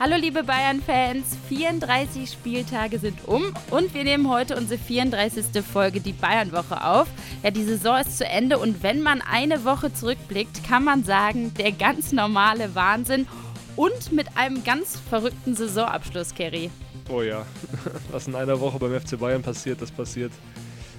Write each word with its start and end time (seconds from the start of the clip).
Hallo 0.00 0.14
liebe 0.14 0.44
Bayern-Fans, 0.44 1.36
34 1.48 2.30
Spieltage 2.30 3.00
sind 3.00 3.26
um 3.26 3.52
und 3.72 3.94
wir 3.94 4.04
nehmen 4.04 4.28
heute 4.28 4.56
unsere 4.56 4.78
34. 4.78 5.46
Folge, 5.64 6.00
die 6.00 6.12
Bayern-Woche 6.12 6.84
auf. 6.84 7.08
Ja, 7.42 7.50
die 7.50 7.64
Saison 7.64 7.98
ist 7.98 8.16
zu 8.16 8.24
Ende 8.24 8.60
und 8.60 8.84
wenn 8.84 9.02
man 9.02 9.20
eine 9.22 9.64
Woche 9.64 9.92
zurückblickt, 9.92 10.62
kann 10.62 10.84
man 10.84 11.02
sagen, 11.02 11.52
der 11.54 11.72
ganz 11.72 12.12
normale 12.12 12.76
Wahnsinn 12.76 13.26
und 13.74 14.12
mit 14.12 14.36
einem 14.36 14.62
ganz 14.62 15.00
verrückten 15.10 15.56
Saisonabschluss, 15.56 16.32
Kerry. 16.32 16.70
Oh 17.08 17.22
ja, 17.22 17.44
was 18.12 18.28
in 18.28 18.36
einer 18.36 18.60
Woche 18.60 18.78
beim 18.78 19.00
FC 19.00 19.18
Bayern 19.18 19.42
passiert, 19.42 19.82
das 19.82 19.90
passiert 19.90 20.30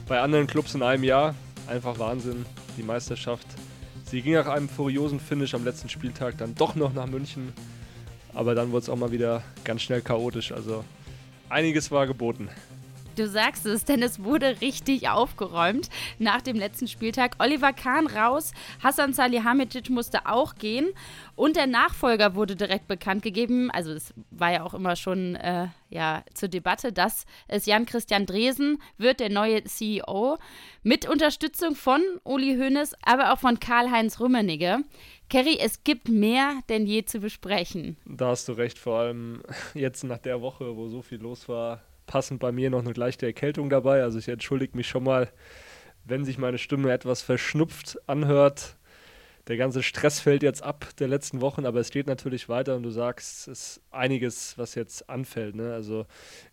bei 0.10 0.20
anderen 0.20 0.46
Clubs 0.46 0.76
in 0.76 0.84
einem 0.84 1.06
Jahr. 1.06 1.36
Einfach 1.68 2.00
Wahnsinn, 2.00 2.46
die 2.76 2.84
Meisterschaft. 2.84 3.48
Sie 4.04 4.22
ging 4.22 4.34
nach 4.34 4.48
einem 4.48 4.68
furiosen 4.68 5.22
Finish 5.22 5.54
am 5.54 5.64
letzten 5.64 5.88
Spieltag 5.88 6.38
dann 6.38 6.54
doch 6.54 6.76
noch 6.76 6.92
nach 6.92 7.08
München 7.08 7.54
aber 8.40 8.56
dann 8.56 8.72
wurde 8.72 8.84
es 8.84 8.90
auch 8.90 8.96
mal 8.96 9.12
wieder 9.12 9.44
ganz 9.66 9.82
schnell 9.82 10.02
chaotisch. 10.02 10.54
Also 10.54 10.86
einiges 11.50 11.92
war 11.92 12.08
geboten. 12.08 12.48
Du 13.18 13.28
sagst 13.28 13.66
es, 13.66 13.84
denn 13.84 14.02
es 14.02 14.24
wurde 14.24 14.62
richtig 14.62 15.10
aufgeräumt 15.10 15.90
nach 16.20 16.42
dem 16.42 16.56
letzten 16.56 16.88
Spieltag. 16.88 17.36
Oliver 17.40 17.74
Kahn 17.74 18.08
raus, 18.08 18.54
Hassan 18.82 19.12
Salihamidzic 19.12 19.90
musste 19.90 20.26
auch 20.26 20.56
gehen 20.56 20.88
und 21.36 21.58
der 21.58 21.68
Nachfolger 21.68 22.36
wurde 22.36 22.56
direkt 22.56 22.88
bekannt 22.88 23.22
gegeben. 23.22 23.72
Also 23.72 23.92
es 23.92 24.14
war 24.32 24.54
ja 24.54 24.64
auch 24.64 24.74
immer 24.74 24.96
schon 24.96 25.36
äh, 25.36 25.68
ja, 25.90 26.24
zur 26.34 26.48
Debatte, 26.48 26.94
dass 26.94 27.26
es 27.50 27.66
Jan-Christian 27.66 28.26
Dresen 28.26 28.82
wird, 28.98 29.20
der 29.20 29.30
neue 29.30 29.66
CEO, 29.66 30.38
mit 30.82 31.10
Unterstützung 31.10 31.76
von 31.76 32.02
Uli 32.24 32.56
Hoeneß, 32.56 32.96
aber 33.02 33.34
auch 33.34 33.40
von 33.40 33.60
Karl-Heinz 33.60 34.22
Rummenigge. 34.22 34.78
Kerry, 35.30 35.60
es 35.62 35.84
gibt 35.84 36.10
mehr 36.10 36.60
denn 36.70 36.88
je 36.88 37.06
zu 37.06 37.20
besprechen. 37.20 37.98
Da 38.06 38.30
hast 38.30 38.48
du 38.48 38.54
recht, 38.54 38.80
vor 38.80 39.00
allem 39.00 39.44
jetzt 39.74 40.04
nach 40.04 40.18
der 40.18 40.42
Woche, 40.42 40.76
wo 40.76 40.88
so 40.88 41.02
viel 41.02 41.20
los 41.20 41.48
war, 41.48 41.82
passend 42.08 42.40
bei 42.40 42.52
mir 42.52 42.70
noch 42.70 42.80
eine 42.80 42.94
leichte 42.94 43.28
Erkältung 43.28 43.70
dabei. 43.70 44.02
Also 44.02 44.18
ich 44.18 44.28
entschuldige 44.28 44.76
mich 44.76 44.88
schon 44.88 45.04
mal, 45.04 45.30
wenn 46.06 46.26
sich 46.26 46.38
meine 46.38 46.58
Stimme 46.58 46.92
etwas 46.92 47.22
verschnupft 47.22 48.00
anhört. 48.08 48.76
Der 49.48 49.58
ganze 49.58 49.82
Stress 49.84 50.20
fällt 50.20 50.44
jetzt 50.44 50.62
ab 50.64 50.88
der 51.00 51.08
letzten 51.08 51.42
Wochen, 51.42 51.66
aber 51.66 51.80
es 51.80 51.92
geht 51.92 52.08
natürlich 52.08 52.50
weiter 52.50 52.76
und 52.76 52.84
du 52.84 52.92
sagst, 52.92 53.48
es 53.48 53.78
ist 53.78 53.82
einiges, 53.92 54.58
was 54.58 54.76
jetzt 54.76 55.10
anfällt. 55.10 55.56
Ne? 55.56 55.74
Also 55.74 56.06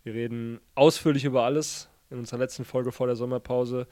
wir 0.03 0.15
reden 0.15 0.61
ausführlich 0.75 1.25
über 1.25 1.45
alles 1.45 1.89
in 2.11 2.19
unserer 2.19 2.39
letzten 2.39 2.65
Folge 2.65 2.93
vor 2.93 3.07
der 3.07 3.17
Sommerpause. 3.17 3.87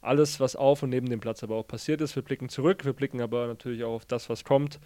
Alles, 0.00 0.38
was 0.40 0.56
auf 0.56 0.82
und 0.82 0.90
neben 0.90 1.08
dem 1.08 1.20
Platz 1.20 1.42
aber 1.42 1.56
auch 1.56 1.66
passiert 1.66 2.00
ist. 2.00 2.14
Wir 2.14 2.22
blicken 2.22 2.48
zurück, 2.48 2.84
wir 2.84 2.92
blicken 2.92 3.20
aber 3.20 3.46
natürlich 3.46 3.84
auch 3.84 3.94
auf 3.94 4.04
das, 4.04 4.28
was 4.30 4.44
kommt. 4.44 4.78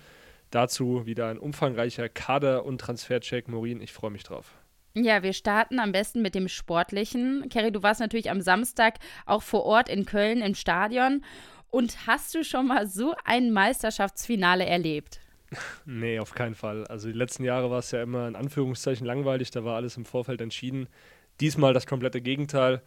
Dazu 0.51 1.07
wieder 1.07 1.29
ein 1.29 1.39
umfangreicher 1.39 2.09
Kader- 2.09 2.65
und 2.65 2.81
Transfercheck. 2.81 3.49
Morin, 3.49 3.81
ich 3.81 3.93
freue 3.93 4.11
mich 4.11 4.23
drauf. 4.23 4.55
Ja, 4.95 5.23
wir 5.23 5.33
starten 5.33 5.79
am 5.79 5.93
besten 5.93 6.21
mit 6.21 6.35
dem 6.35 6.49
Sportlichen. 6.49 7.49
Kerry, 7.49 7.73
du 7.73 7.83
warst 7.83 8.01
natürlich 8.01 8.31
am 8.31 8.43
Samstag 8.43 8.99
auch 9.25 9.43
vor 9.43 9.65
Ort 9.65 9.89
in 9.89 10.05
Köln 10.05 10.43
im 10.43 10.55
Stadion. 10.55 11.25
Und 11.71 12.07
hast 12.07 12.35
du 12.35 12.45
schon 12.45 12.67
mal 12.67 12.87
so 12.87 13.15
ein 13.25 13.51
Meisterschaftsfinale 13.51 14.67
erlebt? 14.67 15.21
Nee, 15.85 16.19
auf 16.19 16.35
keinen 16.35 16.55
Fall. 16.55 16.87
Also 16.87 17.09
die 17.09 17.19
letzten 17.19 17.45
Jahre 17.45 17.71
war 17.71 17.81
es 17.81 17.91
ja 17.91 18.03
immer 18.03 18.27
in 18.27 18.37
Anführungszeichen 18.37 19.07
langweilig, 19.07 19.51
da 19.51 19.65
war 19.65 19.77
alles 19.77 19.99
im 19.99 20.07
Vorfeld 20.07 20.41
entschieden. 20.41 20.89
Diesmal 21.41 21.75
das 21.75 21.87
komplette 21.87 22.23
Gegenteil. 22.23 22.81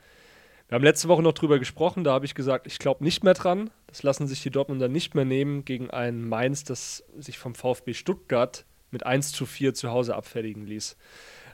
Wir 0.67 0.75
haben 0.75 0.83
letzte 0.83 1.08
Woche 1.08 1.21
noch 1.21 1.33
drüber 1.33 1.59
gesprochen, 1.59 2.03
da 2.03 2.13
habe 2.13 2.25
ich 2.25 2.33
gesagt, 2.33 2.66
ich 2.66 2.80
glaube 2.80 3.03
nicht 3.03 3.23
mehr 3.23 3.35
dran. 3.35 3.69
Das 3.85 4.02
lassen 4.02 4.25
sich 4.25 4.41
die 4.41 4.49
Dortmunder 4.49 4.88
nicht 4.88 5.13
mehr 5.13 5.25
nehmen 5.25 5.63
gegen 5.63 5.91
ein 5.91 6.27
Mainz, 6.27 6.63
das 6.63 7.03
sich 7.19 7.38
vom 7.38 7.53
VfB 7.53 7.94
Stuttgart 7.94 8.66
mit 8.90 9.06
1 9.06 9.31
zu 9.31 9.45
4 9.45 9.75
zu 9.75 9.91
Hause 9.91 10.16
abfertigen 10.16 10.66
ließ. 10.66 10.97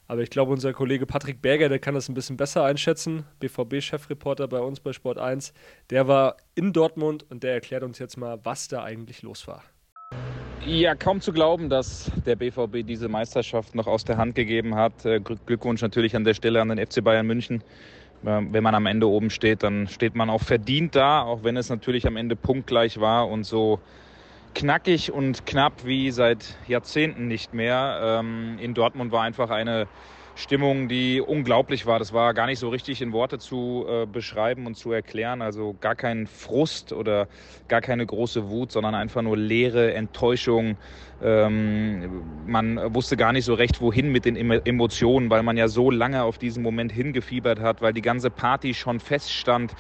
Aber 0.08 0.22
ich 0.22 0.30
glaube, 0.30 0.54
unser 0.54 0.72
Kollege 0.72 1.06
Patrick 1.06 1.42
Berger, 1.42 1.68
der 1.68 1.80
kann 1.80 1.94
das 1.94 2.08
ein 2.08 2.14
bisschen 2.14 2.38
besser 2.38 2.64
einschätzen. 2.64 3.26
BVB-Chefreporter 3.42 4.48
bei 4.48 4.60
uns 4.60 4.80
bei 4.80 4.94
Sport 4.94 5.18
1. 5.18 5.54
Der 5.90 6.08
war 6.08 6.38
in 6.56 6.72
Dortmund 6.72 7.26
und 7.30 7.44
der 7.44 7.54
erklärt 7.54 7.84
uns 7.84 8.00
jetzt 8.00 8.16
mal, 8.16 8.40
was 8.44 8.70
da 8.70 8.84
eigentlich 8.84 9.24
los 9.24 9.46
war. 9.46 9.64
Ja, 10.66 10.96
kaum 10.96 11.20
zu 11.20 11.34
glauben, 11.34 11.70
dass 11.70 12.12
der 12.26 12.36
BVB 12.36 12.86
diese 12.86 13.10
Meisterschaft 13.10 13.74
noch 13.76 13.88
aus 13.88 14.06
der 14.06 14.18
Hand 14.18 14.36
gegeben 14.36 14.76
hat. 14.76 15.06
Äh, 15.06 15.20
Glückwunsch 15.20 15.82
natürlich 15.82 16.16
an 16.16 16.24
der 16.24 16.34
Stelle 16.34 16.62
an 16.62 16.70
den 16.70 16.86
FC 16.86 17.04
Bayern 17.04 17.26
München. 17.26 17.64
Ähm, 18.26 18.54
wenn 18.54 18.64
man 18.64 18.76
am 18.76 18.86
Ende 18.86 19.08
oben 19.08 19.30
steht, 19.30 19.64
dann 19.64 19.88
steht 19.88 20.16
man 20.16 20.30
auch 20.30 20.42
verdient 20.42 20.96
da, 20.96 21.24
auch 21.24 21.44
wenn 21.44 21.58
es 21.58 21.70
natürlich 21.70 22.06
am 22.08 22.18
Ende 22.18 22.36
punktgleich 22.36 23.00
war 23.00 23.28
und 23.28 23.44
so 23.44 23.80
knackig 24.54 25.12
und 25.12 25.46
knapp 25.46 25.86
wie 25.86 26.12
seit 26.12 26.58
Jahrzehnten 26.68 27.28
nicht 27.28 27.54
mehr. 27.54 28.00
Ähm, 28.04 28.58
in 28.60 28.74
Dortmund 28.74 29.12
war 29.12 29.24
einfach 29.24 29.50
eine 29.50 29.88
Stimmung, 30.42 30.90
die 30.90 31.22
unglaublich 31.22 31.86
war. 31.86 32.00
Das 32.00 32.14
war 32.14 32.34
gar 32.34 32.48
nicht 32.48 32.60
so 32.60 32.70
richtig 32.70 33.02
in 33.02 33.14
Worte 33.14 33.40
zu 33.40 33.86
äh, 33.88 34.06
beschreiben 34.06 34.66
und 34.66 34.76
zu 34.76 34.92
erklären. 34.92 35.42
Also 35.42 35.76
gar 35.80 35.96
kein 35.96 36.28
Frust 36.28 36.92
oder 36.92 37.28
gar 37.68 37.82
keine 37.82 38.06
große 38.06 38.50
Wut, 38.50 38.72
sondern 38.72 38.96
einfach 38.96 39.22
nur 39.22 39.38
Leere, 39.38 39.94
Enttäuschung. 39.94 40.78
Ähm, 41.22 42.44
man 42.46 42.94
wusste 42.94 43.16
gar 43.16 43.32
nicht 43.32 43.46
so 43.46 43.54
recht, 43.54 43.80
wohin 43.82 44.12
mit 44.12 44.26
den 44.26 44.36
Emotionen, 44.36 45.30
weil 45.30 45.44
man 45.44 45.58
ja 45.58 45.68
so 45.68 45.92
lange 45.92 46.24
auf 46.24 46.38
diesen 46.38 46.64
Moment 46.64 46.92
hingefiebert 46.92 47.60
hat, 47.60 47.82
weil 47.82 47.94
die 47.94 48.02
ganze 48.02 48.32
Party 48.32 48.74
schon 48.74 49.00
feststand 49.00 49.76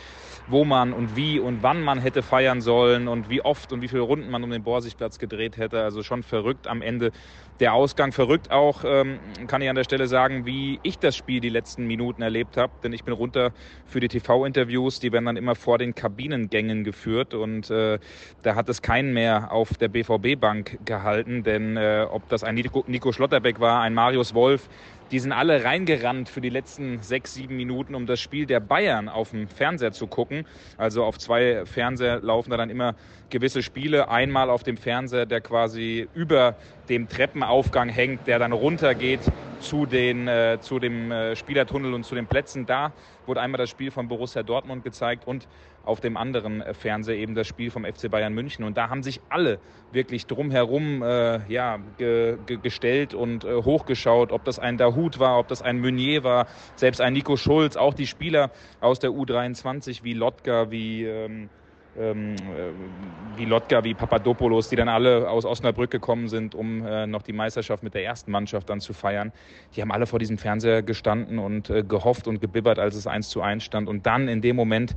wo 0.51 0.66
man 0.66 0.94
und 0.94 1.16
wie 1.16 1.39
und 1.39 1.63
wann 1.63 1.81
man 1.81 2.00
hätte 2.00 2.22
feiern 2.23 2.62
sollen 2.62 3.07
und 3.07 3.29
wie 3.29 3.41
oft 3.41 3.72
und 3.72 3.81
wie 3.81 3.88
viele 3.88 4.01
Runden 4.01 4.29
man 4.29 4.44
um 4.44 4.51
den 4.51 4.63
Borsigplatz 4.63 5.17
gedreht 5.17 5.57
hätte. 5.57 5.81
Also 5.81 6.03
schon 6.03 6.23
verrückt 6.23 6.67
am 6.67 6.81
Ende 6.81 7.12
der 7.59 7.73
Ausgang. 7.73 8.12
Verrückt 8.12 8.51
auch, 8.51 8.84
ähm, 8.84 9.19
kann 9.47 9.62
ich 9.62 9.69
an 9.69 9.75
der 9.75 9.84
Stelle 9.84 10.07
sagen, 10.07 10.45
wie 10.45 10.79
ich 10.84 11.00
das 11.00 11.16
Spiel 11.16 11.39
die 11.39 11.50
letzten 11.50 11.85
Minuten 11.85 12.22
erlebt 12.22 12.57
habe. 12.57 12.73
Denn 12.84 12.91
ich 12.91 13.03
bin 13.03 13.13
runter 13.13 13.51
für 13.85 14.00
die 14.00 14.07
TV-Interviews. 14.07 15.00
Die 15.00 15.12
werden 15.12 15.25
dann 15.25 15.38
immer 15.38 15.56
vor 15.56 15.78
den 15.78 15.95
Kabinengängen 15.95 16.83
geführt. 16.83 17.33
Und 17.33 17.69
äh, 17.69 18.00
da 18.41 18.56
hat 18.56 18.68
es 18.68 18.81
keinen 18.81 19.13
mehr 19.13 19.51
auf 19.51 19.78
der 19.78 19.88
BVB-Bank 19.88 20.79
gehalten. 20.83 21.44
Denn 21.44 21.78
äh, 21.78 22.06
ob 22.09 22.28
das 22.29 22.44
ein 22.44 22.56
Nico, 22.56 22.83
Nico 22.88 23.12
Schlotterbeck 23.12 23.59
war, 23.59 23.81
ein 23.81 23.94
Marius 23.94 24.33
Wolf, 24.33 24.68
die 25.11 25.19
sind 25.19 25.33
alle 25.33 25.63
reingerannt 25.63 26.29
für 26.29 26.39
die 26.39 26.49
letzten 26.49 27.01
sechs, 27.01 27.33
sieben 27.33 27.57
Minuten, 27.57 27.95
um 27.95 28.05
das 28.05 28.22
Spiel 28.22 28.45
der 28.45 28.61
Bayern 28.61 29.09
auf 29.09 29.31
dem 29.31 29.47
Fernseher 29.47 29.91
zu 29.91 30.07
gucken. 30.07 30.45
Also 30.77 31.03
auf 31.03 31.17
zwei 31.19 31.66
Fernseher 31.66 32.22
laufen 32.22 32.49
da 32.49 32.57
dann 32.57 32.69
immer 32.69 32.95
gewisse 33.29 33.61
Spiele. 33.61 34.09
Einmal 34.09 34.50
auf 34.50 34.63
dem 34.63 34.77
Fernseher, 34.77 35.25
der 35.25 35.41
quasi 35.41 36.07
über 36.13 36.55
dem 36.88 37.09
Treppenaufgang 37.09 37.89
hängt, 37.89 38.25
der 38.27 38.39
dann 38.39 38.53
runtergeht 38.53 39.21
zu, 39.59 39.85
den, 39.85 40.27
äh, 40.27 40.59
zu 40.61 40.79
dem 40.79 41.11
äh, 41.11 41.35
Spielertunnel 41.35 41.94
und 41.94 42.03
zu 42.05 42.16
den 42.16 42.27
Plätzen. 42.27 42.66
Da 42.66 42.94
wurde 43.25 43.41
einmal 43.41 43.57
das 43.57 43.69
Spiel 43.69 43.91
von 43.91 44.07
Borussia 44.07 44.44
Dortmund 44.44 44.83
gezeigt 44.83 45.27
und 45.27 45.47
auf 45.84 46.00
dem 46.00 46.18
anderen 46.18 46.62
äh, 46.62 46.74
Fernseher 46.74 47.18
eben 47.18 47.36
das 47.36 47.47
Spiel 47.47 47.72
vom 47.72 47.86
FC 47.86 48.09
Bayern 48.09 48.34
München. 48.34 48.64
Und 48.64 48.78
da 48.78 48.90
haben 48.90 49.03
sich 49.03 49.22
alle 49.30 49.59
wirklich 49.92 50.25
drumherum 50.25 51.02
äh, 51.03 51.40
ja, 51.52 51.80
ge 51.97 52.38
ge 52.46 52.58
gestellt 52.62 53.14
und 53.14 53.44
äh, 53.44 53.56
hochgeschaut, 53.56 54.31
ob 54.31 54.44
das 54.46 54.59
ein 54.59 54.78
Dahut 54.78 55.19
war, 55.19 55.40
ob 55.40 55.47
das 55.47 55.62
ein 55.62 55.80
Meunier 55.80 56.24
war, 56.24 56.47
selbst 56.75 57.02
ein 57.02 57.14
Nico 57.14 57.36
Schulz, 57.36 57.75
auch 57.75 57.94
die 57.94 58.08
Spieler 58.08 58.52
aus 58.80 59.00
der 59.00 59.12
U23 59.12 60.03
wie 60.03 60.14
Lotka, 60.14 60.72
wie 60.72 61.06
ähm, 61.06 61.50
ähm, 61.98 62.36
äh, 62.36 63.38
wie 63.38 63.46
Lotka, 63.46 63.84
wie 63.84 63.94
Papadopoulos, 63.94 64.69
die 64.69 64.78
dann 64.78 64.88
alle 64.88 65.30
aus 65.30 65.46
Osnabrück 65.46 65.92
gekommen 65.92 66.30
sind, 66.30 66.56
um 66.56 66.86
äh, 66.86 67.06
noch 67.06 67.22
die 67.22 67.34
Meisterschaft 67.34 67.84
mit 67.84 67.94
der 67.94 68.06
ersten 68.06 68.31
Mannschaft 68.31 68.69
dann 68.69 68.80
zu 68.80 68.94
feiern. 68.94 69.34
Die 69.75 69.81
haben 69.81 69.92
alle 69.92 70.06
vor 70.06 70.19
diesem 70.19 70.38
Fernseher 70.38 70.84
gestanden 70.84 71.38
und 71.38 71.69
äh, 71.69 71.84
gehofft 71.84 72.28
und 72.28 72.40
gebibbert, 72.40 72.80
als 72.80 72.96
es 72.96 73.08
1 73.08 73.30
zu 73.30 73.42
1 73.42 73.63
stand. 73.63 73.90
Und 73.90 74.06
dann 74.06 74.30
in 74.30 74.42
dem 74.42 74.56
Moment 74.56 74.96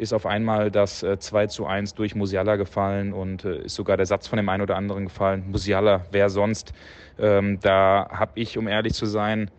ist 0.00 0.12
auf 0.12 0.26
einmal 0.26 0.70
das 0.70 1.02
äh, 1.02 1.18
2 1.18 1.46
zu 1.46 1.66
1 1.66 1.94
durch 1.94 2.14
Musiala 2.14 2.56
gefallen 2.56 3.12
und 3.12 3.44
äh, 3.44 3.64
ist 3.64 3.74
sogar 3.74 3.96
der 3.96 4.06
Satz 4.06 4.26
von 4.26 4.36
dem 4.36 4.48
einen 4.48 4.62
oder 4.62 4.76
anderen 4.76 5.04
gefallen. 5.04 5.44
Musiala, 5.50 6.06
wer 6.10 6.30
sonst? 6.30 6.72
Ähm, 7.18 7.58
da 7.60 8.08
habe 8.10 8.32
ich, 8.34 8.58
um 8.58 8.66
ehrlich 8.66 8.94
zu 8.94 9.06
sein, 9.06 9.50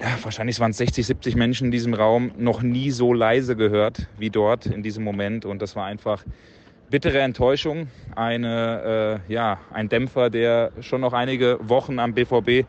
ja, 0.00 0.06
wahrscheinlich 0.22 0.58
waren 0.60 0.70
es 0.70 0.78
60, 0.78 1.06
70 1.06 1.36
Menschen 1.36 1.66
in 1.66 1.70
diesem 1.70 1.94
Raum, 1.94 2.30
noch 2.38 2.62
nie 2.62 2.90
so 2.90 3.12
leise 3.12 3.56
gehört 3.56 4.06
wie 4.16 4.30
dort 4.30 4.66
in 4.66 4.82
diesem 4.82 5.04
Moment. 5.04 5.44
Und 5.44 5.60
das 5.60 5.76
war 5.76 5.86
einfach 5.86 6.24
bittere 6.90 7.20
Enttäuschung, 7.20 7.88
eine, 8.14 9.20
äh, 9.28 9.32
ja, 9.32 9.58
ein 9.72 9.88
Dämpfer, 9.88 10.30
der 10.30 10.72
schon 10.80 11.00
noch 11.00 11.12
einige 11.12 11.58
Wochen 11.60 11.98
am 11.98 12.14
BVB 12.14 12.66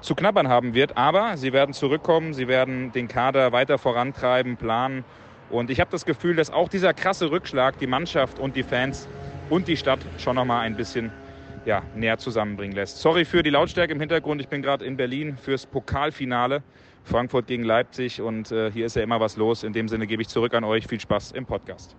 zu 0.00 0.14
knabbern 0.14 0.48
haben 0.48 0.74
wird. 0.74 0.96
Aber 0.96 1.36
sie 1.36 1.52
werden 1.52 1.74
zurückkommen, 1.74 2.34
sie 2.34 2.48
werden 2.48 2.92
den 2.92 3.08
Kader 3.08 3.52
weiter 3.52 3.78
vorantreiben, 3.78 4.56
planen. 4.56 5.04
Und 5.50 5.70
ich 5.70 5.80
habe 5.80 5.90
das 5.90 6.04
Gefühl, 6.04 6.36
dass 6.36 6.50
auch 6.50 6.68
dieser 6.68 6.94
krasse 6.94 7.30
Rückschlag 7.30 7.78
die 7.78 7.86
Mannschaft 7.86 8.38
und 8.38 8.56
die 8.56 8.62
Fans 8.62 9.08
und 9.48 9.66
die 9.68 9.76
Stadt 9.76 10.00
schon 10.18 10.36
noch 10.36 10.44
mal 10.44 10.60
ein 10.60 10.76
bisschen 10.76 11.10
ja, 11.64 11.82
näher 11.94 12.18
zusammenbringen 12.18 12.74
lässt. 12.74 12.98
Sorry 12.98 13.24
für 13.24 13.42
die 13.42 13.50
Lautstärke 13.50 13.92
im 13.92 14.00
Hintergrund. 14.00 14.40
Ich 14.40 14.48
bin 14.48 14.62
gerade 14.62 14.84
in 14.84 14.96
Berlin 14.96 15.36
fürs 15.36 15.66
Pokalfinale. 15.66 16.62
Frankfurt 17.02 17.46
gegen 17.46 17.64
Leipzig 17.64 18.20
und 18.20 18.52
äh, 18.52 18.70
hier 18.70 18.86
ist 18.86 18.94
ja 18.94 19.02
immer 19.02 19.20
was 19.20 19.36
los. 19.36 19.64
In 19.64 19.72
dem 19.72 19.88
Sinne 19.88 20.06
gebe 20.06 20.22
ich 20.22 20.28
zurück 20.28 20.54
an 20.54 20.64
euch. 20.64 20.86
Viel 20.86 21.00
Spaß 21.00 21.32
im 21.32 21.46
Podcast. 21.46 21.96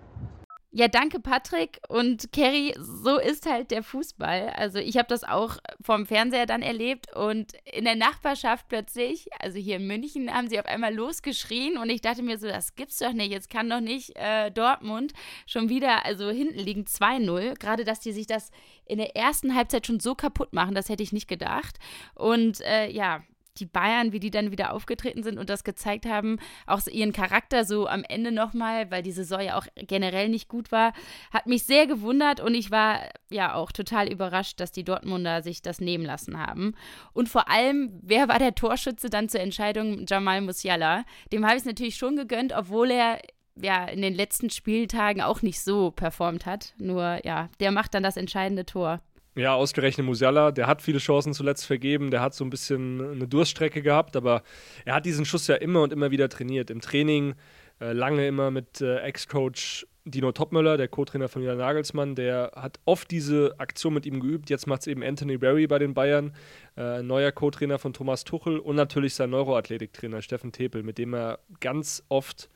Ja, 0.74 0.88
danke 0.88 1.20
Patrick 1.20 1.82
und 1.90 2.32
Kerry, 2.32 2.74
so 2.80 3.18
ist 3.20 3.46
halt 3.46 3.72
der 3.72 3.84
Fußball. 3.84 4.52
Also 4.56 4.80
ich 4.80 4.96
habe 4.98 5.10
das 5.10 5.26
auch 5.26 5.58
vom 5.82 6.06
Fernseher 6.06 6.46
dann 6.46 6.62
erlebt 6.62 7.14
und 7.14 7.52
in 7.66 7.84
der 7.84 7.98
Nachbarschaft 7.98 8.70
plötzlich, 8.70 9.28
also 9.42 9.60
hier 9.60 9.76
in 9.76 9.88
München, 9.88 10.34
haben 10.34 10.48
sie 10.48 10.58
auf 10.58 10.66
einmal 10.66 10.96
losgeschrien 10.96 11.78
und 11.78 11.90
ich 11.90 12.00
dachte 12.00 12.24
mir 12.24 12.38
so, 12.38 12.48
das 12.48 12.76
gibt's 12.76 13.00
doch 13.00 13.12
nicht. 13.12 13.34
Jetzt 13.34 13.50
kann 13.50 13.70
doch 13.70 13.82
nicht 13.82 14.16
äh, 14.16 14.50
Dortmund 14.50 15.12
schon 15.46 15.68
wieder, 15.68 16.06
also 16.06 16.30
hinten 16.30 16.60
liegen 16.60 16.86
2-0. 16.86 17.60
Gerade, 17.60 17.84
dass 17.84 18.00
die 18.00 18.14
sich 18.14 18.26
das 18.26 18.50
in 18.86 18.98
der 18.98 19.18
ersten 19.18 19.54
Halbzeit 19.54 19.86
schon 19.86 20.00
so 20.00 20.16
kaputt 20.16 20.54
machen, 20.54 20.74
das 20.74 20.88
hätte 20.88 21.04
ich 21.04 21.12
nicht 21.12 21.28
gedacht. 21.28 21.80
Und 22.16 22.62
äh, 22.62 22.90
ja, 22.90 23.24
die 23.58 23.66
Bayern, 23.66 24.12
wie 24.14 24.20
die 24.20 24.32
dann 24.32 24.52
wieder 24.52 24.74
aufgetreten 24.74 25.24
sind 25.24 25.38
und 25.38 25.50
das 25.50 25.64
gezeigt 25.64 26.06
haben, 26.06 26.38
auch 26.68 26.80
so 26.80 26.90
ihren 26.90 27.14
Charakter 27.14 27.66
so 27.66 27.88
am 27.88 28.04
Ende 28.08 28.32
nochmal, 28.32 28.90
weil 28.92 29.04
die 29.04 29.12
Saison 29.12 29.42
ja 29.42 29.58
auch 29.58 29.68
generell 29.76 30.30
nicht 30.30 30.48
gut 30.48 30.72
war, 30.72 30.94
hat 31.32 31.48
mich 31.48 31.64
sehr 31.64 31.88
gewundert 31.88 32.40
und 32.40 32.56
ich 32.56 32.72
war 32.72 33.02
ja 33.30 33.54
auch 33.54 33.72
total 33.72 34.12
überrascht, 34.12 34.60
dass 34.60 34.72
die 34.72 34.84
Dortmunder 34.84 35.42
sich 35.42 35.62
das 35.62 35.82
nehmen 35.82 36.06
lassen 36.06 36.40
haben. 36.40 36.76
Und 37.14 37.30
vor 37.30 37.50
allem, 37.50 38.00
wer 38.02 38.28
war 38.28 38.40
der 38.40 38.56
Torschütze 38.56 39.10
dann 39.10 39.30
zur 39.30 39.42
Entscheidung? 39.42 40.06
Jamal 40.08 40.42
Musiala. 40.42 41.04
Dem 41.32 41.46
habe 41.46 41.56
ich 41.56 41.62
es 41.62 41.66
natürlich 41.66 41.96
schon 41.96 42.16
gegönnt, 42.16 42.54
obwohl 42.54 42.92
er 42.92 43.20
ja 43.56 43.86
in 43.86 44.02
den 44.02 44.16
letzten 44.16 44.50
Spieltagen 44.50 45.22
auch 45.22 45.42
nicht 45.42 45.62
so 45.62 45.92
performt 45.92 46.46
hat. 46.46 46.74
Nur 46.78 47.20
ja, 47.26 47.50
der 47.60 47.72
macht 47.72 47.94
dann 47.94 48.04
das 48.04 48.18
entscheidende 48.18 48.66
Tor. 48.66 49.02
Ja, 49.36 49.56
ausgerechnet 49.56 50.06
Musiala, 50.06 50.52
der 50.52 50.68
hat 50.68 50.82
viele 50.82 51.00
Chancen 51.00 51.34
zuletzt 51.34 51.66
vergeben, 51.66 52.12
der 52.12 52.22
hat 52.22 52.34
so 52.34 52.44
ein 52.44 52.50
bisschen 52.50 53.12
eine 53.14 53.28
Durststrecke 53.30 53.82
gehabt, 53.82 54.18
aber 54.18 54.44
er 54.84 54.96
hat 54.96 55.06
diesen 55.06 55.24
Schuss 55.24 55.48
ja 55.48 55.56
immer 55.56 55.82
und 55.84 55.94
immer 55.94 56.12
wieder 56.12 56.28
trainiert. 56.28 56.70
Im 56.70 56.82
Training 56.82 57.36
äh, 57.80 57.94
lange 57.94 58.28
immer 58.28 58.52
mit 58.52 58.82
äh, 58.82 58.98
Ex-Coach 59.00 59.88
Dino 60.04 60.34
Topmöller, 60.34 60.76
der 60.78 60.90
Co-Trainer 60.90 61.30
von 61.30 61.44
Julian 61.44 61.60
Nagelsmann, 61.60 62.16
der 62.16 62.52
hat 62.56 62.80
oft 62.86 63.10
diese 63.10 63.56
Aktion 63.58 63.94
mit 63.94 64.06
ihm 64.06 64.20
geübt. 64.20 64.50
Jetzt 64.50 64.68
macht 64.68 64.82
es 64.82 64.88
eben 64.88 65.04
Anthony 65.04 65.38
Berry 65.38 65.66
bei 65.68 65.80
den 65.80 65.94
Bayern, 65.94 66.34
äh, 66.76 67.02
neuer 67.02 67.32
Co-Trainer 67.32 67.80
von 67.80 67.94
Thomas 67.94 68.26
Tuchel 68.26 68.60
und 68.60 68.76
natürlich 68.76 69.14
sein 69.14 69.30
Neuroathletiktrainer 69.30 70.22
Steffen 70.22 70.52
Tepel, 70.52 70.84
mit 70.84 70.98
dem 70.98 71.14
er 71.14 71.40
ganz 71.60 72.04
oft 72.10 72.50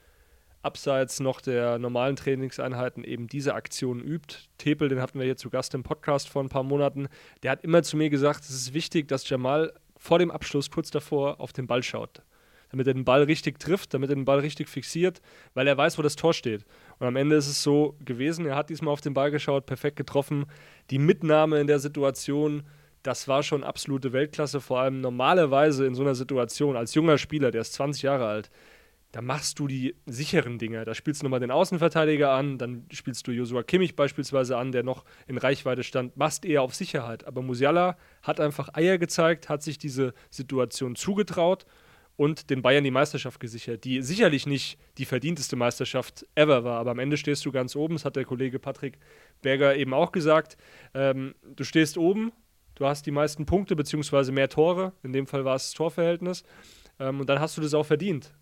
abseits 0.66 1.20
noch 1.20 1.40
der 1.40 1.78
normalen 1.78 2.16
Trainingseinheiten 2.16 3.04
eben 3.04 3.28
diese 3.28 3.54
Aktion 3.54 4.02
übt. 4.02 4.38
Tepel, 4.58 4.90
den 4.90 5.02
hatten 5.02 5.20
wir 5.20 5.26
hier 5.26 5.38
zu 5.38 5.50
Gast 5.50 5.74
im 5.76 5.84
Podcast 5.84 6.28
vor 6.28 6.44
ein 6.44 6.50
paar 6.50 6.64
Monaten, 6.64 7.08
der 7.44 7.52
hat 7.52 7.64
immer 7.64 7.84
zu 7.84 7.96
mir 7.96 8.10
gesagt, 8.10 8.42
es 8.42 8.50
ist 8.50 8.74
wichtig, 8.74 9.08
dass 9.08 9.30
Jamal 9.30 9.72
vor 9.98 10.20
dem 10.20 10.32
Abschluss 10.32 10.70
kurz 10.72 10.90
davor 10.90 11.40
auf 11.40 11.54
den 11.54 11.68
Ball 11.68 11.84
schaut. 11.84 12.22
Damit 12.72 12.88
er 12.88 12.94
den 12.94 13.06
Ball 13.06 13.24
richtig 13.24 13.60
trifft, 13.60 13.94
damit 13.94 14.10
er 14.10 14.16
den 14.16 14.26
Ball 14.26 14.40
richtig 14.40 14.68
fixiert, 14.68 15.22
weil 15.54 15.68
er 15.68 15.78
weiß, 15.78 15.98
wo 15.98 16.02
das 16.02 16.16
Tor 16.16 16.34
steht. 16.34 16.66
Und 17.00 17.08
am 17.08 17.16
Ende 17.16 17.36
ist 17.36 17.48
es 17.48 17.62
so 17.62 17.96
gewesen, 18.04 18.46
er 18.46 18.56
hat 18.56 18.70
diesmal 18.70 18.92
auf 18.92 19.02
den 19.02 19.14
Ball 19.14 19.32
geschaut, 19.32 19.68
perfekt 19.68 19.96
getroffen. 19.96 20.46
Die 20.90 21.00
Mitnahme 21.00 21.60
in 21.62 21.68
der 21.68 21.80
Situation, 21.80 22.64
das 23.04 23.28
war 23.28 23.44
schon 23.44 23.64
absolute 23.64 24.14
Weltklasse, 24.14 24.60
vor 24.60 24.80
allem 24.80 25.00
normalerweise 25.00 25.86
in 25.86 25.94
so 25.94 26.02
einer 26.02 26.16
Situation 26.16 26.76
als 26.76 26.96
junger 26.96 27.20
Spieler, 27.20 27.52
der 27.52 27.62
ist 27.62 27.74
20 27.74 28.02
Jahre 28.02 28.26
alt, 28.26 28.50
da 29.16 29.22
machst 29.22 29.60
du 29.60 29.68
die 29.68 29.96
sicheren 30.06 30.58
Dinge. 30.58 30.84
Da 30.84 30.94
spielst 30.94 31.22
du 31.22 31.26
nochmal 31.26 31.40
den 31.40 31.50
Außenverteidiger 31.50 32.32
an, 32.32 32.58
dann 32.58 32.86
spielst 32.92 33.26
du 33.26 33.32
Joshua 33.32 33.64
Kimmich 33.64 33.96
beispielsweise 33.96 34.58
an, 34.58 34.74
der 34.74 34.84
noch 34.84 35.06
in 35.26 35.38
Reichweite 35.38 35.84
stand, 35.84 36.18
machst 36.18 36.44
eher 36.44 36.62
auf 36.62 36.76
Sicherheit. 36.76 37.26
Aber 37.26 37.42
Musiala 37.42 37.96
hat 38.24 38.42
einfach 38.42 38.74
Eier 38.74 38.98
gezeigt, 38.98 39.48
hat 39.48 39.64
sich 39.64 39.78
diese 39.78 40.14
Situation 40.30 40.98
zugetraut 40.98 41.66
und 42.18 42.50
den 42.50 42.62
Bayern 42.62 42.84
die 42.84 42.92
Meisterschaft 42.92 43.40
gesichert, 43.40 43.86
die 43.86 44.02
sicherlich 44.02 44.48
nicht 44.48 44.78
die 44.98 45.06
verdienteste 45.06 45.56
Meisterschaft 45.56 46.28
ever 46.36 46.66
war, 46.66 46.78
aber 46.82 46.92
am 46.92 47.00
Ende 47.00 47.16
stehst 47.16 47.46
du 47.46 47.54
ganz 47.54 47.78
oben, 47.78 47.96
das 47.96 48.04
hat 48.04 48.18
der 48.18 48.26
Kollege 48.26 48.60
Patrick 48.60 48.98
Berger 49.42 49.78
eben 49.78 49.94
auch 49.94 50.12
gesagt. 50.12 50.58
Ähm, 50.94 51.36
du 51.56 51.64
stehst 51.64 51.98
oben, 51.98 52.34
du 52.76 52.86
hast 52.86 53.06
die 53.06 53.12
meisten 53.12 53.46
Punkte 53.46 53.78
beziehungsweise 53.78 54.34
mehr 54.34 54.50
Tore, 54.50 54.92
in 55.04 55.14
dem 55.14 55.26
Fall 55.26 55.46
war 55.46 55.56
es 55.56 55.68
das 55.68 55.74
Torverhältnis, 55.74 56.44
ähm, 57.00 57.22
und 57.22 57.30
dann 57.30 57.40
hast 57.40 57.56
du 57.56 57.62
das 57.62 57.74
auch 57.74 57.86
verdient. 57.86 58.34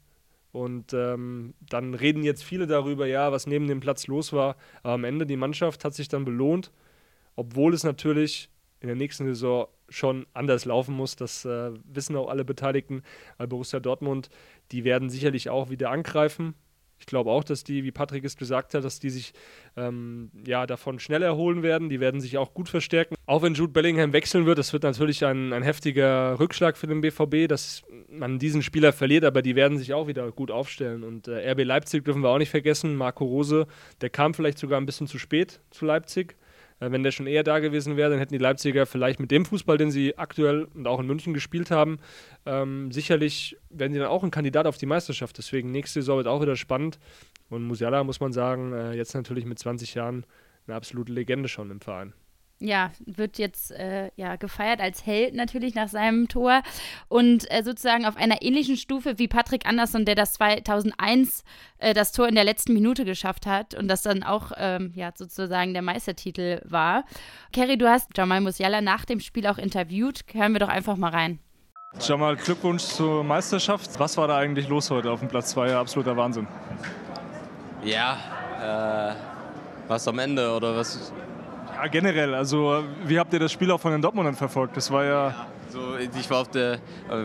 Und 0.53 0.93
ähm, 0.93 1.55
dann 1.59 1.95
reden 1.95 2.23
jetzt 2.23 2.43
viele 2.43 2.67
darüber, 2.67 3.07
ja, 3.07 3.31
was 3.31 3.47
neben 3.47 3.67
dem 3.67 3.79
Platz 3.79 4.05
los 4.05 4.31
war. 4.33 4.55
Aber 4.83 4.93
am 4.93 5.03
Ende, 5.03 5.25
die 5.25 5.35
Mannschaft 5.35 5.83
hat 5.83 5.95
sich 5.95 6.07
dann 6.07 6.25
belohnt, 6.25 6.71
obwohl 7.35 7.73
es 7.73 7.83
natürlich 7.83 8.49
in 8.79 8.87
der 8.87 8.95
nächsten 8.95 9.25
Saison 9.25 9.67
schon 9.89 10.27
anders 10.33 10.65
laufen 10.65 10.95
muss. 10.95 11.15
Das 11.15 11.43
äh, 11.43 11.71
wissen 11.91 12.15
auch 12.15 12.29
alle 12.29 12.45
Beteiligten. 12.45 13.01
Weil 13.37 13.47
Borussia 13.47 13.79
Dortmund, 13.79 14.29
die 14.71 14.83
werden 14.83 15.09
sicherlich 15.09 15.49
auch 15.49 15.71
wieder 15.71 15.89
angreifen. 15.89 16.53
Ich 17.03 17.07
glaube 17.07 17.31
auch, 17.31 17.43
dass 17.43 17.65
die, 17.65 17.83
wie 17.83 17.91
Patrick 17.91 18.23
es 18.23 18.37
gesagt 18.37 18.73
hat, 18.73 18.85
dass 18.85 19.01
die 19.01 19.09
sich 19.09 19.33
ähm, 19.75 20.31
ja, 20.47 20.65
davon 20.65 20.99
schnell 20.99 21.21
erholen 21.21 21.61
werden. 21.61 21.89
Die 21.89 21.99
werden 21.99 22.21
sich 22.21 22.37
auch 22.37 22.53
gut 22.53 22.69
verstärken. 22.69 23.15
Auch 23.25 23.41
wenn 23.41 23.55
Jude 23.55 23.73
Bellingham 23.73 24.13
wechseln 24.13 24.45
wird, 24.45 24.57
das 24.57 24.71
wird 24.71 24.83
natürlich 24.83 25.25
ein, 25.25 25.51
ein 25.51 25.63
heftiger 25.63 26.39
Rückschlag 26.39 26.77
für 26.77 26.87
den 26.87 27.01
BVB, 27.01 27.49
dass 27.49 27.83
man 28.09 28.39
diesen 28.39 28.61
Spieler 28.61 28.93
verliert, 28.93 29.25
aber 29.25 29.41
die 29.41 29.57
werden 29.57 29.77
sich 29.77 29.93
auch 29.93 30.07
wieder 30.07 30.31
gut 30.31 30.49
aufstellen. 30.49 31.03
Und 31.03 31.27
äh, 31.27 31.51
RB 31.51 31.65
Leipzig 31.65 32.05
dürfen 32.05 32.21
wir 32.21 32.29
auch 32.29 32.37
nicht 32.37 32.51
vergessen. 32.51 32.95
Marco 32.95 33.25
Rose, 33.25 33.67
der 33.99 34.09
kam 34.09 34.33
vielleicht 34.33 34.59
sogar 34.59 34.79
ein 34.79 34.85
bisschen 34.85 35.07
zu 35.07 35.19
spät 35.19 35.59
zu 35.71 35.85
Leipzig. 35.85 36.37
Äh, 36.79 36.91
wenn 36.91 37.03
der 37.03 37.11
schon 37.11 37.27
eher 37.27 37.43
da 37.43 37.59
gewesen 37.59 37.97
wäre, 37.97 38.09
dann 38.09 38.19
hätten 38.19 38.33
die 38.33 38.39
Leipziger 38.39 38.85
vielleicht 38.85 39.19
mit 39.19 39.31
dem 39.31 39.45
Fußball, 39.45 39.77
den 39.77 39.91
sie 39.91 40.17
aktuell 40.17 40.67
und 40.73 40.87
auch 40.87 40.99
in 40.99 41.07
München 41.07 41.33
gespielt 41.33 41.71
haben, 41.71 41.99
ähm, 42.45 42.91
sicherlich 42.91 43.57
werden 43.69 43.93
sie 43.93 43.99
dann 43.99 44.09
auch 44.09 44.23
ein 44.23 44.31
Kandidat 44.31 44.67
auf 44.67 44.77
die 44.77 44.85
Meisterschaft. 44.85 45.37
Deswegen 45.37 45.71
nächste 45.71 46.01
Saison 46.01 46.17
wird 46.17 46.27
auch 46.27 46.41
wieder 46.41 46.55
spannend. 46.55 46.99
Und 47.49 47.63
Musiala, 47.63 48.03
muss 48.03 48.19
man 48.19 48.33
sagen, 48.33 48.73
äh, 48.73 48.93
jetzt 48.93 49.13
natürlich 49.13 49.45
mit 49.45 49.59
20 49.59 49.93
Jahren 49.93 50.25
eine 50.67 50.75
absolute 50.75 51.11
Legende 51.11 51.49
schon 51.49 51.69
im 51.71 51.81
Verein 51.81 52.13
ja, 52.63 52.91
wird 53.05 53.37
jetzt 53.37 53.71
äh, 53.71 54.09
ja, 54.15 54.37
gefeiert 54.37 54.79
als 54.79 55.05
Held 55.05 55.35
natürlich 55.35 55.75
nach 55.75 55.89
seinem 55.89 56.27
Tor 56.27 56.61
und 57.09 57.49
äh, 57.51 57.63
sozusagen 57.63 58.05
auf 58.05 58.15
einer 58.15 58.41
ähnlichen 58.41 58.77
Stufe 58.77 59.19
wie 59.19 59.27
Patrick 59.27 59.65
Andersson, 59.67 60.05
der 60.05 60.15
das 60.15 60.33
2001 60.33 61.43
äh, 61.79 61.93
das 61.93 62.13
Tor 62.13 62.27
in 62.27 62.35
der 62.35 62.45
letzten 62.45 62.73
Minute 62.73 63.05
geschafft 63.05 63.45
hat 63.45 63.73
und 63.73 63.87
das 63.87 64.01
dann 64.01 64.23
auch 64.23 64.51
ähm, 64.57 64.93
ja, 64.95 65.11
sozusagen 65.13 65.73
der 65.73 65.81
Meistertitel 65.81 66.61
war. 66.63 67.03
Kerry, 67.51 67.77
du 67.77 67.89
hast 67.89 68.09
Jamal 68.15 68.41
Musiala 68.41 68.81
nach 68.81 69.05
dem 69.05 69.19
Spiel 69.19 69.45
auch 69.47 69.57
interviewt. 69.57 70.21
Hören 70.33 70.53
wir 70.53 70.59
doch 70.59 70.69
einfach 70.69 70.95
mal 70.95 71.11
rein. 71.11 71.39
Jamal, 71.99 72.35
Glückwunsch 72.37 72.83
zur 72.83 73.23
Meisterschaft. 73.23 73.99
Was 73.99 74.17
war 74.17 74.27
da 74.27 74.37
eigentlich 74.37 74.67
los 74.67 74.89
heute 74.89 75.11
auf 75.11 75.19
dem 75.19 75.29
Platz 75.29 75.51
2? 75.51 75.75
Absoluter 75.75 76.17
Wahnsinn. 76.17 76.47
Ja, 77.83 79.11
äh, 79.11 79.15
was 79.87 80.07
am 80.07 80.17
Ende 80.19 80.51
oder 80.55 80.75
was 80.75 81.11
ja, 81.75 81.87
generell. 81.87 82.33
Also, 82.33 82.83
wie 83.05 83.19
habt 83.19 83.33
ihr 83.33 83.39
das 83.39 83.51
Spiel 83.51 83.71
auch 83.71 83.79
von 83.79 83.91
den 83.91 84.01
Dortmundern 84.01 84.35
verfolgt? 84.35 84.77
Das 84.77 84.91
war 84.91 85.03
ja. 85.03 85.27
ja 85.29 85.47
so, 85.69 85.97
ich 85.97 86.29
war 86.29 86.41
auf 86.41 86.49
der, 86.49 86.77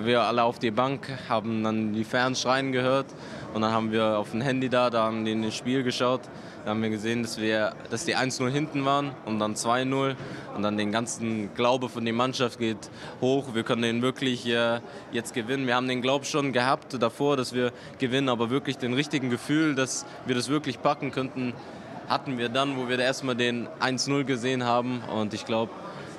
wir 0.04 0.22
alle 0.22 0.42
auf 0.42 0.58
die 0.58 0.70
Bank, 0.70 1.06
haben 1.28 1.62
dann 1.62 1.92
die 1.92 2.04
Fans 2.04 2.40
schreien 2.40 2.72
gehört 2.72 3.06
und 3.52 3.60
dann 3.60 3.72
haben 3.72 3.92
wir 3.92 4.18
auf 4.18 4.30
dem 4.30 4.40
Handy 4.40 4.70
da, 4.70 4.88
da 4.88 5.04
haben 5.04 5.26
die 5.26 5.32
in 5.32 5.42
das 5.42 5.54
Spiel 5.54 5.82
geschaut. 5.82 6.22
Da 6.64 6.70
haben 6.70 6.82
wir 6.82 6.90
gesehen, 6.90 7.22
dass, 7.22 7.40
wir, 7.40 7.72
dass 7.90 8.04
die 8.04 8.16
1-0 8.16 8.50
hinten 8.50 8.84
waren 8.84 9.12
und 9.24 9.38
dann 9.38 9.54
2-0 9.54 10.16
und 10.54 10.62
dann 10.62 10.76
den 10.76 10.92
ganzen 10.92 11.54
Glaube 11.54 11.88
von 11.88 12.04
der 12.04 12.12
Mannschaft 12.12 12.58
geht 12.58 12.90
hoch. 13.20 13.54
Wir 13.54 13.62
können 13.62 13.82
den 13.82 14.02
wirklich 14.02 14.46
äh, 14.46 14.80
jetzt 15.12 15.34
gewinnen. 15.34 15.66
Wir 15.66 15.76
haben 15.76 15.88
den 15.88 16.02
Glaub 16.02 16.26
schon 16.26 16.52
gehabt 16.52 17.00
davor, 17.00 17.36
dass 17.36 17.54
wir 17.54 17.72
gewinnen, 17.98 18.28
aber 18.28 18.50
wirklich 18.50 18.76
den 18.76 18.92
richtigen 18.92 19.30
Gefühl, 19.30 19.74
dass 19.74 20.04
wir 20.26 20.34
das 20.34 20.48
wirklich 20.48 20.82
packen 20.82 21.10
könnten, 21.10 21.54
hatten 22.08 22.38
wir 22.38 22.48
dann, 22.48 22.76
wo 22.76 22.88
wir 22.88 22.98
erstmal 22.98 23.36
den 23.36 23.68
1-0 23.80 24.24
gesehen 24.24 24.64
haben. 24.64 25.02
Und 25.02 25.34
ich 25.34 25.44
glaube, 25.44 25.72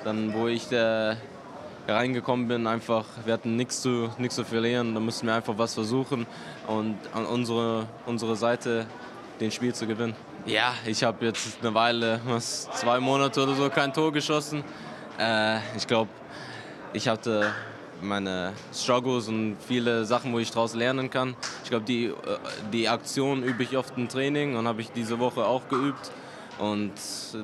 dann, 0.04 0.32
wo 0.32 0.46
ich 0.46 0.70
äh, 0.72 1.16
reingekommen 1.88 2.48
bin, 2.48 2.66
einfach, 2.66 3.04
wir 3.24 3.34
hatten 3.34 3.56
nichts 3.56 3.82
zu, 3.82 4.10
nichts 4.18 4.36
zu 4.36 4.44
verlieren. 4.44 4.94
Da 4.94 5.00
mussten 5.00 5.26
wir 5.26 5.34
einfach 5.34 5.58
was 5.58 5.74
versuchen 5.74 6.26
und 6.66 6.96
an 7.12 7.26
unsere, 7.26 7.86
unsere 8.06 8.36
Seite 8.36 8.86
den 9.40 9.50
Spiel 9.50 9.74
zu 9.74 9.86
gewinnen. 9.86 10.14
Ja, 10.46 10.74
ich 10.86 11.02
habe 11.02 11.26
jetzt 11.26 11.58
eine 11.60 11.74
Weile, 11.74 12.20
was, 12.24 12.70
zwei 12.72 12.98
Monate 13.00 13.42
oder 13.42 13.54
so, 13.54 13.68
kein 13.68 13.92
Tor 13.92 14.12
geschossen. 14.12 14.64
Äh, 15.18 15.58
ich 15.76 15.86
glaube, 15.86 16.10
ich 16.92 17.08
hatte 17.08 17.52
meine 18.02 18.52
Struggles 18.72 19.28
und 19.28 19.56
viele 19.66 20.04
Sachen, 20.04 20.32
wo 20.32 20.38
ich 20.38 20.50
daraus 20.50 20.74
lernen 20.74 21.10
kann. 21.10 21.36
Ich 21.64 21.70
glaube, 21.70 21.84
die, 21.84 22.06
äh, 22.06 22.14
die 22.72 22.88
Aktion 22.88 23.42
übe 23.42 23.62
ich 23.62 23.76
oft 23.76 23.96
im 23.96 24.08
Training 24.08 24.56
und 24.56 24.66
habe 24.66 24.80
ich 24.80 24.90
diese 24.90 25.18
Woche 25.18 25.44
auch 25.44 25.68
geübt. 25.68 26.10
Und 26.58 26.92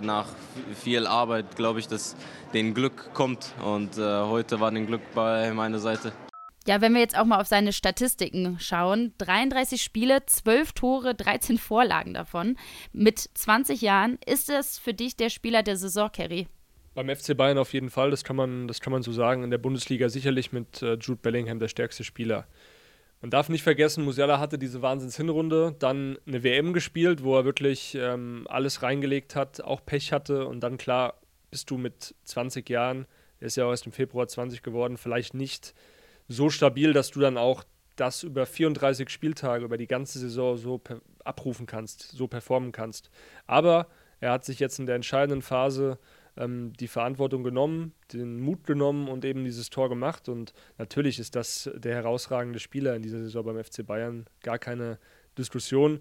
nach 0.02 0.26
viel 0.74 1.06
Arbeit 1.06 1.56
glaube 1.56 1.80
ich, 1.80 1.88
dass 1.88 2.16
den 2.52 2.74
Glück 2.74 3.14
kommt. 3.14 3.54
Und 3.64 3.96
äh, 3.96 4.22
heute 4.22 4.60
war 4.60 4.70
den 4.70 4.86
Glück 4.86 5.00
bei 5.14 5.52
meiner 5.52 5.78
Seite. 5.78 6.12
Ja, 6.66 6.80
wenn 6.80 6.94
wir 6.94 7.00
jetzt 7.00 7.16
auch 7.16 7.24
mal 7.24 7.40
auf 7.40 7.46
seine 7.46 7.72
Statistiken 7.72 8.58
schauen, 8.58 9.14
33 9.18 9.80
Spiele, 9.80 10.26
12 10.26 10.72
Tore, 10.72 11.14
13 11.14 11.58
Vorlagen 11.58 12.12
davon. 12.12 12.56
Mit 12.92 13.20
20 13.20 13.80
Jahren 13.80 14.18
ist 14.26 14.50
es 14.50 14.76
für 14.76 14.92
dich 14.92 15.16
der 15.16 15.30
Spieler 15.30 15.62
der 15.62 15.76
Saison, 15.76 16.10
Kerry? 16.10 16.48
Beim 16.96 17.14
FC 17.14 17.36
Bayern 17.36 17.58
auf 17.58 17.74
jeden 17.74 17.90
Fall, 17.90 18.10
das 18.10 18.24
kann 18.24 18.36
man, 18.36 18.68
das 18.68 18.80
kann 18.80 18.90
man 18.90 19.02
so 19.02 19.12
sagen. 19.12 19.42
In 19.42 19.50
der 19.50 19.58
Bundesliga 19.58 20.08
sicherlich 20.08 20.50
mit 20.52 20.80
äh, 20.80 20.94
Jude 20.94 21.20
Bellingham 21.20 21.58
der 21.58 21.68
stärkste 21.68 22.04
Spieler. 22.04 22.46
Man 23.20 23.30
darf 23.30 23.50
nicht 23.50 23.62
vergessen, 23.62 24.02
Musiala 24.02 24.40
hatte 24.40 24.58
diese 24.58 24.80
Wahnsinns-Hinrunde, 24.80 25.76
dann 25.78 26.16
eine 26.26 26.42
WM 26.42 26.72
gespielt, 26.72 27.22
wo 27.22 27.36
er 27.36 27.44
wirklich 27.44 27.94
ähm, 28.00 28.46
alles 28.48 28.82
reingelegt 28.82 29.36
hat, 29.36 29.60
auch 29.60 29.84
Pech 29.84 30.10
hatte 30.10 30.46
und 30.46 30.60
dann 30.60 30.78
klar 30.78 31.20
bist 31.50 31.70
du 31.70 31.76
mit 31.76 32.14
20 32.24 32.68
Jahren, 32.70 33.06
der 33.40 33.48
ist 33.48 33.56
ja 33.56 33.66
auch 33.66 33.72
erst 33.72 33.84
im 33.84 33.92
Februar 33.92 34.26
20 34.26 34.62
geworden, 34.62 34.96
vielleicht 34.96 35.34
nicht 35.34 35.74
so 36.28 36.48
stabil, 36.48 36.94
dass 36.94 37.10
du 37.10 37.20
dann 37.20 37.36
auch 37.36 37.64
das 37.96 38.22
über 38.22 38.46
34 38.46 39.10
Spieltage, 39.10 39.66
über 39.66 39.76
die 39.76 39.86
ganze 39.86 40.18
Saison 40.18 40.56
so 40.56 40.80
abrufen 41.24 41.66
kannst, 41.66 42.12
so 42.12 42.26
performen 42.26 42.72
kannst. 42.72 43.10
Aber 43.46 43.86
er 44.20 44.32
hat 44.32 44.46
sich 44.46 44.60
jetzt 44.60 44.78
in 44.78 44.86
der 44.86 44.96
entscheidenden 44.96 45.42
Phase 45.42 45.98
ähm, 46.36 46.72
die 46.74 46.88
Verantwortung 46.88 47.42
genommen, 47.42 47.92
den 48.12 48.40
Mut 48.40 48.64
genommen 48.64 49.08
und 49.08 49.24
eben 49.24 49.44
dieses 49.44 49.70
Tor 49.70 49.88
gemacht. 49.88 50.28
Und 50.28 50.52
natürlich 50.78 51.18
ist 51.18 51.36
das 51.36 51.70
der 51.74 51.94
herausragende 51.94 52.58
Spieler 52.58 52.94
in 52.94 53.02
dieser 53.02 53.18
Saison 53.18 53.44
beim 53.44 53.62
FC 53.62 53.86
Bayern. 53.86 54.26
Gar 54.42 54.58
keine 54.58 54.98
Diskussion. 55.38 56.00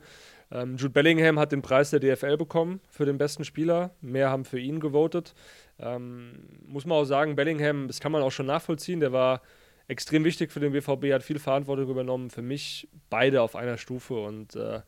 Ähm, 0.51 0.77
Jude 0.77 0.93
Bellingham 0.93 1.39
hat 1.39 1.51
den 1.51 1.61
Preis 1.61 1.89
der 1.89 1.99
DFL 1.99 2.37
bekommen 2.37 2.79
für 2.89 3.05
den 3.05 3.17
besten 3.17 3.43
Spieler. 3.43 3.95
Mehr 4.01 4.29
haben 4.29 4.45
für 4.45 4.59
ihn 4.59 4.79
gewotet. 4.79 5.33
Ähm, 5.79 6.47
muss 6.65 6.85
man 6.85 6.97
auch 6.97 7.05
sagen, 7.05 7.35
Bellingham, 7.35 7.87
das 7.87 7.99
kann 7.99 8.11
man 8.11 8.21
auch 8.21 8.31
schon 8.31 8.45
nachvollziehen, 8.45 8.99
der 8.99 9.11
war 9.11 9.41
extrem 9.87 10.23
wichtig 10.23 10.51
für 10.51 10.59
den 10.59 10.71
BVB, 10.71 11.13
hat 11.13 11.23
viel 11.23 11.39
Verantwortung 11.39 11.89
übernommen. 11.89 12.29
Für 12.29 12.41
mich 12.41 12.87
beide 13.09 13.41
auf 13.41 13.55
einer 13.55 13.77
Stufe 13.77 14.15
und 14.15 14.55
äh, 14.55 14.81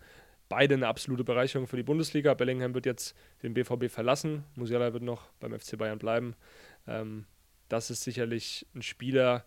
beide 0.50 0.76
eine 0.76 0.88
absolute 0.88 1.24
Bereicherung 1.24 1.68
für 1.68 1.78
die 1.78 1.84
Bundesliga. 1.84 2.34
Bellingham 2.34 2.74
wird 2.74 2.86
jetzt 2.86 3.16
den 3.44 3.54
BVB 3.54 3.90
verlassen, 3.90 4.44
Musiala 4.56 4.94
wird 4.94 5.04
noch 5.04 5.30
beim 5.40 5.58
FC 5.58 5.78
Bayern 5.78 6.00
bleiben. 6.00 6.36
Ähm, 6.88 7.26
das 7.70 7.90
ist 7.90 8.04
sicherlich 8.04 8.66
ein 8.76 8.82
Spieler, 8.82 9.46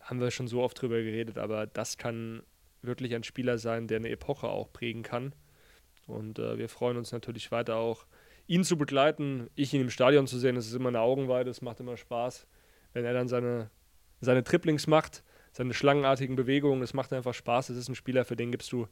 haben 0.00 0.20
wir 0.20 0.30
schon 0.30 0.46
so 0.46 0.62
oft 0.62 0.80
drüber 0.80 1.02
geredet, 1.02 1.38
aber 1.38 1.66
das 1.66 1.98
kann 1.98 2.42
wirklich 2.82 3.14
ein 3.14 3.24
Spieler 3.24 3.58
sein, 3.58 3.88
der 3.88 3.98
eine 3.98 4.10
Epoche 4.10 4.48
auch 4.48 4.72
prägen 4.72 5.02
kann. 5.02 5.34
Und 6.06 6.38
äh, 6.38 6.56
wir 6.56 6.68
freuen 6.68 6.96
uns 6.96 7.10
natürlich 7.10 7.50
weiter 7.50 7.76
auch, 7.76 8.06
ihn 8.46 8.62
zu 8.62 8.78
begleiten, 8.78 9.50
ich 9.56 9.74
ihn 9.74 9.80
im 9.80 9.90
Stadion 9.90 10.28
zu 10.28 10.38
sehen. 10.38 10.54
Das 10.54 10.66
ist 10.66 10.74
immer 10.74 10.88
eine 10.88 11.00
Augenweide, 11.00 11.50
es 11.50 11.62
macht 11.62 11.80
immer 11.80 11.96
Spaß, 11.96 12.46
wenn 12.92 13.04
er 13.04 13.12
dann 13.12 13.26
seine, 13.26 13.70
seine 14.20 14.44
Triplings 14.44 14.86
macht, 14.86 15.24
seine 15.52 15.74
schlangenartigen 15.74 16.36
Bewegungen. 16.36 16.82
Es 16.82 16.94
macht 16.94 17.12
einfach 17.12 17.34
Spaß. 17.34 17.70
Es 17.70 17.76
ist 17.76 17.88
ein 17.88 17.96
Spieler, 17.96 18.24
für 18.24 18.36
den 18.36 18.52
gibst 18.52 18.70
du 18.70 18.86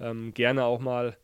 ähm, 0.00 0.34
gerne 0.34 0.64
auch 0.64 0.80
mal 0.80 1.16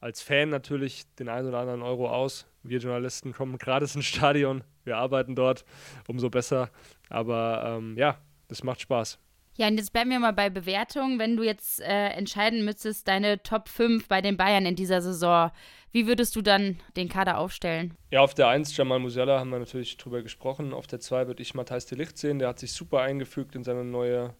als 0.00 0.20
Fan 0.20 0.50
natürlich 0.50 1.04
den 1.16 1.28
einen 1.28 1.48
oder 1.48 1.60
anderen 1.60 1.82
Euro 1.82 2.10
aus. 2.10 2.46
Wir 2.62 2.78
Journalisten 2.78 3.32
kommen 3.32 3.58
gratis 3.58 3.94
ins 3.94 4.04
Stadion, 4.06 4.64
wir 4.84 4.96
arbeiten 4.96 5.34
dort, 5.34 5.64
umso 6.08 6.30
besser. 6.30 6.70
Aber 7.08 7.78
ähm, 7.78 7.96
ja, 7.96 8.18
das 8.48 8.62
macht 8.62 8.80
Spaß. 8.80 9.18
Ja, 9.56 9.68
und 9.68 9.76
jetzt 9.76 9.92
bleiben 9.92 10.10
wir 10.10 10.18
mal 10.18 10.32
bei 10.32 10.50
Bewertung. 10.50 11.18
Wenn 11.18 11.36
du 11.36 11.44
jetzt 11.44 11.80
äh, 11.80 12.08
entscheiden 12.08 12.64
müsstest, 12.64 13.06
deine 13.06 13.42
Top 13.42 13.68
5 13.68 14.08
bei 14.08 14.20
den 14.20 14.36
Bayern 14.36 14.66
in 14.66 14.74
dieser 14.74 15.00
Saison, 15.00 15.52
wie 15.92 16.08
würdest 16.08 16.34
du 16.34 16.42
dann 16.42 16.80
den 16.96 17.08
Kader 17.08 17.38
aufstellen? 17.38 17.94
Ja, 18.10 18.20
auf 18.20 18.34
der 18.34 18.48
1 18.48 18.76
Jamal 18.76 18.98
Musiala 18.98 19.38
haben 19.38 19.50
wir 19.50 19.60
natürlich 19.60 19.96
drüber 19.96 20.22
gesprochen. 20.22 20.72
Auf 20.72 20.88
der 20.88 20.98
2 20.98 21.28
würde 21.28 21.40
ich 21.40 21.54
Matthijs 21.54 21.86
de 21.86 21.96
Licht 21.96 22.18
sehen. 22.18 22.40
Der 22.40 22.48
hat 22.48 22.58
sich 22.58 22.72
super 22.72 23.00
eingefügt 23.02 23.54
in 23.54 23.62
seine 23.62 23.84
neue 23.84 24.34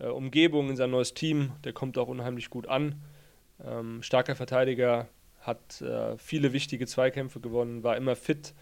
äh, 0.00 0.06
Umgebung, 0.06 0.70
in 0.70 0.76
sein 0.76 0.90
neues 0.90 1.14
Team. 1.14 1.52
Der 1.62 1.72
kommt 1.72 1.96
auch 1.96 2.08
unheimlich 2.08 2.50
gut 2.50 2.66
an. 2.66 3.00
Ähm, 3.64 4.02
starker 4.02 4.36
Verteidiger, 4.36 5.08
hat 5.40 5.80
äh, 5.80 6.16
viele 6.18 6.52
wichtige 6.52 6.86
Zweikämpfe 6.86 7.40
gewonnen, 7.40 7.82
war 7.82 7.96
immer 7.96 8.16
fit 8.16 8.54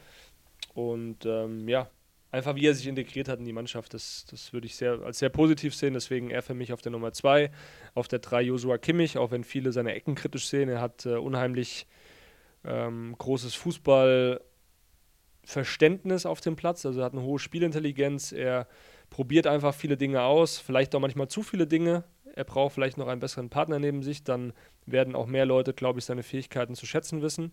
und 0.75 1.27
ähm, 1.27 1.69
ja, 1.69 1.91
einfach 2.31 2.55
wie 2.55 2.67
er 2.67 2.75
sich 2.75 2.87
integriert 2.87 3.29
hat 3.29 3.39
in 3.39 3.45
die 3.45 3.53
Mannschaft, 3.53 3.93
das, 3.95 4.27
das 4.31 4.53
würde 4.53 4.67
ich 4.67 4.77
sehr, 4.77 5.01
als 5.03 5.19
sehr 5.19 5.31
positiv 5.31 5.75
sehen. 5.75 5.95
Deswegen 5.95 6.31
er 6.31 6.43
für 6.43 6.55
mich 6.55 6.73
auf 6.73 6.83
der 6.83 6.93
Nummer 6.93 7.13
2, 7.13 7.51
auf 7.95 8.07
der 8.09 8.21
3 8.21 8.43
Joshua 8.43 8.79
Kimmich, 8.79 9.19
auch 9.19 9.31
wenn 9.31 9.45
viele 9.45 9.73
seine 9.73 9.95
Ecken 9.95 10.15
kritisch 10.15 10.49
sehen. 10.49 10.69
Er 10.69 10.81
hat 10.81 11.07
äh, 11.07 11.17
unheimlich 11.17 11.87
ähm, 12.65 13.15
großes 13.17 13.55
Fußballverständnis 13.55 16.27
auf 16.27 16.41
dem 16.41 16.57
Platz, 16.57 16.85
also 16.85 17.01
er 17.01 17.07
hat 17.07 17.13
eine 17.13 17.23
hohe 17.23 17.39
Spielintelligenz. 17.39 18.33
Er 18.33 18.67
probiert 19.09 19.47
einfach 19.47 19.75
viele 19.75 19.97
Dinge 19.97 20.23
aus, 20.23 20.59
vielleicht 20.59 20.95
auch 20.95 21.01
manchmal 21.01 21.29
zu 21.29 21.43
viele 21.43 21.67
Dinge. 21.67 22.05
Er 22.37 22.45
braucht 22.45 22.75
vielleicht 22.75 22.99
noch 22.99 23.09
einen 23.09 23.21
besseren 23.21 23.51
Partner 23.51 23.79
neben 23.79 24.03
sich, 24.03 24.23
dann 24.23 24.53
werden 24.87 25.17
auch 25.17 25.27
mehr 25.27 25.47
Leute, 25.47 25.73
glaube 25.75 25.99
ich, 25.99 26.05
seine 26.05 26.23
Fähigkeiten 26.23 26.75
zu 26.75 26.87
schätzen 26.87 27.23
wissen. 27.23 27.51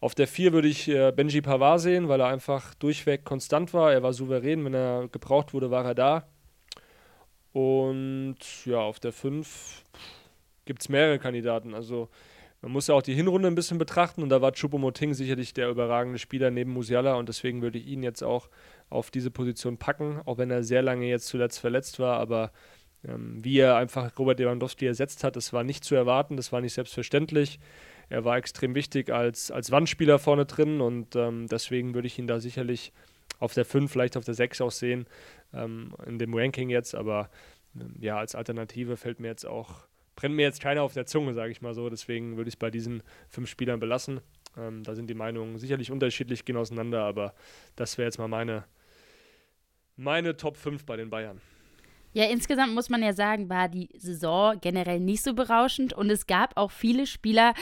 Auf 0.00 0.14
der 0.14 0.26
4 0.26 0.52
würde 0.52 0.68
ich 0.68 0.88
äh, 0.88 1.12
Benji 1.12 1.40
Pavard 1.40 1.80
sehen, 1.80 2.08
weil 2.08 2.20
er 2.20 2.26
einfach 2.26 2.74
durchweg 2.74 3.24
konstant 3.24 3.72
war. 3.72 3.92
Er 3.92 4.02
war 4.02 4.12
souverän, 4.12 4.64
wenn 4.64 4.74
er 4.74 5.08
gebraucht 5.08 5.54
wurde, 5.54 5.70
war 5.70 5.84
er 5.84 5.94
da. 5.94 6.28
Und 7.52 8.36
ja, 8.66 8.78
auf 8.78 8.98
der 8.98 9.12
5 9.12 9.84
gibt 10.64 10.82
es 10.82 10.88
mehrere 10.88 11.18
Kandidaten. 11.18 11.74
Also 11.74 12.08
man 12.62 12.72
muss 12.72 12.88
ja 12.88 12.94
auch 12.94 13.02
die 13.02 13.14
Hinrunde 13.14 13.48
ein 13.48 13.54
bisschen 13.54 13.78
betrachten 13.78 14.22
und 14.22 14.28
da 14.28 14.42
war 14.42 14.52
Choupo-Moting 14.52 15.14
sicherlich 15.14 15.54
der 15.54 15.68
überragende 15.70 16.18
Spieler 16.18 16.50
neben 16.50 16.72
Musiala 16.72 17.14
und 17.14 17.28
deswegen 17.28 17.62
würde 17.62 17.78
ich 17.78 17.86
ihn 17.86 18.02
jetzt 18.02 18.22
auch 18.22 18.48
auf 18.90 19.10
diese 19.10 19.30
Position 19.30 19.78
packen, 19.78 20.20
auch 20.24 20.38
wenn 20.38 20.50
er 20.50 20.62
sehr 20.62 20.82
lange 20.82 21.06
jetzt 21.06 21.28
zuletzt 21.28 21.58
verletzt 21.58 21.98
war, 21.98 22.18
aber 22.18 22.52
ähm, 23.06 23.44
wie 23.44 23.58
er 23.58 23.76
einfach 23.76 24.18
Robert 24.18 24.38
Lewandowski 24.38 24.86
ersetzt 24.86 25.24
hat, 25.24 25.36
das 25.36 25.52
war 25.52 25.64
nicht 25.64 25.84
zu 25.84 25.94
erwarten, 25.94 26.36
das 26.36 26.52
war 26.52 26.60
nicht 26.60 26.74
selbstverständlich. 26.74 27.58
Er 28.08 28.24
war 28.24 28.36
extrem 28.36 28.74
wichtig 28.74 29.10
als, 29.10 29.50
als 29.50 29.70
Wandspieler 29.70 30.18
vorne 30.18 30.46
drin 30.46 30.80
und 30.80 31.16
ähm, 31.16 31.46
deswegen 31.48 31.94
würde 31.94 32.06
ich 32.06 32.18
ihn 32.18 32.26
da 32.26 32.40
sicherlich 32.40 32.92
auf 33.38 33.54
der 33.54 33.64
5, 33.64 33.90
vielleicht 33.90 34.16
auf 34.16 34.24
der 34.24 34.34
6 34.34 34.60
auch 34.60 34.70
sehen, 34.70 35.06
ähm, 35.52 35.94
in 36.06 36.18
dem 36.18 36.34
Ranking 36.34 36.70
jetzt, 36.70 36.94
aber 36.94 37.30
ähm, 37.78 37.94
ja, 38.00 38.18
als 38.18 38.34
Alternative 38.34 38.96
fällt 38.96 39.20
mir 39.20 39.28
jetzt 39.28 39.44
auch, 39.44 39.86
brennt 40.14 40.34
mir 40.34 40.42
jetzt 40.42 40.60
keiner 40.60 40.82
auf 40.82 40.94
der 40.94 41.06
Zunge, 41.06 41.34
sage 41.34 41.52
ich 41.52 41.62
mal 41.62 41.74
so, 41.74 41.90
deswegen 41.90 42.36
würde 42.36 42.48
ich 42.48 42.54
es 42.54 42.58
bei 42.58 42.70
diesen 42.70 43.02
fünf 43.28 43.48
Spielern 43.48 43.80
belassen. 43.80 44.20
Ähm, 44.56 44.82
da 44.84 44.94
sind 44.94 45.08
die 45.08 45.14
Meinungen 45.14 45.58
sicherlich 45.58 45.90
unterschiedlich, 45.90 46.44
gehen 46.44 46.56
auseinander, 46.56 47.02
aber 47.02 47.34
das 47.74 47.98
wäre 47.98 48.06
jetzt 48.06 48.18
mal 48.18 48.28
meine, 48.28 48.64
meine 49.96 50.36
Top 50.36 50.56
5 50.56 50.86
bei 50.86 50.96
den 50.96 51.10
Bayern. 51.10 51.40
Ja, 52.16 52.24
insgesamt 52.24 52.72
muss 52.72 52.88
man 52.88 53.02
ja 53.02 53.12
sagen, 53.12 53.50
war 53.50 53.68
die 53.68 53.90
Saison 53.98 54.56
generell 54.62 55.00
nicht 55.00 55.22
so 55.22 55.34
berauschend 55.34 55.92
und 55.92 56.08
es 56.08 56.26
gab 56.26 56.56
auch 56.56 56.70
viele 56.70 57.06
Spieler, 57.06 57.52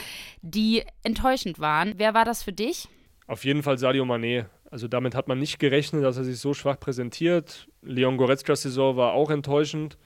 die 0.41 0.85
enttäuschend 1.03 1.59
waren. 1.59 1.95
Wer 1.97 2.13
war 2.13 2.23
das 2.23 2.41
für 2.41 2.53
dich? 2.53 2.87
Auf 3.27 3.43
jeden 3.43 3.63
Fall 3.63 3.77
Sadio 3.77 4.05
Mané. 4.05 4.45
Also 4.71 4.87
damit 4.87 5.13
hat 5.13 5.27
man 5.27 5.39
nicht 5.39 5.59
gerechnet, 5.59 6.05
dass 6.05 6.15
er 6.15 6.23
sich 6.23 6.39
so 6.39 6.53
schwach 6.53 6.79
präsentiert. 6.79 7.67
Leon 7.81 8.15
Goretzkas 8.15 8.61
Saison 8.61 8.95
war 8.95 9.11
auch 9.11 9.29
enttäuschend. 9.29 9.97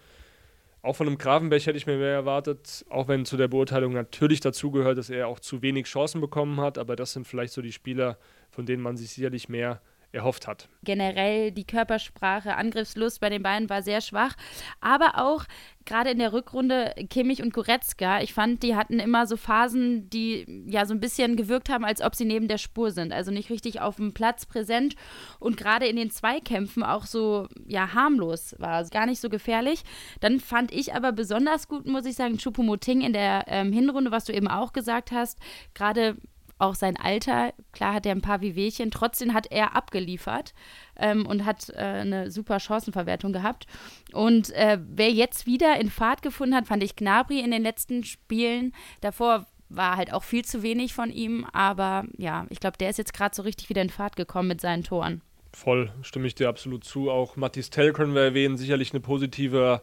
Auch 0.81 0.95
von 0.95 1.05
einem 1.05 1.19
Gravenberg 1.19 1.67
hätte 1.67 1.77
ich 1.77 1.85
mir 1.85 1.97
mehr 1.97 2.07
erwartet, 2.07 2.83
auch 2.89 3.07
wenn 3.07 3.25
zu 3.25 3.37
der 3.37 3.49
Beurteilung 3.49 3.93
natürlich 3.93 4.39
dazugehört, 4.39 4.97
dass 4.97 5.11
er 5.11 5.27
auch 5.27 5.39
zu 5.39 5.61
wenig 5.61 5.85
Chancen 5.85 6.21
bekommen 6.21 6.59
hat. 6.59 6.79
Aber 6.79 6.95
das 6.95 7.13
sind 7.13 7.27
vielleicht 7.27 7.53
so 7.53 7.61
die 7.61 7.71
Spieler, 7.71 8.17
von 8.49 8.65
denen 8.65 8.81
man 8.81 8.97
sich 8.97 9.11
sicherlich 9.11 9.47
mehr 9.47 9.79
erhofft 10.11 10.47
hat. 10.47 10.67
Generell 10.83 11.51
die 11.51 11.65
Körpersprache, 11.65 12.55
Angriffslust 12.55 13.19
bei 13.19 13.29
den 13.29 13.43
beiden 13.43 13.69
war 13.69 13.83
sehr 13.83 14.01
schwach, 14.01 14.35
aber 14.81 15.17
auch 15.17 15.45
gerade 15.85 16.11
in 16.11 16.19
der 16.19 16.33
Rückrunde 16.33 16.93
Kimmich 17.09 17.41
und 17.41 17.53
Goretzka, 17.53 18.21
ich 18.21 18.33
fand, 18.33 18.63
die 18.63 18.75
hatten 18.75 18.99
immer 18.99 19.27
so 19.27 19.37
Phasen, 19.37 20.09
die 20.09 20.63
ja 20.67 20.85
so 20.85 20.93
ein 20.93 20.99
bisschen 20.99 21.35
gewirkt 21.35 21.69
haben, 21.69 21.85
als 21.85 22.01
ob 22.01 22.15
sie 22.15 22.25
neben 22.25 22.47
der 22.47 22.57
Spur 22.57 22.91
sind, 22.91 23.11
also 23.11 23.31
nicht 23.31 23.49
richtig 23.49 23.81
auf 23.81 23.97
dem 23.97 24.13
Platz 24.13 24.45
präsent 24.45 24.95
und 25.39 25.57
gerade 25.57 25.87
in 25.87 25.95
den 25.95 26.11
Zweikämpfen 26.11 26.83
auch 26.83 27.05
so 27.05 27.47
ja 27.65 27.93
harmlos 27.93 28.55
war, 28.57 28.83
gar 28.85 29.05
nicht 29.05 29.19
so 29.19 29.29
gefährlich. 29.29 29.83
Dann 30.21 30.39
fand 30.39 30.71
ich 30.71 30.93
aber 30.93 31.11
besonders 31.11 31.67
gut, 31.67 31.85
muss 31.85 32.05
ich 32.05 32.15
sagen, 32.15 32.37
Choupo-Moting 32.37 33.01
in 33.01 33.13
der 33.13 33.45
ähm, 33.47 33.71
Hinrunde, 33.71 34.11
was 34.11 34.25
du 34.25 34.33
eben 34.33 34.47
auch 34.47 34.73
gesagt 34.73 35.11
hast, 35.11 35.39
gerade 35.73 36.17
auch 36.59 36.75
sein 36.75 36.97
Alter, 36.97 37.53
klar 37.71 37.93
hat 37.93 38.05
er 38.05 38.11
ein 38.11 38.21
paar 38.21 38.41
Wehwehchen, 38.41 38.91
trotzdem 38.91 39.33
hat 39.33 39.51
er 39.51 39.75
abgeliefert 39.75 40.53
ähm, 40.97 41.25
und 41.25 41.45
hat 41.45 41.69
äh, 41.69 41.77
eine 41.77 42.29
super 42.31 42.59
Chancenverwertung 42.59 43.33
gehabt. 43.33 43.65
Und 44.13 44.51
äh, 44.51 44.77
wer 44.81 45.11
jetzt 45.11 45.45
wieder 45.45 45.79
in 45.79 45.89
Fahrt 45.89 46.21
gefunden 46.21 46.55
hat, 46.55 46.67
fand 46.67 46.83
ich 46.83 46.95
Gnabry 46.95 47.39
in 47.39 47.51
den 47.51 47.63
letzten 47.63 48.03
Spielen. 48.03 48.73
Davor 49.01 49.47
war 49.69 49.97
halt 49.97 50.13
auch 50.13 50.23
viel 50.23 50.43
zu 50.43 50.63
wenig 50.63 50.93
von 50.93 51.11
ihm, 51.11 51.45
aber 51.53 52.05
ja, 52.17 52.45
ich 52.49 52.59
glaube, 52.59 52.77
der 52.77 52.89
ist 52.89 52.97
jetzt 52.97 53.13
gerade 53.13 53.35
so 53.35 53.43
richtig 53.43 53.69
wieder 53.69 53.81
in 53.81 53.89
Fahrt 53.89 54.15
gekommen 54.15 54.47
mit 54.47 54.61
seinen 54.61 54.83
Toren. 54.83 55.21
Voll, 55.53 55.91
stimme 56.01 56.27
ich 56.27 56.35
dir 56.35 56.49
absolut 56.49 56.83
zu. 56.83 57.09
Auch 57.09 57.35
Mathis 57.35 57.69
Tell 57.69 57.93
können 57.93 58.13
wir 58.13 58.21
erwähnen, 58.21 58.57
sicherlich 58.57 58.91
eine 58.91 58.99
positive, 58.99 59.81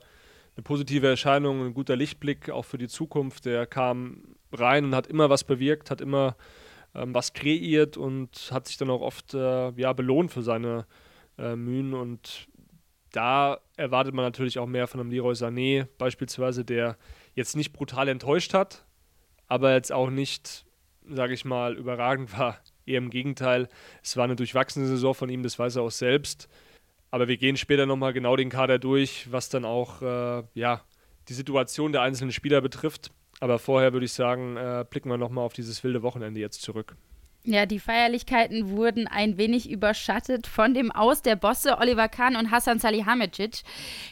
eine 0.57 0.63
positive 0.63 1.09
Erscheinung, 1.09 1.65
ein 1.65 1.75
guter 1.75 1.97
Lichtblick 1.97 2.51
auch 2.51 2.65
für 2.65 2.79
die 2.79 2.89
Zukunft. 2.89 3.47
Der 3.47 3.67
kam 3.67 4.23
rein 4.53 4.85
und 4.85 4.95
hat 4.95 5.07
immer 5.07 5.31
was 5.31 5.45
bewirkt, 5.45 5.91
hat 5.91 6.01
immer 6.01 6.37
ähm, 6.97 7.15
was 7.15 7.33
kreiert 7.33 7.97
und 7.97 8.51
hat 8.51 8.67
sich 8.67 8.77
dann 8.77 8.91
auch 8.91 9.03
oft 9.03 9.35
äh, 9.35 9.71
ja, 9.73 9.93
belohnt 9.93 10.33
für 10.33 10.43
seine 10.43 10.87
äh, 11.39 11.55
Mühen. 11.55 11.95
Und 11.95 12.49
da 13.13 13.59
erwartet 13.77 14.15
man 14.15 14.25
natürlich 14.25 14.59
auch 14.59 14.67
mehr 14.67 14.87
von 14.87 15.01
einem 15.01 15.11
Leroy 15.11 15.35
Sané, 15.35 15.87
beispielsweise, 15.99 16.65
der 16.65 16.97
jetzt 17.35 17.55
nicht 17.55 17.73
brutal 17.73 18.09
enttäuscht 18.09 18.55
hat, 18.55 18.87
aber 19.47 19.75
jetzt 19.75 19.93
auch 19.93 20.11
nicht, 20.11 20.65
sage 21.09 21.35
ich 21.35 21.45
mal, 21.45 21.77
überragend 21.77 22.37
war. 22.37 22.59
Eher 22.87 22.99
im 22.99 23.11
Gegenteil, 23.11 23.69
es 24.03 24.17
war 24.17 24.25
eine 24.25 24.37
durchwachsene 24.37 24.87
Saison 24.87 25.13
von 25.15 25.29
ihm, 25.29 25.43
das 25.43 25.59
weiß 25.59 25.77
er 25.77 25.83
auch 25.83 25.91
selbst. 25.91 26.49
Aber 27.11 27.29
wir 27.29 27.37
gehen 27.37 27.57
später 27.57 27.87
nochmal 27.87 28.13
genau 28.13 28.37
den 28.37 28.49
Kader 28.51 28.79
durch, 28.79 29.31
was 29.31 29.49
dann 29.49 29.65
auch 29.65 30.03
äh, 30.03 30.43
ja, 30.55 30.83
die 31.29 31.35
Situation 31.35 31.93
der 31.93 32.03
einzelnen 32.03 32.33
Spieler 32.33 32.61
betrifft. 32.61 33.11
Aber 33.41 33.59
vorher 33.59 33.93
würde 33.93 34.07
ich 34.07 34.13
sagen, 34.13 34.57
äh, 34.57 34.85
blicken 34.89 35.11
wir 35.11 35.19
nochmal 35.19 35.45
auf 35.45 35.53
dieses 35.53 35.83
wilde 35.85 36.03
Wochenende 36.03 36.41
jetzt 36.41 36.63
zurück. 36.63 36.97
Ja, 37.49 37.65
die 37.65 37.79
Feierlichkeiten 37.79 38.71
wurden 38.71 39.07
ein 39.07 39.39
wenig 39.39 39.71
überschattet 39.71 40.49
von 40.49 40.75
dem 40.75 40.91
Aus 40.91 41.23
der 41.23 41.37
Bosse 41.37 41.79
Oliver 41.79 42.09
Kahn 42.09 42.35
und 42.35 42.51
Hassan 42.51 42.81
Salihamidzic. 42.81 43.63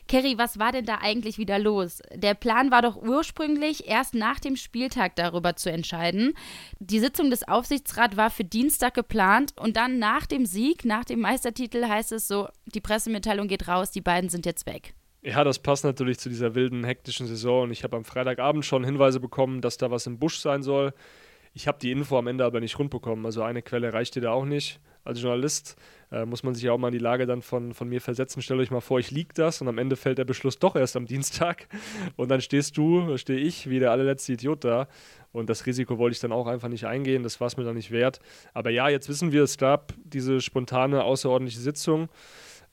Kerry, 0.07 0.39
was 0.39 0.61
war 0.61 0.71
denn 0.71 0.85
da 0.85 0.99
eigentlich 1.03 1.37
wieder 1.37 1.59
los? 1.59 2.01
Der 2.15 2.35
Plan 2.35 2.71
war 2.71 2.81
doch 2.81 2.95
ursprünglich, 2.95 3.89
erst 3.89 4.15
nach 4.15 4.39
dem 4.39 4.55
Spieltag 4.55 5.17
darüber 5.17 5.57
zu 5.57 5.69
entscheiden. 5.69 6.35
Die 6.79 7.01
Sitzung 7.01 7.31
des 7.31 7.49
Aufsichtsrats 7.49 8.17
war 8.17 8.31
für 8.31 8.45
Dienstag 8.45 8.95
geplant 8.95 9.53
und 9.59 9.77
dann 9.77 9.99
nach 9.99 10.27
dem 10.27 10.47
Sieg, 10.47 10.85
nach 10.85 11.05
dem 11.05 11.19
Meistertitel 11.19 11.89
heißt 11.89 12.13
es 12.13 12.29
so, 12.29 12.47
die 12.67 12.81
Pressemitteilung 12.81 13.49
geht 13.49 13.67
raus, 13.67 13.91
die 13.91 14.01
beiden 14.01 14.31
sind 14.31 14.47
jetzt 14.47 14.65
weg. 14.65 14.95
Ja, 15.27 15.43
das 15.43 15.59
passt 15.59 15.85
natürlich 15.85 16.19
zu 16.19 16.29
dieser 16.29 16.55
wilden, 16.55 16.85
hektischen 16.85 17.27
Saison 17.27 17.63
und 17.63 17.71
ich 17.71 17.83
habe 17.83 17.97
am 17.97 18.05
Freitagabend 18.05 18.67
schon 18.67 18.85
Hinweise 18.85 19.21
bekommen, 19.21 19.63
dass 19.63 19.79
da 19.79 19.91
was 19.91 20.07
im 20.07 20.19
Busch 20.19 20.39
sein 20.39 20.63
soll. 20.63 20.93
Ich 21.55 21.67
habe 21.67 21.79
die 21.81 21.93
Info 21.93 22.19
am 22.19 22.27
Ende 22.27 22.45
aber 22.45 22.61
nicht 22.61 22.79
rund 22.79 22.91
bekommen. 22.91 23.25
Also 23.25 23.43
eine 23.43 23.63
Quelle 23.63 23.95
reicht 23.95 24.17
dir 24.17 24.21
da 24.21 24.33
auch 24.33 24.45
nicht. 24.45 24.81
Als 25.03 25.23
Journalist 25.23 25.77
äh, 26.13 26.27
muss 26.27 26.43
man 26.43 26.55
sich 26.55 26.65
ja 26.65 26.73
auch 26.73 26.79
mal 26.79 26.89
in 26.89 26.93
die 26.93 26.99
Lage 26.99 27.25
dann 27.25 27.41
von, 27.41 27.73
von 27.73 27.89
mir 27.89 28.03
versetzen. 28.03 28.43
Stellt 28.43 28.61
euch 28.61 28.71
mal 28.71 28.83
vor, 28.83 28.99
ich 28.99 29.11
liege 29.13 29.33
das 29.35 29.63
und 29.63 29.69
am 29.69 29.79
Ende 29.79 29.97
fällt 29.97 30.19
der 30.19 30.27
Beschluss 30.27 30.59
doch 30.59 30.77
erst 30.77 30.95
am 30.95 31.07
Dienstag. 31.07 31.69
Und 32.17 32.31
dann 32.31 32.41
stehst 32.41 32.77
du, 32.77 33.17
stehe 33.17 33.39
ich, 33.39 33.71
wie 33.71 33.79
der 33.79 33.93
allerletzte 33.93 34.35
Idiot 34.35 34.65
da. 34.65 34.89
Und 35.33 35.49
das 35.49 35.65
Risiko 35.65 35.99
wollte 35.99 36.15
ich 36.15 36.21
dann 36.21 36.33
auch 36.33 36.47
einfach 36.47 36.69
nicht 36.69 36.87
eingehen. 36.87 37.23
Das 37.23 37.41
war 37.41 37.47
es 37.47 37.57
mir 37.57 37.65
dann 37.65 37.77
nicht 37.77 37.91
wert. 37.91 38.21
Aber 38.53 38.71
ja, 38.71 38.89
jetzt 38.89 39.09
wissen 39.09 39.33
wir, 39.33 39.43
es 39.43 39.57
gab 39.59 39.95
diese 40.05 40.41
spontane, 40.41 41.05
außerordentliche 41.05 41.61
Sitzung 41.61 42.09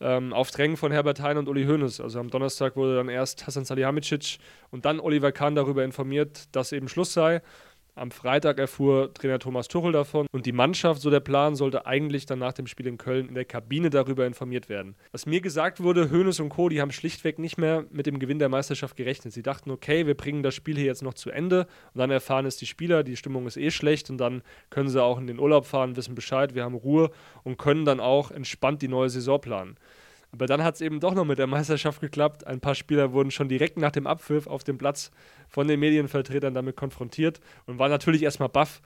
ähm, 0.02 0.34
auf 0.34 0.52
Drängen 0.52 0.78
von 0.78 0.92
Herbert 0.92 1.22
Hein 1.22 1.38
und 1.38 1.48
Uli 1.48 1.66
Hoeneß. 1.66 2.02
Also 2.02 2.20
am 2.20 2.30
Donnerstag 2.30 2.76
wurde 2.76 2.96
dann 2.96 3.10
erst 3.10 3.48
Hasan 3.48 3.66
Salihamidzic 3.66 4.40
und 4.72 4.86
dann 4.86 5.00
Oliver 5.00 5.32
Kahn 5.32 5.56
darüber 5.56 5.84
informiert, 5.84 6.54
dass 6.56 6.72
eben 6.72 6.90
Schluss 6.90 7.14
sei. 7.14 7.42
Am 8.02 8.10
Freitag 8.10 8.58
erfuhr 8.58 9.14
Trainer 9.14 9.38
Thomas 9.38 9.68
Tuchel 9.68 9.92
davon 9.92 10.26
und 10.32 10.48
die 10.48 10.54
Mannschaft, 10.54 11.04
so 11.04 11.12
der 11.12 11.20
Plan, 11.20 11.56
sollte 11.56 11.86
eigentlich 11.86 12.26
dann 12.26 12.40
nach 12.40 12.52
dem 12.52 12.66
Spiel 12.66 12.88
in 12.88 12.98
Köln 12.98 13.28
in 13.28 13.36
der 13.36 13.46
Kabine 13.46 13.92
darüber 13.92 14.26
informiert 14.26 14.70
werden. 14.70 14.96
Was 15.12 15.28
mir 15.28 15.40
gesagt 15.40 15.84
wurde, 15.84 16.10
Hoeneß 16.10 16.40
und 16.40 16.50
Co., 16.50 16.68
die 16.68 16.82
haben 16.82 16.92
schlichtweg 16.92 17.38
nicht 17.38 17.60
mehr 17.60 17.86
mit 17.92 18.08
dem 18.08 18.18
Gewinn 18.18 18.40
der 18.40 18.50
Meisterschaft 18.50 18.98
gerechnet. 18.98 19.34
Sie 19.34 19.44
dachten, 19.44 19.70
okay, 19.70 20.08
wir 20.08 20.18
bringen 20.18 20.42
das 20.42 20.56
Spiel 20.56 20.78
hier 20.78 20.88
jetzt 20.88 21.04
noch 21.04 21.14
zu 21.14 21.30
Ende 21.30 21.68
und 21.94 22.00
dann 22.00 22.10
erfahren 22.10 22.48
es 22.48 22.58
die 22.58 22.66
Spieler, 22.66 23.04
die 23.04 23.18
Stimmung 23.18 23.46
ist 23.46 23.58
eh 23.58 23.70
schlecht 23.70 24.10
und 24.10 24.18
dann 24.18 24.42
können 24.72 24.90
sie 24.90 25.00
auch 25.00 25.20
in 25.20 25.28
den 25.28 25.38
Urlaub 25.38 25.68
fahren, 25.68 25.96
wissen 25.96 26.16
Bescheid, 26.16 26.56
wir 26.56 26.64
haben 26.64 26.74
Ruhe 26.74 27.12
und 27.44 27.60
können 27.60 27.86
dann 27.86 28.00
auch 28.00 28.32
entspannt 28.32 28.82
die 28.82 28.88
neue 28.88 29.12
Saison 29.12 29.40
planen. 29.40 29.78
Aber 30.32 30.46
dann 30.46 30.64
hat 30.64 30.76
es 30.76 30.82
eben 30.82 31.00
doch 31.00 31.14
noch 31.14 31.26
mit 31.26 31.40
der 31.40 31.48
Meisterschaft 31.48 32.00
geklappt. 32.00 32.48
Ein 32.48 32.62
paar 32.62 32.76
Spieler 32.76 33.12
wurden 33.12 33.32
schon 33.32 33.50
direkt 33.50 33.78
nach 33.78 33.92
dem 33.92 34.08
Abpfiff 34.08 34.48
auf 34.48 34.64
dem 34.64 34.78
Platz 34.78 35.12
von 35.50 35.68
den 35.68 35.80
Medienvertretern 35.80 36.54
damit 36.54 36.78
konfrontiert 36.78 37.42
und 37.66 37.80
waren 37.80 37.92
natürlich 37.92 38.24
erstmal 38.24 38.50
baff. 38.50 38.82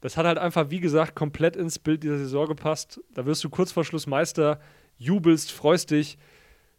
Das 0.00 0.16
hat 0.16 0.26
halt 0.26 0.38
einfach, 0.38 0.70
wie 0.70 0.80
gesagt, 0.80 1.14
komplett 1.14 1.56
ins 1.56 1.78
Bild 1.78 2.02
dieser 2.02 2.18
Saison 2.18 2.46
gepasst. 2.46 3.00
Da 3.12 3.26
wirst 3.26 3.44
du 3.44 3.50
kurz 3.50 3.72
vor 3.72 3.84
Schluss 3.84 4.06
Meister, 4.06 4.60
jubelst, 4.98 5.52
freust 5.52 5.90
dich, 5.90 6.18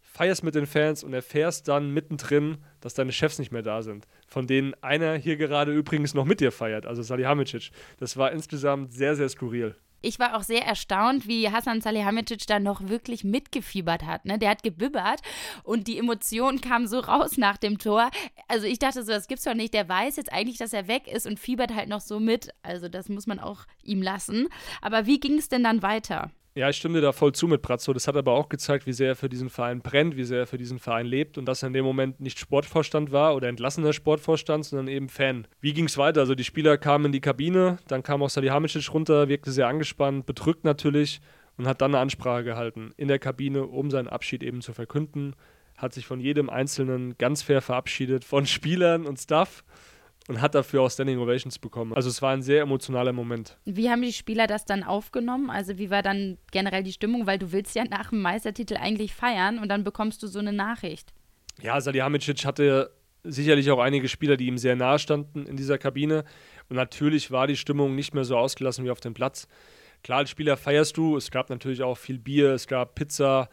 feierst 0.01 0.43
mit 0.43 0.55
den 0.55 0.65
Fans 0.65 1.03
und 1.03 1.13
erfährst 1.13 1.67
dann 1.67 1.91
mittendrin, 1.91 2.57
dass 2.81 2.95
deine 2.95 3.11
Chefs 3.11 3.37
nicht 3.37 3.51
mehr 3.51 3.61
da 3.61 3.83
sind. 3.83 4.07
Von 4.27 4.47
denen 4.47 4.73
einer 4.81 5.15
hier 5.15 5.37
gerade 5.37 5.73
übrigens 5.73 6.15
noch 6.15 6.25
mit 6.25 6.39
dir 6.39 6.51
feiert, 6.51 6.87
also 6.87 7.03
Salihamidzic. 7.03 7.69
Das 7.99 8.17
war 8.17 8.31
insgesamt 8.31 8.93
sehr, 8.93 9.15
sehr 9.15 9.29
skurril. 9.29 9.75
Ich 10.01 10.19
war 10.19 10.35
auch 10.37 10.43
sehr 10.43 10.65
erstaunt, 10.65 11.27
wie 11.27 11.49
Hasan 11.49 11.81
Salihamidzic 11.81 12.45
da 12.47 12.59
noch 12.59 12.87
wirklich 12.87 13.23
mitgefiebert 13.23 14.05
hat. 14.05 14.25
Ne? 14.25 14.37
Der 14.37 14.51
hat 14.51 14.63
gebibbert 14.63 15.21
und 15.63 15.87
die 15.87 15.97
Emotionen 15.97 16.61
kamen 16.61 16.87
so 16.87 16.99
raus 16.99 17.37
nach 17.37 17.57
dem 17.57 17.77
Tor. 17.77 18.09
Also 18.47 18.67
ich 18.67 18.79
dachte 18.79 19.03
so, 19.03 19.11
das 19.11 19.27
gibt's 19.27 19.43
doch 19.45 19.53
nicht. 19.53 19.73
Der 19.73 19.89
weiß 19.89 20.17
jetzt 20.17 20.31
eigentlich, 20.31 20.57
dass 20.57 20.73
er 20.73 20.87
weg 20.87 21.07
ist 21.07 21.25
und 21.25 21.39
fiebert 21.39 21.73
halt 21.73 21.89
noch 21.89 22.01
so 22.01 22.19
mit. 22.19 22.53
Also 22.61 22.89
das 22.89 23.09
muss 23.09 23.27
man 23.27 23.39
auch 23.39 23.65
ihm 23.83 24.01
lassen. 24.01 24.47
Aber 24.81 25.05
wie 25.05 25.19
ging 25.19 25.37
es 25.37 25.49
denn 25.49 25.63
dann 25.63 25.81
weiter? 25.81 26.31
Ja, 26.57 26.67
ich 26.71 26.77
stimme 26.77 26.95
dir 26.95 27.01
da 27.01 27.11
voll 27.11 27.33
zu 27.33 27.47
mit 27.47 27.61
Brazzo. 27.61 27.93
Das 27.93 28.07
hat 28.07 28.17
aber 28.17 28.31
auch 28.31 28.49
gezeigt, 28.49 28.87
wie 28.87 28.91
sehr 28.91 29.09
er 29.09 29.15
für 29.15 29.29
diesen 29.29 29.51
Verein 29.51 29.81
brennt, 29.81 30.17
wie 30.17 30.23
sehr 30.23 30.39
er 30.39 30.47
für 30.47 30.57
diesen 30.57 30.79
Verein 30.79 31.05
lebt 31.05 31.37
und 31.37 31.45
dass 31.45 31.61
er 31.61 31.67
in 31.67 31.73
dem 31.73 31.85
Moment 31.85 32.19
nicht 32.19 32.39
Sportvorstand 32.39 33.11
war 33.11 33.35
oder 33.35 33.47
entlassener 33.47 33.93
Sportvorstand, 33.93 34.65
sondern 34.65 34.87
eben 34.87 35.07
Fan. 35.07 35.45
Wie 35.61 35.73
ging 35.73 35.85
es 35.85 35.99
weiter? 35.99 36.21
Also 36.21 36.33
die 36.33 36.43
Spieler 36.43 36.79
kamen 36.79 37.05
in 37.05 37.11
die 37.11 37.21
Kabine, 37.21 37.77
dann 37.87 38.01
kam 38.01 38.23
auch 38.23 38.31
Salihamidzic 38.31 38.91
runter, 38.91 39.29
wirkte 39.29 39.51
sehr 39.51 39.67
angespannt, 39.67 40.25
bedrückt 40.25 40.63
natürlich 40.63 41.21
und 41.57 41.67
hat 41.67 41.79
dann 41.79 41.93
eine 41.93 42.01
Ansprache 42.01 42.43
gehalten 42.43 42.91
in 42.97 43.07
der 43.07 43.19
Kabine, 43.19 43.67
um 43.67 43.91
seinen 43.91 44.07
Abschied 44.07 44.41
eben 44.41 44.61
zu 44.61 44.73
verkünden. 44.73 45.35
Hat 45.77 45.93
sich 45.93 46.07
von 46.07 46.19
jedem 46.19 46.49
Einzelnen 46.49 47.19
ganz 47.19 47.43
fair 47.43 47.61
verabschiedet, 47.61 48.25
von 48.25 48.47
Spielern 48.47 49.05
und 49.05 49.19
Staff 49.19 49.63
und 50.27 50.41
hat 50.41 50.55
dafür 50.55 50.81
auch 50.81 50.91
Standing 50.91 51.19
Ovations 51.19 51.57
bekommen. 51.57 51.93
Also 51.93 52.09
es 52.09 52.21
war 52.21 52.31
ein 52.31 52.41
sehr 52.41 52.61
emotionaler 52.61 53.13
Moment. 53.13 53.57
Wie 53.65 53.89
haben 53.89 54.01
die 54.01 54.13
Spieler 54.13 54.45
das 54.45 54.65
dann 54.65 54.83
aufgenommen? 54.83 55.49
Also 55.49 55.77
wie 55.77 55.89
war 55.89 56.01
dann 56.01 56.37
generell 56.51 56.83
die 56.83 56.91
Stimmung? 56.91 57.25
Weil 57.25 57.39
du 57.39 57.51
willst 57.51 57.75
ja 57.75 57.85
nach 57.85 58.09
dem 58.09 58.21
Meistertitel 58.21 58.75
eigentlich 58.75 59.13
feiern 59.13 59.59
und 59.59 59.69
dann 59.69 59.83
bekommst 59.83 60.21
du 60.21 60.27
so 60.27 60.39
eine 60.39 60.53
Nachricht. 60.53 61.13
Ja, 61.61 61.79
Salihamidzic 61.79 62.45
hatte 62.45 62.91
sicherlich 63.23 63.71
auch 63.71 63.79
einige 63.79 64.07
Spieler, 64.07 64.37
die 64.37 64.47
ihm 64.47 64.57
sehr 64.57 64.75
nahe 64.75 64.99
standen 64.99 65.45
in 65.45 65.57
dieser 65.57 65.77
Kabine. 65.77 66.23
Und 66.69 66.75
natürlich 66.75 67.31
war 67.31 67.47
die 67.47 67.57
Stimmung 67.57 67.95
nicht 67.95 68.13
mehr 68.13 68.25
so 68.25 68.37
ausgelassen 68.37 68.85
wie 68.85 68.91
auf 68.91 68.99
dem 68.99 69.13
Platz. 69.13 69.47
Klar, 70.03 70.19
als 70.19 70.29
Spieler 70.29 70.57
feierst 70.57 70.97
du. 70.97 71.17
Es 71.17 71.31
gab 71.31 71.49
natürlich 71.49 71.83
auch 71.83 71.97
viel 71.97 72.19
Bier, 72.19 72.51
es 72.51 72.67
gab 72.67 72.95
Pizza, 72.95 73.49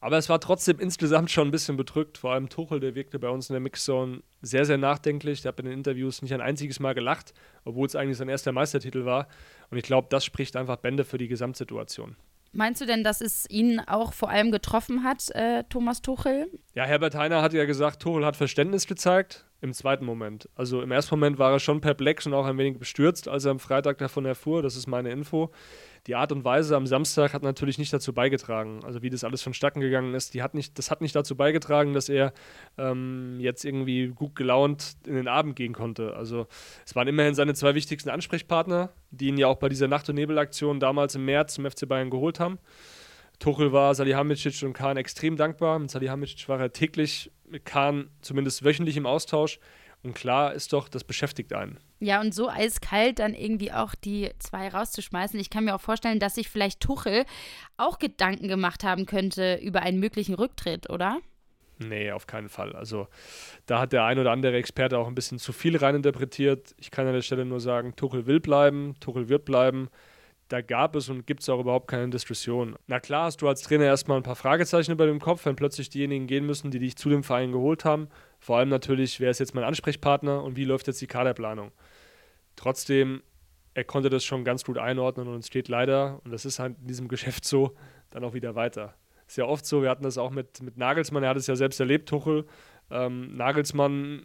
aber 0.00 0.18
es 0.18 0.28
war 0.28 0.40
trotzdem 0.40 0.78
insgesamt 0.78 1.30
schon 1.30 1.48
ein 1.48 1.50
bisschen 1.50 1.76
bedrückt. 1.76 2.18
Vor 2.18 2.32
allem 2.32 2.48
Tuchel, 2.48 2.80
der 2.80 2.94
wirkte 2.94 3.18
bei 3.18 3.28
uns 3.28 3.48
in 3.48 3.54
der 3.54 3.60
Mixzone 3.60 4.22
sehr, 4.42 4.64
sehr 4.64 4.78
nachdenklich. 4.78 5.42
Der 5.42 5.50
hat 5.50 5.58
in 5.60 5.66
den 5.66 5.74
Interviews 5.74 6.22
nicht 6.22 6.34
ein 6.34 6.40
einziges 6.40 6.80
Mal 6.80 6.94
gelacht, 6.94 7.32
obwohl 7.64 7.86
es 7.86 7.96
eigentlich 7.96 8.18
sein 8.18 8.28
erster 8.28 8.52
Meistertitel 8.52 9.04
war. 9.04 9.28
Und 9.70 9.78
ich 9.78 9.84
glaube, 9.84 10.08
das 10.10 10.24
spricht 10.24 10.56
einfach 10.56 10.76
Bände 10.76 11.04
für 11.04 11.18
die 11.18 11.28
Gesamtsituation. 11.28 12.16
Meinst 12.52 12.80
du 12.80 12.86
denn, 12.86 13.04
dass 13.04 13.20
es 13.20 13.44
ihn 13.50 13.80
auch 13.80 14.12
vor 14.12 14.30
allem 14.30 14.50
getroffen 14.50 15.04
hat, 15.04 15.30
äh, 15.34 15.64
Thomas 15.68 16.00
Tuchel? 16.00 16.46
Ja, 16.74 16.84
Herbert 16.84 17.14
Heiner 17.14 17.42
hat 17.42 17.52
ja 17.52 17.64
gesagt, 17.66 18.00
Tuchel 18.00 18.24
hat 18.24 18.36
Verständnis 18.36 18.86
gezeigt 18.86 19.44
im 19.60 19.72
zweiten 19.72 20.04
Moment. 20.04 20.48
Also 20.54 20.80
im 20.80 20.90
ersten 20.90 21.16
Moment 21.16 21.38
war 21.38 21.52
er 21.52 21.58
schon 21.58 21.80
perplex 21.80 22.26
und 22.26 22.34
auch 22.34 22.46
ein 22.46 22.56
wenig 22.56 22.78
bestürzt, 22.78 23.28
als 23.28 23.44
er 23.44 23.50
am 23.50 23.58
Freitag 23.58 23.98
davon 23.98 24.24
erfuhr. 24.24 24.62
Das 24.62 24.76
ist 24.76 24.86
meine 24.86 25.10
Info 25.10 25.50
die 26.06 26.14
Art 26.14 26.30
und 26.30 26.44
Weise 26.44 26.76
am 26.76 26.86
Samstag 26.86 27.32
hat 27.32 27.42
natürlich 27.42 27.78
nicht 27.78 27.92
dazu 27.92 28.12
beigetragen. 28.12 28.80
Also 28.84 29.02
wie 29.02 29.10
das 29.10 29.24
alles 29.24 29.42
vonstatten 29.42 29.80
gegangen 29.80 30.14
ist, 30.14 30.34
die 30.34 30.42
hat 30.42 30.54
nicht, 30.54 30.78
das 30.78 30.90
hat 30.90 31.00
nicht 31.00 31.16
dazu 31.16 31.36
beigetragen, 31.36 31.94
dass 31.94 32.08
er 32.08 32.32
ähm, 32.78 33.38
jetzt 33.40 33.64
irgendwie 33.64 34.08
gut 34.08 34.36
gelaunt 34.36 34.96
in 35.06 35.14
den 35.14 35.28
Abend 35.28 35.56
gehen 35.56 35.72
konnte. 35.72 36.14
Also 36.14 36.46
es 36.84 36.94
waren 36.94 37.08
immerhin 37.08 37.34
seine 37.34 37.54
zwei 37.54 37.74
wichtigsten 37.74 38.10
Ansprechpartner, 38.10 38.90
die 39.10 39.28
ihn 39.28 39.38
ja 39.38 39.48
auch 39.48 39.58
bei 39.58 39.68
dieser 39.68 39.88
Nacht- 39.88 40.08
und 40.08 40.14
Nebelaktion 40.14 40.78
damals 40.78 41.16
im 41.16 41.24
März 41.24 41.54
zum 41.54 41.68
FC 41.68 41.88
Bayern 41.88 42.10
geholt 42.10 42.38
haben. 42.38 42.58
Tuchel 43.38 43.72
war 43.72 43.94
Salihamidzic 43.94 44.62
und 44.62 44.72
Kahn 44.72 44.96
extrem 44.96 45.36
dankbar. 45.36 45.78
Mit 45.78 45.90
Salihamidzic 45.90 46.48
war 46.48 46.60
er 46.60 46.72
täglich, 46.72 47.30
mit 47.48 47.64
Kahn 47.64 48.10
zumindest 48.22 48.64
wöchentlich 48.64 48.96
im 48.96 49.06
Austausch. 49.06 49.58
Und 50.06 50.14
klar 50.14 50.54
ist 50.54 50.72
doch, 50.72 50.88
das 50.88 51.02
beschäftigt 51.02 51.52
einen. 51.52 51.78
Ja, 51.98 52.20
und 52.20 52.32
so 52.32 52.48
eiskalt 52.48 53.18
dann 53.18 53.34
irgendwie 53.34 53.72
auch 53.72 53.96
die 53.96 54.30
zwei 54.38 54.68
rauszuschmeißen. 54.68 55.40
Ich 55.40 55.50
kann 55.50 55.64
mir 55.64 55.74
auch 55.74 55.80
vorstellen, 55.80 56.20
dass 56.20 56.36
sich 56.36 56.48
vielleicht 56.48 56.78
Tuchel 56.78 57.24
auch 57.76 57.98
Gedanken 57.98 58.46
gemacht 58.46 58.84
haben 58.84 59.06
könnte 59.06 59.56
über 59.60 59.82
einen 59.82 59.98
möglichen 59.98 60.36
Rücktritt, 60.36 60.88
oder? 60.90 61.18
Nee, 61.80 62.12
auf 62.12 62.28
keinen 62.28 62.48
Fall. 62.48 62.76
Also 62.76 63.08
da 63.66 63.80
hat 63.80 63.92
der 63.92 64.04
ein 64.04 64.20
oder 64.20 64.30
andere 64.30 64.56
Experte 64.56 64.96
auch 64.96 65.08
ein 65.08 65.16
bisschen 65.16 65.40
zu 65.40 65.52
viel 65.52 65.76
reininterpretiert. 65.76 66.76
Ich 66.78 66.92
kann 66.92 67.08
an 67.08 67.12
der 67.14 67.22
Stelle 67.22 67.44
nur 67.44 67.58
sagen, 67.58 67.96
Tuchel 67.96 68.26
will 68.26 68.38
bleiben, 68.38 68.94
Tuchel 69.00 69.28
wird 69.28 69.44
bleiben. 69.44 69.88
Da 70.46 70.60
gab 70.60 70.94
es 70.94 71.08
und 71.08 71.26
gibt 71.26 71.40
es 71.40 71.48
auch 71.48 71.58
überhaupt 71.58 71.88
keine 71.88 72.10
Diskussion. 72.10 72.76
Na 72.86 73.00
klar 73.00 73.24
hast 73.24 73.42
du 73.42 73.48
als 73.48 73.62
Trainer 73.62 73.86
erstmal 73.86 74.18
ein 74.18 74.22
paar 74.22 74.36
Fragezeichen 74.36 74.92
über 74.92 75.06
dem 75.06 75.18
Kopf, 75.18 75.44
wenn 75.46 75.56
plötzlich 75.56 75.90
diejenigen 75.90 76.28
gehen 76.28 76.46
müssen, 76.46 76.70
die 76.70 76.78
dich 76.78 76.94
zu 76.94 77.08
dem 77.08 77.24
Verein 77.24 77.50
geholt 77.50 77.84
haben. 77.84 78.08
Vor 78.38 78.58
allem 78.58 78.68
natürlich, 78.68 79.20
wer 79.20 79.30
ist 79.30 79.40
jetzt 79.40 79.54
mein 79.54 79.64
Ansprechpartner 79.64 80.42
und 80.42 80.56
wie 80.56 80.64
läuft 80.64 80.86
jetzt 80.86 81.00
die 81.00 81.06
Kaderplanung. 81.06 81.72
Trotzdem, 82.54 83.22
er 83.74 83.84
konnte 83.84 84.08
das 84.08 84.24
schon 84.24 84.44
ganz 84.44 84.64
gut 84.64 84.78
einordnen 84.78 85.28
und 85.28 85.40
es 85.40 85.46
steht 85.46 85.68
leider, 85.68 86.20
und 86.24 86.30
das 86.30 86.44
ist 86.44 86.58
halt 86.58 86.76
in 86.80 86.86
diesem 86.86 87.08
Geschäft 87.08 87.44
so, 87.44 87.74
dann 88.10 88.24
auch 88.24 88.34
wieder 88.34 88.54
weiter. 88.54 88.94
Ist 89.26 89.36
ja 89.36 89.44
oft 89.44 89.66
so, 89.66 89.82
wir 89.82 89.90
hatten 89.90 90.04
das 90.04 90.18
auch 90.18 90.30
mit, 90.30 90.62
mit 90.62 90.76
Nagelsmann, 90.76 91.22
er 91.22 91.30
hat 91.30 91.36
es 91.36 91.46
ja 91.46 91.56
selbst 91.56 91.80
erlebt, 91.80 92.08
Tuchel. 92.08 92.46
Ähm, 92.90 93.36
Nagelsmann 93.36 94.22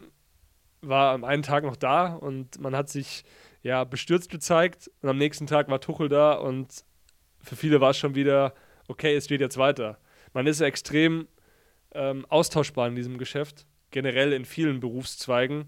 war 0.81 1.13
am 1.13 1.23
einen 1.23 1.43
Tag 1.43 1.63
noch 1.63 1.75
da 1.75 2.13
und 2.13 2.59
man 2.59 2.75
hat 2.75 2.89
sich 2.89 3.23
ja 3.63 3.83
bestürzt 3.83 4.29
gezeigt 4.29 4.89
und 5.01 5.09
am 5.09 5.17
nächsten 5.17 5.47
Tag 5.47 5.69
war 5.69 5.81
Tuchel 5.81 6.09
da 6.09 6.33
und 6.33 6.83
für 7.39 7.55
viele 7.55 7.81
war 7.81 7.91
es 7.91 7.97
schon 7.97 8.15
wieder, 8.15 8.53
okay, 8.87 9.15
es 9.15 9.27
geht 9.27 9.41
jetzt 9.41 9.57
weiter. 9.57 9.97
Man 10.33 10.47
ist 10.47 10.61
extrem 10.61 11.27
ähm, 11.93 12.25
austauschbar 12.29 12.87
in 12.87 12.95
diesem 12.95 13.17
Geschäft 13.17 13.65
generell 13.91 14.33
in 14.33 14.45
vielen 14.45 14.79
Berufszweigen. 14.79 15.65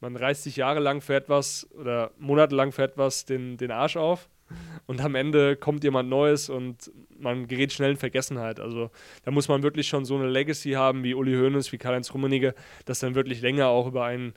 Man 0.00 0.16
reißt 0.16 0.42
sich 0.42 0.56
jahrelang 0.56 1.00
für 1.00 1.14
etwas 1.14 1.68
oder 1.72 2.10
monatelang 2.18 2.72
für 2.72 2.82
etwas 2.82 3.24
den, 3.24 3.56
den 3.56 3.70
Arsch 3.70 3.96
auf 3.96 4.28
und 4.86 5.00
am 5.00 5.14
Ende 5.14 5.56
kommt 5.56 5.84
jemand 5.84 6.08
Neues 6.08 6.50
und 6.50 6.92
man 7.18 7.48
gerät 7.48 7.72
schnell 7.72 7.92
in 7.92 7.96
Vergessenheit. 7.96 8.60
Also 8.60 8.90
da 9.24 9.30
muss 9.30 9.48
man 9.48 9.62
wirklich 9.62 9.88
schon 9.88 10.04
so 10.04 10.16
eine 10.16 10.28
Legacy 10.28 10.72
haben 10.72 11.02
wie 11.04 11.14
Uli 11.14 11.34
Hoeneß, 11.34 11.72
wie 11.72 11.78
Karl-Heinz 11.78 12.12
Rummenigge, 12.12 12.54
dass 12.84 13.00
dann 13.00 13.14
wirklich 13.14 13.40
länger 13.40 13.68
auch 13.68 13.86
über 13.86 14.04
einen 14.04 14.34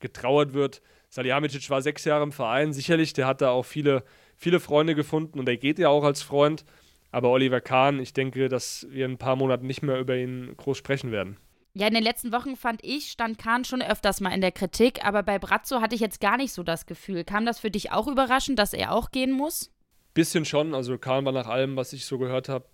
getrauert 0.00 0.52
wird. 0.52 0.82
Salihamidzic 1.08 1.70
war 1.70 1.80
sechs 1.80 2.04
Jahre 2.04 2.24
im 2.24 2.32
Verein, 2.32 2.72
sicherlich, 2.72 3.12
der 3.12 3.26
hat 3.26 3.40
da 3.40 3.50
auch 3.50 3.64
viele, 3.64 4.02
viele 4.36 4.60
Freunde 4.60 4.94
gefunden 4.94 5.38
und 5.38 5.48
er 5.48 5.56
geht 5.56 5.78
ja 5.78 5.88
auch 5.88 6.04
als 6.04 6.22
Freund. 6.22 6.64
Aber 7.10 7.30
Oliver 7.30 7.62
Kahn, 7.62 8.00
ich 8.00 8.12
denke, 8.12 8.48
dass 8.48 8.86
wir 8.90 9.06
in 9.06 9.12
ein 9.12 9.18
paar 9.18 9.36
Monaten 9.36 9.66
nicht 9.66 9.82
mehr 9.82 9.98
über 9.98 10.16
ihn 10.16 10.54
groß 10.56 10.76
sprechen 10.76 11.12
werden. 11.12 11.38
Ja, 11.78 11.86
in 11.88 11.92
den 11.92 12.04
letzten 12.04 12.32
Wochen 12.32 12.56
fand 12.56 12.82
ich, 12.82 13.10
stand 13.10 13.36
Kahn 13.36 13.66
schon 13.66 13.82
öfters 13.82 14.22
mal 14.22 14.30
in 14.30 14.40
der 14.40 14.50
Kritik, 14.50 15.04
aber 15.04 15.22
bei 15.22 15.38
Brazzo 15.38 15.82
hatte 15.82 15.94
ich 15.94 16.00
jetzt 16.00 16.22
gar 16.22 16.38
nicht 16.38 16.54
so 16.54 16.62
das 16.62 16.86
Gefühl. 16.86 17.22
Kam 17.22 17.44
das 17.44 17.60
für 17.60 17.70
dich 17.70 17.92
auch 17.92 18.06
überraschend, 18.08 18.58
dass 18.58 18.72
er 18.72 18.92
auch 18.92 19.10
gehen 19.10 19.30
muss? 19.30 19.70
Bisschen 20.14 20.46
schon. 20.46 20.74
Also 20.74 20.96
Kahn 20.96 21.26
war 21.26 21.32
nach 21.32 21.48
allem, 21.48 21.76
was 21.76 21.92
ich 21.92 22.06
so 22.06 22.16
gehört 22.16 22.48
habe, 22.48 22.64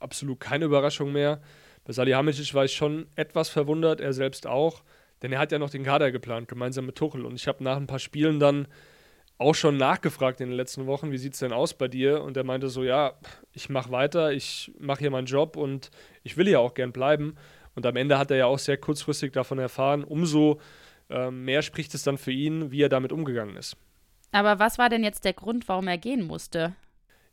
absolut 0.00 0.40
keine 0.40 0.64
Überraschung 0.64 1.12
mehr. 1.12 1.40
Bei 1.84 1.92
Salihamidzic 1.92 2.52
war 2.52 2.64
ich 2.64 2.72
schon 2.72 3.06
etwas 3.14 3.48
verwundert, 3.48 4.00
er 4.00 4.12
selbst 4.12 4.48
auch, 4.48 4.82
denn 5.22 5.30
er 5.32 5.38
hat 5.38 5.52
ja 5.52 5.60
noch 5.60 5.70
den 5.70 5.84
Kader 5.84 6.10
geplant, 6.10 6.48
gemeinsam 6.48 6.86
mit 6.86 6.96
Tuchel. 6.96 7.24
Und 7.24 7.36
ich 7.36 7.46
habe 7.46 7.62
nach 7.62 7.76
ein 7.76 7.86
paar 7.86 8.00
Spielen 8.00 8.40
dann 8.40 8.66
auch 9.38 9.54
schon 9.54 9.76
nachgefragt 9.76 10.40
in 10.40 10.48
den 10.48 10.56
letzten 10.56 10.86
Wochen, 10.86 11.12
wie 11.12 11.18
sieht 11.18 11.34
es 11.34 11.38
denn 11.38 11.52
aus 11.52 11.74
bei 11.74 11.86
dir? 11.86 12.22
Und 12.22 12.36
er 12.36 12.44
meinte 12.44 12.70
so, 12.70 12.82
ja, 12.82 13.12
ich 13.52 13.68
mache 13.68 13.92
weiter, 13.92 14.32
ich 14.32 14.72
mache 14.80 14.98
hier 14.98 15.10
meinen 15.12 15.26
Job 15.26 15.56
und 15.56 15.92
ich 16.24 16.36
will 16.36 16.48
ja 16.48 16.58
auch 16.58 16.74
gern 16.74 16.90
bleiben. 16.90 17.36
Und 17.74 17.86
am 17.86 17.96
Ende 17.96 18.18
hat 18.18 18.30
er 18.30 18.36
ja 18.36 18.46
auch 18.46 18.58
sehr 18.58 18.76
kurzfristig 18.76 19.32
davon 19.32 19.58
erfahren. 19.58 20.04
Umso 20.04 20.60
äh, 21.08 21.30
mehr 21.30 21.62
spricht 21.62 21.94
es 21.94 22.02
dann 22.02 22.18
für 22.18 22.32
ihn, 22.32 22.70
wie 22.70 22.82
er 22.82 22.88
damit 22.88 23.12
umgegangen 23.12 23.56
ist. 23.56 23.76
Aber 24.30 24.58
was 24.58 24.78
war 24.78 24.88
denn 24.88 25.04
jetzt 25.04 25.24
der 25.24 25.34
Grund, 25.34 25.68
warum 25.68 25.88
er 25.88 25.98
gehen 25.98 26.26
musste? 26.26 26.74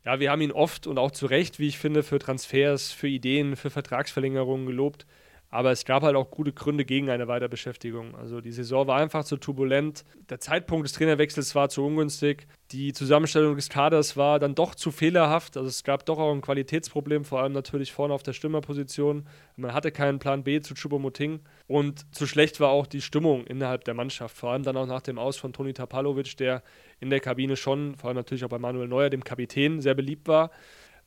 Ja, 0.04 0.18
wir 0.18 0.30
haben 0.30 0.40
ihn 0.40 0.52
oft 0.52 0.86
und 0.86 0.98
auch 0.98 1.10
zu 1.10 1.26
Recht, 1.26 1.58
wie 1.58 1.68
ich 1.68 1.78
finde, 1.78 2.02
für 2.02 2.18
Transfers, 2.18 2.90
für 2.92 3.08
Ideen, 3.08 3.56
für 3.56 3.70
Vertragsverlängerungen 3.70 4.66
gelobt. 4.66 5.06
Aber 5.52 5.72
es 5.72 5.84
gab 5.84 6.04
halt 6.04 6.14
auch 6.14 6.30
gute 6.30 6.52
Gründe 6.52 6.84
gegen 6.84 7.10
eine 7.10 7.26
Weiterbeschäftigung. 7.26 8.14
Also 8.14 8.40
die 8.40 8.52
Saison 8.52 8.86
war 8.86 8.98
einfach 8.98 9.24
zu 9.24 9.36
turbulent. 9.36 10.04
Der 10.28 10.38
Zeitpunkt 10.38 10.86
des 10.86 10.92
Trainerwechsels 10.92 11.56
war 11.56 11.68
zu 11.68 11.84
ungünstig. 11.84 12.46
Die 12.70 12.92
Zusammenstellung 12.92 13.56
des 13.56 13.68
Kaders 13.68 14.16
war 14.16 14.38
dann 14.38 14.54
doch 14.54 14.76
zu 14.76 14.92
fehlerhaft. 14.92 15.56
Also 15.56 15.68
es 15.68 15.82
gab 15.82 16.06
doch 16.06 16.20
auch 16.20 16.32
ein 16.32 16.40
Qualitätsproblem, 16.40 17.24
vor 17.24 17.42
allem 17.42 17.52
natürlich 17.52 17.92
vorne 17.92 18.14
auf 18.14 18.22
der 18.22 18.32
Stürmerposition. 18.32 19.26
Man 19.56 19.74
hatte 19.74 19.90
keinen 19.90 20.20
Plan 20.20 20.44
B 20.44 20.60
zu 20.60 20.74
Chubomoting. 20.74 21.40
Und 21.66 22.14
zu 22.14 22.28
schlecht 22.28 22.60
war 22.60 22.70
auch 22.70 22.86
die 22.86 23.02
Stimmung 23.02 23.44
innerhalb 23.44 23.84
der 23.84 23.94
Mannschaft. 23.94 24.36
Vor 24.36 24.52
allem 24.52 24.62
dann 24.62 24.76
auch 24.76 24.86
nach 24.86 25.02
dem 25.02 25.18
Aus 25.18 25.36
von 25.36 25.52
Toni 25.52 25.72
Tapalovic, 25.72 26.36
der 26.36 26.62
in 27.00 27.10
der 27.10 27.18
Kabine 27.18 27.56
schon, 27.56 27.96
vor 27.96 28.08
allem 28.08 28.16
natürlich 28.16 28.44
auch 28.44 28.50
bei 28.50 28.58
Manuel 28.58 28.86
Neuer, 28.86 29.10
dem 29.10 29.24
Kapitän, 29.24 29.80
sehr 29.80 29.94
beliebt 29.94 30.28
war. 30.28 30.52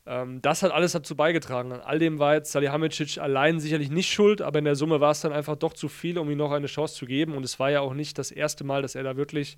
Ähm, 0.06 0.42
das 0.42 0.62
hat 0.62 0.72
alles 0.72 0.92
dazu 0.92 1.16
beigetragen. 1.16 1.72
An 1.72 1.80
all 1.80 1.98
dem 1.98 2.18
war 2.18 2.34
jetzt 2.34 2.52
Salihamidzic 2.52 3.18
allein 3.18 3.60
sicherlich 3.60 3.90
nicht 3.90 4.12
schuld, 4.12 4.42
aber 4.42 4.58
in 4.58 4.64
der 4.64 4.76
Summe 4.76 5.00
war 5.00 5.12
es 5.12 5.20
dann 5.20 5.32
einfach 5.32 5.56
doch 5.56 5.72
zu 5.72 5.88
viel, 5.88 6.18
um 6.18 6.30
ihm 6.30 6.38
noch 6.38 6.52
eine 6.52 6.66
Chance 6.66 6.94
zu 6.94 7.06
geben. 7.06 7.34
Und 7.34 7.44
es 7.44 7.58
war 7.58 7.70
ja 7.70 7.80
auch 7.80 7.94
nicht 7.94 8.18
das 8.18 8.30
erste 8.30 8.64
Mal, 8.64 8.82
dass 8.82 8.94
er 8.94 9.02
da 9.02 9.16
wirklich 9.16 9.56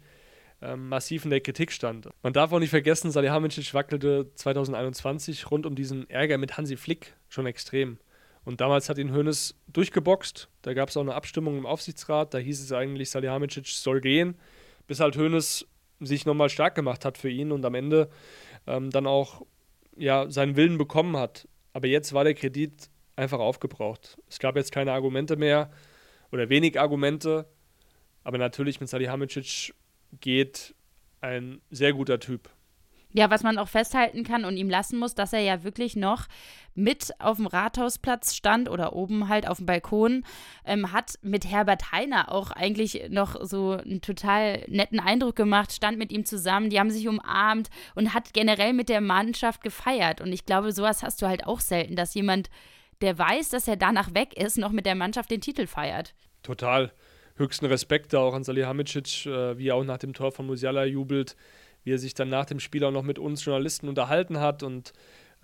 ähm, 0.63 0.89
massiv 0.89 1.25
in 1.25 1.31
der 1.31 1.41
Kritik 1.41 1.73
stand. 1.73 2.09
Man 2.23 2.33
darf 2.33 2.53
auch 2.53 2.61
nicht 2.61 2.71
vergessen, 2.71 3.11
Salihamidzic 3.11 3.75
wackelte 3.75 4.33
2021 4.35 5.51
rund 5.51 5.67
um 5.67 5.75
diesen 5.75 6.09
Ärger 6.09 6.39
mit 6.39 6.57
Hansi 6.57 6.77
Flick 6.77 7.15
schon 7.29 7.47
extrem. 7.47 7.99
Und 8.45 8.61
damals 8.61 8.89
hat 8.89 8.99
ihn 8.99 9.13
Hoeneß 9.13 9.57
durchgeboxt. 9.67 10.49
Da 10.63 10.73
gab 10.73 10.89
es 10.89 10.97
auch 10.97 11.01
eine 11.01 11.15
Abstimmung 11.15 11.59
im 11.59 11.67
Aufsichtsrat. 11.67 12.33
Da 12.33 12.39
hieß 12.39 12.63
es 12.63 12.73
eigentlich, 12.73 13.11
Salihamidzic 13.11 13.67
soll 13.67 14.01
gehen, 14.01 14.37
bis 14.87 15.01
halt 15.01 15.17
Hoeneß 15.17 15.67
sich 16.01 16.27
nochmal 16.27 16.49
stark 16.49 16.77
gemacht 16.77 17.05
hat 17.05 17.19
für 17.19 17.29
ihn 17.29 17.51
und 17.51 17.65
am 17.65 17.75
Ende 17.75 18.09
ähm, 18.67 18.91
dann 18.91 19.07
auch 19.07 19.43
ja, 19.97 20.31
seinen 20.31 20.57
Willen 20.57 20.79
bekommen 20.79 21.17
hat. 21.17 21.49
Aber 21.73 21.87
jetzt 21.89 22.13
war 22.13 22.25
der 22.25 22.35
Kredit 22.35 22.89
einfach 23.17 23.39
aufgebraucht. 23.39 24.19
Es 24.29 24.39
gab 24.39 24.57
jetzt 24.57 24.73
keine 24.73 24.93
Argumente 24.93 25.37
mehr 25.37 25.71
oder 26.33 26.49
wenig 26.49 26.79
Argumente. 26.79 27.47
Aber 28.25 28.39
natürlich 28.39 28.81
mit 28.81 28.89
Salihamidzic 28.89 29.75
geht 30.21 30.75
ein 31.21 31.61
sehr 31.71 31.93
guter 31.93 32.19
Typ. 32.21 32.51
Ja, 33.17 33.31
was 33.31 33.43
man 33.43 33.57
auch 33.57 33.69
festhalten 33.69 34.25
kann 34.25 34.45
und 34.45 34.59
ihm 34.59 34.69
lassen 34.69 34.99
muss, 34.99 35.15
dass 35.15 35.33
er 35.33 35.41
ja 35.41 35.65
wirklich 35.65 35.97
noch 35.97 36.27
mit 36.75 37.15
auf 37.19 37.39
dem 37.39 37.47
Rathausplatz 37.47 38.35
stand 38.35 38.69
oder 38.69 38.93
oben 38.93 39.31
halt 39.31 39.49
auf 39.49 39.57
dem 39.57 39.65
Balkon, 39.65 40.23
ähm, 40.67 40.93
hat 40.93 41.15
mit 41.23 41.51
Herbert 41.51 41.93
Heiner 41.93 42.31
auch 42.31 42.51
eigentlich 42.51 43.09
noch 43.09 43.43
so 43.43 43.71
einen 43.73 44.03
total 44.03 44.63
netten 44.69 45.01
Eindruck 45.01 45.35
gemacht, 45.35 45.73
stand 45.73 45.97
mit 45.97 46.13
ihm 46.13 46.27
zusammen, 46.27 46.69
die 46.69 46.79
haben 46.79 46.91
sich 46.91 47.09
umarmt 47.09 47.71
und 47.95 48.13
hat 48.13 48.35
generell 48.35 48.75
mit 48.75 48.91
der 48.91 49.01
Mannschaft 49.01 49.63
gefeiert. 49.63 50.21
Und 50.21 50.31
ich 50.31 50.45
glaube, 50.45 50.73
sowas 50.73 51.03
hast 51.03 51.23
du 51.23 51.27
halt 51.27 51.47
auch 51.47 51.61
selten, 51.61 51.97
dass 51.97 52.13
jemand, 52.13 52.51
der 53.01 53.17
weiß, 53.17 53.49
dass 53.49 53.67
er 53.67 53.77
danach 53.77 54.13
weg 54.13 54.37
ist, 54.37 54.59
noch 54.59 54.73
mit 54.73 54.85
der 54.85 54.95
Mannschaft 54.95 55.31
den 55.31 55.41
Titel 55.41 55.67
feiert. 55.67 56.15
Total. 56.43 56.93
Höchsten 57.37 57.65
Respekt 57.65 58.13
da 58.13 58.19
auch 58.19 58.35
an 58.35 58.45
Salihamidzic, 58.45 59.25
äh, 59.25 59.57
wie 59.57 59.69
er 59.69 59.77
auch 59.77 59.85
nach 59.85 59.99
dem 59.99 60.13
Tor 60.13 60.33
von 60.33 60.45
Musiala 60.45 60.85
jubelt 60.85 61.35
wie 61.87 61.93
er 61.93 61.99
sich 61.99 62.15
dann 62.15 62.29
nach 62.29 62.47
dem 62.47 62.59
Spiel 62.59 62.83
auch 62.83 62.91
noch 62.91 63.05
mit 63.05 63.21
uns 63.21 63.45
Journalisten 63.45 63.89
unterhalten 63.89 64.41
hat 64.41 64.65
und 64.65 64.93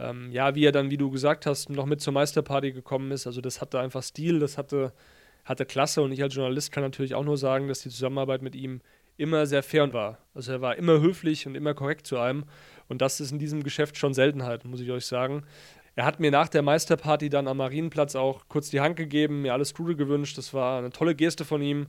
ähm, 0.00 0.32
ja, 0.32 0.56
wie 0.56 0.64
er 0.64 0.72
dann, 0.72 0.90
wie 0.90 0.96
du 0.96 1.08
gesagt 1.08 1.46
hast, 1.46 1.70
noch 1.70 1.86
mit 1.86 2.00
zur 2.00 2.12
Meisterparty 2.12 2.72
gekommen 2.72 3.12
ist. 3.12 3.28
Also 3.28 3.40
das 3.40 3.60
hatte 3.60 3.78
einfach 3.78 4.02
Stil, 4.02 4.40
das 4.40 4.58
hatte, 4.58 4.92
hatte 5.44 5.64
Klasse 5.64 6.02
und 6.02 6.10
ich 6.10 6.20
als 6.20 6.34
Journalist 6.34 6.72
kann 6.72 6.82
natürlich 6.82 7.14
auch 7.14 7.22
nur 7.22 7.38
sagen, 7.38 7.68
dass 7.68 7.82
die 7.82 7.90
Zusammenarbeit 7.90 8.42
mit 8.42 8.56
ihm 8.56 8.80
immer 9.16 9.46
sehr 9.46 9.62
fair 9.62 9.92
war. 9.92 10.18
Also 10.34 10.50
er 10.50 10.60
war 10.60 10.74
immer 10.74 11.00
höflich 11.00 11.46
und 11.46 11.54
immer 11.54 11.74
korrekt 11.74 12.08
zu 12.08 12.18
einem 12.18 12.44
und 12.88 13.02
das 13.02 13.20
ist 13.20 13.30
in 13.30 13.38
diesem 13.38 13.62
Geschäft 13.62 13.96
schon 13.96 14.12
Seltenheit, 14.12 14.64
muss 14.64 14.80
ich 14.80 14.90
euch 14.90 15.06
sagen. 15.06 15.44
Er 15.94 16.06
hat 16.06 16.18
mir 16.18 16.32
nach 16.32 16.48
der 16.48 16.62
Meisterparty 16.62 17.28
dann 17.28 17.46
am 17.46 17.58
Marienplatz 17.58 18.16
auch 18.16 18.48
kurz 18.48 18.70
die 18.70 18.80
Hand 18.80 18.96
gegeben, 18.96 19.42
mir 19.42 19.52
alles 19.52 19.74
Gute 19.74 19.94
gewünscht. 19.94 20.38
Das 20.38 20.52
war 20.52 20.78
eine 20.78 20.90
tolle 20.90 21.14
Geste 21.14 21.44
von 21.44 21.62
ihm. 21.62 21.86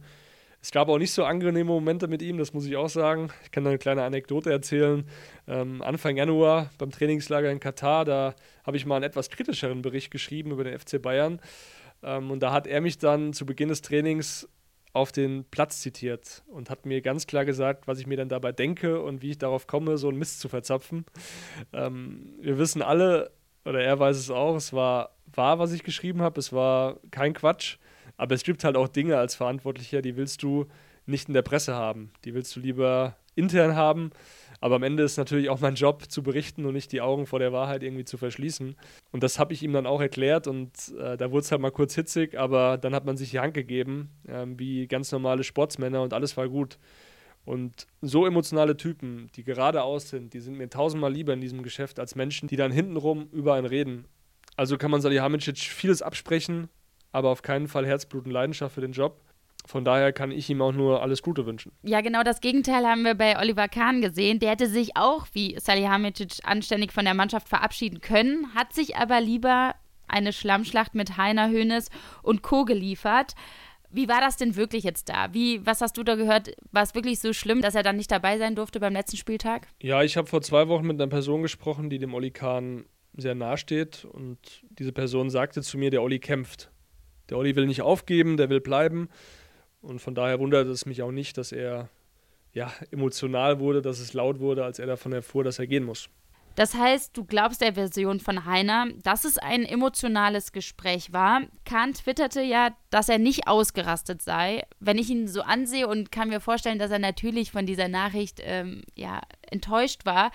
Es 0.64 0.72
gab 0.72 0.88
auch 0.88 0.98
nicht 0.98 1.12
so 1.12 1.26
angenehme 1.26 1.66
Momente 1.66 2.08
mit 2.08 2.22
ihm, 2.22 2.38
das 2.38 2.54
muss 2.54 2.66
ich 2.66 2.78
auch 2.78 2.88
sagen. 2.88 3.30
Ich 3.44 3.52
kann 3.52 3.66
da 3.66 3.72
eine 3.72 3.80
kleine 3.80 4.04
Anekdote 4.04 4.50
erzählen. 4.50 5.04
Ähm, 5.46 5.82
Anfang 5.82 6.16
Januar 6.16 6.70
beim 6.78 6.90
Trainingslager 6.90 7.52
in 7.52 7.60
Katar, 7.60 8.06
da 8.06 8.34
habe 8.66 8.78
ich 8.78 8.86
mal 8.86 8.96
einen 8.96 9.04
etwas 9.04 9.30
kritischeren 9.30 9.82
Bericht 9.82 10.10
geschrieben 10.10 10.52
über 10.52 10.64
den 10.64 10.80
FC 10.80 11.02
Bayern. 11.02 11.42
Ähm, 12.02 12.32
und 12.32 12.40
da 12.40 12.54
hat 12.54 12.66
er 12.66 12.80
mich 12.80 12.98
dann 12.98 13.34
zu 13.34 13.46
Beginn 13.46 13.68
des 13.68 13.82
Trainings 13.82 14.48
auf 14.94 15.12
den 15.12 15.44
Platz 15.52 15.82
zitiert 15.82 16.44
und 16.48 16.70
hat 16.70 16.86
mir 16.86 17.02
ganz 17.02 17.28
klar 17.28 17.44
gesagt, 17.44 17.86
was 17.86 18.00
ich 18.00 18.08
mir 18.08 18.16
dann 18.16 18.30
dabei 18.30 18.54
denke 18.54 19.02
und 19.02 19.22
wie 19.22 19.32
ich 19.32 19.38
darauf 19.38 19.68
komme, 19.68 19.98
so 19.98 20.08
einen 20.08 20.18
Mist 20.18 20.40
zu 20.40 20.48
verzapfen. 20.48 21.04
Ähm, 21.74 22.36
wir 22.40 22.58
wissen 22.58 22.82
alle, 22.82 23.32
oder 23.66 23.84
er 23.84 24.00
weiß 24.00 24.16
es 24.16 24.30
auch, 24.30 24.56
es 24.56 24.72
war 24.72 25.18
wahr, 25.26 25.60
was 25.60 25.74
ich 25.74 25.84
geschrieben 25.84 26.22
habe, 26.22 26.40
es 26.40 26.54
war 26.54 27.02
kein 27.12 27.34
Quatsch. 27.34 27.80
Aber 28.18 28.36
es 28.36 28.44
gibt 28.44 28.64
halt 28.64 28.78
auch 28.78 28.88
Dinge 28.88 29.18
als 29.18 29.36
Verantwortlicher, 29.36 30.02
die 30.02 30.16
willst 30.16 30.44
du 30.44 30.68
nicht 31.06 31.28
in 31.28 31.34
der 31.34 31.42
Presse 31.42 31.74
haben. 31.74 32.12
Die 32.26 32.34
willst 32.34 32.56
du 32.56 32.60
lieber 32.60 33.18
intern 33.36 33.76
haben. 33.76 34.12
Aber 34.62 34.76
am 34.76 34.84
Ende 34.84 35.04
ist 35.04 35.18
natürlich 35.18 35.50
auch 35.50 35.60
mein 35.60 35.76
Job 35.76 36.10
zu 36.10 36.24
berichten 36.24 36.66
und 36.66 36.74
nicht 36.74 36.94
die 36.94 37.02
Augen 37.02 37.26
vor 37.26 37.40
der 37.40 37.52
Wahrheit 37.52 37.84
irgendwie 37.84 38.06
zu 38.06 38.18
verschließen. 38.18 38.76
Und 39.12 39.24
das 39.24 39.38
habe 39.38 39.54
ich 39.54 39.62
ihm 39.62 39.74
dann 39.74 39.86
auch 39.86 40.00
erklärt 40.00 40.48
und 40.48 40.72
äh, 40.98 41.18
da 41.18 41.32
wurde 41.32 41.42
es 41.42 41.52
halt 41.52 41.60
mal 41.60 41.72
kurz 41.72 41.96
hitzig, 41.96 42.40
aber 42.40 42.78
dann 42.78 42.96
hat 42.96 43.04
man 43.04 43.18
sich 43.18 43.32
die 43.32 43.40
Hand 43.40 43.54
gegeben, 43.54 44.10
äh, 44.26 44.46
wie 44.48 44.88
ganz 44.88 45.12
normale 45.12 45.44
Sportsmänner 45.44 46.02
und 46.02 46.14
alles 46.14 46.38
war 46.38 46.48
gut. 46.48 46.78
Und 47.44 47.88
so 48.02 48.26
emotionale 48.26 48.78
Typen, 48.78 49.30
die 49.36 49.44
geradeaus 49.44 50.10
sind, 50.10 50.34
die 50.34 50.40
sind 50.40 50.58
mir 50.58 50.70
tausendmal 50.70 51.12
lieber 51.12 51.34
in 51.34 51.42
diesem 51.42 51.62
Geschäft 51.62 52.00
als 52.00 52.16
Menschen, 52.16 52.48
die 52.48 52.56
dann 52.56 52.72
hintenrum 52.72 53.28
über 53.34 53.56
einen 53.56 53.68
reden. 53.68 54.06
Also 54.56 54.78
kann 54.78 54.92
man 54.92 55.02
Salihamidzic 55.02 55.58
vieles 55.58 56.02
absprechen, 56.02 56.70
aber 57.14 57.30
auf 57.30 57.42
keinen 57.42 57.70
Fall 57.70 57.86
Herzblut 57.86 58.26
und 58.26 58.32
Leidenschaft 58.32 58.76
für 58.76 58.82
den 58.82 58.92
Job. 58.92 59.22
Von 59.66 59.86
daher 59.86 60.12
kann 60.12 60.32
ich 60.32 60.50
ihm 60.50 60.62
auch 60.62 60.74
nur 60.74 61.02
alles 61.02 61.22
Gute 61.22 61.46
wünschen. 61.46 61.72
Ja, 61.84 62.02
genau 62.02 62.24
das 62.24 62.42
Gegenteil 62.42 62.86
haben 62.86 63.04
wir 63.04 63.16
bei 63.16 63.40
Oliver 63.40 63.70
Kahn 63.70 64.02
gesehen. 64.02 64.40
Der 64.40 64.52
hätte 64.52 64.68
sich 64.68 64.98
auch 64.98 65.26
wie 65.32 65.58
Salihamidzic 65.58 66.40
anständig 66.44 66.92
von 66.92 67.06
der 67.06 67.14
Mannschaft 67.14 67.48
verabschieden 67.48 68.02
können, 68.02 68.54
hat 68.54 68.74
sich 68.74 68.98
aber 68.98 69.22
lieber 69.22 69.76
eine 70.08 70.34
Schlammschlacht 70.34 70.96
mit 70.96 71.16
Heiner 71.16 71.50
Hönes 71.50 71.90
und 72.24 72.42
Co. 72.42 72.66
geliefert. 72.66 73.36
Wie 73.90 74.10
war 74.10 74.20
das 74.20 74.38
denn 74.38 74.56
wirklich 74.56 74.84
jetzt 74.84 75.08
da? 75.08 75.34
Wie, 75.34 75.66
was 75.66 75.80
hast 75.80 75.98
du 75.98 76.04
da 76.04 76.16
gehört? 76.16 76.56
War 76.72 76.84
es 76.84 76.96
wirklich 76.96 77.20
so 77.20 77.32
schlimm, 77.32 77.62
dass 77.62 77.76
er 77.76 77.84
dann 77.84 77.96
nicht 77.96 78.12
dabei 78.12 78.38
sein 78.40 78.56
durfte 78.56 78.80
beim 78.80 78.94
letzten 78.94 79.18
Spieltag? 79.18 79.68
Ja, 79.82 80.02
ich 80.02 80.18
habe 80.18 80.28
vor 80.28 80.42
zwei 80.42 80.68
Wochen 80.68 80.88
mit 80.88 81.00
einer 81.00 81.10
Person 81.10 81.44
gesprochen, 81.44 81.90
die 81.90 82.00
dem 82.00 82.14
Oli 82.14 82.32
Kahn 82.32 82.86
sehr 83.16 83.36
nahe 83.36 83.58
steht. 83.58 84.04
Und 84.06 84.40
diese 84.72 84.92
Person 84.92 85.30
sagte 85.30 85.62
zu 85.62 85.78
mir, 85.78 85.92
der 85.92 86.02
Oli 86.02 86.20
kämpft. 86.20 86.72
Der 87.30 87.38
Olli 87.38 87.56
will 87.56 87.66
nicht 87.66 87.82
aufgeben, 87.82 88.38
der 88.38 88.50
will 88.50 88.62
bleiben. 88.62 89.10
Und 89.82 90.00
von 90.00 90.16
daher 90.16 90.40
wundert 90.40 90.68
es 90.68 90.86
mich 90.86 91.02
auch 91.02 91.12
nicht, 91.12 91.38
dass 91.38 91.52
er 91.52 91.90
ja, 92.54 92.72
emotional 92.92 93.60
wurde, 93.60 93.82
dass 93.82 94.00
es 94.00 94.14
laut 94.14 94.40
wurde, 94.40 94.64
als 94.64 94.80
er 94.80 94.86
davon 94.86 95.12
erfuhr, 95.12 95.44
dass 95.44 95.60
er 95.60 95.68
gehen 95.68 95.84
muss. 95.84 96.10
Das 96.56 96.76
heißt, 96.76 97.18
du 97.18 97.26
glaubst 97.26 97.62
der 97.62 97.74
Version 97.74 98.20
von 98.20 98.46
Heiner, 98.46 98.88
dass 99.02 99.26
es 99.26 99.40
ein 99.40 99.66
emotionales 99.66 100.52
Gespräch 100.52 101.12
war. 101.12 101.42
Kahn 101.66 101.96
twitterte 101.96 102.42
ja, 102.42 102.70
dass 102.92 103.10
er 103.10 103.18
nicht 103.18 103.48
ausgerastet 103.48 104.22
sei. 104.22 104.64
Wenn 104.80 105.00
ich 105.00 105.10
ihn 105.10 105.28
so 105.28 105.42
ansehe 105.42 105.88
und 105.88 106.12
kann 106.12 106.30
mir 106.30 106.40
vorstellen, 106.40 106.78
dass 106.78 106.92
er 106.92 107.00
natürlich 107.00 107.52
von 107.52 107.66
dieser 107.66 107.88
Nachricht 107.88 108.40
ähm, 108.44 108.84
ja, 108.96 109.22
enttäuscht 109.50 110.06
war, 110.06 110.32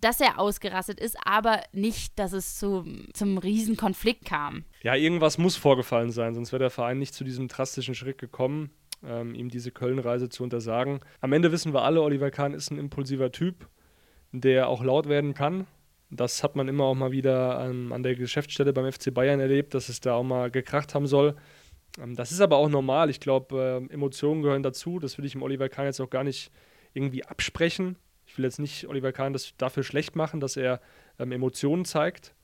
dass 0.00 0.20
er 0.20 0.38
ausgerastet 0.38 1.00
ist, 1.00 1.16
aber 1.24 1.60
nicht, 1.72 2.18
dass 2.18 2.32
es 2.32 2.58
zu, 2.58 2.84
zum 3.12 3.38
Riesenkonflikt 3.38 4.24
kam. 4.24 4.64
Ja, 4.82 4.94
irgendwas 4.94 5.38
muss 5.38 5.56
vorgefallen 5.56 6.10
sein, 6.10 6.34
sonst 6.34 6.52
wäre 6.52 6.60
der 6.60 6.70
Verein 6.70 6.98
nicht 6.98 7.14
zu 7.14 7.24
diesem 7.24 7.48
drastischen 7.48 7.94
Schritt 7.94 8.18
gekommen, 8.18 8.70
ähm, 9.06 9.34
ihm 9.34 9.48
diese 9.48 9.70
Köln-Reise 9.70 10.28
zu 10.28 10.42
untersagen. 10.42 11.00
Am 11.20 11.32
Ende 11.32 11.52
wissen 11.52 11.72
wir 11.72 11.82
alle, 11.82 12.02
Oliver 12.02 12.30
Kahn 12.30 12.54
ist 12.54 12.70
ein 12.70 12.78
impulsiver 12.78 13.32
Typ, 13.32 13.68
der 14.32 14.68
auch 14.68 14.82
laut 14.82 15.08
werden 15.08 15.34
kann. 15.34 15.66
Das 16.10 16.42
hat 16.42 16.56
man 16.56 16.68
immer 16.68 16.84
auch 16.84 16.94
mal 16.94 17.12
wieder 17.12 17.58
an, 17.58 17.92
an 17.92 18.02
der 18.02 18.14
Geschäftsstelle 18.14 18.72
beim 18.72 18.90
FC 18.90 19.12
Bayern 19.12 19.40
erlebt, 19.40 19.74
dass 19.74 19.88
es 19.88 20.00
da 20.00 20.14
auch 20.14 20.22
mal 20.24 20.50
gekracht 20.50 20.94
haben 20.94 21.06
soll. 21.06 21.36
Ähm, 21.98 22.16
das 22.16 22.32
ist 22.32 22.40
aber 22.40 22.56
auch 22.56 22.68
normal. 22.68 23.10
Ich 23.10 23.20
glaube, 23.20 23.82
äh, 23.90 23.92
Emotionen 23.92 24.42
gehören 24.42 24.62
dazu. 24.62 24.98
Das 24.98 25.18
will 25.18 25.24
ich 25.24 25.32
dem 25.32 25.42
Oliver 25.42 25.68
Kahn 25.68 25.86
jetzt 25.86 26.00
auch 26.00 26.10
gar 26.10 26.24
nicht 26.24 26.50
irgendwie 26.94 27.24
absprechen. 27.24 27.96
Ich 28.28 28.36
will 28.36 28.44
jetzt 28.44 28.58
nicht 28.58 28.86
Oliver 28.86 29.12
Kahn 29.12 29.32
das 29.32 29.54
dafür 29.56 29.82
schlecht 29.82 30.14
machen, 30.14 30.38
dass 30.38 30.56
er 30.56 30.80
ähm, 31.18 31.32
Emotionen 31.32 31.84
zeigt. 31.84 32.34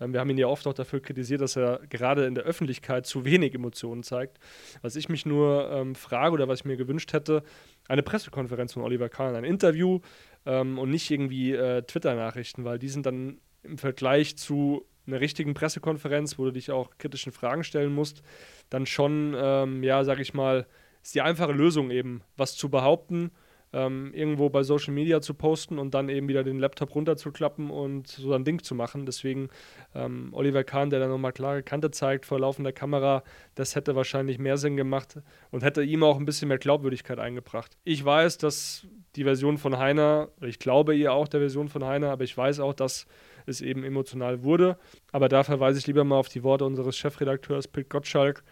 Ähm, 0.00 0.12
wir 0.12 0.20
haben 0.20 0.30
ihn 0.30 0.38
ja 0.38 0.46
oft 0.46 0.66
auch 0.66 0.72
dafür 0.72 1.00
kritisiert, 1.00 1.42
dass 1.42 1.56
er 1.56 1.80
gerade 1.88 2.24
in 2.24 2.34
der 2.34 2.44
Öffentlichkeit 2.44 3.06
zu 3.06 3.24
wenig 3.24 3.54
Emotionen 3.54 4.02
zeigt. 4.02 4.38
Was 4.80 4.96
ich 4.96 5.08
mich 5.08 5.26
nur 5.26 5.70
ähm, 5.70 5.94
frage 5.94 6.32
oder 6.32 6.48
was 6.48 6.60
ich 6.60 6.64
mir 6.64 6.76
gewünscht 6.76 7.12
hätte, 7.12 7.42
eine 7.88 8.02
Pressekonferenz 8.02 8.72
von 8.72 8.82
Oliver 8.82 9.10
Kahn, 9.10 9.36
ein 9.36 9.44
Interview 9.44 10.00
ähm, 10.46 10.78
und 10.78 10.90
nicht 10.90 11.10
irgendwie 11.10 11.52
äh, 11.52 11.82
Twitter-Nachrichten, 11.82 12.64
weil 12.64 12.78
die 12.78 12.88
sind 12.88 13.04
dann 13.04 13.38
im 13.62 13.76
Vergleich 13.76 14.36
zu 14.38 14.86
einer 15.06 15.20
richtigen 15.20 15.52
Pressekonferenz, 15.52 16.38
wo 16.38 16.46
du 16.46 16.52
dich 16.52 16.70
auch 16.70 16.96
kritischen 16.96 17.32
Fragen 17.32 17.64
stellen 17.64 17.94
musst, 17.94 18.22
dann 18.70 18.86
schon, 18.86 19.34
ähm, 19.36 19.82
ja, 19.82 20.02
sag 20.04 20.18
ich 20.20 20.32
mal, 20.32 20.66
ist 21.02 21.14
die 21.14 21.20
einfache 21.20 21.52
Lösung 21.52 21.90
eben, 21.90 22.22
was 22.38 22.56
zu 22.56 22.70
behaupten 22.70 23.30
ähm, 23.74 24.12
irgendwo 24.14 24.48
bei 24.48 24.62
Social 24.62 24.94
Media 24.94 25.20
zu 25.20 25.34
posten 25.34 25.78
und 25.78 25.94
dann 25.94 26.08
eben 26.08 26.28
wieder 26.28 26.44
den 26.44 26.58
Laptop 26.58 26.94
runterzuklappen 26.94 27.70
und 27.70 28.06
so 28.06 28.32
ein 28.32 28.44
Ding 28.44 28.62
zu 28.62 28.74
machen. 28.74 29.04
Deswegen 29.04 29.48
ähm, 29.94 30.28
Oliver 30.32 30.62
Kahn, 30.62 30.90
der 30.90 31.00
dann 31.00 31.10
nochmal 31.10 31.32
klare 31.32 31.62
Kante 31.62 31.90
zeigt 31.90 32.24
vor 32.24 32.38
laufender 32.38 32.72
Kamera, 32.72 33.24
das 33.56 33.74
hätte 33.74 33.96
wahrscheinlich 33.96 34.38
mehr 34.38 34.56
Sinn 34.56 34.76
gemacht 34.76 35.18
und 35.50 35.64
hätte 35.64 35.82
ihm 35.82 36.04
auch 36.04 36.18
ein 36.18 36.24
bisschen 36.24 36.48
mehr 36.48 36.58
Glaubwürdigkeit 36.58 37.18
eingebracht. 37.18 37.76
Ich 37.82 38.04
weiß, 38.04 38.38
dass 38.38 38.86
die 39.16 39.24
Version 39.24 39.58
von 39.58 39.76
Heiner, 39.76 40.28
ich 40.40 40.60
glaube 40.60 40.94
ihr 40.94 41.12
auch 41.12 41.26
der 41.26 41.40
Version 41.40 41.68
von 41.68 41.84
Heiner, 41.84 42.10
aber 42.10 42.22
ich 42.22 42.36
weiß 42.36 42.60
auch, 42.60 42.74
dass 42.74 43.06
es 43.46 43.60
eben 43.60 43.82
emotional 43.82 44.44
wurde. 44.44 44.78
Aber 45.10 45.28
da 45.28 45.42
verweise 45.42 45.80
ich 45.80 45.86
lieber 45.86 46.04
mal 46.04 46.16
auf 46.16 46.28
die 46.28 46.44
Worte 46.44 46.64
unseres 46.64 46.96
Chefredakteurs 46.96 47.66
Pit 47.66 47.90
Gottschalk 47.90 48.44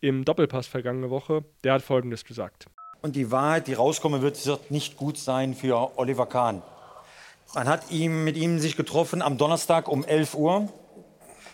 im 0.00 0.24
Doppelpass 0.24 0.66
vergangene 0.66 1.10
Woche. 1.10 1.44
Der 1.64 1.74
hat 1.74 1.82
Folgendes 1.82 2.24
gesagt. 2.24 2.66
Und 3.02 3.16
die 3.16 3.30
Wahrheit, 3.30 3.66
die 3.66 3.74
rauskommen 3.74 4.20
wird, 4.20 4.44
wird 4.44 4.70
nicht 4.70 4.96
gut 4.96 5.16
sein 5.16 5.54
für 5.54 5.98
Oliver 5.98 6.26
Kahn. 6.26 6.62
Man 7.54 7.66
hat 7.66 7.90
ihm, 7.90 8.24
mit 8.24 8.36
ihm 8.36 8.58
sich 8.58 8.76
getroffen 8.76 9.22
am 9.22 9.38
Donnerstag 9.38 9.88
um 9.88 10.04
11 10.04 10.34
Uhr. 10.34 10.68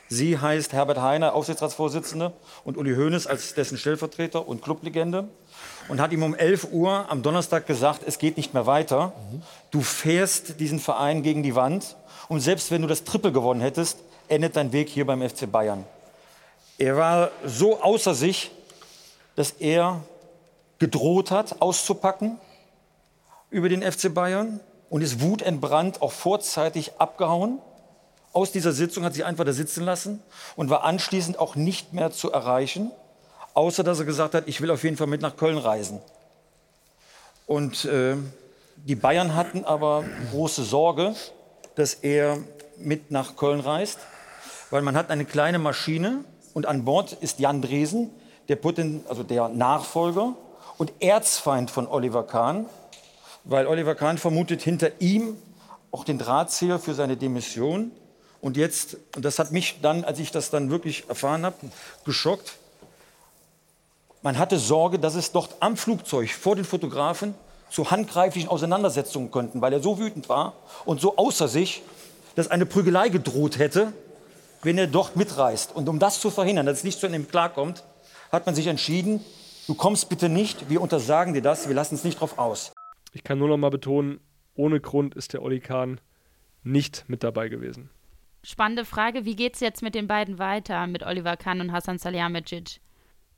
Sie 0.08 0.38
heißt 0.38 0.72
Herbert 0.72 1.00
Heiner, 1.00 1.34
Aufsichtsratsvorsitzende, 1.34 2.32
und 2.64 2.76
Uli 2.76 2.94
Hoeneß 2.94 3.26
als 3.26 3.54
dessen 3.54 3.78
Stellvertreter 3.78 4.46
und 4.46 4.60
Clublegende. 4.60 5.28
Und 5.88 6.00
hat 6.00 6.12
ihm 6.12 6.22
um 6.22 6.34
11 6.34 6.68
Uhr 6.72 7.06
am 7.08 7.22
Donnerstag 7.22 7.66
gesagt, 7.66 8.02
es 8.04 8.18
geht 8.18 8.36
nicht 8.36 8.52
mehr 8.52 8.66
weiter. 8.66 9.12
Du 9.70 9.80
fährst 9.80 10.58
diesen 10.60 10.80
Verein 10.80 11.22
gegen 11.22 11.42
die 11.42 11.54
Wand. 11.54 11.96
Und 12.28 12.40
selbst 12.40 12.72
wenn 12.72 12.82
du 12.82 12.88
das 12.88 13.04
Triple 13.04 13.30
gewonnen 13.30 13.60
hättest, 13.60 13.98
endet 14.28 14.56
dein 14.56 14.72
Weg 14.72 14.88
hier 14.88 15.06
beim 15.06 15.26
FC 15.26 15.50
Bayern. 15.50 15.84
Er 16.76 16.96
war 16.96 17.30
so 17.44 17.80
außer 17.80 18.14
sich, 18.14 18.50
dass 19.36 19.52
er 19.52 20.02
gedroht 20.78 21.30
hat, 21.30 21.60
auszupacken 21.60 22.38
über 23.50 23.68
den 23.68 23.82
FC 23.82 24.12
Bayern 24.12 24.60
und 24.90 25.02
ist 25.02 25.20
wutentbrannt 25.20 26.02
auch 26.02 26.12
vorzeitig 26.12 26.92
abgehauen. 26.98 27.60
Aus 28.32 28.52
dieser 28.52 28.72
Sitzung 28.72 29.04
hat 29.04 29.14
sich 29.14 29.24
einfach 29.24 29.44
da 29.44 29.52
sitzen 29.52 29.84
lassen 29.84 30.22
und 30.56 30.68
war 30.68 30.84
anschließend 30.84 31.38
auch 31.38 31.56
nicht 31.56 31.92
mehr 31.92 32.10
zu 32.10 32.30
erreichen, 32.30 32.90
außer 33.54 33.82
dass 33.82 33.98
er 33.98 34.04
gesagt 34.04 34.34
hat, 34.34 34.44
ich 34.46 34.60
will 34.60 34.70
auf 34.70 34.84
jeden 34.84 34.96
Fall 34.96 35.06
mit 35.06 35.22
nach 35.22 35.36
Köln 35.36 35.58
reisen. 35.58 36.00
Und 37.46 37.84
äh, 37.86 38.16
die 38.76 38.96
Bayern 38.96 39.34
hatten 39.34 39.64
aber 39.64 40.04
große 40.32 40.64
Sorge, 40.64 41.14
dass 41.76 41.94
er 41.94 42.38
mit 42.76 43.10
nach 43.10 43.36
Köln 43.36 43.60
reist, 43.60 43.98
weil 44.70 44.82
man 44.82 44.96
hat 44.96 45.10
eine 45.10 45.24
kleine 45.24 45.58
Maschine 45.58 46.24
und 46.52 46.66
an 46.66 46.84
Bord 46.84 47.12
ist 47.12 47.38
Jan 47.38 47.62
Dresen, 47.62 48.10
der, 48.48 48.56
Poten 48.56 49.04
also 49.08 49.22
der 49.22 49.48
Nachfolger 49.48 50.34
und 50.78 50.92
Erzfeind 51.00 51.70
von 51.70 51.86
Oliver 51.86 52.24
Kahn, 52.24 52.66
weil 53.44 53.66
Oliver 53.66 53.94
Kahn 53.94 54.18
vermutet 54.18 54.62
hinter 54.62 55.00
ihm 55.00 55.36
auch 55.90 56.04
den 56.04 56.18
Drahtzieher 56.18 56.78
für 56.78 56.94
seine 56.94 57.16
Demission. 57.16 57.90
Und 58.40 58.56
jetzt, 58.56 58.96
und 59.14 59.24
das 59.24 59.38
hat 59.38 59.52
mich 59.52 59.78
dann, 59.80 60.04
als 60.04 60.18
ich 60.18 60.30
das 60.30 60.50
dann 60.50 60.70
wirklich 60.70 61.08
erfahren 61.08 61.44
habe, 61.44 61.56
geschockt. 62.04 62.54
Man 64.22 64.38
hatte 64.38 64.58
Sorge, 64.58 64.98
dass 64.98 65.14
es 65.14 65.32
dort 65.32 65.56
am 65.60 65.76
Flugzeug 65.76 66.30
vor 66.30 66.56
den 66.56 66.64
Fotografen 66.64 67.34
zu 67.70 67.90
handgreiflichen 67.90 68.48
Auseinandersetzungen 68.48 69.30
könnten, 69.30 69.60
weil 69.60 69.72
er 69.72 69.80
so 69.80 69.98
wütend 69.98 70.28
war 70.28 70.54
und 70.84 71.00
so 71.00 71.16
außer 71.16 71.48
sich, 71.48 71.82
dass 72.34 72.48
eine 72.48 72.66
Prügelei 72.66 73.08
gedroht 73.08 73.58
hätte, 73.58 73.92
wenn 74.62 74.78
er 74.78 74.86
dort 74.86 75.16
mitreist. 75.16 75.74
Und 75.74 75.88
um 75.88 75.98
das 75.98 76.20
zu 76.20 76.30
verhindern, 76.30 76.66
dass 76.66 76.78
es 76.78 76.84
nicht 76.84 77.00
zu 77.00 77.06
einem 77.06 77.28
klarkommt, 77.28 77.84
hat 78.30 78.46
man 78.46 78.54
sich 78.54 78.66
entschieden, 78.66 79.24
du 79.66 79.74
kommst 79.74 80.08
bitte 80.08 80.28
nicht, 80.28 80.68
wir 80.70 80.80
untersagen 80.80 81.34
dir 81.34 81.42
das, 81.42 81.68
wir 81.68 81.74
lassen 81.74 81.94
es 81.94 82.04
nicht 82.04 82.20
drauf 82.20 82.38
aus. 82.38 82.72
Ich 83.12 83.24
kann 83.24 83.38
nur 83.38 83.48
noch 83.48 83.56
mal 83.56 83.70
betonen, 83.70 84.20
ohne 84.54 84.80
Grund 84.80 85.14
ist 85.14 85.32
der 85.32 85.42
Oli 85.42 85.60
Kahn 85.60 86.00
nicht 86.62 87.04
mit 87.08 87.22
dabei 87.22 87.48
gewesen. 87.48 87.90
Spannende 88.42 88.84
Frage, 88.84 89.24
wie 89.24 89.36
geht 89.36 89.54
es 89.54 89.60
jetzt 89.60 89.82
mit 89.82 89.94
den 89.94 90.06
beiden 90.06 90.38
weiter, 90.38 90.86
mit 90.86 91.04
Oliver 91.04 91.36
Kahn 91.36 91.60
und 91.60 91.72
Hasan 91.72 91.98
Salihamidzic? 91.98 92.80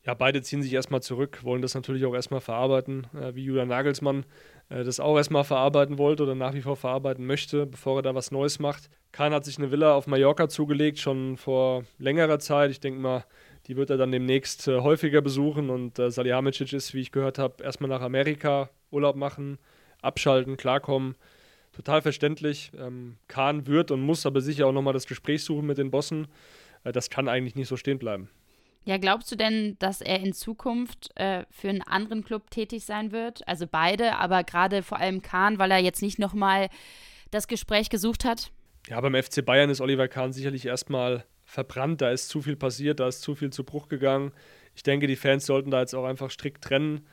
Ja, 0.05 0.15
beide 0.15 0.43
ziehen 0.43 0.63
sich 0.63 0.73
erstmal 0.73 1.03
zurück, 1.03 1.41
wollen 1.43 1.61
das 1.61 1.75
natürlich 1.75 2.07
auch 2.07 2.15
erstmal 2.15 2.41
verarbeiten, 2.41 3.07
äh, 3.15 3.35
wie 3.35 3.45
Julian 3.45 3.69
Nagelsmann 3.69 4.25
äh, 4.69 4.85
das 4.85 5.01
auch 5.01 5.17
erstmal 5.17 5.45
verarbeiten 5.45 5.99
wollte 5.99 6.23
oder 6.23 6.35
nach 6.35 6.55
wie 6.55 6.63
vor 6.63 6.77
verarbeiten 6.77 7.27
möchte, 7.27 7.67
bevor 7.67 7.99
er 7.99 8.03
da 8.03 8.15
was 8.15 8.31
Neues 8.31 8.59
macht. 8.59 8.91
Kahn 9.13 9.33
hat 9.33 9.45
sich 9.45 9.59
eine 9.59 9.71
Villa 9.71 9.95
auf 9.95 10.07
Mallorca 10.07 10.49
zugelegt, 10.49 10.99
schon 10.99 11.37
vor 11.37 11.85
längerer 11.99 12.39
Zeit. 12.39 12.71
Ich 12.71 12.81
denke 12.81 13.01
mal, 13.01 13.25
die 13.69 13.77
wird 13.77 13.91
er 13.91 13.99
dann 13.99 14.11
demnächst 14.11 14.67
äh, 14.67 14.81
häufiger 14.81 15.21
besuchen 15.21 15.69
und 15.69 15.99
äh, 15.99 16.11
Salihamidzic 16.11 16.73
ist, 16.73 16.95
wie 16.95 17.01
ich 17.01 17.13
gehört 17.13 17.39
habe, 17.39 17.63
erstmal 17.63 17.91
nach 17.91 18.01
Amerika 18.01 18.71
Urlaub 18.91 19.15
machen, 19.15 19.59
abschalten, 20.01 20.57
klarkommen. 20.57 21.17
Total 21.73 22.01
verständlich. 22.01 22.73
Ähm, 22.77 23.19
Kahn 23.29 23.67
wird 23.67 23.91
und 23.91 24.01
muss 24.01 24.25
aber 24.25 24.41
sicher 24.41 24.67
auch 24.67 24.73
nochmal 24.73 24.95
das 24.95 25.07
Gespräch 25.07 25.45
suchen 25.45 25.67
mit 25.67 25.77
den 25.77 25.91
Bossen. 25.91 26.27
Äh, 26.83 26.93
das 26.93 27.11
kann 27.11 27.29
eigentlich 27.29 27.55
nicht 27.55 27.69
so 27.69 27.77
stehen 27.77 27.99
bleiben. 27.99 28.31
Ja, 28.85 28.97
glaubst 28.97 29.31
du 29.31 29.37
denn, 29.37 29.77
dass 29.81 30.01
er 30.01 30.21
in 30.21 30.33
Zukunft 30.33 31.11
äh, 31.17 31.45
für 31.51 31.69
einen 31.69 31.83
anderen 31.83 32.25
Club 32.25 32.51
tätig 32.51 32.87
sein 32.87 33.13
wird? 33.13 33.47
Also 33.47 33.67
beide, 33.71 34.17
aber 34.17 34.45
gerade 34.45 34.83
vor 34.83 34.99
allem 34.99 35.21
Kahn, 35.21 35.59
weil 35.59 35.71
er 35.71 35.79
jetzt 35.79 36.01
nicht 36.01 36.19
nochmal 36.19 36.71
das 37.31 37.49
Gespräch 37.49 37.91
gesucht 37.91 38.25
hat? 38.25 38.51
Ja, 38.89 38.99
beim 39.03 39.15
FC 39.15 39.45
Bayern 39.45 39.69
ist 39.69 39.83
Oliver 39.83 40.09
Kahn 40.09 40.33
sicherlich 40.33 40.65
erstmal 40.65 41.27
verbrannt, 41.49 42.03
da 42.03 42.11
ist 42.11 42.29
zu 42.29 42.43
viel 42.43 42.57
passiert, 42.57 43.01
da 43.01 43.09
ist 43.09 43.23
zu 43.23 43.35
viel 43.35 43.51
zu 43.51 43.65
Bruch 43.65 43.89
gegangen. 43.89 44.33
Ich 44.75 44.83
denke, 44.83 45.07
die 45.07 45.17
Fans 45.17 45.47
sollten 45.47 45.71
da 45.71 45.81
jetzt 45.81 45.95
auch 45.95 46.05
einfach 46.05 46.31
strikt 46.31 46.63
trennen. 46.63 47.07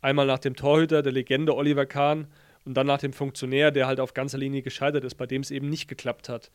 Einmal 0.00 0.26
nach 0.26 0.38
dem 0.38 0.54
Torhüter, 0.54 1.02
der 1.02 1.12
Legende 1.12 1.54
Oliver 1.56 1.84
Kahn 1.84 2.28
und 2.64 2.74
dann 2.74 2.86
nach 2.86 3.00
dem 3.00 3.12
Funktionär, 3.12 3.72
der 3.72 3.88
halt 3.88 3.98
auf 3.98 4.14
ganzer 4.14 4.38
Linie 4.38 4.62
gescheitert 4.62 5.02
ist, 5.02 5.16
bei 5.16 5.26
dem 5.26 5.42
es 5.42 5.50
eben 5.50 5.68
nicht 5.68 5.88
geklappt 5.88 6.28
hat. 6.28 6.52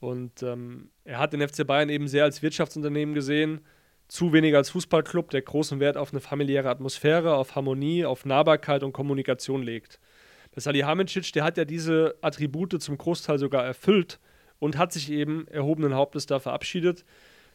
Und 0.00 0.42
ähm, 0.42 0.90
er 1.04 1.20
hat 1.20 1.32
den 1.32 1.46
FC 1.46 1.64
Bayern 1.64 1.88
eben 1.88 2.08
sehr 2.08 2.24
als 2.24 2.42
Wirtschaftsunternehmen 2.42 3.14
gesehen, 3.14 3.60
zu 4.08 4.32
wenig 4.32 4.56
als 4.56 4.70
Fußballclub, 4.70 5.30
der 5.30 5.42
großen 5.42 5.78
Wert 5.78 5.96
auf 5.96 6.10
eine 6.12 6.20
familiäre 6.20 6.68
Atmosphäre, 6.68 7.36
auf 7.36 7.54
Harmonie, 7.54 8.04
auf 8.04 8.24
Nahbarkeit 8.24 8.82
und 8.82 8.92
Kommunikation 8.92 9.62
legt. 9.62 10.00
Der 10.54 10.62
Salihamidzic, 10.62 11.32
der 11.32 11.44
hat 11.44 11.58
ja 11.58 11.64
diese 11.64 12.16
Attribute 12.22 12.82
zum 12.82 12.98
Großteil 12.98 13.38
sogar 13.38 13.64
erfüllt 13.64 14.18
und 14.58 14.78
hat 14.78 14.92
sich 14.92 15.10
eben 15.10 15.46
erhobenen 15.48 15.94
Hauptes 15.94 16.26
da 16.26 16.38
verabschiedet. 16.38 17.04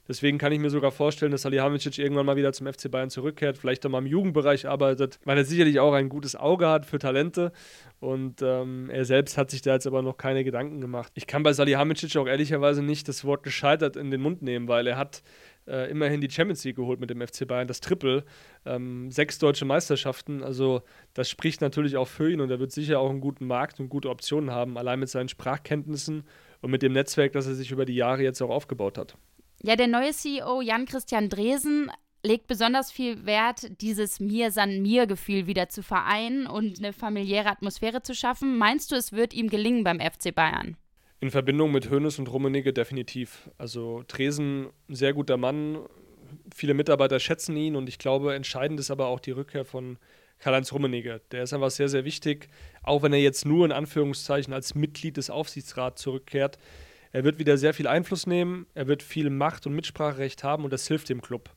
Deswegen 0.07 0.39
kann 0.39 0.51
ich 0.51 0.59
mir 0.59 0.69
sogar 0.69 0.91
vorstellen, 0.91 1.31
dass 1.31 1.43
Salihamidzic 1.43 1.99
irgendwann 1.99 2.25
mal 2.25 2.35
wieder 2.35 2.51
zum 2.53 2.67
FC 2.67 2.89
Bayern 2.89 3.09
zurückkehrt, 3.09 3.57
vielleicht 3.57 3.85
auch 3.85 3.89
mal 3.89 3.99
im 3.99 4.07
Jugendbereich 4.07 4.67
arbeitet, 4.67 5.19
weil 5.25 5.37
er 5.37 5.45
sicherlich 5.45 5.79
auch 5.79 5.93
ein 5.93 6.09
gutes 6.09 6.35
Auge 6.35 6.67
hat 6.67 6.85
für 6.85 6.97
Talente 6.97 7.51
und 7.99 8.41
ähm, 8.41 8.89
er 8.89 9.05
selbst 9.05 9.37
hat 9.37 9.51
sich 9.51 9.61
da 9.61 9.73
jetzt 9.73 9.85
aber 9.85 10.01
noch 10.01 10.17
keine 10.17 10.43
Gedanken 10.43 10.81
gemacht. 10.81 11.11
Ich 11.15 11.27
kann 11.27 11.43
bei 11.43 11.53
Salihamidzic 11.53 12.17
auch 12.17 12.27
ehrlicherweise 12.27 12.81
nicht 12.81 13.07
das 13.07 13.23
Wort 13.23 13.43
gescheitert 13.43 13.95
in 13.95 14.09
den 14.09 14.21
Mund 14.21 14.41
nehmen, 14.41 14.67
weil 14.67 14.87
er 14.87 14.97
hat 14.97 15.21
äh, 15.67 15.89
immerhin 15.91 16.19
die 16.19 16.29
Champions 16.29 16.63
League 16.63 16.77
geholt 16.77 16.99
mit 16.99 17.11
dem 17.11 17.21
FC 17.21 17.47
Bayern, 17.47 17.67
das 17.67 17.79
Triple, 17.79 18.25
ähm, 18.65 19.11
sechs 19.11 19.37
deutsche 19.37 19.65
Meisterschaften, 19.65 20.43
also 20.43 20.81
das 21.13 21.29
spricht 21.29 21.61
natürlich 21.61 21.95
auch 21.95 22.07
für 22.07 22.31
ihn 22.31 22.41
und 22.41 22.49
er 22.49 22.59
wird 22.59 22.71
sicher 22.71 22.99
auch 22.99 23.11
einen 23.11 23.21
guten 23.21 23.45
Markt 23.45 23.79
und 23.79 23.89
gute 23.89 24.09
Optionen 24.09 24.49
haben, 24.49 24.77
allein 24.79 24.99
mit 24.99 25.09
seinen 25.09 25.29
Sprachkenntnissen 25.29 26.23
und 26.61 26.71
mit 26.71 26.81
dem 26.81 26.93
Netzwerk, 26.93 27.33
das 27.33 27.47
er 27.47 27.55
sich 27.55 27.71
über 27.71 27.85
die 27.85 27.95
Jahre 27.95 28.23
jetzt 28.23 28.41
auch 28.41 28.49
aufgebaut 28.49 28.97
hat. 28.97 29.17
Ja, 29.63 29.75
der 29.75 29.87
neue 29.87 30.11
CEO 30.11 30.61
Jan-Christian 30.61 31.29
Dresen 31.29 31.91
legt 32.23 32.47
besonders 32.47 32.91
viel 32.91 33.25
Wert, 33.25 33.81
dieses 33.81 34.19
Mir-San-Mir-Gefühl 34.19 35.47
wieder 35.47 35.69
zu 35.69 35.83
vereinen 35.83 36.47
und 36.47 36.79
eine 36.79 36.93
familiäre 36.93 37.49
Atmosphäre 37.49 38.01
zu 38.01 38.13
schaffen. 38.13 38.57
Meinst 38.57 38.91
du, 38.91 38.95
es 38.95 39.11
wird 39.11 39.33
ihm 39.33 39.49
gelingen 39.49 39.83
beim 39.83 39.99
FC 39.99 40.33
Bayern? 40.33 40.77
In 41.19 41.31
Verbindung 41.31 41.71
mit 41.71 41.89
Hoeneß 41.89 42.19
und 42.19 42.31
Rummenigge 42.31 42.73
definitiv. 42.73 43.49
Also 43.57 44.03
Tresen, 44.07 44.69
sehr 44.87 45.13
guter 45.13 45.37
Mann, 45.37 45.79
viele 46.53 46.73
Mitarbeiter 46.73 47.19
schätzen 47.19 47.55
ihn 47.57 47.75
und 47.75 47.87
ich 47.89 47.99
glaube, 47.99 48.33
entscheidend 48.35 48.79
ist 48.79 48.91
aber 48.91 49.07
auch 49.07 49.19
die 49.19 49.31
Rückkehr 49.31 49.65
von 49.65 49.97
Karl-Heinz 50.39 50.73
Rummenigge. 50.73 51.21
Der 51.31 51.43
ist 51.43 51.53
einfach 51.53 51.69
sehr, 51.69 51.89
sehr 51.89 52.05
wichtig, 52.05 52.49
auch 52.83 53.03
wenn 53.03 53.13
er 53.13 53.19
jetzt 53.19 53.45
nur 53.45 53.65
in 53.65 53.71
Anführungszeichen 53.71 54.53
als 54.53 54.75
Mitglied 54.75 55.17
des 55.17 55.29
Aufsichtsrats 55.29 56.01
zurückkehrt. 56.01 56.57
Er 57.11 57.23
wird 57.23 57.39
wieder 57.39 57.57
sehr 57.57 57.73
viel 57.73 57.87
Einfluss 57.87 58.25
nehmen, 58.25 58.65
er 58.73 58.87
wird 58.87 59.03
viel 59.03 59.29
Macht 59.29 59.67
und 59.67 59.73
Mitspracherecht 59.73 60.43
haben 60.43 60.63
und 60.63 60.71
das 60.71 60.87
hilft 60.87 61.09
dem 61.09 61.21
Club. 61.21 61.49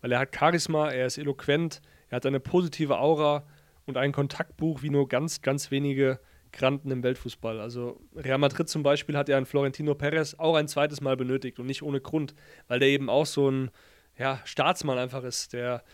Weil 0.00 0.12
er 0.12 0.18
hat 0.18 0.34
Charisma, 0.34 0.90
er 0.90 1.06
ist 1.06 1.18
eloquent, 1.18 1.80
er 2.08 2.16
hat 2.16 2.26
eine 2.26 2.40
positive 2.40 2.98
Aura 2.98 3.46
und 3.86 3.96
ein 3.96 4.12
Kontaktbuch 4.12 4.82
wie 4.82 4.90
nur 4.90 5.08
ganz, 5.08 5.42
ganz 5.42 5.70
wenige 5.70 6.18
Granten 6.52 6.90
im 6.90 7.02
Weltfußball. 7.02 7.60
Also 7.60 8.00
Real 8.14 8.38
Madrid 8.38 8.68
zum 8.68 8.82
Beispiel 8.82 9.16
hat 9.16 9.28
ja 9.28 9.36
einen 9.36 9.46
Florentino 9.46 9.94
Perez 9.94 10.34
auch 10.38 10.56
ein 10.56 10.68
zweites 10.68 11.00
Mal 11.00 11.16
benötigt 11.16 11.58
und 11.58 11.66
nicht 11.66 11.82
ohne 11.82 12.00
Grund, 12.00 12.34
weil 12.66 12.80
der 12.80 12.88
eben 12.88 13.08
auch 13.08 13.26
so 13.26 13.48
ein 13.48 13.70
ja, 14.18 14.40
Staatsmann 14.44 14.98
einfach 14.98 15.22
ist, 15.22 15.52
der, 15.52 15.84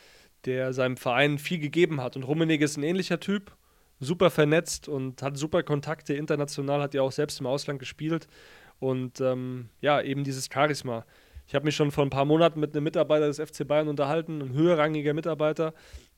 der 0.45 0.73
seinem 0.73 0.97
Verein 0.97 1.39
viel 1.39 1.59
gegeben 1.59 2.01
hat. 2.01 2.17
Und 2.17 2.23
Rummenigge 2.23 2.65
ist 2.65 2.77
ein 2.77 2.83
ähnlicher 2.83 3.21
Typ, 3.21 3.57
super 4.03 4.31
vernetzt 4.31 4.89
und 4.89 5.23
hat 5.23 5.37
super 5.37 5.63
Kontakte 5.63 6.15
international, 6.15 6.83
hat 6.83 6.95
ja 6.95 7.03
auch 7.03 7.13
selbst 7.13 7.41
im 7.41 7.47
Ausland 7.47 7.79
gespielt. 7.79 8.27
Und 8.81 9.21
ähm, 9.21 9.69
ja, 9.81 10.03
eben 10.03 10.25
dieses 10.25 10.49
Charisma. 10.53 11.05
Ich 11.47 11.55
habe 11.55 11.65
mich 11.65 11.77
schon 11.77 11.93
vor 11.93 12.05
ein 12.05 12.11
paar 12.11 12.25
Monaten 12.25 12.59
mit 12.59 12.75
einem 12.75 12.85
Mitarbeiter 12.85 13.27
des 13.27 13.39
FC 13.39 13.67
Bayern 13.67 13.89
unterhalten, 13.89 14.43
ein 14.43 14.53
höherrangiger 14.55 15.15
Mitarbeiter. 15.15 15.73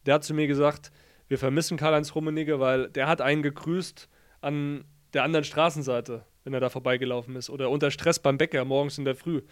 Der 0.06 0.14
hat 0.14 0.24
zu 0.24 0.32
mir 0.32 0.46
gesagt, 0.46 0.92
wir 1.28 1.38
vermissen 1.38 1.76
Karl-Heinz 1.76 2.14
Rummenigge, 2.14 2.60
weil 2.60 2.88
der 2.90 3.06
hat 3.06 3.20
einen 3.20 3.42
gegrüßt 3.42 4.08
an 4.40 4.84
der 5.12 5.24
anderen 5.24 5.44
Straßenseite, 5.44 6.24
wenn 6.44 6.54
er 6.54 6.60
da 6.60 6.70
vorbeigelaufen 6.70 7.36
ist. 7.36 7.50
Oder 7.50 7.70
unter 7.70 7.90
Stress 7.90 8.18
beim 8.18 8.38
Bäcker 8.38 8.64
morgens 8.64 8.96
in 8.96 9.04
der 9.04 9.14
Früh. 9.14 9.42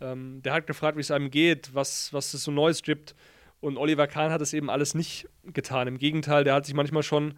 Ähm, 0.00 0.42
der 0.42 0.52
hat 0.52 0.66
gefragt, 0.66 0.96
wie 0.96 1.02
es 1.02 1.10
einem 1.10 1.30
geht, 1.30 1.74
was, 1.74 2.12
was 2.12 2.34
es 2.34 2.44
so 2.44 2.50
Neues 2.50 2.82
gibt. 2.82 3.14
Und 3.60 3.76
Oliver 3.76 4.06
Kahn 4.06 4.32
hat 4.32 4.40
es 4.40 4.52
eben 4.52 4.70
alles 4.70 4.94
nicht 4.94 5.28
getan. 5.44 5.88
Im 5.88 5.98
Gegenteil, 5.98 6.44
der 6.44 6.54
hat 6.54 6.66
sich 6.66 6.74
manchmal 6.74 7.02
schon 7.02 7.34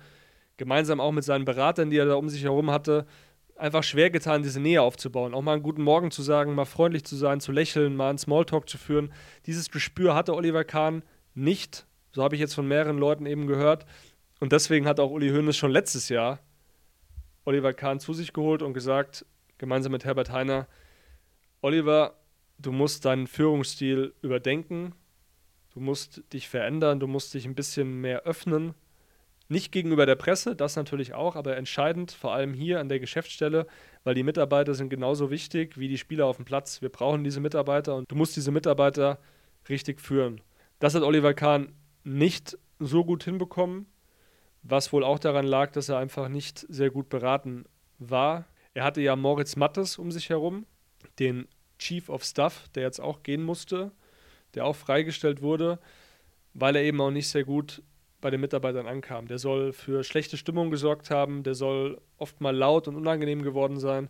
gemeinsam 0.63 1.01
auch 1.01 1.11
mit 1.11 1.25
seinen 1.25 1.45
Beratern, 1.45 1.91
die 1.91 1.97
er 1.97 2.07
da 2.07 2.15
um 2.15 2.29
sich 2.29 2.45
herum 2.45 2.71
hatte, 2.71 3.05
einfach 3.57 3.83
schwer 3.83 4.11
getan, 4.11 4.45
diese 4.45 4.61
Nähe 4.61 4.81
aufzubauen. 4.81 5.35
Auch 5.35 5.43
mal 5.43 5.55
einen 5.55 5.65
guten 5.65 5.83
Morgen 5.83 6.13
zu 6.13 6.23
sagen, 6.23 6.55
mal 6.55 6.67
freundlich 6.67 7.03
zu 7.03 7.17
sein, 7.17 7.41
zu 7.41 7.51
lächeln, 7.51 7.97
mal 7.97 8.11
einen 8.11 8.19
Smalltalk 8.19 8.69
zu 8.69 8.79
führen. 8.79 9.13
Dieses 9.47 9.73
Gespür 9.73 10.15
hatte 10.15 10.37
Oliver 10.37 10.63
Kahn 10.63 11.03
nicht. 11.35 11.85
So 12.13 12.23
habe 12.23 12.37
ich 12.37 12.41
jetzt 12.41 12.55
von 12.55 12.69
mehreren 12.69 12.97
Leuten 12.97 13.27
eben 13.27 13.49
gehört. 13.49 13.87
Und 14.39 14.53
deswegen 14.53 14.87
hat 14.87 15.01
auch 15.01 15.11
Uli 15.11 15.31
Hoeneß 15.31 15.57
schon 15.57 15.73
letztes 15.73 16.09
Jahr 16.09 16.39
Oliver 17.45 17.73
Kahn 17.73 17.99
zu 17.99 18.15
sich 18.15 18.33
geholt 18.33 18.63
und 18.63 18.73
gesagt, 18.73 19.27
gemeinsam 19.59 19.91
mit 19.91 20.05
Herbert 20.05 20.31
Heiner, 20.31 20.69
Oliver, 21.61 22.21
du 22.59 22.71
musst 22.71 23.05
deinen 23.05 23.27
Führungsstil 23.27 24.15
überdenken, 24.23 24.95
du 25.75 25.81
musst 25.81 26.23
dich 26.33 26.49
verändern, 26.49 27.01
du 27.01 27.09
musst 27.09 27.35
dich 27.35 27.47
ein 27.47 27.57
bisschen 27.57 28.01
mehr 28.01 28.23
öffnen. 28.23 28.75
Nicht 29.53 29.71
gegenüber 29.71 30.07
der 30.07 30.15
Presse, 30.15 30.57
das 30.57 30.77
natürlich 30.77 31.13
auch, 31.13 31.37
aber 31.37 31.59
entscheidend, 31.59 32.11
vor 32.11 32.33
allem 32.33 32.55
hier 32.55 32.81
an 32.81 32.89
der 32.89 33.01
Geschäftsstelle, 33.01 33.67
weil 34.03 34.15
die 34.15 34.23
Mitarbeiter 34.23 34.73
sind 34.73 34.89
genauso 34.89 35.31
wichtig 35.31 35.77
wie 35.77 35.89
die 35.89 35.99
Spieler 35.99 36.25
auf 36.25 36.37
dem 36.37 36.47
Platz. 36.47 36.81
Wir 36.81 36.89
brauchen 36.89 37.23
diese 37.23 37.39
Mitarbeiter 37.39 37.97
und 37.97 38.11
du 38.11 38.15
musst 38.17 38.35
diese 38.35 38.51
Mitarbeiter 38.51 39.19
richtig 39.69 40.01
führen. 40.01 40.41
Das 40.79 40.95
hat 40.95 41.03
Oliver 41.03 41.35
Kahn 41.35 41.75
nicht 42.03 42.57
so 42.79 43.05
gut 43.05 43.25
hinbekommen, 43.25 43.85
was 44.63 44.91
wohl 44.91 45.05
auch 45.05 45.19
daran 45.19 45.47
lag, 45.47 45.71
dass 45.73 45.91
er 45.91 45.99
einfach 45.99 46.31
nicht 46.31 46.65
sehr 46.71 46.89
gut 46.89 47.11
beraten 47.11 47.67
war. 47.99 48.47
Er 48.73 48.85
hatte 48.85 49.03
ja 49.03 49.17
Moritz 49.17 49.57
Mattes 49.57 49.99
um 49.99 50.11
sich 50.11 50.31
herum, 50.31 50.65
den 51.19 51.47
Chief 51.79 52.09
of 52.09 52.25
Staff, 52.25 52.71
der 52.75 52.85
jetzt 52.85 53.03
auch 53.03 53.23
gehen 53.23 53.43
musste, 53.43 53.93
der 54.55 54.65
auch 54.65 54.77
freigestellt 54.77 55.43
wurde, 55.43 55.79
weil 56.55 56.75
er 56.75 56.85
eben 56.85 57.03
auch 57.03 57.11
nicht 57.11 57.29
sehr 57.29 57.45
gut 57.45 57.83
bei 58.23 58.31
den 58.31 58.41
Mitarbeitern 58.41 58.87
ankam. 58.87 59.29
Der 59.29 59.39
soll 59.39 59.75
für 59.75 60.03
schlechte 60.05 60.39
Stimmung 60.39 60.71
gesorgt 60.71 61.11
haben, 61.11 61.43
der 61.43 61.55
soll 61.55 62.01
oft 62.17 62.41
mal 62.41 62.57
laut 62.57 62.89
und 62.89 62.97
unangenehm 62.97 63.43
geworden 63.43 63.79
sein. 63.79 64.09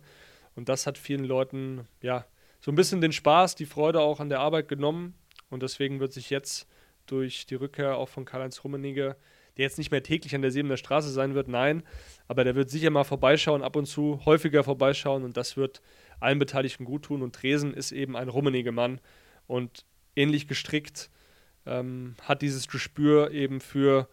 Und 0.55 0.69
das 0.69 0.87
hat 0.87 0.97
vielen 0.97 1.25
Leuten, 1.25 1.87
ja, 2.01 2.25
so 2.61 2.71
ein 2.71 2.75
bisschen 2.75 3.01
den 3.01 3.11
Spaß, 3.11 3.55
die 3.55 3.65
Freude 3.65 3.99
auch 3.99 4.21
an 4.21 4.29
der 4.29 4.39
Arbeit 4.39 4.69
genommen. 4.69 5.15
Und 5.49 5.63
deswegen 5.63 5.99
wird 5.99 6.13
sich 6.13 6.29
jetzt 6.29 6.67
durch 7.07 7.45
die 7.45 7.55
Rückkehr 7.55 7.97
auch 7.97 8.07
von 8.07 8.23
Karl-Heinz 8.23 8.63
Rummenigge, 8.63 9.17
der 9.57 9.63
jetzt 9.63 9.77
nicht 9.77 9.91
mehr 9.91 10.03
täglich 10.03 10.33
an 10.33 10.41
der 10.41 10.51
Siebener 10.51 10.77
Straße 10.77 11.09
sein 11.09 11.35
wird, 11.35 11.47
nein, 11.47 11.83
aber 12.27 12.43
der 12.43 12.55
wird 12.55 12.69
sicher 12.69 12.89
mal 12.89 13.03
vorbeischauen, 13.03 13.61
ab 13.61 13.75
und 13.75 13.85
zu 13.85 14.21
häufiger 14.25 14.63
vorbeischauen 14.63 15.23
und 15.23 15.37
das 15.37 15.57
wird 15.57 15.81
allen 16.19 16.39
Beteiligten 16.39 16.85
gut 16.85 17.03
tun. 17.03 17.21
Und 17.21 17.35
Tresen 17.35 17.73
ist 17.73 17.91
eben 17.91 18.15
ein 18.15 18.29
rummeniger 18.29 18.71
Mann 18.71 18.99
und 19.45 19.85
ähnlich 20.15 20.47
gestrickt, 20.47 21.11
ähm, 21.65 22.15
hat 22.21 22.41
dieses 22.41 22.67
Gespür 22.67 23.31
eben 23.31 23.61
für 23.61 24.07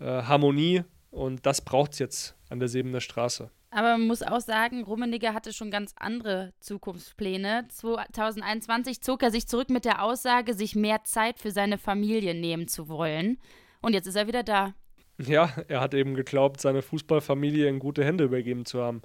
äh, 0.00 0.04
Harmonie 0.04 0.84
und 1.10 1.46
das 1.46 1.60
braucht 1.60 1.92
es 1.92 1.98
jetzt 1.98 2.36
an 2.48 2.58
der 2.58 2.68
Sebener 2.68 3.00
Straße. 3.00 3.50
Aber 3.70 3.98
man 3.98 4.06
muss 4.06 4.22
auch 4.22 4.40
sagen, 4.40 4.82
Rummenigge 4.82 5.34
hatte 5.34 5.52
schon 5.52 5.70
ganz 5.70 5.94
andere 5.96 6.54
Zukunftspläne. 6.60 7.66
2021 7.68 9.02
zog 9.02 9.22
er 9.22 9.30
sich 9.30 9.46
zurück 9.46 9.68
mit 9.68 9.84
der 9.84 10.02
Aussage, 10.02 10.54
sich 10.54 10.74
mehr 10.74 11.04
Zeit 11.04 11.38
für 11.38 11.50
seine 11.50 11.76
Familie 11.76 12.34
nehmen 12.34 12.66
zu 12.66 12.88
wollen. 12.88 13.38
Und 13.82 13.92
jetzt 13.92 14.06
ist 14.06 14.16
er 14.16 14.26
wieder 14.26 14.42
da. 14.42 14.74
Ja, 15.18 15.50
er 15.68 15.80
hat 15.80 15.94
eben 15.94 16.14
geglaubt, 16.14 16.60
seine 16.60 16.80
Fußballfamilie 16.80 17.68
in 17.68 17.78
gute 17.78 18.04
Hände 18.04 18.24
übergeben 18.24 18.64
zu 18.64 18.80
haben. 18.80 19.02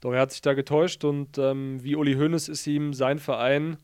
Doch 0.00 0.12
er 0.12 0.20
hat 0.20 0.32
sich 0.32 0.42
da 0.42 0.54
getäuscht 0.54 1.04
und 1.04 1.38
ähm, 1.38 1.82
wie 1.82 1.94
Uli 1.94 2.14
Hoeneß 2.14 2.48
ist 2.48 2.66
ihm 2.66 2.92
sein 2.92 3.20
Verein, 3.20 3.78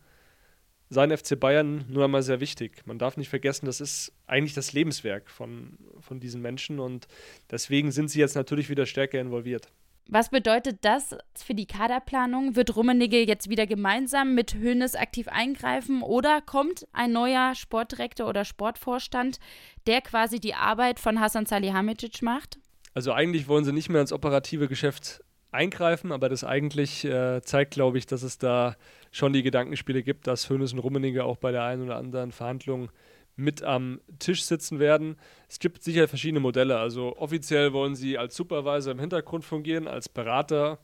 sein 0.90 1.16
FC 1.16 1.38
Bayern 1.38 1.84
nur 1.88 2.04
einmal 2.04 2.22
sehr 2.22 2.40
wichtig. 2.40 2.82
Man 2.86 2.98
darf 2.98 3.16
nicht 3.16 3.28
vergessen, 3.28 3.66
das 3.66 3.80
ist 3.80 4.12
eigentlich 4.26 4.54
das 4.54 4.72
Lebenswerk 4.72 5.30
von, 5.30 5.78
von 6.00 6.20
diesen 6.20 6.40
Menschen 6.40 6.80
und 6.80 7.06
deswegen 7.50 7.92
sind 7.92 8.08
sie 8.10 8.20
jetzt 8.20 8.36
natürlich 8.36 8.70
wieder 8.70 8.86
stärker 8.86 9.20
involviert. 9.20 9.68
Was 10.10 10.30
bedeutet 10.30 10.78
das 10.86 11.14
für 11.34 11.54
die 11.54 11.66
Kaderplanung? 11.66 12.56
Wird 12.56 12.74
Rummenigge 12.74 13.26
jetzt 13.26 13.50
wieder 13.50 13.66
gemeinsam 13.66 14.34
mit 14.34 14.54
Hoeneß 14.54 14.94
aktiv 14.94 15.28
eingreifen 15.28 16.02
oder 16.02 16.40
kommt 16.40 16.88
ein 16.94 17.12
neuer 17.12 17.54
Sportdirektor 17.54 18.26
oder 18.26 18.46
Sportvorstand, 18.46 19.38
der 19.86 20.00
quasi 20.00 20.40
die 20.40 20.54
Arbeit 20.54 20.98
von 20.98 21.20
Hasan 21.20 21.44
Salihamidzic 21.44 22.22
macht? 22.22 22.58
Also 22.94 23.12
eigentlich 23.12 23.48
wollen 23.48 23.66
sie 23.66 23.72
nicht 23.72 23.90
mehr 23.90 24.00
ins 24.00 24.14
operative 24.14 24.66
Geschäft 24.66 25.20
eingreifen, 25.50 26.12
aber 26.12 26.28
das 26.28 26.44
eigentlich 26.44 27.04
äh, 27.04 27.40
zeigt, 27.42 27.72
glaube 27.72 27.98
ich, 27.98 28.06
dass 28.06 28.22
es 28.22 28.38
da 28.38 28.76
schon 29.10 29.32
die 29.32 29.42
Gedankenspiele 29.42 30.02
gibt, 30.02 30.26
dass 30.26 30.50
Hönes 30.50 30.72
und 30.72 30.78
Rummenigge 30.80 31.24
auch 31.24 31.36
bei 31.36 31.52
der 31.52 31.64
einen 31.64 31.84
oder 31.84 31.96
anderen 31.96 32.32
Verhandlung 32.32 32.90
mit 33.36 33.62
am 33.62 34.00
Tisch 34.18 34.42
sitzen 34.42 34.78
werden. 34.80 35.16
Es 35.48 35.60
gibt 35.60 35.82
sicher 35.82 36.08
verschiedene 36.08 36.40
Modelle. 36.40 36.78
Also 36.78 37.16
offiziell 37.16 37.72
wollen 37.72 37.94
sie 37.94 38.18
als 38.18 38.34
Supervisor 38.36 38.92
im 38.92 38.98
Hintergrund 38.98 39.44
fungieren, 39.44 39.86
als 39.86 40.08
Berater 40.08 40.78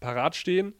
parat 0.00 0.34
stehen 0.34 0.74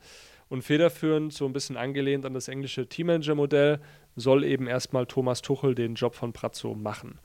und 0.48 0.62
federführend, 0.62 1.32
so 1.32 1.44
ein 1.44 1.52
bisschen 1.52 1.76
angelehnt 1.76 2.24
an 2.24 2.32
das 2.32 2.48
englische 2.48 2.88
Teammanager-Modell, 2.88 3.80
soll 4.16 4.44
eben 4.44 4.66
erstmal 4.66 5.06
Thomas 5.06 5.42
Tuchel 5.42 5.74
den 5.74 5.94
Job 5.94 6.14
von 6.14 6.32
Pratzo 6.32 6.74
machen. 6.74 7.20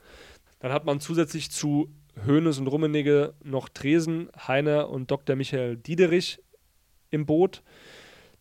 Dann 0.60 0.72
hat 0.72 0.84
man 0.84 1.00
zusätzlich 1.00 1.50
zu 1.50 1.90
Hoeneß 2.26 2.58
und 2.58 2.66
Rummenigge 2.68 3.34
noch 3.42 3.68
Tresen, 3.68 4.28
Heiner 4.36 4.88
und 4.88 5.10
Dr. 5.10 5.36
Michael 5.36 5.76
Diederich 5.76 6.40
im 7.10 7.26
Boot. 7.26 7.62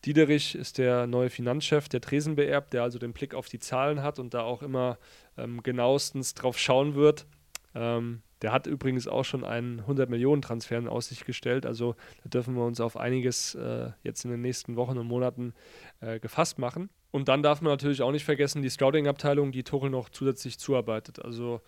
Diederich 0.05 0.55
ist 0.55 0.77
der 0.77 1.07
neue 1.07 1.29
Finanzchef, 1.29 1.87
der 1.87 2.01
Tresen 2.01 2.35
beerbt, 2.35 2.73
der 2.73 2.83
also 2.83 2.99
den 2.99 3.13
Blick 3.13 3.33
auf 3.33 3.47
die 3.47 3.59
Zahlen 3.59 4.01
hat 4.01 4.19
und 4.19 4.33
da 4.33 4.41
auch 4.41 4.61
immer 4.61 4.97
ähm, 5.37 5.63
genauestens 5.63 6.33
drauf 6.33 6.59
schauen 6.59 6.95
wird. 6.95 7.25
Ähm, 7.73 8.21
der 8.41 8.51
hat 8.51 8.67
übrigens 8.67 9.07
auch 9.07 9.23
schon 9.23 9.45
einen 9.45 9.81
100-Millionen-Transfer 9.81 10.77
in 10.77 10.89
Aussicht 10.89 11.25
gestellt. 11.25 11.65
Also 11.65 11.95
da 12.23 12.29
dürfen 12.29 12.55
wir 12.55 12.65
uns 12.65 12.81
auf 12.81 12.97
einiges 12.97 13.55
äh, 13.55 13.91
jetzt 14.03 14.25
in 14.25 14.31
den 14.31 14.41
nächsten 14.41 14.75
Wochen 14.75 14.97
und 14.97 15.07
Monaten 15.07 15.53
äh, 16.01 16.19
gefasst 16.19 16.59
machen. 16.59 16.89
Und 17.11 17.29
dann 17.29 17.41
darf 17.41 17.61
man 17.61 17.71
natürlich 17.71 18.01
auch 18.01 18.11
nicht 18.11 18.25
vergessen, 18.25 18.61
die 18.61 18.69
Scouting-Abteilung, 18.69 19.53
die 19.53 19.63
Tuchel 19.63 19.89
noch 19.89 20.09
zusätzlich 20.09 20.59
zuarbeitet. 20.59 21.23
Also 21.23 21.61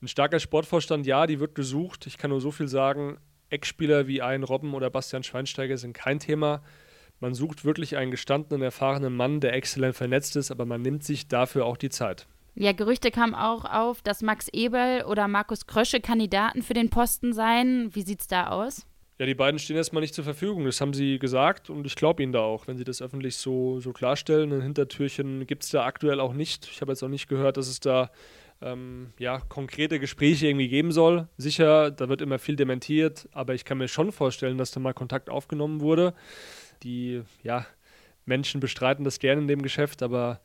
ein 0.00 0.08
starker 0.08 0.38
Sportvorstand, 0.40 1.06
ja, 1.06 1.26
die 1.26 1.40
wird 1.40 1.54
gesucht. 1.54 2.06
Ich 2.06 2.18
kann 2.18 2.30
nur 2.30 2.40
so 2.40 2.50
viel 2.50 2.68
sagen. 2.68 3.18
Eckspieler 3.50 4.06
wie 4.06 4.22
ein 4.22 4.42
Robben 4.42 4.74
oder 4.74 4.90
Bastian 4.90 5.22
Schweinsteiger 5.22 5.76
sind 5.76 5.92
kein 5.94 6.18
Thema. 6.18 6.62
Man 7.20 7.34
sucht 7.34 7.64
wirklich 7.64 7.96
einen 7.96 8.10
gestandenen, 8.10 8.62
erfahrenen 8.62 9.16
Mann, 9.16 9.40
der 9.40 9.54
exzellent 9.54 9.96
vernetzt 9.96 10.36
ist, 10.36 10.50
aber 10.50 10.66
man 10.66 10.82
nimmt 10.82 11.02
sich 11.02 11.26
dafür 11.26 11.64
auch 11.66 11.76
die 11.76 11.88
Zeit. 11.88 12.26
Ja, 12.54 12.72
Gerüchte 12.72 13.10
kamen 13.10 13.34
auch 13.34 13.64
auf, 13.64 14.02
dass 14.02 14.22
Max 14.22 14.48
Eberl 14.52 15.04
oder 15.04 15.28
Markus 15.28 15.66
Krösche 15.66 16.00
Kandidaten 16.00 16.62
für 16.62 16.74
den 16.74 16.90
Posten 16.90 17.32
seien. 17.32 17.94
Wie 17.94 18.02
sieht's 18.02 18.28
da 18.28 18.48
aus? 18.48 18.84
Ja, 19.18 19.26
die 19.26 19.34
beiden 19.34 19.58
stehen 19.58 19.76
erstmal 19.76 20.00
nicht 20.00 20.14
zur 20.14 20.22
Verfügung. 20.22 20.64
Das 20.64 20.80
haben 20.80 20.94
sie 20.94 21.18
gesagt 21.18 21.70
und 21.70 21.86
ich 21.86 21.96
glaube 21.96 22.22
ihnen 22.22 22.32
da 22.32 22.40
auch, 22.40 22.68
wenn 22.68 22.76
sie 22.76 22.84
das 22.84 23.02
öffentlich 23.02 23.36
so, 23.36 23.80
so 23.80 23.92
klarstellen. 23.92 24.52
Ein 24.52 24.62
Hintertürchen 24.62 25.46
gibt 25.46 25.64
es 25.64 25.70
da 25.70 25.84
aktuell 25.84 26.20
auch 26.20 26.34
nicht. 26.34 26.68
Ich 26.70 26.80
habe 26.80 26.92
jetzt 26.92 27.02
auch 27.02 27.08
nicht 27.08 27.28
gehört, 27.28 27.56
dass 27.56 27.66
es 27.66 27.80
da 27.80 28.10
ähm, 28.60 29.12
ja, 29.18 29.40
konkrete 29.40 30.00
Gespräche 30.00 30.48
irgendwie 30.48 30.68
geben 30.68 30.92
soll. 30.92 31.28
Sicher, 31.36 31.90
da 31.90 32.08
wird 32.08 32.22
immer 32.22 32.38
viel 32.38 32.56
dementiert, 32.56 33.28
aber 33.32 33.54
ich 33.54 33.64
kann 33.64 33.78
mir 33.78 33.88
schon 33.88 34.12
vorstellen, 34.12 34.58
dass 34.58 34.70
da 34.70 34.80
mal 34.80 34.94
Kontakt 34.94 35.30
aufgenommen 35.30 35.80
wurde. 35.80 36.14
Die 36.82 37.22
ja, 37.42 37.66
Menschen 38.24 38.60
bestreiten 38.60 39.04
das 39.04 39.18
gerne 39.18 39.42
in 39.42 39.48
dem 39.48 39.62
Geschäft, 39.62 40.02
aber 40.02 40.40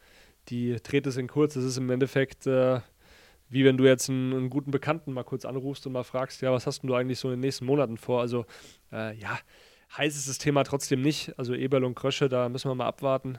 die 0.49 0.75
Trete 0.75 1.11
sind 1.11 1.27
kurz. 1.27 1.53
Das 1.55 1.63
ist 1.63 1.77
im 1.77 1.89
Endeffekt 1.89 2.47
äh, 2.47 2.79
wie 3.53 3.63
wenn 3.63 3.77
du 3.77 3.85
jetzt 3.85 4.09
einen, 4.09 4.33
einen, 4.33 4.49
guten 4.49 4.71
Bekannten 4.71 5.13
mal 5.13 5.23
kurz 5.23 5.45
anrufst 5.45 5.85
und 5.85 5.93
mal 5.93 6.03
fragst, 6.03 6.41
ja, 6.41 6.51
was 6.51 6.65
hast 6.65 6.81
du 6.81 6.95
eigentlich 6.95 7.19
so 7.19 7.29
in 7.29 7.35
den 7.35 7.41
nächsten 7.41 7.65
Monaten 7.65 7.97
vor? 7.97 8.19
Also, 8.19 8.45
äh, 8.91 9.15
ja, 9.15 9.37
heiß 9.95 10.15
ist 10.15 10.27
das 10.27 10.39
Thema 10.39 10.63
trotzdem 10.63 11.01
nicht. 11.01 11.37
Also 11.37 11.53
Eberl 11.53 11.83
und 11.83 11.93
Krösche, 11.95 12.29
da 12.29 12.49
müssen 12.49 12.69
wir 12.69 12.75
mal 12.75 12.87
abwarten. 12.87 13.37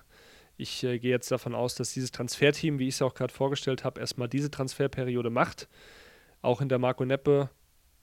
Ich 0.57 0.85
äh, 0.85 0.99
gehe 0.99 1.11
jetzt 1.11 1.31
davon 1.31 1.55
aus, 1.55 1.75
dass 1.75 1.93
dieses 1.93 2.13
Transferteam, 2.13 2.79
wie 2.79 2.89
ich 2.89 2.95
es 2.95 3.03
auch 3.03 3.15
gerade 3.15 3.33
vorgestellt 3.33 3.85
habe, 3.85 4.01
erstmal 4.01 4.29
diese 4.29 4.51
Transferperiode 4.51 5.31
macht. 5.31 5.69
Auch 6.43 6.61
in 6.61 6.69
der 6.69 6.79
Marco 6.79 7.05
Neppe 7.05 7.51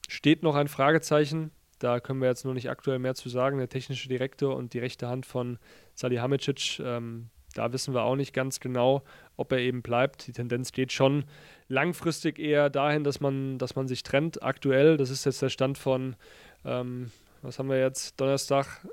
steht 0.08 0.42
noch 0.42 0.54
ein 0.54 0.68
Fragezeichen. 0.68 1.50
Da 1.78 1.98
können 2.00 2.20
wir 2.20 2.28
jetzt 2.28 2.44
nur 2.44 2.54
nicht 2.54 2.70
aktuell 2.70 2.98
mehr 2.98 3.14
zu 3.14 3.28
sagen. 3.28 3.58
Der 3.58 3.68
technische 3.68 4.08
Direktor 4.08 4.56
und 4.56 4.74
die 4.74 4.78
rechte 4.78 5.08
Hand 5.08 5.26
von 5.26 5.58
Salihamidzic, 5.94 6.78
ähm, 6.80 7.30
da 7.54 7.72
wissen 7.72 7.94
wir 7.94 8.02
auch 8.02 8.16
nicht 8.16 8.32
ganz 8.32 8.60
genau, 8.60 9.02
ob 9.36 9.52
er 9.52 9.58
eben 9.58 9.82
bleibt. 9.82 10.26
Die 10.26 10.32
Tendenz 10.32 10.72
geht 10.72 10.92
schon 10.92 11.24
langfristig 11.68 12.38
eher 12.38 12.70
dahin, 12.70 13.04
dass 13.04 13.20
man, 13.20 13.58
dass 13.58 13.74
man 13.74 13.88
sich 13.88 14.02
trennt. 14.02 14.42
Aktuell, 14.42 14.96
das 14.96 15.10
ist 15.10 15.24
jetzt 15.24 15.42
der 15.42 15.48
Stand 15.48 15.78
von, 15.78 16.16
ähm, 16.64 17.10
was 17.42 17.58
haben 17.58 17.68
wir 17.68 17.78
jetzt, 17.78 18.20
Donnerstag, 18.20 18.86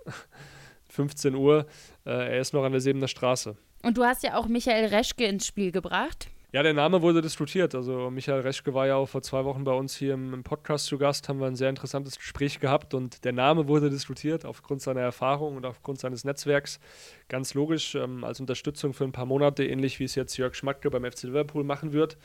15 0.90 1.36
Uhr. 1.36 1.66
Äh, 2.06 2.12
er 2.12 2.40
ist 2.40 2.54
noch 2.54 2.64
an 2.64 2.72
der 2.72 2.82
Sebener 2.82 3.08
Straße. 3.08 3.56
Und 3.84 3.98
du 3.98 4.04
hast 4.04 4.24
ja 4.24 4.36
auch 4.36 4.48
Michael 4.48 4.86
Reschke 4.88 5.26
ins 5.26 5.48
Spiel 5.48 5.72
gebracht. 5.72 6.30
Ja, 6.52 6.64
der 6.64 6.74
Name 6.74 7.04
wurde 7.04 7.22
diskutiert. 7.22 7.76
Also 7.76 8.10
Michael 8.10 8.42
Reschke 8.42 8.74
war 8.74 8.88
ja 8.88 8.96
auch 8.96 9.08
vor 9.08 9.22
zwei 9.22 9.46
Wochen 9.46 9.64
bei 9.64 9.72
uns 9.72 9.96
hier 9.96 10.16
im, 10.16 10.34
im, 10.34 10.44
Podcast 10.44 10.88
zu 10.88 10.98
Gast, 10.98 11.30
haben 11.30 11.40
wir 11.40 11.46
ein 11.46 11.56
sehr 11.56 11.70
interessantes 11.70 12.18
Gespräch 12.18 12.60
gehabt 12.60 12.96
und 12.96 13.24
der 13.24 13.34
Name 13.34 13.68
wurde 13.68 13.92
diskutiert 13.92 14.46
aufgrund 14.46 14.82
seiner 14.82 15.02
Erfahrung 15.02 15.58
und 15.58 15.66
aufgrund 15.68 16.00
seines 16.00 16.24
Netzwerks. 16.24 16.80
Ganz 17.28 17.54
logisch, 17.54 17.94
ähm, 17.94 18.24
als 18.24 18.40
Unterstützung 18.40 18.94
für 18.94 19.04
ein 19.04 19.12
paar 19.12 19.28
Monate, 19.28 19.64
ähnlich 19.64 20.00
wie 20.00 20.06
es 20.06 20.16
jetzt 20.16 20.38
Jörg 20.38 20.56
Schmatke 20.56 20.90
beim 20.90 21.06
FC 21.06 21.26
Liverpool 21.26 21.64
machen 21.64 21.94
wird. 21.94 22.18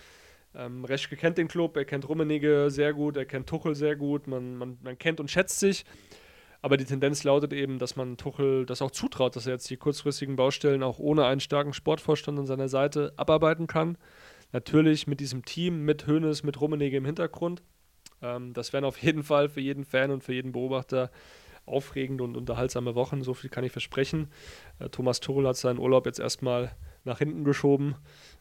Ähm, 0.55 0.87
Reschke 0.87 1.17
kennt 1.17 1.37
den 1.37 1.49
Club, 1.49 1.77
er 1.77 1.85
kennt 1.85 2.09
Rummenigge 2.09 2.71
sehr 2.71 2.95
gut, 2.95 3.19
er 3.19 3.27
kennt 3.27 3.47
Tuchel 3.47 3.75
sehr 3.75 3.95
gut, 3.95 4.27
man, 4.27 4.57
man, 4.57 4.79
man 4.83 4.99
kennt 4.99 5.21
und 5.21 5.31
schätzt 5.31 5.61
sich. 5.61 5.85
Aber 6.65 6.79
die 6.79 6.87
Tendenz 6.87 7.25
lautet 7.25 7.53
eben, 7.53 7.79
dass 7.79 7.95
man 7.95 8.17
Tuchel 8.17 8.65
das 8.65 8.81
auch 8.81 8.91
zutraut, 8.91 9.37
dass 9.37 9.47
er 9.47 9.53
jetzt 9.53 9.69
die 9.69 9.77
kurzfristigen 9.77 10.35
Baustellen 10.35 10.83
auch 10.83 10.99
ohne 10.99 11.27
einen 11.27 11.41
starken 11.41 11.75
Sportvorstand 11.75 12.39
an 12.39 12.47
seiner 12.47 12.69
Seite 12.69 13.13
abarbeiten 13.19 13.67
kann. 13.67 13.99
Natürlich 14.53 15.07
mit 15.07 15.21
diesem 15.21 15.45
Team, 15.45 15.85
mit 15.85 16.07
Hoeneß, 16.07 16.43
mit 16.43 16.59
Rummenigge 16.59 16.97
im 16.97 17.05
Hintergrund. 17.05 17.63
Ähm, 18.23 18.55
das 18.55 18.73
wären 18.73 18.87
auf 18.87 18.97
jeden 18.97 19.25
Fall 19.25 19.51
für 19.51 19.61
jeden 19.61 19.85
Fan 19.85 20.11
und 20.11 20.25
für 20.25 20.33
jeden 20.33 20.53
Beobachter 20.53 21.11
aufregende 21.67 22.25
und 22.25 22.35
unterhaltsame 22.35 22.95
Wochen. 22.95 23.23
So 23.23 23.35
viel 23.35 23.51
kann 23.51 23.65
ich 23.65 23.73
versprechen. 23.73 24.29
Äh, 24.79 24.89
Thomas 24.89 25.21
Tuchel 25.21 25.47
hat 25.47 25.59
seinen 25.59 25.79
Urlaub 25.79 26.07
jetzt 26.07 26.19
erstmal 26.19 26.75
nach 27.05 27.19
hinten 27.19 27.45
geschoben. 27.45 27.95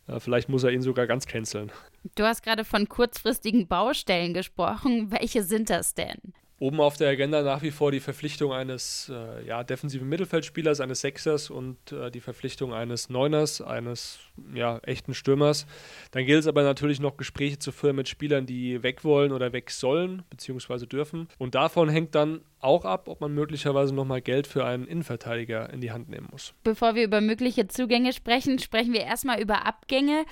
Äh, 0.08 0.22
vielleicht 0.22 0.48
muss 0.48 0.64
er 0.64 0.72
ihn 0.72 0.82
sogar 0.82 1.08
ganz 1.08 1.28
canceln. 1.28 1.74
Du 2.16 2.24
hast 2.24 2.42
gerade 2.42 2.64
von 2.64 2.88
kurzfristigen 2.88 3.68
Baustellen 3.68 4.34
gesprochen. 4.34 5.12
Welche 5.12 5.44
sind 5.44 5.70
das 5.70 5.94
denn? 5.94 6.34
Oben 6.64 6.80
auf 6.80 6.96
der 6.96 7.10
Agenda 7.10 7.42
nach 7.42 7.62
wie 7.62 7.72
vor 7.72 7.92
die 7.92 8.00
Verpflichtung 8.00 8.54
eines 8.54 9.12
äh, 9.14 9.46
ja, 9.46 9.66
defensiven 9.66 10.08
Mittelfeldspielers, 10.08 10.80
eines 10.80 11.02
Sechsers 11.02 11.50
und 11.50 11.92
äh, 11.92 12.10
die 12.10 12.22
Verpflichtung 12.22 12.74
eines 12.74 13.10
Neuners, 13.10 13.60
eines 13.60 14.20
ja, 14.54 14.78
echten 14.78 15.14
Stürmers. 15.14 15.68
Dann 16.12 16.26
gilt 16.26 16.40
es 16.40 16.48
aber 16.48 16.64
natürlich 16.64 17.02
noch 17.02 17.18
Gespräche 17.18 17.60
zu 17.60 17.74
führen 17.74 17.98
mit 17.98 18.08
Spielern, 18.08 18.46
die 18.46 18.82
weg 18.82 19.04
wollen 19.04 19.34
oder 19.34 19.52
weg 19.52 19.72
sollen, 19.72 20.24
beziehungsweise 20.30 20.88
dürfen. 20.88 21.28
Und 21.38 21.54
davon 21.54 21.90
hängt 21.90 22.16
dann 22.16 22.40
auch 22.62 22.86
ab, 22.86 23.10
ob 23.10 23.20
man 23.20 23.34
möglicherweise 23.34 23.94
nochmal 23.94 24.22
Geld 24.22 24.48
für 24.48 24.64
einen 24.64 24.88
Innenverteidiger 24.88 25.70
in 25.70 25.82
die 25.82 25.92
Hand 25.92 26.08
nehmen 26.08 26.30
muss. 26.32 26.54
Bevor 26.64 26.96
wir 26.96 27.04
über 27.04 27.20
mögliche 27.20 27.68
Zugänge 27.68 28.14
sprechen, 28.14 28.58
sprechen 28.60 28.94
wir 28.94 29.02
erstmal 29.02 29.42
über 29.42 29.66
Abgänge. 29.66 30.24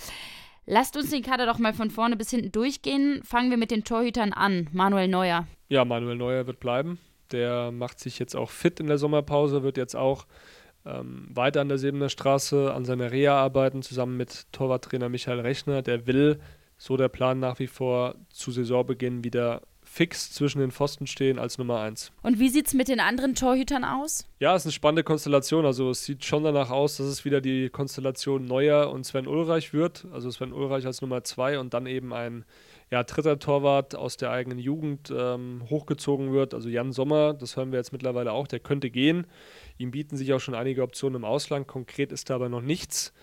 Lasst 0.66 0.96
uns 0.96 1.10
den 1.10 1.24
Kader 1.24 1.46
doch 1.46 1.60
mal 1.60 1.74
von 1.74 1.90
vorne 1.90 2.16
bis 2.16 2.30
hinten 2.30 2.54
durchgehen. 2.54 3.22
Fangen 3.26 3.50
wir 3.50 3.58
mit 3.58 3.70
den 3.70 3.84
Torhütern 3.84 4.32
an. 4.32 4.70
Manuel 4.72 5.10
Neuer. 5.10 5.46
Ja, 5.72 5.86
Manuel 5.86 6.18
Neuer 6.18 6.48
wird 6.48 6.60
bleiben. 6.60 7.00
Der 7.32 7.72
macht 7.72 7.98
sich 7.98 8.20
jetzt 8.20 8.36
auch 8.36 8.50
fit 8.50 8.82
in 8.82 8.88
der 8.88 8.98
Sommerpause, 8.98 9.64
wird 9.64 9.78
jetzt 9.78 9.96
auch 9.96 10.26
ähm, 10.86 11.30
weiter 11.34 11.62
an 11.62 11.70
der 11.70 11.78
Sebener 11.78 12.10
Straße 12.10 12.74
an 12.74 12.84
seiner 12.84 13.14
Reha 13.14 13.38
arbeiten, 13.38 13.82
zusammen 13.82 14.18
mit 14.18 14.52
Torwarttrainer 14.52 15.08
Michael 15.08 15.40
Rechner. 15.40 15.82
Der 15.82 16.08
will, 16.08 16.42
so 16.78 16.98
der 16.98 17.08
Plan 17.08 17.40
nach 17.40 17.60
wie 17.60 17.68
vor, 17.68 18.16
zu 18.34 18.52
Saisonbeginn 18.52 19.24
wieder 19.24 19.62
fix 19.82 20.34
zwischen 20.34 20.60
den 20.60 20.72
Pfosten 20.72 21.08
stehen 21.08 21.40
als 21.40 21.58
Nummer 21.58 21.80
1. 21.80 22.12
Und 22.22 22.38
wie 22.38 22.50
sieht 22.50 22.68
es 22.68 22.74
mit 22.74 22.90
den 22.90 23.00
anderen 23.00 23.34
Torhütern 23.34 23.86
aus? 23.86 24.28
Ja, 24.40 24.54
es 24.54 24.64
ist 24.64 24.66
eine 24.66 24.74
spannende 24.74 25.06
Konstellation. 25.06 25.66
Also 25.66 25.92
es 25.92 26.04
sieht 26.04 26.26
schon 26.26 26.44
danach 26.44 26.70
aus, 26.70 26.98
dass 26.98 27.08
es 27.08 27.24
wieder 27.24 27.40
die 27.40 27.70
Konstellation 27.70 28.44
Neuer 28.44 28.92
und 28.92 29.06
Sven 29.06 29.26
Ulreich 29.26 29.72
wird. 29.72 30.06
Also 30.12 30.30
Sven 30.32 30.52
Ulreich 30.52 30.86
als 30.86 31.02
Nummer 31.02 31.24
2 31.24 31.60
und 31.60 31.74
dann 31.74 31.86
eben 31.86 32.14
ein 32.14 32.44
ja, 32.92 33.04
dritter 33.04 33.40
Torwart 33.40 33.96
aus 33.96 34.18
der 34.18 34.32
eigenen 34.32 34.60
Jugend 34.60 35.14
ähm, 35.16 35.64
hochgezogen 35.70 36.34
wird. 36.34 36.54
Also 36.54 36.68
Jan 36.68 36.92
Sommer, 36.92 37.34
das 37.34 37.56
hören 37.56 37.72
wir 37.72 37.80
jetzt 37.80 37.94
mittlerweile 37.94 38.34
auch, 38.34 38.48
der 38.48 38.60
könnte 38.60 38.90
gehen. 38.90 39.28
Ihm 39.78 39.92
bieten 39.92 40.18
sich 40.18 40.34
auch 40.34 40.42
schon 40.42 40.56
einige 40.56 40.84
Optionen 40.84 41.22
im 41.22 41.26
Ausland. 41.26 41.68
Konkret 41.68 42.12
ist 42.12 42.30
da 42.30 42.36
aber 42.36 42.50
noch 42.50 42.62
nichts. 42.62 43.14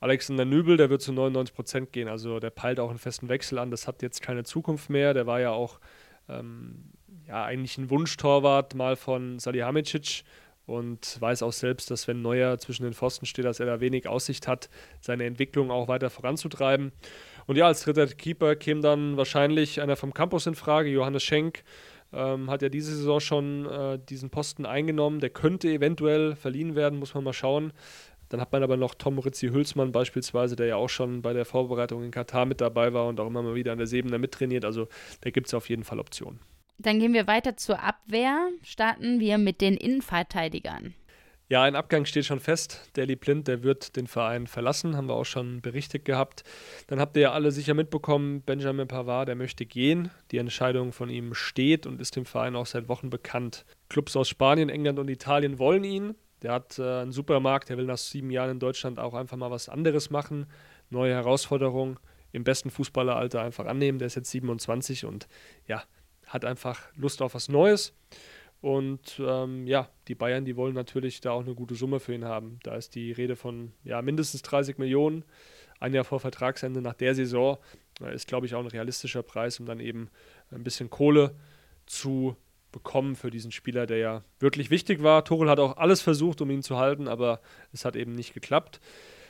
Alexander 0.00 0.44
Nübel, 0.44 0.76
der 0.76 0.90
wird 0.90 1.00
zu 1.00 1.12
99 1.12 1.54
Prozent 1.54 1.92
gehen. 1.92 2.06
Also 2.06 2.38
der 2.38 2.50
peilt 2.50 2.78
auch 2.80 2.90
einen 2.90 2.98
festen 2.98 3.30
Wechsel 3.30 3.58
an. 3.58 3.70
Das 3.70 3.88
hat 3.88 4.02
jetzt 4.02 4.20
keine 4.20 4.44
Zukunft 4.44 4.90
mehr. 4.90 5.14
Der 5.14 5.26
war 5.26 5.40
ja 5.40 5.52
auch 5.52 5.80
ähm, 6.28 6.92
ja, 7.26 7.44
eigentlich 7.44 7.78
ein 7.78 7.88
Wunschtorwart 7.88 8.74
mal 8.74 8.94
von 8.94 9.38
Salihamidzic 9.38 10.24
und 10.66 11.18
weiß 11.18 11.42
auch 11.42 11.52
selbst, 11.52 11.90
dass 11.90 12.06
wenn 12.08 12.20
Neuer 12.20 12.58
zwischen 12.58 12.84
den 12.84 12.92
Pfosten 12.92 13.24
steht, 13.24 13.46
dass 13.46 13.58
er 13.58 13.64
da 13.64 13.80
wenig 13.80 14.06
Aussicht 14.06 14.46
hat, 14.46 14.68
seine 15.00 15.24
Entwicklung 15.24 15.70
auch 15.70 15.88
weiter 15.88 16.10
voranzutreiben. 16.10 16.92
Und 17.48 17.56
ja, 17.56 17.66
als 17.66 17.82
dritter 17.82 18.06
Keeper 18.06 18.56
käme 18.56 18.82
dann 18.82 19.16
wahrscheinlich 19.16 19.80
einer 19.80 19.96
vom 19.96 20.12
Campus 20.12 20.46
in 20.46 20.54
Frage, 20.54 20.90
Johannes 20.90 21.22
Schenk. 21.22 21.64
Ähm, 22.12 22.50
hat 22.50 22.60
ja 22.60 22.68
diese 22.68 22.94
Saison 22.94 23.20
schon 23.20 23.64
äh, 23.64 23.98
diesen 23.98 24.28
Posten 24.28 24.66
eingenommen. 24.66 25.20
Der 25.20 25.30
könnte 25.30 25.68
eventuell 25.68 26.36
verliehen 26.36 26.74
werden, 26.74 26.98
muss 26.98 27.14
man 27.14 27.24
mal 27.24 27.32
schauen. 27.32 27.72
Dann 28.28 28.42
hat 28.42 28.52
man 28.52 28.62
aber 28.62 28.76
noch 28.76 28.94
Tom 28.94 29.18
Ritzi 29.18 29.48
Hülsmann 29.48 29.92
beispielsweise, 29.92 30.56
der 30.56 30.66
ja 30.66 30.76
auch 30.76 30.90
schon 30.90 31.22
bei 31.22 31.32
der 31.32 31.46
Vorbereitung 31.46 32.04
in 32.04 32.10
Katar 32.10 32.44
mit 32.44 32.60
dabei 32.60 32.92
war 32.92 33.06
und 33.06 33.18
auch 33.18 33.26
immer 33.26 33.42
mal 33.42 33.54
wieder 33.54 33.72
an 33.72 33.78
der 33.78 33.86
Sebener 33.86 34.18
mittrainiert. 34.18 34.66
Also 34.66 34.86
da 35.22 35.30
gibt 35.30 35.46
es 35.46 35.54
auf 35.54 35.70
jeden 35.70 35.84
Fall 35.84 36.00
Optionen. 36.00 36.40
Dann 36.76 37.00
gehen 37.00 37.14
wir 37.14 37.26
weiter 37.26 37.56
zur 37.56 37.82
Abwehr. 37.82 38.50
Starten 38.62 39.20
wir 39.20 39.38
mit 39.38 39.62
den 39.62 39.74
Innenverteidigern. 39.74 40.92
Ja, 41.50 41.62
ein 41.62 41.76
Abgang 41.76 42.04
steht 42.04 42.26
schon 42.26 42.40
fest. 42.40 42.90
Deli 42.94 43.16
Blind, 43.16 43.48
der 43.48 43.62
wird 43.62 43.96
den 43.96 44.06
Verein 44.06 44.46
verlassen, 44.46 44.98
haben 44.98 45.08
wir 45.08 45.14
auch 45.14 45.24
schon 45.24 45.62
berichtet 45.62 46.04
gehabt. 46.04 46.44
Dann 46.88 47.00
habt 47.00 47.16
ihr 47.16 47.22
ja 47.22 47.32
alle 47.32 47.52
sicher 47.52 47.72
mitbekommen, 47.72 48.42
Benjamin 48.42 48.86
Pavard, 48.86 49.28
der 49.28 49.34
möchte 49.34 49.64
gehen. 49.64 50.10
Die 50.30 50.36
Entscheidung 50.36 50.92
von 50.92 51.08
ihm 51.08 51.32
steht 51.32 51.86
und 51.86 52.02
ist 52.02 52.16
dem 52.16 52.26
Verein 52.26 52.54
auch 52.54 52.66
seit 52.66 52.88
Wochen 52.90 53.08
bekannt. 53.08 53.64
Clubs 53.88 54.14
aus 54.14 54.28
Spanien, 54.28 54.68
England 54.68 54.98
und 54.98 55.08
Italien 55.08 55.58
wollen 55.58 55.84
ihn. 55.84 56.16
Der 56.42 56.52
hat 56.52 56.78
äh, 56.78 56.82
einen 56.82 57.12
Supermarkt, 57.12 57.70
der 57.70 57.78
will 57.78 57.86
nach 57.86 57.96
sieben 57.96 58.30
Jahren 58.30 58.50
in 58.50 58.60
Deutschland 58.60 58.98
auch 58.98 59.14
einfach 59.14 59.38
mal 59.38 59.50
was 59.50 59.70
anderes 59.70 60.10
machen, 60.10 60.46
neue 60.90 61.14
Herausforderungen 61.14 61.98
im 62.30 62.44
besten 62.44 62.70
Fußballeralter 62.70 63.40
einfach 63.40 63.64
annehmen. 63.64 63.98
Der 63.98 64.06
ist 64.06 64.16
jetzt 64.16 64.30
27 64.32 65.06
und 65.06 65.28
ja, 65.66 65.82
hat 66.26 66.44
einfach 66.44 66.82
Lust 66.94 67.22
auf 67.22 67.32
was 67.32 67.48
Neues. 67.48 67.94
Und 68.60 69.20
ähm, 69.24 69.66
ja, 69.66 69.88
die 70.08 70.14
Bayern, 70.14 70.44
die 70.44 70.56
wollen 70.56 70.74
natürlich 70.74 71.20
da 71.20 71.30
auch 71.30 71.44
eine 71.44 71.54
gute 71.54 71.74
Summe 71.74 72.00
für 72.00 72.14
ihn 72.14 72.24
haben. 72.24 72.58
Da 72.64 72.74
ist 72.74 72.94
die 72.94 73.12
Rede 73.12 73.36
von 73.36 73.72
ja, 73.84 74.02
mindestens 74.02 74.42
30 74.42 74.78
Millionen. 74.78 75.24
Ein 75.78 75.94
Jahr 75.94 76.04
vor 76.04 76.18
Vertragsende 76.18 76.82
nach 76.82 76.94
der 76.94 77.14
Saison 77.14 77.58
ist, 78.12 78.26
glaube 78.26 78.46
ich, 78.46 78.54
auch 78.54 78.60
ein 78.60 78.66
realistischer 78.66 79.22
Preis, 79.22 79.60
um 79.60 79.66
dann 79.66 79.78
eben 79.78 80.10
ein 80.50 80.64
bisschen 80.64 80.90
Kohle 80.90 81.36
zu 81.86 82.36
bekommen 82.72 83.14
für 83.16 83.30
diesen 83.30 83.52
Spieler, 83.52 83.86
der 83.86 83.98
ja 83.98 84.24
wirklich 84.40 84.70
wichtig 84.70 85.02
war. 85.02 85.24
Torel 85.24 85.48
hat 85.48 85.60
auch 85.60 85.76
alles 85.76 86.02
versucht, 86.02 86.40
um 86.40 86.50
ihn 86.50 86.62
zu 86.62 86.76
halten, 86.76 87.08
aber 87.08 87.40
es 87.72 87.84
hat 87.84 87.96
eben 87.96 88.12
nicht 88.12 88.34
geklappt. 88.34 88.80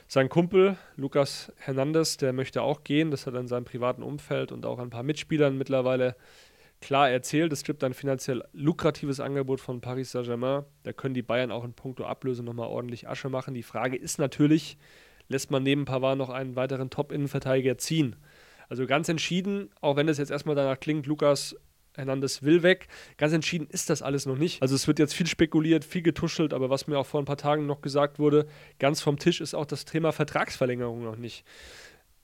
Sein 0.07 0.27
Kumpel 0.27 0.75
Lucas 0.95 1.53
Hernandez, 1.57 2.17
der 2.17 2.33
möchte 2.33 2.63
auch 2.63 2.83
gehen. 2.83 3.11
Das 3.11 3.27
hat 3.27 3.35
er 3.35 3.41
in 3.41 3.47
seinem 3.47 3.65
privaten 3.65 4.01
Umfeld 4.01 4.51
und 4.51 4.65
auch 4.65 4.79
ein 4.79 4.89
paar 4.89 5.03
Mitspielern 5.03 5.55
mittlerweile 5.55 6.15
klar 6.81 7.09
erzählt. 7.09 7.51
Es 7.53 7.63
gibt 7.63 7.83
ein 7.83 7.93
finanziell 7.93 8.43
lukratives 8.53 9.19
Angebot 9.19 9.61
von 9.61 9.81
Paris 9.81 10.11
Saint-Germain. 10.11 10.63
Da 10.83 10.93
können 10.93 11.13
die 11.13 11.21
Bayern 11.21 11.51
auch 11.51 11.63
in 11.63 11.73
puncto 11.73 12.05
Ablöse 12.05 12.43
nochmal 12.43 12.67
ordentlich 12.67 13.07
Asche 13.07 13.29
machen. 13.29 13.53
Die 13.53 13.63
Frage 13.63 13.97
ist 13.97 14.19
natürlich, 14.19 14.77
lässt 15.27 15.51
man 15.51 15.63
neben 15.63 15.85
Pavard 15.85 16.17
noch 16.17 16.29
einen 16.29 16.55
weiteren 16.55 16.89
Top-Innenverteidiger 16.89 17.77
ziehen? 17.77 18.15
Also 18.69 18.85
ganz 18.85 19.09
entschieden, 19.09 19.69
auch 19.81 19.95
wenn 19.95 20.07
es 20.07 20.17
jetzt 20.17 20.31
erstmal 20.31 20.55
danach 20.55 20.79
klingt, 20.79 21.07
Lukas 21.07 21.55
Hernandez 21.95 22.43
will 22.43 22.63
weg. 22.63 22.87
Ganz 23.17 23.33
entschieden 23.33 23.67
ist 23.67 23.89
das 23.89 24.01
alles 24.01 24.25
noch 24.25 24.37
nicht. 24.37 24.61
Also 24.61 24.75
es 24.75 24.87
wird 24.87 24.99
jetzt 24.99 25.13
viel 25.13 25.27
spekuliert, 25.27 25.83
viel 25.83 26.01
getuschelt, 26.01 26.53
aber 26.53 26.69
was 26.69 26.87
mir 26.87 26.97
auch 26.97 27.05
vor 27.05 27.21
ein 27.21 27.25
paar 27.25 27.37
Tagen 27.37 27.65
noch 27.65 27.81
gesagt 27.81 28.19
wurde, 28.19 28.47
ganz 28.79 29.01
vom 29.01 29.17
Tisch 29.17 29.41
ist 29.41 29.53
auch 29.53 29.65
das 29.65 29.85
Thema 29.85 30.11
Vertragsverlängerung 30.11 31.03
noch 31.03 31.17
nicht. 31.17 31.45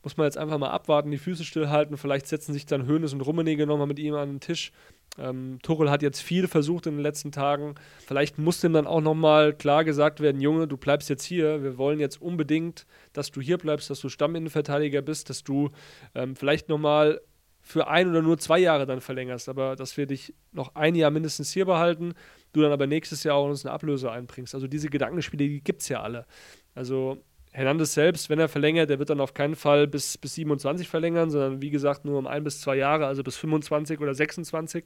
Muss 0.06 0.18
man 0.18 0.26
jetzt 0.26 0.38
einfach 0.38 0.60
mal 0.60 0.70
abwarten, 0.70 1.10
die 1.10 1.18
Füße 1.18 1.44
stillhalten. 1.44 1.98
Vielleicht 1.98 2.28
setzen 2.28 2.54
sich 2.54 2.68
dann 2.68 2.86
Hönes 2.86 3.12
und 3.12 3.22
Rummenigge 3.22 3.66
nochmal 3.66 3.88
mit 3.88 3.98
ihm 3.98 4.14
an 4.14 4.30
den 4.30 4.40
Tisch. 4.40 4.72
Ähm, 5.18 5.58
Tuchel 5.64 5.90
hat 5.90 6.04
jetzt 6.04 6.22
viel 6.22 6.48
versucht 6.48 6.86
in 6.86 6.94
den 6.94 7.02
letzten 7.02 7.32
Tagen. 7.32 7.74
Vielleicht 8.06 8.38
muss 8.38 8.62
dem 8.62 8.74
dann 8.74 8.86
auch 8.86 9.02
nochmal 9.02 9.52
klar 9.54 9.84
gesagt 9.84 10.20
werden: 10.20 10.40
Junge, 10.42 10.68
du 10.68 10.78
bleibst 10.78 11.10
jetzt 11.10 11.24
hier. 11.24 11.64
Wir 11.64 11.80
wollen 11.80 12.00
jetzt 12.00 12.22
unbedingt, 12.22 12.86
dass 13.14 13.32
du 13.32 13.42
hier 13.42 13.58
bleibst, 13.58 13.90
dass 13.90 14.00
du 14.00 14.08
Stamminnenverteidiger 14.08 15.02
bist, 15.02 15.32
dass 15.32 15.44
du 15.44 15.72
ähm, 16.14 16.36
vielleicht 16.36 16.70
nochmal 16.70 17.20
für 17.64 17.88
ein 17.88 18.08
oder 18.08 18.22
nur 18.22 18.38
zwei 18.38 18.60
Jahre 18.60 18.86
dann 18.86 19.02
verlängerst, 19.02 19.50
aber 19.50 19.76
dass 19.76 19.98
wir 19.98 20.06
dich 20.06 20.36
noch 20.52 20.76
ein 20.76 20.94
Jahr 20.94 21.10
mindestens 21.10 21.52
hier 21.52 21.66
behalten, 21.66 22.14
du 22.54 22.62
dann 22.62 22.72
aber 22.72 22.86
nächstes 22.86 23.24
Jahr 23.24 23.38
auch 23.38 23.50
uns 23.50 23.66
eine 23.66 23.74
Ablöse 23.74 24.12
einbringst. 24.12 24.54
Also 24.54 24.68
diese 24.68 24.90
Gedankenspiele, 24.90 25.50
die 25.50 25.64
gibt 25.64 25.82
es 25.82 25.90
ja 25.90 26.04
alle. 26.04 26.28
Also 26.76 27.24
Hernandez 27.56 27.94
selbst, 27.94 28.30
wenn 28.30 28.38
er 28.38 28.50
verlängert, 28.50 28.90
der 28.90 29.00
wird 29.00 29.10
dann 29.10 29.22
auf 29.22 29.34
keinen 29.34 29.56
Fall 29.56 29.88
bis, 29.88 30.18
bis 30.18 30.36
27 30.36 30.90
verlängern, 30.90 31.30
sondern 31.30 31.62
wie 31.62 31.70
gesagt 31.70 32.04
nur 32.04 32.20
um 32.20 32.28
ein 32.28 32.44
bis 32.44 32.60
zwei 32.60 32.76
Jahre, 32.76 33.06
also 33.06 33.24
bis 33.24 33.38
25 33.38 34.02
oder 34.02 34.14
26. 34.14 34.84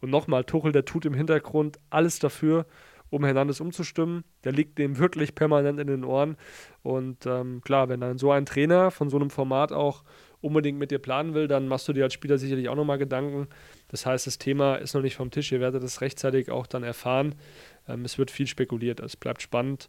Und 0.00 0.10
nochmal, 0.10 0.42
Tuchel, 0.42 0.72
der 0.72 0.84
tut 0.84 1.04
im 1.04 1.14
Hintergrund 1.14 1.78
alles 1.88 2.18
dafür, 2.18 2.66
um 3.10 3.24
Hernandez 3.24 3.60
umzustimmen. 3.60 4.24
Der 4.42 4.50
liegt 4.50 4.78
dem 4.78 4.98
wirklich 4.98 5.36
permanent 5.36 5.78
in 5.78 5.86
den 5.86 6.02
Ohren. 6.02 6.36
Und 6.82 7.26
ähm, 7.26 7.60
klar, 7.60 7.88
wenn 7.88 8.00
dann 8.00 8.18
so 8.18 8.32
ein 8.32 8.44
Trainer 8.44 8.90
von 8.90 9.08
so 9.08 9.16
einem 9.16 9.30
Format 9.30 9.70
auch 9.70 10.02
unbedingt 10.40 10.80
mit 10.80 10.90
dir 10.90 10.98
planen 10.98 11.34
will, 11.34 11.46
dann 11.46 11.68
machst 11.68 11.86
du 11.86 11.92
dir 11.92 12.02
als 12.02 12.14
Spieler 12.14 12.38
sicherlich 12.38 12.68
auch 12.68 12.74
nochmal 12.74 12.98
Gedanken. 12.98 13.46
Das 13.86 14.04
heißt, 14.04 14.26
das 14.26 14.38
Thema 14.38 14.74
ist 14.74 14.94
noch 14.94 15.02
nicht 15.02 15.14
vom 15.14 15.30
Tisch. 15.30 15.52
Ihr 15.52 15.60
werdet 15.60 15.84
es 15.84 16.00
rechtzeitig 16.00 16.50
auch 16.50 16.66
dann 16.66 16.82
erfahren. 16.82 17.36
Ähm, 17.86 18.04
es 18.04 18.18
wird 18.18 18.32
viel 18.32 18.48
spekuliert. 18.48 18.98
Es 18.98 19.16
bleibt 19.16 19.42
spannend 19.42 19.88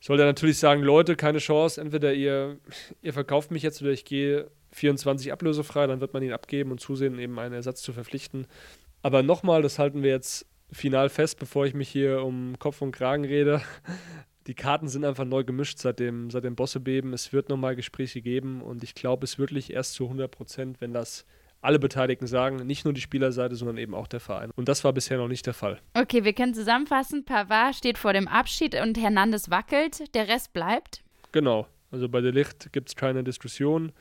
soll 0.00 0.18
er 0.18 0.26
natürlich 0.26 0.58
sagen, 0.58 0.82
Leute, 0.82 1.14
keine 1.14 1.38
Chance, 1.38 1.80
entweder 1.80 2.12
ihr, 2.14 2.58
ihr 3.02 3.12
verkauft 3.12 3.50
mich 3.50 3.62
jetzt 3.62 3.82
oder 3.82 3.90
ich 3.90 4.04
gehe 4.04 4.50
24 4.72 5.32
ablösefrei, 5.32 5.86
dann 5.86 6.00
wird 6.00 6.14
man 6.14 6.22
ihn 6.22 6.32
abgeben 6.32 6.70
und 6.70 6.80
zusehen, 6.80 7.18
eben 7.18 7.38
einen 7.38 7.54
Ersatz 7.54 7.82
zu 7.82 7.92
verpflichten. 7.92 8.46
Aber 9.02 9.22
nochmal, 9.22 9.62
das 9.62 9.78
halten 9.78 10.02
wir 10.02 10.10
jetzt 10.10 10.46
final 10.72 11.08
fest, 11.08 11.38
bevor 11.38 11.66
ich 11.66 11.74
mich 11.74 11.88
hier 11.88 12.22
um 12.22 12.58
Kopf 12.58 12.80
und 12.80 12.92
Kragen 12.92 13.24
rede. 13.24 13.60
Die 14.46 14.54
Karten 14.54 14.88
sind 14.88 15.04
einfach 15.04 15.24
neu 15.24 15.44
gemischt 15.44 15.78
seit 15.78 15.98
dem, 15.98 16.30
seit 16.30 16.44
dem 16.44 16.56
Bossebeben. 16.56 17.12
Es 17.12 17.32
wird 17.32 17.48
nochmal 17.48 17.76
Gespräche 17.76 18.22
geben 18.22 18.62
und 18.62 18.82
ich 18.82 18.94
glaube, 18.94 19.24
es 19.24 19.38
wirklich 19.38 19.72
erst 19.72 19.94
zu 19.94 20.04
100 20.04 20.30
Prozent, 20.30 20.80
wenn 20.80 20.92
das 20.92 21.26
alle 21.60 21.78
Beteiligten 21.78 22.26
sagen, 22.26 22.56
nicht 22.66 22.84
nur 22.84 22.94
die 22.94 23.00
Spielerseite, 23.00 23.54
sondern 23.54 23.76
eben 23.76 23.94
auch 23.94 24.06
der 24.06 24.20
Verein. 24.20 24.50
Und 24.56 24.68
das 24.68 24.84
war 24.84 24.92
bisher 24.92 25.18
noch 25.18 25.28
nicht 25.28 25.46
der 25.46 25.54
Fall. 25.54 25.78
Okay, 25.94 26.24
wir 26.24 26.32
können 26.32 26.54
zusammenfassen. 26.54 27.24
Pavard 27.24 27.74
steht 27.74 27.98
vor 27.98 28.12
dem 28.12 28.28
Abschied 28.28 28.74
und 28.80 28.98
Hernandez 28.98 29.50
wackelt. 29.50 30.14
Der 30.14 30.28
Rest 30.28 30.52
bleibt? 30.52 31.02
Genau. 31.32 31.66
Also 31.90 32.08
bei 32.08 32.20
der 32.20 32.32
Licht 32.32 32.72
gibt 32.72 32.88
es 32.88 32.96
keine 32.96 33.24
Diskussion, 33.24 33.92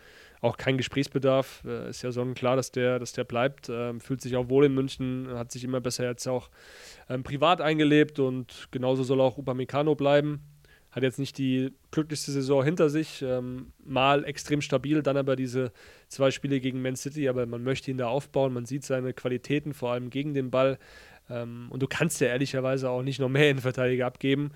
auch 0.42 0.58
kein 0.58 0.78
Gesprächsbedarf. 0.78 1.64
Äh, 1.66 1.90
ist 1.90 2.04
ja 2.04 2.12
sonnenklar, 2.12 2.56
dass 2.56 2.72
der, 2.72 3.00
dass 3.00 3.14
der 3.14 3.24
bleibt. 3.24 3.68
Ähm, 3.70 4.00
fühlt 4.00 4.22
sich 4.22 4.36
auch 4.36 4.48
wohl 4.48 4.66
in 4.66 4.74
München, 4.74 5.28
hat 5.34 5.52
sich 5.52 5.64
immer 5.64 5.82
besser 5.82 6.06
jetzt 6.06 6.28
auch 6.28 6.50
ähm, 7.10 7.24
privat 7.24 7.62
eingelebt 7.62 8.20
und 8.20 8.68
genauso 8.72 9.04
soll 9.04 9.22
auch 9.22 9.38
Upamecano 9.38 9.96
bleiben 9.96 10.42
hat 10.92 11.04
jetzt 11.04 11.20
nicht 11.20 11.38
die 11.38 11.72
glücklichste 11.92 12.32
Saison 12.32 12.64
hinter 12.64 12.90
sich, 12.90 13.22
ähm, 13.22 13.74
mal 13.84 14.24
extrem 14.26 14.62
stabil, 14.62 15.04
dann 15.04 15.18
aber 15.18 15.36
diese 15.36 15.72
zwei 16.08 16.32
Spiele 16.32 16.60
gegen 16.60 16.82
Man 16.82 16.96
City, 16.96 17.30
aber 17.30 17.46
man 17.46 17.64
möchte 17.64 17.92
ihn 17.92 17.98
da 17.98 18.08
aufbauen, 18.08 18.54
man 18.54 18.66
sieht 18.66 18.84
seine 18.84 19.14
Qualitäten, 19.14 19.74
vor 19.74 19.92
allem 19.92 20.10
gegen 20.10 20.34
den 20.34 20.50
Ball. 20.50 20.80
Ähm, 21.30 21.68
und 21.70 21.82
du 21.84 21.88
kannst 21.88 22.20
ja 22.22 22.28
ehrlicherweise 22.28 22.90
auch 22.90 23.04
nicht 23.04 23.20
noch 23.20 23.30
mehr 23.30 23.50
Innenverteidiger 23.50 24.08
abgeben. 24.08 24.52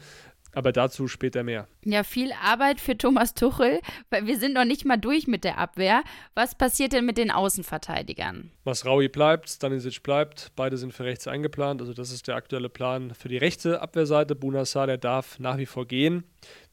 Aber 0.54 0.72
dazu 0.72 1.08
später 1.08 1.43
mehr. 1.43 1.68
Ja, 1.84 2.04
viel 2.04 2.32
Arbeit 2.41 2.80
für 2.80 2.97
Thomas 2.97 3.34
Tuchel, 3.34 3.80
weil 4.10 4.28
wir 4.28 4.38
sind 4.38 4.54
noch 4.54 4.66
nicht 4.66 4.86
mal 4.86 4.97
durch 4.97 5.28
mit 5.28 5.43
der 5.43 5.58
Abwehr. 5.58 6.04
Was 6.36 6.56
passiert 6.56 6.93
denn 6.93 7.06
mit 7.06 7.18
den 7.18 7.32
Außenverteidigern? 7.32 8.51
Masraui 8.64 9.08
bleibt, 9.08 9.49
Stanisic 9.49 10.04
bleibt. 10.04 10.51
Beide 10.56 10.78
sind 10.78 10.93
für 10.93 11.06
rechts 11.06 11.28
eingeplant. 11.28 11.82
Also 11.82 11.93
das 11.93 12.12
ist 12.12 12.28
der 12.28 12.36
aktuelle 12.36 12.70
Plan 12.70 13.14
für 13.16 13.30
die 13.30 13.38
rechte 13.38 13.82
Abwehrseite. 13.82 14.36
Bunassar, 14.36 14.88
der 14.88 14.97
darf 14.97 15.39
nach 15.39 15.58
wie 15.58 15.66
vor 15.66 15.88
gehen. 15.88 16.24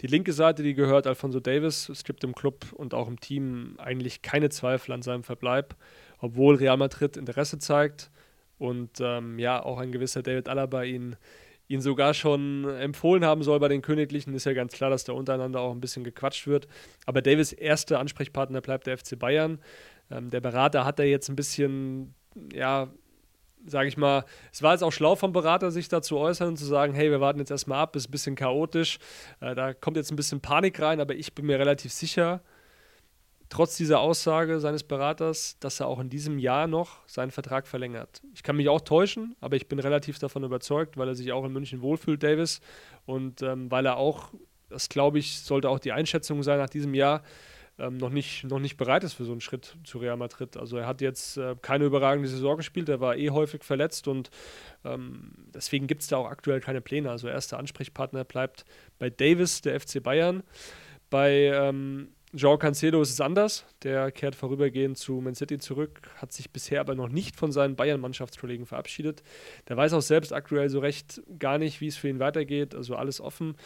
Die 0.03 0.07
linke 0.07 0.33
Seite, 0.33 0.63
die 0.63 0.75
gehört 0.75 1.07
Alfonso 1.07 1.41
Davis. 1.41 1.89
Es 1.89 2.05
gibt 2.05 2.23
im 2.23 2.35
Club 2.35 2.73
und 2.73 2.93
auch 2.93 3.09
im 3.09 3.19
Team 3.19 3.77
eigentlich 3.79 4.23
keine 4.23 4.51
Zweifel 4.51 4.93
an 4.93 5.03
seinem 5.03 5.23
Verbleib, 5.23 5.75
obwohl 6.19 6.57
Real 6.57 6.77
Madrid 6.77 7.17
Interesse 7.17 7.59
zeigt 7.59 8.11
und 8.61 9.01
ähm, 9.01 9.39
ja, 9.39 9.63
auch 9.63 9.79
ein 9.79 9.91
gewisser 9.91 10.23
David 10.23 10.49
Alaba 10.49 10.83
ihn 10.83 11.17
ihn 11.71 11.81
sogar 11.81 12.15
schon 12.15 12.69
empfohlen 12.69 13.25
haben 13.25 13.45
soll 13.45 13.61
bei 13.61 13.69
den 13.69 13.81
Königlichen, 13.81 14.35
ist 14.35 14.45
ja 14.45 14.55
ganz 14.55 14.73
klar, 14.73 14.91
dass 14.91 15.05
da 15.05 15.13
untereinander 15.13 15.61
auch 15.61 15.71
ein 15.71 15.81
bisschen 15.81 16.03
gequatscht 16.03 16.49
wird. 16.49 16.67
Aber 17.07 17.23
Davis 17.23 17.53
erster 17.53 18.01
Ansprechpartner 18.01 18.61
bleibt 18.61 18.89
der 18.89 18.99
FC 18.99 19.17
Bayern. 19.17 19.61
Ähm, 20.11 20.31
der 20.31 20.41
Berater 20.41 20.85
hat 20.85 20.99
da 20.99 21.05
jetzt 21.05 21.29
ein 21.29 21.37
bisschen, 21.37 22.13
ja, 22.53 22.89
sage 23.67 23.87
ich 23.87 23.97
mal, 23.97 24.25
es 24.53 24.65
war 24.65 24.73
jetzt 24.73 24.83
auch 24.83 24.91
schlau 24.91 25.15
vom 25.15 25.33
Berater, 25.33 25.71
sich 25.71 25.87
da 25.87 26.03
zu 26.03 26.19
äußern 26.19 26.49
und 26.49 26.57
zu 26.57 26.65
sagen, 26.65 26.93
hey, 26.93 27.09
wir 27.09 27.21
warten 27.21 27.39
jetzt 27.39 27.53
erstmal 27.53 27.79
ab, 27.79 27.95
ist 27.95 28.09
ein 28.09 28.11
bisschen 28.11 28.35
chaotisch. 28.35 28.99
Äh, 29.41 29.55
da 29.55 29.73
kommt 29.73 29.97
jetzt 29.97 30.11
ein 30.11 30.17
bisschen 30.17 30.41
Panik 30.41 30.81
rein, 30.83 31.01
aber 31.01 31.15
ich 31.15 31.37
bin 31.37 31.47
mir 31.47 31.61
relativ 31.61 31.93
sicher, 31.93 32.43
trotz 33.51 33.77
dieser 33.77 34.01
Aussage 34.01 34.61
seines 34.61 34.85
Beraters, 34.85 35.59
dass 35.61 35.81
er 35.81 35.89
auch 35.89 35.99
in 35.99 36.09
diesem 36.09 36.39
Jahr 36.39 36.67
noch 36.67 37.07
seinen 37.07 37.33
Vertrag 37.33 37.67
verlängert. 37.67 38.23
Ich 38.33 38.43
kann 38.43 38.57
mich 38.57 38.69
auch 38.69 38.81
täuschen, 38.81 39.37
aber 39.41 39.57
ich 39.57 39.69
bin 39.69 39.79
relativ 39.79 40.19
davon 40.19 40.45
überzeugt, 40.45 40.97
weil 40.97 41.09
er 41.09 41.15
sich 41.15 41.33
auch 41.33 41.45
in 41.45 41.53
München 41.53 41.83
wohlfühlt, 41.83 42.23
Davis, 42.23 42.61
und 43.05 43.43
ähm, 43.43 43.71
weil 43.71 43.85
er 43.85 43.97
auch, 43.97 44.33
das 44.69 44.89
glaube 44.89 45.19
ich, 45.19 45.41
sollte 45.41 45.69
auch 45.69 45.81
die 45.81 45.93
Einschätzung 45.93 46.43
sein 46.43 46.59
nach 46.59 46.71
diesem 46.71 46.95
Jahr, 46.95 47.23
ähm, 47.79 47.97
noch, 47.97 48.11
nicht, 48.11 48.45
noch 48.45 48.61
nicht 48.61 48.77
bereit 48.77 49.03
ist 49.03 49.15
für 49.15 49.25
so 49.25 49.33
einen 49.33 49.41
Schritt 49.41 49.77
zu 49.85 49.99
Real 49.99 50.17
Madrid. 50.17 50.57
Also 50.57 50.77
er 50.77 50.87
hat 50.87 51.01
jetzt 51.01 51.37
äh, 51.37 51.57
keine 51.61 51.87
überragende 51.87 52.29
Saison 52.29 52.57
gespielt, 52.57 52.89
er 52.89 53.01
war 53.01 53.17
eh 53.17 53.31
häufig 53.31 53.65
verletzt 53.65 54.07
und 54.07 54.31
ähm, 54.85 55.33
deswegen 55.53 55.89
gibt 55.89 56.03
es 56.03 56.09
da 56.09 56.19
auch 56.19 56.31
aktuell 56.31 56.61
keine 56.61 56.81
Pläne. 56.81 57.11
Also 57.11 57.27
erster 57.27 57.59
Ansprechpartner 57.59 58.25
bleibt 58.25 58.65
bei 58.99 59.11
Davis, 59.11 59.61
der 59.63 59.81
FC 59.81 60.01
Bayern. 60.01 60.45
Bei 61.09 61.51
João 62.33 62.59
Cancelo 62.59 63.03
ist 63.03 63.11
es 63.11 63.21
anders. 63.21 63.65
Der 63.83 64.13
kehrt 64.13 64.37
vorübergehend 64.37 64.97
zu 64.97 65.15
Man 65.15 65.35
City 65.35 65.59
zurück, 65.59 66.01
hat 66.17 66.33
sich 66.33 66.51
bisher 66.51 66.81
aber 66.81 66.95
noch 66.95 67.09
nicht 67.09 67.35
von 67.35 67.51
seinen 67.51 67.75
Bayern-Mannschaftskollegen 67.75 68.67
verabschiedet. 68.67 69.25
Der 69.69 69.77
weiß 69.77 69.93
auch 69.95 70.03
selbst 70.03 70.33
aktuell 70.33 70.69
so 70.69 70.79
recht 70.79 71.21
gar 71.41 71.59
nicht, 71.59 71.81
wie 71.81 71.89
es 71.89 71.97
für 71.97 72.09
ihn 72.09 72.21
weitergeht. 72.21 72.77
Also 72.77 72.95
alles 72.95 73.21
offen. 73.21 73.57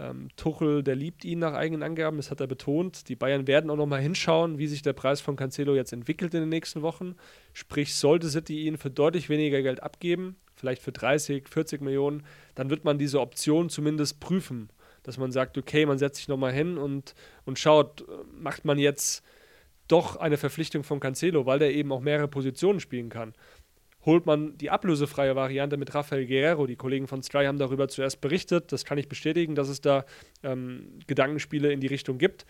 Ähm, 0.00 0.30
Tuchel, 0.34 0.82
der 0.82 0.96
liebt 0.96 1.24
ihn 1.24 1.38
nach 1.38 1.52
eigenen 1.52 1.84
Angaben, 1.84 2.16
das 2.16 2.32
hat 2.32 2.40
er 2.40 2.48
betont. 2.48 3.08
Die 3.08 3.14
Bayern 3.14 3.46
werden 3.46 3.70
auch 3.70 3.76
nochmal 3.76 4.00
hinschauen, 4.00 4.58
wie 4.58 4.66
sich 4.66 4.82
der 4.82 4.94
Preis 4.94 5.20
von 5.20 5.36
Cancelo 5.36 5.76
jetzt 5.76 5.92
entwickelt 5.92 6.34
in 6.34 6.40
den 6.40 6.48
nächsten 6.48 6.82
Wochen. 6.82 7.14
Sprich, 7.52 7.94
sollte 7.94 8.28
City 8.28 8.64
ihn 8.66 8.78
für 8.78 8.90
deutlich 8.90 9.28
weniger 9.28 9.62
Geld 9.62 9.80
abgeben, 9.80 10.34
vielleicht 10.56 10.82
für 10.82 10.92
30, 10.92 11.46
40 11.48 11.82
Millionen, 11.82 12.24
dann 12.56 12.68
wird 12.68 12.84
man 12.84 12.98
diese 12.98 13.20
Option 13.20 13.68
zumindest 13.68 14.18
prüfen 14.18 14.70
dass 15.02 15.18
man 15.18 15.32
sagt, 15.32 15.58
okay, 15.58 15.86
man 15.86 15.98
setzt 15.98 16.16
sich 16.16 16.28
nochmal 16.28 16.52
hin 16.52 16.78
und, 16.78 17.14
und 17.44 17.58
schaut, 17.58 18.04
macht 18.32 18.64
man 18.64 18.78
jetzt 18.78 19.22
doch 19.88 20.16
eine 20.16 20.36
Verpflichtung 20.36 20.84
von 20.84 21.00
Cancelo, 21.00 21.46
weil 21.46 21.58
der 21.58 21.74
eben 21.74 21.92
auch 21.92 22.00
mehrere 22.00 22.28
Positionen 22.28 22.80
spielen 22.80 23.08
kann. 23.08 23.34
Holt 24.04 24.26
man 24.26 24.58
die 24.58 24.70
ablösefreie 24.70 25.36
Variante 25.36 25.76
mit 25.76 25.94
Rafael 25.94 26.26
Guerrero? 26.26 26.66
Die 26.66 26.76
Kollegen 26.76 27.06
von 27.06 27.22
Sky 27.22 27.44
haben 27.44 27.58
darüber 27.58 27.88
zuerst 27.88 28.20
berichtet. 28.20 28.72
Das 28.72 28.84
kann 28.84 28.98
ich 28.98 29.08
bestätigen, 29.08 29.54
dass 29.54 29.68
es 29.68 29.80
da 29.80 30.04
ähm, 30.42 30.98
Gedankenspiele 31.06 31.72
in 31.72 31.80
die 31.80 31.86
Richtung 31.86 32.18
gibt. 32.18 32.44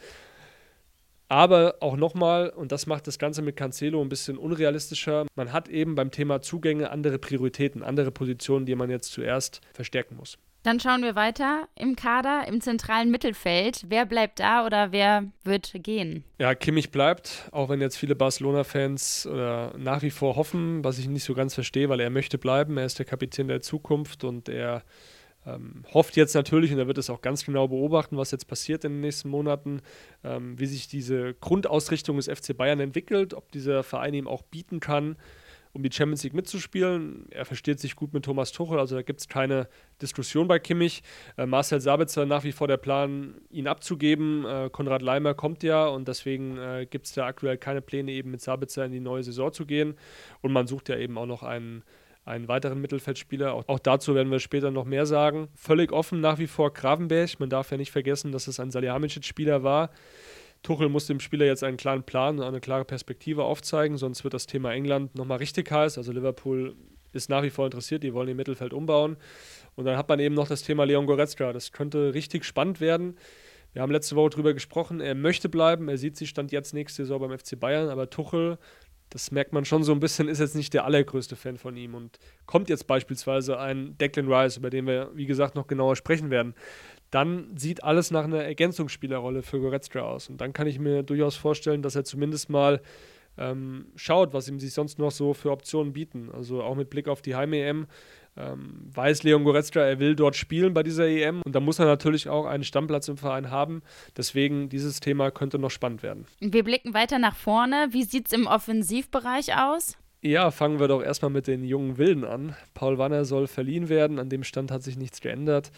Aber 1.28 1.76
auch 1.80 1.96
nochmal, 1.96 2.50
und 2.50 2.72
das 2.72 2.86
macht 2.86 3.06
das 3.06 3.18
Ganze 3.18 3.42
mit 3.42 3.56
Cancelo 3.56 4.02
ein 4.02 4.08
bisschen 4.08 4.36
unrealistischer, 4.36 5.26
man 5.34 5.52
hat 5.52 5.68
eben 5.68 5.94
beim 5.94 6.10
Thema 6.10 6.42
Zugänge 6.42 6.90
andere 6.90 7.18
Prioritäten, 7.18 7.82
andere 7.82 8.10
Positionen, 8.10 8.66
die 8.66 8.74
man 8.74 8.90
jetzt 8.90 9.12
zuerst 9.12 9.62
verstärken 9.72 10.16
muss. 10.16 10.36
Dann 10.62 10.78
schauen 10.78 11.02
wir 11.02 11.16
weiter 11.16 11.68
im 11.74 11.96
Kader, 11.96 12.44
im 12.46 12.60
zentralen 12.60 13.10
Mittelfeld. 13.10 13.84
Wer 13.88 14.06
bleibt 14.06 14.40
da 14.40 14.64
oder 14.64 14.92
wer 14.92 15.24
wird 15.42 15.72
gehen? 15.74 16.22
Ja, 16.38 16.54
Kimmich 16.54 16.90
bleibt, 16.90 17.48
auch 17.50 17.68
wenn 17.68 17.80
jetzt 17.80 17.96
viele 17.96 18.14
Barcelona-Fans 18.14 19.28
nach 19.28 20.02
wie 20.02 20.10
vor 20.10 20.36
hoffen, 20.36 20.84
was 20.84 20.98
ich 20.98 21.08
nicht 21.08 21.24
so 21.24 21.34
ganz 21.34 21.54
verstehe, 21.54 21.88
weil 21.88 21.98
er 22.00 22.10
möchte 22.10 22.38
bleiben. 22.38 22.78
Er 22.78 22.86
ist 22.86 22.98
der 22.98 23.06
Kapitän 23.06 23.48
der 23.48 23.60
Zukunft 23.60 24.22
und 24.22 24.48
er 24.48 24.84
ähm, 25.46 25.84
hofft 25.92 26.16
jetzt 26.16 26.34
natürlich, 26.34 26.72
und 26.72 26.78
er 26.78 26.86
wird 26.86 26.98
es 26.98 27.10
auch 27.10 27.20
ganz 27.20 27.44
genau 27.44 27.68
beobachten, 27.68 28.16
was 28.16 28.30
jetzt 28.30 28.46
passiert 28.46 28.84
in 28.84 28.92
den 28.92 29.00
nächsten 29.00 29.28
Monaten, 29.28 29.82
ähm, 30.22 30.58
wie 30.58 30.66
sich 30.66 30.88
diese 30.88 31.34
Grundausrichtung 31.34 32.16
des 32.16 32.28
FC 32.28 32.56
Bayern 32.56 32.80
entwickelt, 32.80 33.34
ob 33.34 33.50
dieser 33.50 33.82
Verein 33.82 34.14
ihm 34.14 34.28
auch 34.28 34.42
bieten 34.42 34.78
kann, 34.80 35.16
um 35.74 35.82
die 35.82 35.90
Champions 35.90 36.22
League 36.22 36.34
mitzuspielen. 36.34 37.26
Er 37.30 37.44
versteht 37.44 37.80
sich 37.80 37.96
gut 37.96 38.12
mit 38.12 38.24
Thomas 38.24 38.52
Tuchel, 38.52 38.78
also 38.78 38.94
da 38.94 39.02
gibt 39.02 39.20
es 39.20 39.28
keine 39.28 39.68
Diskussion 40.00 40.46
bei 40.46 40.58
Kimmich. 40.58 41.02
Äh, 41.36 41.46
Marcel 41.46 41.80
Sabitzer 41.80 42.26
nach 42.26 42.44
wie 42.44 42.52
vor 42.52 42.68
der 42.68 42.76
Plan, 42.76 43.40
ihn 43.50 43.66
abzugeben. 43.66 44.44
Äh, 44.44 44.68
Konrad 44.70 45.02
Leimer 45.02 45.34
kommt 45.34 45.62
ja 45.62 45.86
und 45.86 46.08
deswegen 46.08 46.58
äh, 46.58 46.86
gibt 46.88 47.06
es 47.06 47.12
da 47.12 47.26
aktuell 47.26 47.56
keine 47.56 47.80
Pläne, 47.80 48.12
eben 48.12 48.30
mit 48.30 48.42
Sabitzer 48.42 48.84
in 48.84 48.92
die 48.92 49.00
neue 49.00 49.22
Saison 49.22 49.52
zu 49.52 49.64
gehen. 49.64 49.94
Und 50.42 50.52
man 50.52 50.66
sucht 50.66 50.88
ja 50.88 50.96
eben 50.96 51.16
auch 51.16 51.26
noch 51.26 51.42
einen 51.42 51.82
einen 52.24 52.48
weiteren 52.48 52.80
Mittelfeldspieler. 52.80 53.52
Auch, 53.52 53.64
auch, 53.66 53.78
dazu 53.78 54.14
werden 54.14 54.30
wir 54.30 54.38
später 54.38 54.70
noch 54.70 54.84
mehr 54.84 55.06
sagen. 55.06 55.48
Völlig 55.54 55.92
offen 55.92 56.20
nach 56.20 56.38
wie 56.38 56.46
vor 56.46 56.72
Gravenberg. 56.72 57.40
Man 57.40 57.50
darf 57.50 57.70
ja 57.70 57.76
nicht 57.76 57.90
vergessen, 57.90 58.32
dass 58.32 58.46
es 58.46 58.60
ein 58.60 58.70
Salihamidzic-Spieler 58.70 59.62
war, 59.62 59.90
Tuchel 60.62 60.88
muss 60.88 61.06
dem 61.06 61.20
Spieler 61.20 61.46
jetzt 61.46 61.64
einen 61.64 61.76
klaren 61.76 62.04
Plan 62.04 62.38
und 62.38 62.44
eine 62.44 62.60
klare 62.60 62.84
Perspektive 62.84 63.44
aufzeigen, 63.44 63.96
sonst 63.96 64.22
wird 64.24 64.34
das 64.34 64.46
Thema 64.46 64.72
England 64.72 65.14
nochmal 65.14 65.38
richtig 65.38 65.70
heiß. 65.70 65.98
Also 65.98 66.12
Liverpool 66.12 66.76
ist 67.12 67.28
nach 67.28 67.42
wie 67.42 67.50
vor 67.50 67.64
interessiert, 67.64 68.02
die 68.02 68.14
wollen 68.14 68.28
ihr 68.28 68.34
Mittelfeld 68.34 68.72
umbauen. 68.72 69.16
Und 69.74 69.84
dann 69.84 69.96
hat 69.96 70.08
man 70.08 70.20
eben 70.20 70.34
noch 70.34 70.48
das 70.48 70.62
Thema 70.62 70.84
Leon 70.84 71.06
Goretzka. 71.06 71.52
Das 71.52 71.72
könnte 71.72 72.14
richtig 72.14 72.44
spannend 72.44 72.80
werden. 72.80 73.16
Wir 73.72 73.82
haben 73.82 73.92
letzte 73.92 74.16
Woche 74.16 74.30
darüber 74.30 74.52
gesprochen, 74.52 75.00
er 75.00 75.14
möchte 75.14 75.48
bleiben, 75.48 75.88
er 75.88 75.96
sieht 75.96 76.16
sich 76.16 76.28
Stand 76.28 76.52
jetzt 76.52 76.74
nächste 76.74 77.04
Saison 77.04 77.20
beim 77.20 77.38
FC 77.38 77.58
Bayern, 77.58 77.88
aber 77.88 78.10
Tuchel, 78.10 78.58
das 79.08 79.30
merkt 79.30 79.54
man 79.54 79.64
schon 79.64 79.82
so 79.82 79.92
ein 79.92 80.00
bisschen, 80.00 80.28
ist 80.28 80.40
jetzt 80.40 80.54
nicht 80.54 80.74
der 80.74 80.84
allergrößte 80.84 81.36
Fan 81.36 81.56
von 81.56 81.76
ihm. 81.76 81.94
Und 81.94 82.18
kommt 82.44 82.68
jetzt 82.68 82.86
beispielsweise 82.86 83.58
ein 83.58 83.96
Declan 83.96 84.30
Rice, 84.30 84.58
über 84.58 84.68
den 84.68 84.86
wir, 84.86 85.10
wie 85.14 85.26
gesagt, 85.26 85.54
noch 85.54 85.66
genauer 85.66 85.96
sprechen 85.96 86.30
werden, 86.30 86.54
dann 87.12 87.56
sieht 87.56 87.84
alles 87.84 88.10
nach 88.10 88.24
einer 88.24 88.42
Ergänzungsspielerrolle 88.42 89.42
für 89.42 89.60
Goretzka 89.60 90.00
aus. 90.00 90.28
Und 90.28 90.40
dann 90.40 90.52
kann 90.52 90.66
ich 90.66 90.78
mir 90.78 91.02
durchaus 91.02 91.36
vorstellen, 91.36 91.82
dass 91.82 91.94
er 91.94 92.04
zumindest 92.04 92.50
mal 92.50 92.80
ähm, 93.38 93.86
schaut, 93.96 94.32
was 94.32 94.48
ihm 94.48 94.58
sich 94.58 94.72
sonst 94.72 94.98
noch 94.98 95.10
so 95.10 95.34
für 95.34 95.50
Optionen 95.50 95.92
bieten. 95.92 96.30
Also 96.32 96.62
auch 96.62 96.74
mit 96.74 96.90
Blick 96.90 97.08
auf 97.08 97.22
die 97.22 97.36
Heim-EM 97.36 97.86
ähm, 98.36 98.90
weiß 98.94 99.24
Leon 99.24 99.44
Goretzka, 99.44 99.80
er 99.80 99.98
will 99.98 100.16
dort 100.16 100.36
spielen 100.36 100.72
bei 100.72 100.82
dieser 100.82 101.06
EM 101.06 101.42
und 101.42 101.54
da 101.54 101.60
muss 101.60 101.78
er 101.78 101.84
natürlich 101.86 102.28
auch 102.28 102.46
einen 102.46 102.64
Stammplatz 102.64 103.08
im 103.08 103.16
Verein 103.18 103.50
haben. 103.50 103.82
Deswegen 104.16 104.68
dieses 104.68 105.00
Thema 105.00 105.30
könnte 105.30 105.58
noch 105.58 105.70
spannend 105.70 106.02
werden. 106.02 106.26
Wir 106.40 106.64
blicken 106.64 106.94
weiter 106.94 107.18
nach 107.18 107.36
vorne. 107.36 107.88
Wie 107.90 108.04
sieht 108.04 108.28
es 108.28 108.32
im 108.32 108.46
Offensivbereich 108.46 109.54
aus? 109.56 109.98
Ja, 110.22 110.50
fangen 110.50 110.78
wir 110.78 110.88
doch 110.88 111.02
erstmal 111.02 111.32
mit 111.32 111.46
den 111.46 111.64
jungen 111.64 111.98
Wilden 111.98 112.24
an. 112.24 112.54
Paul 112.74 112.96
Wanner 112.96 113.24
soll 113.24 113.48
verliehen 113.48 113.88
werden. 113.88 114.18
An 114.18 114.28
dem 114.28 114.44
Stand 114.44 114.70
hat 114.70 114.82
sich 114.82 114.96
nichts 114.96 115.20
geändert. 115.20 115.72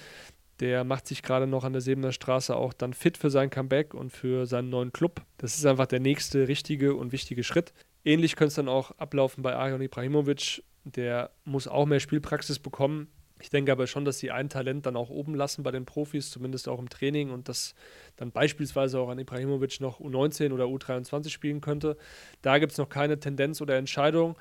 Der 0.60 0.84
macht 0.84 1.06
sich 1.06 1.22
gerade 1.22 1.46
noch 1.46 1.64
an 1.64 1.72
der 1.72 1.82
Sebener 1.82 2.12
Straße 2.12 2.54
auch 2.54 2.72
dann 2.72 2.94
fit 2.94 3.18
für 3.18 3.30
sein 3.30 3.50
Comeback 3.50 3.94
und 3.94 4.10
für 4.10 4.46
seinen 4.46 4.70
neuen 4.70 4.92
Club. 4.92 5.22
Das 5.38 5.56
ist 5.56 5.66
einfach 5.66 5.86
der 5.86 6.00
nächste 6.00 6.46
richtige 6.48 6.94
und 6.94 7.12
wichtige 7.12 7.42
Schritt. 7.42 7.72
Ähnlich 8.04 8.36
könnte 8.36 8.48
es 8.48 8.54
dann 8.54 8.68
auch 8.68 8.92
ablaufen 8.92 9.42
bei 9.42 9.54
Arion 9.54 9.80
Ibrahimovic. 9.80 10.62
Der 10.84 11.30
muss 11.44 11.66
auch 11.66 11.86
mehr 11.86 12.00
Spielpraxis 12.00 12.58
bekommen. 12.58 13.08
Ich 13.40 13.50
denke 13.50 13.72
aber 13.72 13.86
schon, 13.86 14.04
dass 14.04 14.18
sie 14.18 14.30
ein 14.30 14.48
Talent 14.48 14.86
dann 14.86 14.96
auch 14.96 15.10
oben 15.10 15.34
lassen 15.34 15.64
bei 15.64 15.70
den 15.70 15.84
Profis, 15.84 16.30
zumindest 16.30 16.68
auch 16.68 16.78
im 16.78 16.88
Training 16.88 17.30
und 17.30 17.48
dass 17.48 17.74
dann 18.16 18.30
beispielsweise 18.30 18.98
auch 18.98 19.08
an 19.08 19.18
Ibrahimovic 19.18 19.80
noch 19.80 20.00
U19 20.00 20.52
oder 20.52 20.64
U23 20.64 21.30
spielen 21.30 21.60
könnte. 21.60 21.96
Da 22.42 22.58
gibt 22.58 22.72
es 22.72 22.78
noch 22.78 22.88
keine 22.88 23.18
Tendenz 23.18 23.60
oder 23.60 23.76
Entscheidung. 23.76 24.36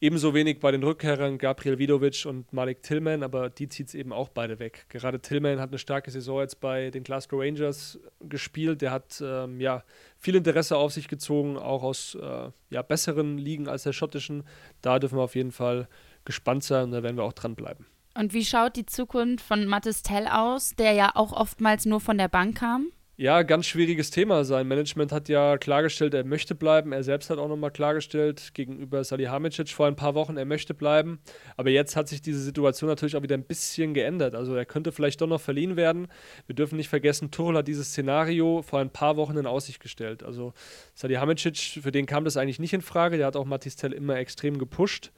Ebenso 0.00 0.32
wenig 0.32 0.60
bei 0.60 0.70
den 0.70 0.84
Rückkehrern 0.84 1.38
Gabriel 1.38 1.78
Vidovic 1.78 2.24
und 2.24 2.52
Malik 2.52 2.84
Tillman, 2.84 3.24
aber 3.24 3.50
die 3.50 3.68
zieht 3.68 3.88
es 3.88 3.94
eben 3.94 4.12
auch 4.12 4.28
beide 4.28 4.60
weg. 4.60 4.86
Gerade 4.90 5.18
Tillman 5.18 5.58
hat 5.58 5.70
eine 5.70 5.78
starke 5.78 6.12
Saison 6.12 6.38
jetzt 6.40 6.60
bei 6.60 6.90
den 6.90 7.02
Glasgow 7.02 7.40
Rangers 7.40 7.98
gespielt. 8.20 8.80
Der 8.80 8.92
hat 8.92 9.20
ähm, 9.20 9.60
ja 9.60 9.82
viel 10.16 10.36
Interesse 10.36 10.76
auf 10.76 10.92
sich 10.92 11.08
gezogen, 11.08 11.56
auch 11.56 11.82
aus 11.82 12.14
äh, 12.14 12.50
ja, 12.70 12.82
besseren 12.82 13.38
Ligen 13.38 13.66
als 13.66 13.82
der 13.82 13.92
schottischen. 13.92 14.44
Da 14.82 15.00
dürfen 15.00 15.18
wir 15.18 15.22
auf 15.22 15.34
jeden 15.34 15.50
Fall 15.52 15.88
gespannt 16.24 16.62
sein 16.62 16.84
und 16.84 16.90
da 16.92 17.02
werden 17.02 17.16
wir 17.16 17.24
auch 17.24 17.32
dranbleiben. 17.32 17.84
Und 18.14 18.32
wie 18.32 18.44
schaut 18.44 18.76
die 18.76 18.86
Zukunft 18.86 19.44
von 19.44 19.66
Mattes 19.66 20.02
Tell 20.02 20.28
aus, 20.28 20.76
der 20.76 20.92
ja 20.92 21.10
auch 21.14 21.32
oftmals 21.32 21.86
nur 21.86 22.00
von 22.00 22.18
der 22.18 22.28
Bank 22.28 22.58
kam? 22.58 22.92
Ja, 23.20 23.42
ganz 23.42 23.66
schwieriges 23.66 24.12
Thema. 24.12 24.44
Sein 24.44 24.68
Management 24.68 25.10
hat 25.10 25.28
ja 25.28 25.58
klargestellt, 25.58 26.14
er 26.14 26.22
möchte 26.22 26.54
bleiben. 26.54 26.92
Er 26.92 27.02
selbst 27.02 27.30
hat 27.30 27.38
auch 27.38 27.48
nochmal 27.48 27.72
klargestellt 27.72 28.54
gegenüber 28.54 29.02
Salihamidzic 29.02 29.70
vor 29.70 29.88
ein 29.88 29.96
paar 29.96 30.14
Wochen, 30.14 30.36
er 30.36 30.44
möchte 30.44 30.72
bleiben. 30.72 31.18
Aber 31.56 31.70
jetzt 31.70 31.96
hat 31.96 32.06
sich 32.06 32.22
diese 32.22 32.40
Situation 32.40 32.88
natürlich 32.88 33.16
auch 33.16 33.22
wieder 33.22 33.36
ein 33.36 33.42
bisschen 33.42 33.92
geändert. 33.92 34.36
Also 34.36 34.54
er 34.54 34.64
könnte 34.64 34.92
vielleicht 34.92 35.20
doch 35.20 35.26
noch 35.26 35.40
verliehen 35.40 35.74
werden. 35.74 36.06
Wir 36.46 36.54
dürfen 36.54 36.76
nicht 36.76 36.88
vergessen, 36.88 37.32
Tuchel 37.32 37.56
hat 37.56 37.66
dieses 37.66 37.88
Szenario 37.88 38.62
vor 38.62 38.78
ein 38.78 38.90
paar 38.90 39.16
Wochen 39.16 39.36
in 39.36 39.46
Aussicht 39.46 39.80
gestellt. 39.80 40.22
Also 40.22 40.52
Salihamidzic, 40.94 41.82
für 41.82 41.90
den 41.90 42.06
kam 42.06 42.24
das 42.24 42.36
eigentlich 42.36 42.60
nicht 42.60 42.72
in 42.72 42.82
Frage. 42.82 43.16
Der 43.16 43.26
hat 43.26 43.34
auch 43.34 43.46
Matistel 43.46 43.92
immer 43.94 44.14
extrem 44.14 44.60
gepusht. 44.60 45.10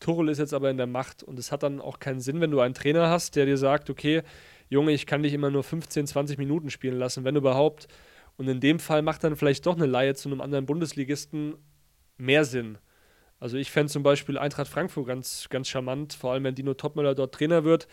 Tuchel 0.00 0.30
ist 0.30 0.38
jetzt 0.38 0.54
aber 0.54 0.70
in 0.70 0.76
der 0.78 0.86
Macht 0.86 1.22
und 1.22 1.38
es 1.38 1.52
hat 1.52 1.62
dann 1.62 1.80
auch 1.82 1.98
keinen 1.98 2.20
Sinn, 2.20 2.40
wenn 2.40 2.50
du 2.50 2.60
einen 2.60 2.74
Trainer 2.74 3.10
hast, 3.10 3.36
der 3.36 3.46
dir 3.46 3.56
sagt, 3.56 3.90
okay, 3.90 4.22
Junge, 4.68 4.92
ich 4.92 5.06
kann 5.06 5.22
dich 5.22 5.32
immer 5.32 5.50
nur 5.50 5.62
15, 5.62 6.06
20 6.06 6.38
Minuten 6.38 6.70
spielen 6.70 6.98
lassen, 6.98 7.24
wenn 7.24 7.36
überhaupt. 7.36 7.86
Und 8.36 8.48
in 8.48 8.60
dem 8.60 8.78
Fall 8.78 9.02
macht 9.02 9.24
dann 9.24 9.36
vielleicht 9.36 9.64
doch 9.66 9.76
eine 9.76 9.86
Laie 9.86 10.14
zu 10.14 10.28
einem 10.28 10.40
anderen 10.40 10.66
Bundesligisten 10.66 11.54
mehr 12.18 12.44
Sinn. 12.44 12.78
Also 13.38 13.56
ich 13.56 13.70
fände 13.70 13.92
zum 13.92 14.02
Beispiel 14.02 14.38
Eintracht 14.38 14.68
Frankfurt 14.68 15.06
ganz, 15.06 15.48
ganz 15.50 15.68
charmant, 15.68 16.14
vor 16.14 16.32
allem 16.32 16.44
wenn 16.44 16.54
Dino 16.54 16.74
Topmöller 16.74 17.14
dort 17.14 17.34
Trainer 17.34 17.64
wird. 17.64 17.86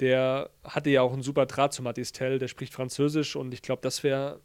Der 0.00 0.50
hatte 0.64 0.90
ja 0.90 1.02
auch 1.02 1.12
einen 1.12 1.22
super 1.22 1.46
Draht 1.46 1.72
zu 1.72 1.82
Mathis 1.82 2.12
Tell, 2.12 2.38
der 2.38 2.48
spricht 2.48 2.72
Französisch 2.72 3.36
und 3.36 3.52
ich 3.52 3.62
glaube, 3.62 3.82
das 3.82 4.02
wäre, 4.02 4.40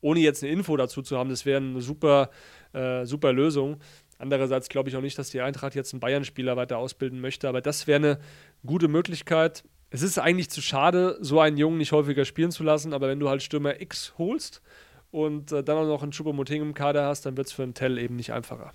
ohne 0.00 0.20
jetzt 0.20 0.42
eine 0.42 0.52
Info 0.52 0.76
dazu 0.76 1.00
zu 1.00 1.16
haben, 1.16 1.30
das 1.30 1.46
wäre 1.46 1.58
eine 1.58 1.80
super, 1.80 2.30
äh, 2.72 3.06
super 3.06 3.32
Lösung. 3.32 3.78
Andererseits 4.18 4.68
glaube 4.68 4.88
ich 4.88 4.96
auch 4.96 5.00
nicht, 5.00 5.18
dass 5.18 5.30
die 5.30 5.40
Eintracht 5.40 5.74
jetzt 5.74 5.92
einen 5.92 6.00
Bayern-Spieler 6.00 6.56
weiter 6.56 6.78
ausbilden 6.78 7.20
möchte, 7.20 7.48
aber 7.48 7.60
das 7.60 7.86
wäre 7.86 7.96
eine 7.96 8.18
gute 8.64 8.88
Möglichkeit 8.88 9.64
es 9.90 10.02
ist 10.02 10.18
eigentlich 10.18 10.50
zu 10.50 10.60
schade, 10.60 11.16
so 11.20 11.40
einen 11.40 11.56
Jungen 11.56 11.78
nicht 11.78 11.92
häufiger 11.92 12.24
spielen 12.24 12.50
zu 12.50 12.64
lassen, 12.64 12.92
aber 12.92 13.08
wenn 13.08 13.20
du 13.20 13.28
halt 13.28 13.42
Stürmer 13.42 13.80
X 13.80 14.14
holst 14.18 14.62
und 15.10 15.52
äh, 15.52 15.62
dann 15.62 15.78
auch 15.78 15.86
noch 15.86 16.02
einen 16.02 16.12
Choupo-Moting 16.12 16.62
im 16.62 16.74
Kader 16.74 17.06
hast, 17.06 17.26
dann 17.26 17.36
wird 17.36 17.46
es 17.46 17.52
für 17.52 17.62
einen 17.62 17.74
Tell 17.74 17.98
eben 17.98 18.16
nicht 18.16 18.32
einfacher. 18.32 18.72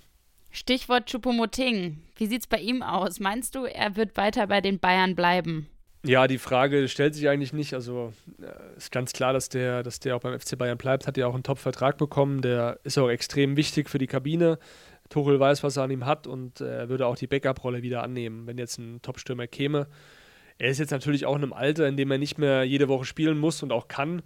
Stichwort 0.50 1.10
Choupo-Moting. 1.10 1.98
Wie 2.16 2.26
sieht 2.26 2.42
es 2.42 2.46
bei 2.46 2.58
ihm 2.58 2.82
aus? 2.82 3.20
Meinst 3.20 3.54
du, 3.54 3.64
er 3.64 3.96
wird 3.96 4.16
weiter 4.16 4.46
bei 4.46 4.60
den 4.60 4.78
Bayern 4.78 5.14
bleiben? 5.14 5.68
Ja, 6.04 6.26
die 6.26 6.38
Frage 6.38 6.88
stellt 6.88 7.14
sich 7.14 7.28
eigentlich 7.28 7.52
nicht. 7.52 7.74
Also 7.74 8.12
äh, 8.40 8.76
ist 8.76 8.90
ganz 8.90 9.12
klar, 9.12 9.32
dass 9.32 9.48
der, 9.48 9.82
dass 9.82 10.00
der 10.00 10.16
auch 10.16 10.20
beim 10.20 10.38
FC 10.38 10.58
Bayern 10.58 10.78
bleibt. 10.78 11.06
Hat 11.06 11.16
ja 11.16 11.26
auch 11.26 11.34
einen 11.34 11.44
Top-Vertrag 11.44 11.96
bekommen. 11.96 12.42
Der 12.42 12.80
ist 12.82 12.98
auch 12.98 13.08
extrem 13.08 13.56
wichtig 13.56 13.88
für 13.88 13.98
die 13.98 14.08
Kabine. 14.08 14.58
Tuchel 15.08 15.38
weiß, 15.38 15.62
was 15.62 15.76
er 15.76 15.84
an 15.84 15.90
ihm 15.90 16.06
hat 16.06 16.26
und 16.26 16.60
äh, 16.60 16.78
er 16.80 16.88
würde 16.88 17.06
auch 17.06 17.16
die 17.16 17.26
Backup-Rolle 17.26 17.82
wieder 17.82 18.02
annehmen, 18.02 18.46
wenn 18.46 18.56
jetzt 18.56 18.78
ein 18.78 19.00
Top-Stürmer 19.02 19.46
käme. 19.46 19.86
Er 20.58 20.70
ist 20.70 20.78
jetzt 20.78 20.90
natürlich 20.90 21.26
auch 21.26 21.36
in 21.36 21.42
einem 21.42 21.52
Alter, 21.52 21.88
in 21.88 21.96
dem 21.96 22.10
er 22.10 22.18
nicht 22.18 22.38
mehr 22.38 22.64
jede 22.64 22.88
Woche 22.88 23.04
spielen 23.04 23.38
muss 23.38 23.62
und 23.62 23.72
auch 23.72 23.88
kann. 23.88 24.22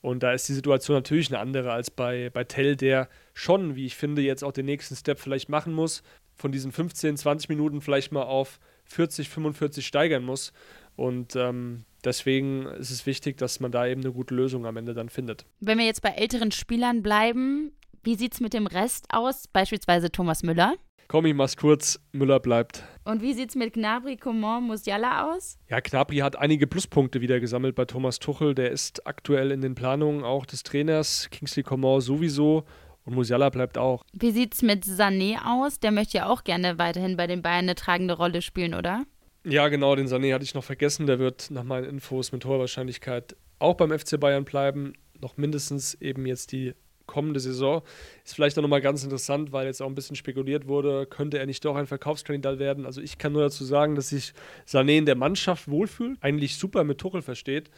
Und 0.00 0.22
da 0.22 0.32
ist 0.32 0.48
die 0.48 0.54
Situation 0.54 0.96
natürlich 0.96 1.30
eine 1.30 1.40
andere 1.40 1.72
als 1.72 1.90
bei, 1.90 2.30
bei 2.30 2.44
Tell, 2.44 2.76
der 2.76 3.08
schon, 3.34 3.76
wie 3.76 3.86
ich 3.86 3.96
finde, 3.96 4.22
jetzt 4.22 4.44
auch 4.44 4.52
den 4.52 4.66
nächsten 4.66 4.94
Step 4.94 5.18
vielleicht 5.18 5.48
machen 5.48 5.72
muss. 5.72 6.02
Von 6.34 6.52
diesen 6.52 6.70
15, 6.70 7.16
20 7.16 7.48
Minuten 7.48 7.80
vielleicht 7.80 8.12
mal 8.12 8.22
auf 8.22 8.60
40, 8.84 9.28
45 9.28 9.86
steigern 9.86 10.22
muss. 10.22 10.52
Und 10.94 11.36
ähm, 11.36 11.84
deswegen 12.04 12.66
ist 12.66 12.90
es 12.90 13.06
wichtig, 13.06 13.36
dass 13.36 13.60
man 13.60 13.72
da 13.72 13.86
eben 13.86 14.02
eine 14.02 14.12
gute 14.12 14.34
Lösung 14.34 14.66
am 14.66 14.76
Ende 14.76 14.94
dann 14.94 15.08
findet. 15.08 15.44
Wenn 15.60 15.78
wir 15.78 15.86
jetzt 15.86 16.02
bei 16.02 16.10
älteren 16.10 16.52
Spielern 16.52 17.02
bleiben, 17.02 17.72
wie 18.02 18.14
sieht 18.14 18.34
es 18.34 18.40
mit 18.40 18.54
dem 18.54 18.66
Rest 18.66 19.06
aus? 19.08 19.48
Beispielsweise 19.48 20.12
Thomas 20.12 20.42
Müller? 20.42 20.74
Komm, 21.08 21.26
ich 21.26 21.34
mach's 21.34 21.56
kurz. 21.56 22.00
Müller 22.12 22.40
bleibt. 22.40 22.82
Und 23.04 23.22
wie 23.22 23.32
sieht's 23.32 23.54
mit 23.54 23.74
Gnabry, 23.74 24.16
Coman, 24.16 24.64
Musiala 24.64 25.32
aus? 25.32 25.56
Ja, 25.68 25.78
Gnabry 25.78 26.16
hat 26.16 26.36
einige 26.36 26.66
Pluspunkte 26.66 27.20
wieder 27.20 27.38
gesammelt 27.38 27.76
bei 27.76 27.84
Thomas 27.84 28.18
Tuchel. 28.18 28.56
Der 28.56 28.72
ist 28.72 29.06
aktuell 29.06 29.52
in 29.52 29.60
den 29.60 29.76
Planungen 29.76 30.24
auch 30.24 30.44
des 30.46 30.64
Trainers. 30.64 31.28
Kingsley 31.30 31.62
Coman 31.62 32.00
sowieso. 32.00 32.64
Und 33.04 33.14
Musiala 33.14 33.50
bleibt 33.50 33.78
auch. 33.78 34.02
Wie 34.12 34.32
sieht's 34.32 34.62
mit 34.62 34.84
Sané 34.84 35.36
aus? 35.44 35.78
Der 35.78 35.92
möchte 35.92 36.18
ja 36.18 36.28
auch 36.28 36.42
gerne 36.42 36.76
weiterhin 36.80 37.16
bei 37.16 37.28
den 37.28 37.40
Bayern 37.40 37.66
eine 37.66 37.76
tragende 37.76 38.14
Rolle 38.14 38.42
spielen, 38.42 38.74
oder? 38.74 39.04
Ja, 39.44 39.68
genau, 39.68 39.94
den 39.94 40.08
Sané 40.08 40.34
hatte 40.34 40.42
ich 40.42 40.54
noch 40.54 40.64
vergessen. 40.64 41.06
Der 41.06 41.20
wird 41.20 41.52
nach 41.52 41.62
meinen 41.62 41.84
Infos 41.84 42.32
mit 42.32 42.44
hoher 42.44 42.58
Wahrscheinlichkeit 42.58 43.36
auch 43.60 43.74
beim 43.74 43.96
FC 43.96 44.18
Bayern 44.18 44.44
bleiben. 44.44 44.94
Noch 45.20 45.36
mindestens 45.36 45.94
eben 45.94 46.26
jetzt 46.26 46.50
die 46.50 46.74
kommende 47.06 47.40
Saison. 47.40 47.82
Ist 48.24 48.34
vielleicht 48.34 48.58
auch 48.58 48.62
nochmal 48.62 48.80
ganz 48.80 49.04
interessant, 49.04 49.52
weil 49.52 49.66
jetzt 49.66 49.80
auch 49.80 49.86
ein 49.86 49.94
bisschen 49.94 50.16
spekuliert 50.16 50.66
wurde, 50.66 51.06
könnte 51.06 51.38
er 51.38 51.46
nicht 51.46 51.64
doch 51.64 51.76
ein 51.76 51.86
Verkaufskandidat 51.86 52.58
werden. 52.58 52.86
Also 52.86 53.00
ich 53.00 53.18
kann 53.18 53.32
nur 53.32 53.42
dazu 53.42 53.64
sagen, 53.64 53.94
dass 53.94 54.10
sich 54.10 54.32
Sané 54.66 54.98
in 54.98 55.06
der 55.06 55.16
Mannschaft 55.16 55.68
wohlfühlt, 55.68 56.18
eigentlich 56.22 56.56
super 56.56 56.84
mit 56.84 56.98
Tuchel 56.98 57.22
versteht 57.22 57.70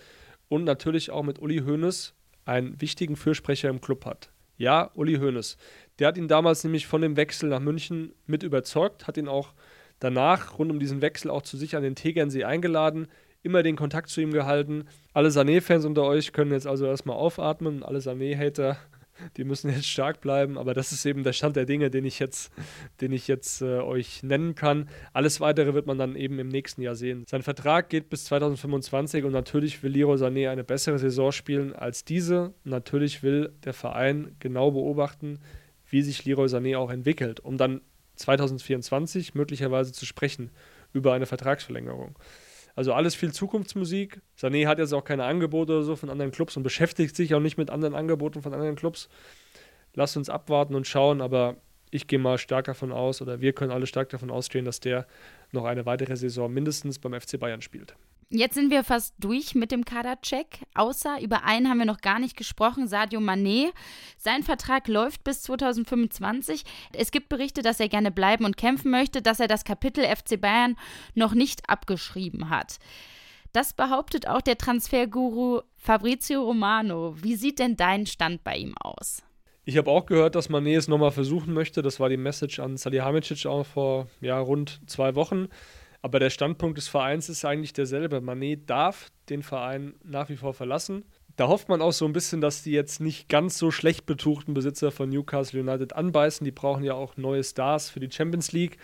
und 0.48 0.64
natürlich 0.64 1.10
auch 1.10 1.22
mit 1.22 1.40
Uli 1.40 1.58
Hoeneß 1.58 2.14
einen 2.44 2.80
wichtigen 2.80 3.16
Fürsprecher 3.16 3.68
im 3.68 3.80
Club 3.80 4.04
hat. 4.06 4.30
Ja, 4.56 4.90
Uli 4.94 5.16
Hoeneß. 5.16 5.56
Der 5.98 6.08
hat 6.08 6.18
ihn 6.18 6.28
damals 6.28 6.64
nämlich 6.64 6.86
von 6.86 7.02
dem 7.02 7.16
Wechsel 7.16 7.48
nach 7.48 7.60
München 7.60 8.12
mit 8.26 8.42
überzeugt, 8.42 9.06
hat 9.06 9.16
ihn 9.16 9.28
auch 9.28 9.52
danach 10.00 10.58
rund 10.58 10.70
um 10.70 10.80
diesen 10.80 11.00
Wechsel 11.00 11.30
auch 11.30 11.42
zu 11.42 11.56
sich 11.56 11.76
an 11.76 11.82
den 11.82 11.94
Tegernsee 11.94 12.44
eingeladen, 12.44 13.08
immer 13.42 13.62
den 13.62 13.76
Kontakt 13.76 14.08
zu 14.08 14.20
ihm 14.20 14.32
gehalten. 14.32 14.84
Alle 15.12 15.28
Sané-Fans 15.28 15.84
unter 15.84 16.04
euch 16.04 16.32
können 16.32 16.52
jetzt 16.52 16.66
also 16.66 16.86
erstmal 16.86 17.16
aufatmen, 17.16 17.82
alle 17.82 17.98
Sané-Hater 18.00 18.76
Die 19.36 19.44
müssen 19.44 19.70
jetzt 19.70 19.86
stark 19.86 20.20
bleiben, 20.20 20.58
aber 20.58 20.74
das 20.74 20.92
ist 20.92 21.04
eben 21.06 21.24
der 21.24 21.32
Stand 21.32 21.56
der 21.56 21.64
Dinge, 21.64 21.90
den 21.90 22.04
ich 22.04 22.18
jetzt, 22.18 22.52
den 23.00 23.12
ich 23.12 23.28
jetzt 23.28 23.62
äh, 23.62 23.78
euch 23.78 24.22
nennen 24.22 24.54
kann. 24.54 24.88
Alles 25.12 25.40
weitere 25.40 25.74
wird 25.74 25.86
man 25.86 25.98
dann 25.98 26.16
eben 26.16 26.38
im 26.38 26.48
nächsten 26.48 26.82
Jahr 26.82 26.94
sehen. 26.94 27.24
Sein 27.28 27.42
Vertrag 27.42 27.88
geht 27.88 28.10
bis 28.10 28.24
2025 28.26 29.24
und 29.24 29.32
natürlich 29.32 29.82
will 29.82 29.92
Leroy 29.92 30.16
Sané 30.16 30.50
eine 30.50 30.64
bessere 30.64 30.98
Saison 30.98 31.32
spielen 31.32 31.74
als 31.74 32.04
diese. 32.04 32.52
Natürlich 32.64 33.22
will 33.22 33.52
der 33.64 33.74
Verein 33.74 34.36
genau 34.38 34.70
beobachten, 34.70 35.40
wie 35.90 36.02
sich 36.02 36.24
Leroy 36.24 36.46
Sané 36.46 36.76
auch 36.76 36.90
entwickelt, 36.90 37.40
um 37.40 37.56
dann 37.56 37.80
2024 38.16 39.34
möglicherweise 39.34 39.92
zu 39.92 40.04
sprechen 40.04 40.50
über 40.92 41.12
eine 41.12 41.26
Vertragsverlängerung. 41.26 42.18
Also 42.78 42.92
alles 42.92 43.16
viel 43.16 43.32
Zukunftsmusik. 43.32 44.20
Sané 44.40 44.68
hat 44.68 44.78
jetzt 44.78 44.92
auch 44.92 45.02
keine 45.02 45.24
Angebote 45.24 45.72
oder 45.72 45.82
so 45.82 45.96
von 45.96 46.10
anderen 46.10 46.30
Clubs 46.30 46.56
und 46.56 46.62
beschäftigt 46.62 47.16
sich 47.16 47.34
auch 47.34 47.40
nicht 47.40 47.58
mit 47.58 47.70
anderen 47.70 47.96
Angeboten 47.96 48.40
von 48.40 48.54
anderen 48.54 48.76
Clubs. 48.76 49.08
Lasst 49.94 50.16
uns 50.16 50.30
abwarten 50.30 50.76
und 50.76 50.86
schauen, 50.86 51.20
aber 51.20 51.56
ich 51.90 52.06
gehe 52.06 52.20
mal 52.20 52.38
stark 52.38 52.66
davon 52.66 52.92
aus, 52.92 53.20
oder 53.20 53.40
wir 53.40 53.52
können 53.52 53.72
alle 53.72 53.88
stark 53.88 54.10
davon 54.10 54.30
ausgehen, 54.30 54.64
dass 54.64 54.78
der 54.78 55.08
noch 55.50 55.64
eine 55.64 55.86
weitere 55.86 56.16
Saison 56.16 56.54
mindestens 56.54 57.00
beim 57.00 57.20
FC 57.20 57.40
Bayern 57.40 57.62
spielt. 57.62 57.96
Jetzt 58.30 58.56
sind 58.56 58.70
wir 58.70 58.84
fast 58.84 59.14
durch 59.18 59.54
mit 59.54 59.72
dem 59.72 59.86
Kadercheck. 59.86 60.60
Außer 60.74 61.18
über 61.22 61.44
einen 61.44 61.70
haben 61.70 61.78
wir 61.78 61.86
noch 61.86 62.02
gar 62.02 62.18
nicht 62.18 62.36
gesprochen, 62.36 62.86
Sadio 62.86 63.20
Mané. 63.20 63.70
Sein 64.18 64.42
Vertrag 64.42 64.86
läuft 64.86 65.24
bis 65.24 65.40
2025. 65.42 66.64
Es 66.92 67.10
gibt 67.10 67.30
Berichte, 67.30 67.62
dass 67.62 67.80
er 67.80 67.88
gerne 67.88 68.10
bleiben 68.10 68.44
und 68.44 68.58
kämpfen 68.58 68.90
möchte, 68.90 69.22
dass 69.22 69.40
er 69.40 69.48
das 69.48 69.64
Kapitel 69.64 70.04
FC 70.04 70.38
Bayern 70.38 70.76
noch 71.14 71.32
nicht 71.32 71.70
abgeschrieben 71.70 72.50
hat. 72.50 72.78
Das 73.52 73.72
behauptet 73.72 74.28
auch 74.28 74.42
der 74.42 74.58
Transferguru 74.58 75.62
Fabrizio 75.76 76.42
Romano. 76.42 77.14
Wie 77.22 77.34
sieht 77.34 77.58
denn 77.58 77.78
dein 77.78 78.04
Stand 78.04 78.44
bei 78.44 78.58
ihm 78.58 78.76
aus? 78.76 79.22
Ich 79.64 79.78
habe 79.78 79.90
auch 79.90 80.04
gehört, 80.04 80.34
dass 80.34 80.50
Mané 80.50 80.76
es 80.76 80.86
nochmal 80.86 81.12
versuchen 81.12 81.54
möchte. 81.54 81.80
Das 81.80 81.98
war 81.98 82.10
die 82.10 82.18
Message 82.18 82.58
an 82.58 82.76
Salihamidzic 82.76 83.46
auch 83.46 83.64
vor 83.64 84.08
ja, 84.20 84.38
rund 84.38 84.82
zwei 84.86 85.14
Wochen. 85.14 85.48
Aber 86.03 86.20
der 86.20 86.30
Standpunkt 86.30 86.78
des 86.78 86.88
Vereins 86.88 87.28
ist 87.28 87.44
eigentlich 87.44 87.72
derselbe. 87.72 88.20
Manet 88.20 88.68
darf 88.70 89.11
den 89.28 89.42
Verein 89.42 89.94
nach 90.05 90.28
wie 90.28 90.36
vor 90.36 90.55
verlassen. 90.55 91.05
Da 91.38 91.46
hofft 91.46 91.68
man 91.68 91.80
auch 91.82 91.92
so 91.92 92.05
ein 92.05 92.12
bisschen, 92.12 92.40
dass 92.40 92.64
die 92.64 92.72
jetzt 92.72 93.01
nicht 93.01 93.28
ganz 93.28 93.59
so 93.59 93.70
schlecht 93.70 94.07
betuchten 94.07 94.55
Besitzer 94.55 94.90
von 94.90 95.09
Newcastle 95.09 95.61
United 95.61 95.92
anbeißen. 95.92 96.44
Die 96.44 96.51
brauchen 96.51 96.82
ja 96.82 96.94
auch 96.94 97.16
neue 97.16 97.44
Stars 97.44 97.90
für 97.90 98.01
die 98.01 98.11
Champions 98.11 98.51
League. 98.51 98.76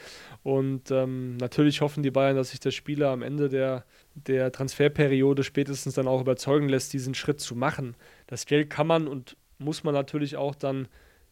Und 0.45 0.93
ähm, 0.93 1.37
natürlich 1.39 1.81
hoffen 1.81 2.05
die 2.05 2.13
Bayern, 2.13 2.37
dass 2.37 2.51
sich 2.51 2.61
der 2.61 2.71
Spieler 2.71 3.11
am 3.11 3.23
Ende 3.23 3.49
der, 3.49 3.85
der 4.15 4.53
Transferperiode 4.53 5.43
spätestens 5.43 5.95
dann 5.95 6.07
auch 6.07 6.21
überzeugen 6.21 6.69
lässt, 6.69 6.93
diesen 6.93 7.15
Schritt 7.15 7.41
zu 7.41 7.57
machen. 7.57 7.97
Das 8.29 8.47
Geld 8.47 8.71
kann 8.71 8.87
man 8.87 9.09
und 9.09 9.37
muss 9.59 9.83
man 9.83 9.95
natürlich 9.95 10.37
auch 10.37 10.55
dann 10.55 10.87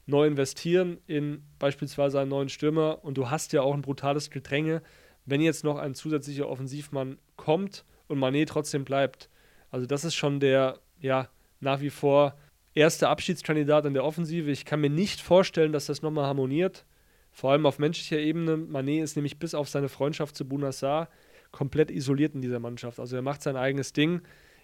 neu 0.06 0.26
investieren 0.26 0.98
in 1.06 1.44
beispielsweise 1.60 2.18
einen 2.18 2.30
neuen 2.30 2.48
Stürmer. 2.48 3.04
Und 3.04 3.16
du 3.16 3.30
hast 3.30 3.52
ja 3.52 3.62
auch 3.62 3.74
ein 3.74 3.82
brutales 3.82 4.30
Gedränge 4.30 4.82
wenn 5.24 5.40
jetzt 5.40 5.64
noch 5.64 5.78
ein 5.78 5.94
zusätzlicher 5.94 6.48
Offensivmann 6.48 7.18
kommt 7.36 7.84
und 8.08 8.18
Manet 8.18 8.48
trotzdem 8.48 8.84
bleibt. 8.84 9.28
Also 9.70 9.86
das 9.86 10.04
ist 10.04 10.14
schon 10.14 10.40
der, 10.40 10.78
ja, 11.00 11.28
nach 11.60 11.80
wie 11.80 11.90
vor 11.90 12.36
erste 12.74 13.08
Abschiedskandidat 13.08 13.86
in 13.86 13.94
der 13.94 14.04
Offensive. 14.04 14.50
Ich 14.50 14.64
kann 14.64 14.80
mir 14.80 14.90
nicht 14.90 15.20
vorstellen, 15.20 15.72
dass 15.72 15.86
das 15.86 16.02
nochmal 16.02 16.26
harmoniert. 16.26 16.84
Vor 17.30 17.52
allem 17.52 17.66
auf 17.66 17.78
menschlicher 17.78 18.18
Ebene. 18.18 18.56
Manet 18.56 19.02
ist 19.02 19.16
nämlich 19.16 19.38
bis 19.38 19.54
auf 19.54 19.68
seine 19.68 19.88
Freundschaft 19.88 20.36
zu 20.36 20.46
Bunassar 20.46 21.08
komplett 21.50 21.90
isoliert 21.90 22.34
in 22.34 22.40
dieser 22.40 22.58
Mannschaft. 22.58 22.98
Also 22.98 23.16
er 23.16 23.22
macht 23.22 23.42
sein 23.42 23.56
eigenes 23.56 23.92
Ding. 23.92 24.22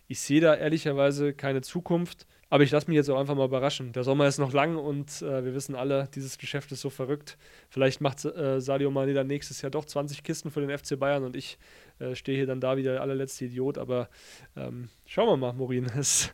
Ich 0.09 0.21
sehe 0.21 0.41
da 0.41 0.55
ehrlicherweise 0.55 1.33
keine 1.33 1.61
Zukunft. 1.61 2.27
Aber 2.51 2.65
ich 2.65 2.71
lasse 2.71 2.89
mich 2.89 2.97
jetzt 2.97 3.11
auch 3.11 3.19
einfach 3.19 3.35
mal 3.35 3.45
überraschen. 3.45 3.93
Der 3.93 4.05
Sommer 4.05 4.27
ist 4.27 4.39
noch 4.39 4.55
lang 4.55 4.77
und 4.77 5.21
äh, 5.21 5.45
wir 5.45 5.55
wissen 5.55 5.75
alle, 5.75 6.09
dieses 6.15 6.39
Geschäft 6.39 6.73
ist 6.73 6.81
so 6.81 6.89
verrückt. 6.89 7.37
Vielleicht 7.69 8.01
macht 8.01 8.25
äh, 8.25 8.61
Sadio 8.61 8.91
Mane 8.91 9.13
dann 9.13 9.27
nächstes 9.27 9.61
Jahr 9.61 9.71
doch 9.71 9.85
20 9.85 10.23
Kisten 10.23 10.51
für 10.51 10.65
den 10.65 10.77
FC 10.77 10.99
Bayern 10.99 11.25
und 11.25 11.37
ich 11.37 11.59
äh, 11.99 12.15
stehe 12.15 12.39
hier 12.39 12.47
dann 12.47 12.61
da 12.61 12.79
wie 12.79 12.83
der 12.83 13.03
allerletzte 13.03 13.45
Idiot. 13.45 13.77
Aber 13.77 14.09
ähm, 14.57 14.89
schauen 15.05 15.29
wir 15.29 15.37
mal, 15.37 15.53
Morin. 15.53 15.87
Es, 15.99 16.33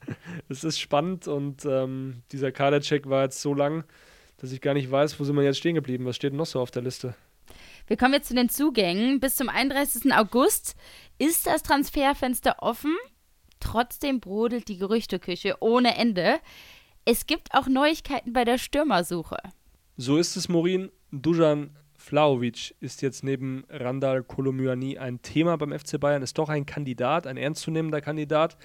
es 0.48 0.62
ist 0.62 0.78
spannend 0.78 1.26
und 1.26 1.64
ähm, 1.64 2.22
dieser 2.30 2.52
Kadercheck 2.52 3.08
war 3.08 3.24
jetzt 3.24 3.40
so 3.40 3.54
lang, 3.54 3.84
dass 4.36 4.52
ich 4.52 4.60
gar 4.60 4.74
nicht 4.74 4.90
weiß, 4.90 5.18
wo 5.18 5.24
sind 5.24 5.34
wir 5.34 5.42
jetzt 5.42 5.58
stehen 5.58 5.74
geblieben. 5.74 6.04
Was 6.04 6.14
steht 6.14 6.32
noch 6.32 6.46
so 6.46 6.60
auf 6.60 6.70
der 6.70 6.82
Liste? 6.82 7.16
Wir 7.88 7.96
kommen 7.96 8.14
jetzt 8.14 8.28
zu 8.28 8.34
den 8.34 8.48
Zugängen. 8.48 9.18
Bis 9.18 9.34
zum 9.34 9.48
31. 9.48 10.14
August 10.14 10.76
ist 11.18 11.46
das 11.46 11.62
Transferfenster 11.62 12.56
offen. 12.60 12.94
Trotzdem 13.64 14.20
brodelt 14.20 14.68
die 14.68 14.76
Gerüchteküche 14.76 15.56
ohne 15.60 15.96
Ende. 15.96 16.36
Es 17.06 17.26
gibt 17.26 17.54
auch 17.54 17.66
Neuigkeiten 17.66 18.34
bei 18.34 18.44
der 18.44 18.58
Stürmersuche. 18.58 19.38
So 19.96 20.18
ist 20.18 20.36
es, 20.36 20.48
Morin. 20.48 20.90
Dujan 21.10 21.70
Vlaovic 21.96 22.74
ist 22.80 23.00
jetzt 23.00 23.24
neben 23.24 23.64
Randall 23.70 24.22
Kolomyani 24.22 24.98
ein 24.98 25.22
Thema 25.22 25.56
beim 25.56 25.76
FC 25.76 25.98
Bayern, 25.98 26.22
ist 26.22 26.36
doch 26.36 26.50
ein 26.50 26.66
Kandidat, 26.66 27.26
ein 27.26 27.38
ernstzunehmender 27.38 28.02
Kandidat. 28.02 28.58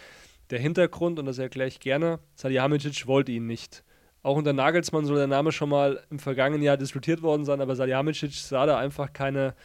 Der 0.49 0.59
Hintergrund, 0.59 1.17
und 1.17 1.25
das 1.25 1.37
erkläre 1.37 1.69
ich 1.69 1.79
gerne, 1.79 2.19
Salihamidzic 2.35 3.07
wollte 3.07 3.31
ihn 3.31 3.47
nicht. 3.47 3.83
Auch 4.21 4.35
unter 4.35 4.51
Nagelsmann 4.51 5.05
soll 5.05 5.15
der 5.15 5.27
Name 5.27 5.53
schon 5.53 5.69
mal 5.69 6.03
im 6.09 6.19
vergangenen 6.19 6.61
Jahr 6.61 6.75
diskutiert 6.75 7.21
worden 7.21 7.45
sein, 7.45 7.61
aber 7.61 7.75
Salihamidzic 7.75 8.33
sah 8.33 8.65
da 8.65 8.77
einfach 8.77 9.13
keine, 9.13 9.55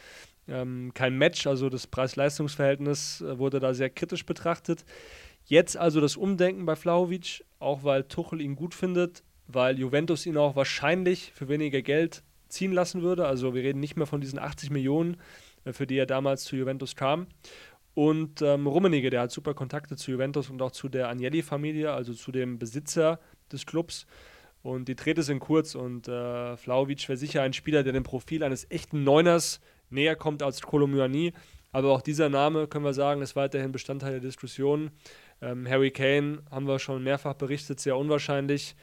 ähm, 0.47 0.91
kein 0.93 1.17
Match, 1.17 1.45
also 1.45 1.67
das 1.69 1.87
Preis-Leistungs-Verhältnis 1.87 3.19
äh, 3.19 3.37
wurde 3.37 3.59
da 3.59 3.73
sehr 3.73 3.89
kritisch 3.89 4.25
betrachtet. 4.25 4.85
Jetzt 5.45 5.77
also 5.77 6.01
das 6.01 6.17
Umdenken 6.17 6.65
bei 6.65 6.75
Flauwitsch, 6.75 7.43
auch 7.59 7.83
weil 7.83 8.03
Tuchel 8.03 8.41
ihn 8.41 8.55
gut 8.55 8.73
findet, 8.73 9.23
weil 9.47 9.77
Juventus 9.77 10.25
ihn 10.25 10.37
auch 10.37 10.55
wahrscheinlich 10.55 11.31
für 11.33 11.47
weniger 11.47 11.81
Geld 11.83 12.23
ziehen 12.49 12.71
lassen 12.71 13.03
würde. 13.03 13.27
Also 13.27 13.53
wir 13.53 13.61
reden 13.61 13.79
nicht 13.79 13.95
mehr 13.95 14.07
von 14.07 14.21
diesen 14.21 14.39
80 14.39 14.71
Millionen, 14.71 15.17
äh, 15.63 15.73
für 15.73 15.85
die 15.85 15.97
er 15.97 16.07
damals 16.07 16.43
zu 16.45 16.55
Juventus 16.55 16.95
kam. 16.95 17.27
Und 17.93 18.41
ähm, 18.41 18.67
Rummenigge, 18.67 19.09
der 19.09 19.21
hat 19.21 19.31
super 19.31 19.53
Kontakte 19.53 19.95
zu 19.95 20.11
Juventus 20.11 20.49
und 20.49 20.61
auch 20.61 20.71
zu 20.71 20.89
der 20.89 21.07
Agnelli-Familie, 21.09 21.93
also 21.93 22.13
zu 22.13 22.31
dem 22.31 22.59
Besitzer 22.59 23.19
des 23.51 23.65
Clubs. 23.65 24.05
Und 24.63 24.89
die 24.89 24.95
Trete 24.95 25.21
sind 25.21 25.39
kurz 25.39 25.75
und 25.75 26.07
äh, 26.07 26.57
Flauwitsch 26.57 27.07
wäre 27.07 27.17
sicher 27.17 27.43
ein 27.43 27.53
Spieler, 27.53 27.83
der 27.83 27.93
dem 27.93 28.03
Profil 28.03 28.43
eines 28.43 28.69
echten 28.71 29.03
Neuners 29.03 29.61
näher 29.91 30.15
kommt 30.15 30.41
als 30.41 30.61
Kolomyani. 30.61 31.33
Aber 31.71 31.91
auch 31.91 32.01
dieser 32.01 32.29
Name, 32.29 32.67
können 32.67 32.83
wir 32.83 32.93
sagen, 32.93 33.21
ist 33.21 33.35
weiterhin 33.35 33.71
Bestandteil 33.71 34.11
der 34.11 34.21
Diskussion. 34.21 34.91
Ähm, 35.45 35.69
Harry 35.69 35.91
Kane 35.91 36.39
haben 36.49 36.67
wir 36.67 36.79
schon 36.79 37.03
mehrfach 37.03 37.35
berichtet, 37.35 37.79
sehr 37.79 37.97
unwahrscheinlich. 37.97 38.75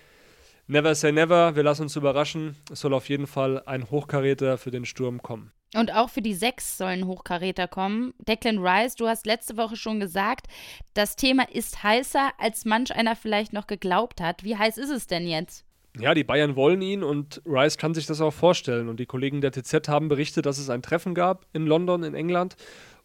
Never 0.69 0.95
say 0.95 1.11
never, 1.11 1.57
wir 1.57 1.65
lassen 1.65 1.83
uns 1.83 1.97
überraschen. 1.97 2.57
Es 2.71 2.81
soll 2.81 2.95
auf 2.95 3.09
jeden 3.09 3.27
Fall 3.27 3.63
ein 3.67 3.91
Hochkaräter 3.91 4.59
für 4.59 4.71
den 4.71 4.85
Sturm 4.85 5.21
kommen. 5.21 5.53
Und 5.75 5.93
auch 5.93 6.11
für 6.11 6.23
die 6.23 6.35
Sechs 6.35 6.79
sollen 6.79 7.07
Hochkaräter 7.07 7.67
kommen. 7.67 8.15
Declan 8.19 8.59
Rice, 8.59 8.95
du 8.95 9.09
hast 9.09 9.27
letzte 9.27 9.57
Woche 9.57 9.75
schon 9.75 10.01
gesagt, 10.01 10.47
das 10.95 11.17
Thema 11.17 11.49
ist 11.51 11.83
heißer, 11.83 12.31
als 12.39 12.65
manch 12.65 12.95
einer 12.95 13.17
vielleicht 13.17 13.53
noch 13.53 13.67
geglaubt 13.67 14.21
hat. 14.21 14.45
Wie 14.45 14.57
heiß 14.57 14.79
ist 14.79 14.91
es 14.91 15.07
denn 15.07 15.27
jetzt? 15.27 15.65
Ja, 15.99 16.15
die 16.15 16.25
Bayern 16.25 16.57
wollen 16.57 16.81
ihn 16.81 17.03
und 17.03 17.43
Rice 17.45 17.77
kann 17.77 17.93
sich 17.93 18.07
das 18.07 18.21
auch 18.21 18.33
vorstellen. 18.33 18.89
Und 18.89 19.01
die 19.01 19.07
Kollegen 19.07 19.41
der 19.41 19.53
TZ 19.53 19.89
haben 19.89 20.09
berichtet, 20.09 20.47
dass 20.47 20.59
es 20.59 20.71
ein 20.71 20.83
Treffen 20.83 21.15
gab 21.15 21.45
in 21.53 21.67
London, 21.67 22.03
in 22.03 22.15
England. 22.15 22.57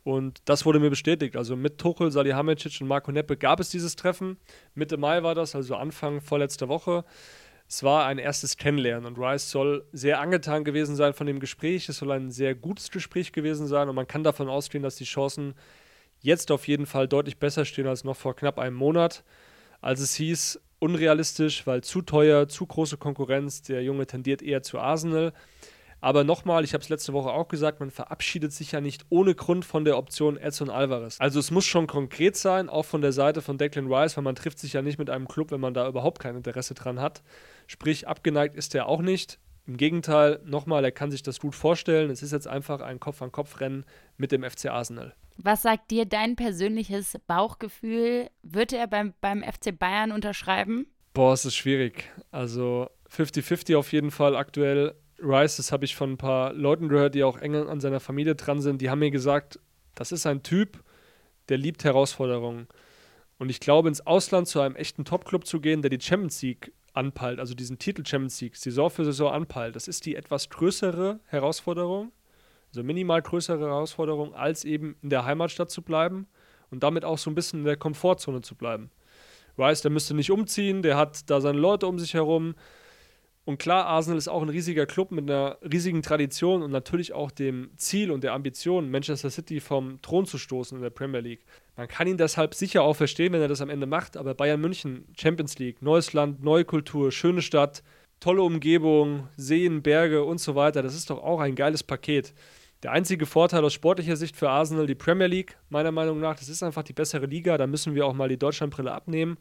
Und 0.08 0.39
das 0.45 0.66
wurde 0.66 0.80
mir 0.80 0.89
bestätigt. 0.89 1.36
Also 1.36 1.58
mit 1.58 1.80
Tuchel, 1.80 2.12
Salihamidzic 2.12 2.80
und 2.80 2.88
Marco 2.88 3.12
Neppe 3.12 3.36
gab 3.36 3.60
es 3.60 3.72
dieses 3.72 3.97
Treffen. 3.97 4.38
Mitte 4.74 4.95
Mai 4.95 5.22
war 5.22 5.36
das, 5.36 5.53
also 5.53 5.76
Anfang 5.76 6.22
vorletzter 6.22 6.70
Woche. 6.70 7.03
Es 7.68 7.84
war 7.84 8.05
ein 8.05 8.18
erstes 8.18 8.55
Kennenlernen 8.55 9.05
und 9.05 9.22
Rice 9.22 9.51
soll 9.51 9.86
sehr 9.91 10.22
angetan 10.22 10.64
gewesen 10.64 10.95
sein 10.95 11.14
von 11.14 11.28
dem 11.28 11.41
Gespräch. 11.41 11.89
Es 11.89 11.97
soll 11.97 12.14
ein 12.14 12.32
sehr 12.32 12.55
gutes 12.55 12.89
Gespräch 12.89 13.34
gewesen 13.34 13.68
sein 13.68 13.89
und 13.89 13.95
man 13.95 14.08
kann 14.08 14.24
davon 14.24 14.47
ausgehen, 14.47 14.82
dass 14.82 14.95
die 14.95 15.03
Chancen 15.03 15.55
jetzt 16.22 16.51
auf 16.51 16.70
jeden 16.70 16.86
Fall 16.86 17.10
deutlich 17.10 17.38
besser 17.38 17.66
stehen 17.66 17.88
als 17.88 18.05
noch 18.05 18.16
vor 18.16 18.34
knapp 18.34 18.60
einem 18.60 18.78
Monat. 18.78 19.26
Als 19.82 19.99
es 19.99 20.16
hieß, 20.16 20.62
unrealistisch, 20.80 21.68
weil 21.68 21.84
zu 21.84 22.01
teuer, 22.01 22.47
zu 22.47 22.66
große 22.66 22.95
Konkurrenz, 22.95 23.62
der 23.62 23.84
Junge 23.84 24.08
tendiert 24.08 24.41
eher 24.41 24.64
zu 24.64 24.80
Arsenal. 24.80 25.34
Aber 25.99 26.23
nochmal, 26.23 26.63
ich 26.63 26.73
habe 26.73 26.83
es 26.83 26.89
letzte 26.89 27.13
Woche 27.13 27.29
auch 27.29 27.47
gesagt, 27.47 27.79
man 27.79 27.89
verabschiedet 27.89 28.53
sich 28.53 28.71
ja 28.71 28.81
nicht 28.81 29.05
ohne 29.09 29.33
Grund 29.33 29.65
von 29.65 29.83
der 29.83 29.97
Option 29.97 30.37
Edson 30.37 30.69
Alvarez. 30.69 31.17
Also 31.19 31.39
es 31.39 31.49
muss 31.49 31.65
schon 31.65 31.87
konkret 31.87 32.35
sein, 32.35 32.69
auch 32.69 32.85
von 32.85 33.01
der 33.01 33.11
Seite 33.11 33.41
von 33.41 33.57
Declan 33.57 33.91
Rice, 33.91 34.17
weil 34.17 34.23
man 34.23 34.35
trifft 34.35 34.59
sich 34.59 34.73
ja 34.73 34.81
nicht 34.81 34.99
mit 34.99 35.09
einem 35.09 35.27
Club, 35.27 35.51
wenn 35.51 35.59
man 35.59 35.73
da 35.73 35.87
überhaupt 35.87 36.19
kein 36.19 36.35
Interesse 36.35 36.75
dran 36.75 36.99
hat. 36.99 37.23
Sprich, 37.65 38.07
abgeneigt 38.07 38.55
ist 38.55 38.75
er 38.75 38.87
auch 38.87 39.01
nicht. 39.01 39.39
Im 39.65 39.75
Gegenteil, 39.75 40.39
nochmal, 40.45 40.85
er 40.85 40.93
kann 40.93 41.11
sich 41.11 41.23
das 41.23 41.41
gut 41.41 41.53
vorstellen. 41.53 42.09
Es 42.09 42.23
ist 42.23 42.31
jetzt 42.31 42.47
einfach 42.47 42.79
ein 42.79 43.01
Kopf-an-Kopf-Rennen 43.01 43.83
mit 44.15 44.31
dem 44.31 44.43
FC 44.43 44.67
Arsenal. 44.67 45.13
Was 45.35 45.63
sagt 45.63 45.91
dir 45.91 46.05
dein 46.05 46.35
persönliches 46.35 47.17
Bauchgefühl? 47.27 48.29
Wird 48.43 48.71
er 48.71 48.87
beim, 48.87 49.13
beim 49.19 49.43
FC 49.43 49.77
Bayern 49.77 50.11
unterschreiben? 50.13 50.87
Boah, 51.13 51.33
es 51.33 51.43
ist 51.43 51.55
schwierig. 51.55 52.09
Also 52.31 52.89
50-50 53.11 53.77
auf 53.77 53.91
jeden 53.91 54.11
Fall 54.11 54.35
aktuell. 54.37 54.95
Rice, 55.20 55.57
das 55.57 55.72
habe 55.72 55.86
ich 55.86 55.95
von 55.95 56.13
ein 56.13 56.18
paar 56.18 56.53
Leuten 56.53 56.89
gehört, 56.89 57.15
die 57.15 57.24
auch 57.24 57.38
eng 57.38 57.55
an 57.55 57.80
seiner 57.80 57.99
Familie 57.99 58.36
dran 58.36 58.61
sind, 58.61 58.82
die 58.82 58.89
haben 58.89 58.99
mir 58.99 59.11
gesagt, 59.11 59.59
das 59.95 60.11
ist 60.11 60.26
ein 60.28 60.43
Typ, 60.43 60.84
der 61.49 61.57
liebt 61.57 61.84
Herausforderungen. 61.84 62.68
Und 63.39 63.49
ich 63.49 63.59
glaube, 63.59 63.88
ins 63.89 64.05
Ausland 64.05 64.47
zu 64.47 64.59
einem 64.59 64.76
echten 64.76 65.05
Top-Club 65.05 65.45
zu 65.45 65.59
gehen, 65.59 65.82
der 65.82 65.89
die 65.89 66.01
Champions 66.01 66.41
League 66.41 66.72
anpeilt, 66.93 67.39
also 67.39 67.53
diesen 67.53 67.78
Titel 67.78 68.03
Champions 68.05 68.41
League 68.41 68.55
Saison 68.55 68.89
für 68.89 69.05
Saison 69.05 69.32
anpeilt, 69.32 69.76
das 69.76 69.88
ist 69.88 70.05
die 70.05 70.15
etwas 70.15 70.49
größere 70.49 71.20
Herausforderung, 71.26 72.11
also 72.70 72.84
minimal 72.84 73.22
größere 73.22 73.59
Herausforderung, 73.59 74.34
als 74.34 74.65
eben 74.65 74.97
in 75.01 75.09
der 75.09 75.26
Heimatstadt 75.26 75.70
zu 75.70 75.82
bleiben 75.82 76.28
und 76.70 76.84
damit 76.84 77.05
auch 77.05 77.18
so 77.18 77.30
ein 77.30 77.36
bisschen 77.36 77.59
in 77.59 77.65
der 77.65 77.78
Komfortzone 77.78 78.41
zu 78.41 78.55
bleiben. 78.55 78.89
Rice, 79.57 79.82
der 79.82 79.91
müsste 79.91 80.13
nicht 80.13 80.32
umziehen, 80.32 80.82
der 80.82 80.97
hat 80.97 81.30
da 81.30 81.41
seine 81.41 81.59
Leute 81.59 81.88
um 81.88 81.97
sich 81.97 82.13
herum. 82.13 82.55
Und 83.47 83.59
klar, 83.59 83.85
Arsenal 83.85 84.17
ist 84.17 84.27
auch 84.27 84.41
ein 84.41 84.49
riesiger 84.49 84.85
Club 84.85 85.09
mit 85.09 85.23
einer 85.23 85.57
riesigen 85.63 86.01
Tradition 86.01 86.61
und 86.61 86.69
natürlich 86.69 87.13
auch 87.13 87.31
dem 87.31 87.69
Ziel 87.77 88.11
und 88.11 88.25
der 88.25 88.33
Ambition, 88.33 88.91
Manchester 88.91 89.29
City 89.29 89.61
vom 89.61 90.01
Thron 90.01 90.25
zu 90.25 90.37
stoßen 90.37 90.77
in 90.77 90.83
der 90.83 90.89
Premier 90.89 91.21
League. 91.21 91.45
Man 91.77 91.87
kann 91.87 92.07
ihn 92.07 92.17
deshalb 92.17 92.53
sicher 92.53 92.81
auch 92.81 92.97
verstehen, 92.97 93.31
wenn 93.31 93.39
er 93.39 93.47
das 93.47 93.61
am 93.61 93.69
Ende 93.69 93.85
macht, 93.85 94.17
aber 94.17 94.33
Bayern 94.33 94.59
München, 94.59 95.05
Champions 95.17 95.59
League, 95.59 95.81
neues 95.81 96.11
Land, 96.11 96.43
neue 96.43 96.65
Kultur, 96.65 97.09
schöne 97.13 97.41
Stadt, 97.41 97.83
tolle 98.19 98.41
Umgebung, 98.41 99.29
Seen, 99.37 99.81
Berge 99.81 100.25
und 100.25 100.41
so 100.41 100.55
weiter, 100.55 100.83
das 100.83 100.93
ist 100.93 101.09
doch 101.09 101.23
auch 101.23 101.39
ein 101.39 101.55
geiles 101.55 101.83
Paket. 101.83 102.33
Der 102.84 102.91
einzige 102.91 103.25
Vorteil 103.25 103.65
aus 103.65 103.73
sportlicher 103.73 104.15
Sicht 104.15 104.36
für 104.36 104.49
Arsenal, 104.49 104.86
die 104.86 104.93
Premier 104.93 105.25
League, 105.25 105.57
meiner 105.69 105.91
Meinung 105.91 106.19
nach, 106.19 106.38
das 106.38 106.47
ist 106.47 106.61
einfach 106.61 106.84
die 106.84 106.93
bessere 106.93 107.25
Liga. 107.25 107.57
Da 107.57 107.65
müssen 107.65 107.95
wir 107.95 108.05
auch 108.05 108.13
mal 108.13 108.30
die 108.30 108.38
Deutschlandbrille 108.38 108.91
abnehmen. 108.91 109.38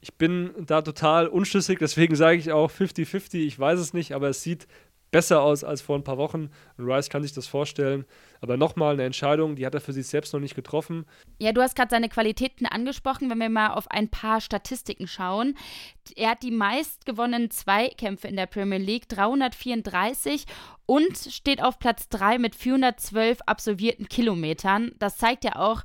Ich 0.00 0.14
bin 0.14 0.50
da 0.58 0.82
total 0.82 1.28
unschlüssig, 1.28 1.78
deswegen 1.78 2.16
sage 2.16 2.38
ich 2.38 2.50
auch 2.50 2.72
50-50. 2.72 3.36
Ich 3.36 3.56
weiß 3.56 3.78
es 3.78 3.94
nicht, 3.94 4.12
aber 4.12 4.28
es 4.28 4.42
sieht 4.42 4.66
besser 5.12 5.42
aus 5.42 5.62
als 5.62 5.80
vor 5.80 5.96
ein 5.96 6.02
paar 6.02 6.18
Wochen. 6.18 6.50
Rice 6.78 7.08
kann 7.08 7.22
sich 7.22 7.32
das 7.32 7.46
vorstellen. 7.46 8.04
Aber 8.40 8.56
nochmal 8.56 8.94
eine 8.94 9.04
Entscheidung, 9.04 9.54
die 9.54 9.64
hat 9.64 9.74
er 9.74 9.80
für 9.80 9.92
sich 9.92 10.08
selbst 10.08 10.32
noch 10.32 10.40
nicht 10.40 10.56
getroffen. 10.56 11.06
Ja, 11.38 11.52
du 11.52 11.62
hast 11.62 11.76
gerade 11.76 11.90
seine 11.90 12.08
Qualitäten 12.08 12.66
angesprochen, 12.66 13.30
wenn 13.30 13.38
wir 13.38 13.48
mal 13.48 13.74
auf 13.74 13.88
ein 13.90 14.08
paar 14.08 14.40
Statistiken 14.40 15.06
schauen. 15.06 15.54
Er 16.16 16.30
hat 16.30 16.42
die 16.42 16.50
meist 16.50 17.06
gewonnenen 17.06 17.50
Zweikämpfe 17.50 18.26
in 18.26 18.36
der 18.36 18.46
Premier 18.46 18.78
League, 18.78 19.08
334 19.08 20.46
und 20.86 21.16
steht 21.16 21.62
auf 21.62 21.78
Platz 21.78 22.08
3 22.08 22.38
mit 22.38 22.56
412 22.56 23.42
absolvierten 23.42 24.08
Kilometern. 24.08 24.92
Das 24.98 25.18
zeigt 25.18 25.44
ja 25.44 25.56
auch, 25.56 25.82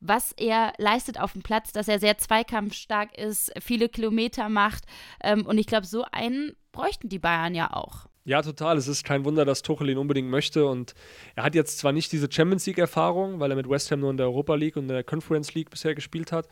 was 0.00 0.32
er 0.32 0.74
leistet 0.76 1.18
auf 1.18 1.32
dem 1.32 1.42
Platz, 1.42 1.72
dass 1.72 1.88
er 1.88 1.98
sehr 1.98 2.18
zweikampfstark 2.18 3.16
ist, 3.16 3.52
viele 3.62 3.88
Kilometer 3.88 4.50
macht. 4.50 4.84
Ähm, 5.22 5.46
und 5.46 5.56
ich 5.56 5.66
glaube, 5.66 5.86
so 5.86 6.04
einen 6.12 6.52
bräuchten 6.72 7.08
die 7.08 7.18
Bayern 7.18 7.54
ja 7.54 7.72
auch. 7.72 8.08
Ja, 8.26 8.40
total. 8.40 8.78
Es 8.78 8.88
ist 8.88 9.04
kein 9.04 9.24
Wunder, 9.26 9.44
dass 9.44 9.60
Tuchel 9.60 9.90
ihn 9.90 9.98
unbedingt 9.98 10.30
möchte. 10.30 10.64
Und 10.66 10.94
er 11.34 11.44
hat 11.44 11.54
jetzt 11.54 11.78
zwar 11.78 11.92
nicht 11.92 12.10
diese 12.10 12.30
Champions 12.30 12.64
League-Erfahrung, 12.66 13.38
weil 13.38 13.50
er 13.50 13.56
mit 13.56 13.68
West 13.68 13.90
Ham 13.90 14.00
nur 14.00 14.10
in 14.10 14.16
der 14.16 14.26
Europa 14.26 14.54
League 14.54 14.76
und 14.76 14.88
der 14.88 15.04
Conference 15.04 15.54
League 15.54 15.70
bisher 15.70 15.94
gespielt 15.94 16.32
hat, 16.32 16.48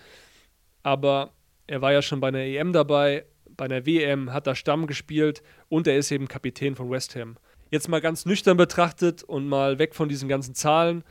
aber 0.83 1.33
er 1.67 1.81
war 1.81 1.93
ja 1.93 2.03
schon 2.03 2.21
bei 2.21 2.29
einer 2.29 2.41
EM 2.41 2.73
dabei, 2.73 3.25
bei 3.57 3.67
einer 3.67 3.87
WM 3.87 4.33
hat 4.33 4.47
er 4.47 4.55
Stamm 4.55 4.87
gespielt 4.87 5.43
und 5.69 5.87
er 5.87 5.97
ist 5.97 6.11
eben 6.11 6.29
Kapitän 6.29 6.75
von 6.75 6.91
West 6.91 7.17
Ham. 7.17 7.37
Jetzt 7.71 7.89
mal 7.89 8.01
ganz 8.01 8.27
nüchtern 8.27 8.57
betrachtet 8.57 9.23
und 9.23 9.49
mal 9.49 9.79
weg 9.79 9.95
von 9.95 10.09
diesen 10.09 10.29
ganzen 10.29 10.55
Zahlen, 10.55 11.05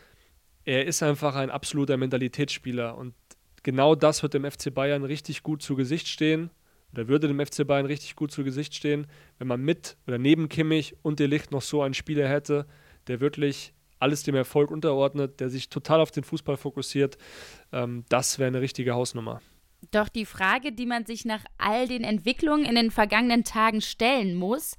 er 0.63 0.85
ist 0.85 1.01
einfach 1.01 1.35
ein 1.35 1.49
absoluter 1.49 1.97
Mentalitätsspieler 1.97 2.95
und 2.97 3.15
genau 3.63 3.95
das 3.95 4.21
wird 4.21 4.35
dem 4.35 4.49
FC 4.49 4.71
Bayern 4.73 5.03
richtig 5.03 5.41
gut 5.41 5.63
zu 5.63 5.75
Gesicht 5.75 6.07
stehen 6.07 6.51
oder 6.93 7.07
würde 7.07 7.27
dem 7.27 7.45
FC 7.45 7.65
Bayern 7.65 7.85
richtig 7.85 8.15
gut 8.15 8.31
zu 8.31 8.43
Gesicht 8.43 8.75
stehen, 8.75 9.07
wenn 9.37 9.47
man 9.47 9.61
mit 9.61 9.97
oder 10.07 10.17
neben 10.17 10.49
Kimmich 10.49 10.95
und 11.01 11.19
De 11.19 11.27
Licht 11.27 11.51
noch 11.51 11.61
so 11.61 11.81
einen 11.81 11.93
Spieler 11.93 12.27
hätte, 12.27 12.65
der 13.07 13.19
wirklich 13.19 13.73
alles 13.99 14.23
dem 14.23 14.35
Erfolg 14.35 14.71
unterordnet, 14.71 15.39
der 15.39 15.49
sich 15.49 15.69
total 15.69 16.01
auf 16.01 16.11
den 16.11 16.23
Fußball 16.23 16.57
fokussiert. 16.57 17.17
Ähm, 17.71 18.03
das 18.09 18.39
wäre 18.39 18.47
eine 18.47 18.61
richtige 18.61 18.93
Hausnummer. 18.93 19.41
Doch 19.91 20.09
die 20.09 20.25
Frage, 20.25 20.71
die 20.71 20.85
man 20.85 21.05
sich 21.05 21.25
nach 21.25 21.43
all 21.57 21.87
den 21.87 22.03
Entwicklungen 22.03 22.65
in 22.65 22.75
den 22.75 22.91
vergangenen 22.91 23.43
Tagen 23.43 23.81
stellen 23.81 24.35
muss, 24.35 24.75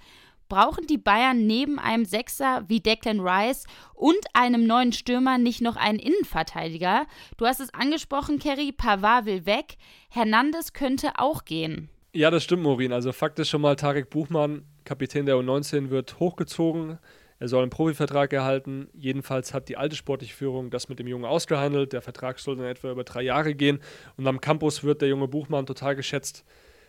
brauchen 0.49 0.87
die 0.87 0.99
Bayern 0.99 1.47
neben 1.47 1.79
einem 1.79 2.05
Sechser 2.05 2.65
wie 2.69 2.81
Declan 2.81 3.21
Rice 3.21 3.65
und 3.95 4.19
einem 4.35 4.67
neuen 4.67 4.93
Stürmer 4.93 5.39
nicht 5.39 5.61
noch 5.61 5.77
einen 5.77 5.99
Innenverteidiger? 5.99 7.07
Du 7.37 7.47
hast 7.47 7.61
es 7.61 7.73
angesprochen, 7.73 8.39
Kerry, 8.39 8.71
Pavard 8.71 9.25
will 9.25 9.47
weg, 9.47 9.77
Hernandez 10.11 10.73
könnte 10.73 11.19
auch 11.19 11.45
gehen. 11.45 11.89
Ja, 12.15 12.31
das 12.31 12.45
stimmt, 12.45 12.63
Morin. 12.63 12.93
Also 12.93 13.11
Fakt 13.11 13.39
ist 13.39 13.49
schon 13.49 13.63
mal, 13.63 13.75
Tarek 13.75 14.11
Buchmann, 14.11 14.67
Kapitän 14.85 15.25
der 15.25 15.37
U19, 15.37 15.89
wird 15.89 16.21
hochgezogen. 16.21 16.99
Er 17.39 17.49
soll 17.49 17.63
einen 17.63 17.71
Profivertrag 17.71 18.35
erhalten. 18.35 18.89
Jedenfalls 18.93 19.55
hat 19.55 19.71
die 19.71 19.79
alte 19.79 19.97
sportliche 19.97 20.35
Führung 20.35 20.69
das 20.69 20.91
mit 20.91 20.99
dem 20.99 21.07
Jungen 21.07 21.25
ausgehandelt. 21.25 21.95
Der 21.95 22.03
Vertrag 22.03 22.39
soll 22.39 22.57
dann 22.57 22.67
etwa 22.67 22.91
über 22.91 23.05
drei 23.05 23.23
Jahre 23.23 23.55
gehen. 23.55 23.81
Und 24.19 24.27
am 24.27 24.43
Campus 24.43 24.85
wird 24.85 25.01
der 25.01 25.09
junge 25.09 25.27
Buchmann 25.27 25.65
total 25.65 25.97
geschätzt. 25.97 26.45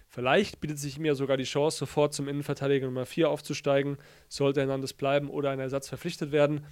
Vielleicht 0.09 0.59
bietet 0.59 0.77
sich 0.77 0.97
ihm 0.97 1.05
ja 1.05 1.15
sogar 1.15 1.37
die 1.37 1.45
Chance, 1.45 1.77
sofort 1.77 2.13
zum 2.13 2.27
Innenverteidiger 2.27 2.87
Nummer 2.87 3.05
4 3.05 3.29
aufzusteigen, 3.29 3.95
sollte 4.27 4.59
Hernandez 4.59 4.91
bleiben 4.91 5.29
oder 5.29 5.51
ein 5.51 5.59
Ersatz 5.59 5.87
verpflichtet 5.87 6.33
werden. 6.33 6.65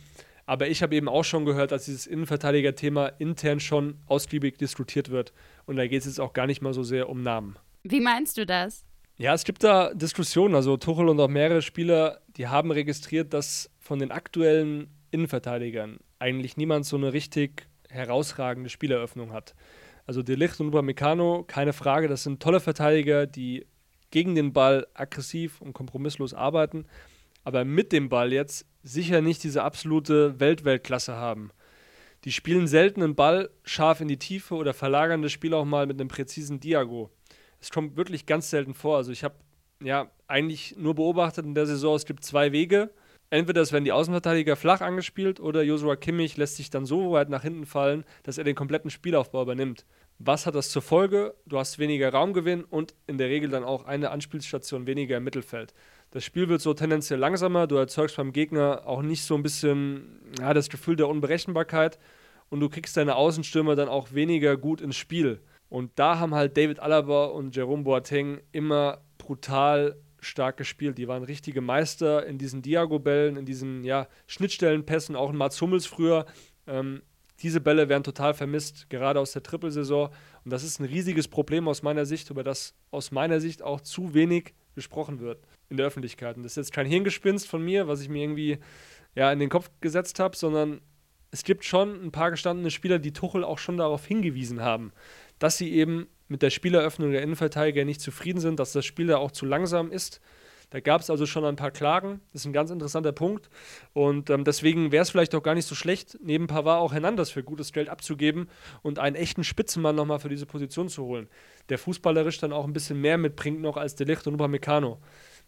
Aber 0.46 0.68
ich 0.68 0.84
habe 0.84 0.94
eben 0.94 1.08
auch 1.08 1.24
schon 1.24 1.46
gehört, 1.46 1.72
dass 1.72 1.86
dieses 1.86 2.06
Innenverteidiger-Thema 2.06 3.08
intern 3.18 3.62
schon 3.62 3.96
ausgiebig 4.08 4.58
diskutiert 4.58 5.10
wird. 5.10 5.32
Und 5.66 5.78
da 5.78 5.88
geht 5.88 6.02
es 6.02 6.08
jetzt 6.08 6.20
auch 6.20 6.34
gar 6.34 6.48
nicht 6.48 6.62
mal 6.62 6.74
so 6.74 6.84
sehr 6.84 7.08
um 7.08 7.24
Namen. 7.24 7.56
Wie 7.84 8.00
meinst 8.00 8.38
du 8.38 8.46
das? 8.46 8.86
Ja, 9.18 9.34
es 9.34 9.44
gibt 9.44 9.64
da 9.64 9.94
Diskussionen. 9.94 10.56
Also 10.56 10.78
Tuchel 10.78 11.10
und 11.10 11.20
auch 11.20 11.28
mehrere 11.28 11.62
Spieler, 11.62 12.22
die 12.38 12.48
haben 12.48 12.72
registriert, 12.72 13.34
dass 13.34 13.70
von 13.80 14.00
den 14.00 14.12
aktuellen 14.12 14.90
Innenverteidigern 15.12 16.00
eigentlich 16.20 16.58
niemand 16.58 16.86
so 16.86 16.98
eine 16.98 17.14
richtig 17.14 17.68
herausragende 17.90 18.70
Spieleröffnung 18.70 19.34
hat. 19.34 19.54
Also 20.06 20.24
De 20.24 20.36
Ligt 20.36 20.60
und 20.60 20.70
Upamecano, 20.70 21.44
keine 21.46 21.74
Frage, 21.74 22.08
das 22.08 22.24
sind 22.24 22.42
tolle 22.42 22.60
Verteidiger, 22.60 23.28
die 23.28 23.68
gegen 24.10 24.36
den 24.36 24.54
Ball 24.54 24.88
aggressiv 24.94 25.62
und 25.62 25.74
kompromisslos 25.74 26.34
arbeiten, 26.34 26.86
aber 27.44 27.66
mit 27.66 27.92
dem 27.92 28.10
Ball 28.10 28.34
jetzt 28.34 28.66
sicher 28.84 29.22
nicht 29.22 29.44
diese 29.44 29.64
absolute 29.64 30.40
Weltweltklasse 30.40 31.16
haben. 31.16 31.52
Die 32.26 32.32
spielen 32.32 32.68
selten 32.68 33.02
einen 33.02 33.16
Ball 33.16 33.50
scharf 33.64 34.02
in 34.02 34.08
die 34.08 34.20
Tiefe 34.20 34.56
oder 34.56 34.74
verlagern 34.74 35.22
das 35.22 35.32
Spiel 35.32 35.54
auch 35.54 35.66
mal 35.66 35.88
mit 35.88 36.00
einem 36.00 36.10
präzisen 36.10 36.60
Diago. 36.60 37.10
Es 37.62 37.70
kommt 37.70 37.96
wirklich 37.96 38.26
ganz 38.26 38.50
selten 38.50 38.74
vor. 38.74 38.98
Also 38.98 39.12
ich 39.12 39.24
habe 39.24 39.36
ja 39.82 40.12
eigentlich 40.28 40.76
nur 40.78 40.96
beobachtet 40.96 41.46
in 41.46 41.56
der 41.56 41.66
Saison, 41.66 41.96
es 41.96 42.06
gibt 42.06 42.24
zwei 42.24 42.52
Wege. 42.52 42.90
Entweder 43.30 43.62
es 43.62 43.72
werden 43.72 43.86
die 43.86 43.94
Außenverteidiger 43.94 44.58
flach 44.58 44.82
angespielt 44.82 45.40
oder 45.40 45.64
Joshua 45.64 45.96
Kimmich 45.96 46.36
lässt 46.36 46.58
sich 46.58 46.70
dann 46.70 46.86
so 46.86 47.14
weit 47.14 47.30
nach 47.30 47.44
hinten 47.44 47.66
fallen, 47.66 48.04
dass 48.24 48.38
er 48.38 48.44
den 48.44 48.56
kompletten 48.56 48.90
Spielaufbau 48.90 49.44
übernimmt. 49.44 49.86
Was 50.20 50.46
hat 50.46 50.54
das 50.54 50.70
zur 50.70 50.82
Folge? 50.82 51.34
Du 51.46 51.58
hast 51.58 51.80
weniger 51.80 52.12
Raumgewinn 52.12 52.64
und 52.66 52.94
in 53.08 53.18
der 53.18 53.30
Regel 53.30 53.50
dann 53.50 53.64
auch 53.64 53.86
eine 53.86 54.12
Anspielstation 54.12 54.86
weniger 54.86 55.18
im 55.18 55.24
Mittelfeld. 55.24 55.74
Das 56.12 56.26
Spiel 56.26 56.50
wird 56.50 56.60
so 56.60 56.74
tendenziell 56.74 57.20
langsamer, 57.20 57.68
du 57.68 57.78
erzeugst 57.78 58.18
beim 58.18 58.34
Gegner 58.34 58.86
auch 58.86 59.02
nicht 59.02 59.24
so 59.24 59.36
ein 59.36 59.44
bisschen 59.44 60.20
ja, 60.40 60.54
das 60.54 60.70
Gefühl 60.70 60.98
der 60.98 61.08
Unberechenbarkeit 61.08 62.00
und 62.50 62.60
du 62.60 62.68
kriegst 62.68 62.98
deine 62.98 63.16
Außenstürmer 63.16 63.76
dann 63.78 63.88
auch 63.88 64.12
weniger 64.12 64.58
gut 64.58 64.82
ins 64.82 64.98
Spiel. 64.98 65.40
Und 65.72 65.92
da 65.96 66.20
haben 66.20 66.36
halt 66.36 66.58
David 66.58 66.82
Alaba 66.82 67.28
und 67.28 67.56
Jerome 67.56 67.84
Boateng 67.84 68.42
immer 68.52 69.00
brutal 69.18 69.96
stark 70.20 70.58
gespielt. 70.58 70.98
Die 70.98 71.08
waren 71.08 71.24
richtige 71.24 71.62
Meister 71.62 72.26
in 72.26 72.38
diesen 72.38 72.62
Diago-Bällen, 72.62 73.38
in 73.38 73.46
diesen 73.46 73.86
ja, 73.86 74.10
Schnittstellenpässen, 74.28 75.16
auch 75.16 75.30
in 75.30 75.38
Mats 75.38 75.62
Hummels 75.62 75.86
früher. 75.86 76.26
Ähm, 76.68 77.04
diese 77.42 77.62
Bälle 77.62 77.88
werden 77.88 78.04
total 78.04 78.34
vermisst, 78.34 78.90
gerade 78.90 79.22
aus 79.22 79.32
der 79.32 79.44
Trippelsaison. 79.44 80.10
Und 80.44 80.52
das 80.52 80.66
ist 80.66 80.82
ein 80.82 80.86
riesiges 80.86 81.30
Problem 81.30 81.70
aus 81.70 81.84
meiner 81.84 82.06
Sicht, 82.06 82.30
über 82.30 82.44
das 82.44 82.76
aus 82.92 83.12
meiner 83.12 83.40
Sicht 83.40 83.64
auch 83.64 83.80
zu 83.80 84.14
wenig 84.14 84.54
gesprochen 84.76 85.22
wird 85.22 85.40
in 85.70 85.78
der 85.78 85.86
Öffentlichkeit. 85.86 86.36
Und 86.36 86.44
das 86.44 86.52
ist 86.52 86.58
jetzt 86.58 86.74
kein 86.74 86.86
Hirngespinst 86.86 87.48
von 87.48 87.64
mir, 87.64 87.88
was 87.88 88.02
ich 88.02 88.10
mir 88.10 88.24
irgendwie 88.24 88.60
ja, 89.16 89.32
in 89.32 89.40
den 89.40 89.50
Kopf 89.50 89.72
gesetzt 89.80 90.20
habe, 90.20 90.36
sondern 90.36 90.82
es 91.32 91.46
gibt 91.46 91.64
schon 91.64 92.04
ein 92.04 92.12
paar 92.12 92.30
gestandene 92.30 92.72
Spieler, 92.72 93.00
die 93.00 93.14
Tuchel 93.14 93.44
auch 93.46 93.58
schon 93.58 93.78
darauf 93.78 94.06
hingewiesen 94.06 94.62
haben, 94.62 94.92
dass 95.42 95.58
sie 95.58 95.74
eben 95.74 96.08
mit 96.28 96.42
der 96.42 96.50
Spieleröffnung 96.50 97.12
der 97.12 97.22
Innenverteidiger 97.22 97.84
nicht 97.84 98.00
zufrieden 98.00 98.40
sind, 98.40 98.60
dass 98.60 98.72
das 98.72 98.86
Spiel 98.86 99.08
da 99.08 99.18
auch 99.18 99.32
zu 99.32 99.46
langsam 99.46 99.92
ist 99.92 100.22
da 100.72 100.80
gab 100.80 101.02
es 101.02 101.10
also 101.10 101.26
schon 101.26 101.44
ein 101.44 101.58
paar 101.58 101.72
Klagen. 101.72 102.22
Das 102.32 102.42
ist 102.42 102.46
ein 102.46 102.54
ganz 102.54 102.72
interessanter 102.72 103.12
Punkt. 103.12 103.50
Und 103.94 104.30
ähm, 104.30 104.46
deswegen 104.46 104.92
wäre 104.92 105.04
es 105.04 105.10
vielleicht 105.10 105.36
auch 105.36 105.44
gar 105.44 105.54
nicht 105.54 105.68
so 105.68 105.76
schlecht, 105.76 106.18
neben 106.24 106.48
Pavard 106.48 106.80
auch 106.80 106.94
Hernandez 106.94 107.30
für 107.30 107.44
gutes 107.44 107.74
Geld 107.74 107.90
abzugeben 107.90 108.50
und 108.82 108.98
einen 108.98 109.18
echten 109.18 109.44
Spitzenmann 109.44 109.96
nochmal 109.96 110.20
für 110.20 110.30
diese 110.30 110.46
Position 110.46 110.88
zu 110.88 111.04
holen, 111.04 111.28
der 111.68 111.78
fußballerisch 111.78 112.40
dann 112.40 112.54
auch 112.54 112.66
ein 112.66 112.74
bisschen 112.74 113.02
mehr 113.02 113.18
mitbringt 113.18 113.62
noch 113.62 113.76
als 113.76 113.96
Delicht 113.96 114.26
und 114.28 114.36
Upamecano. 114.36 114.98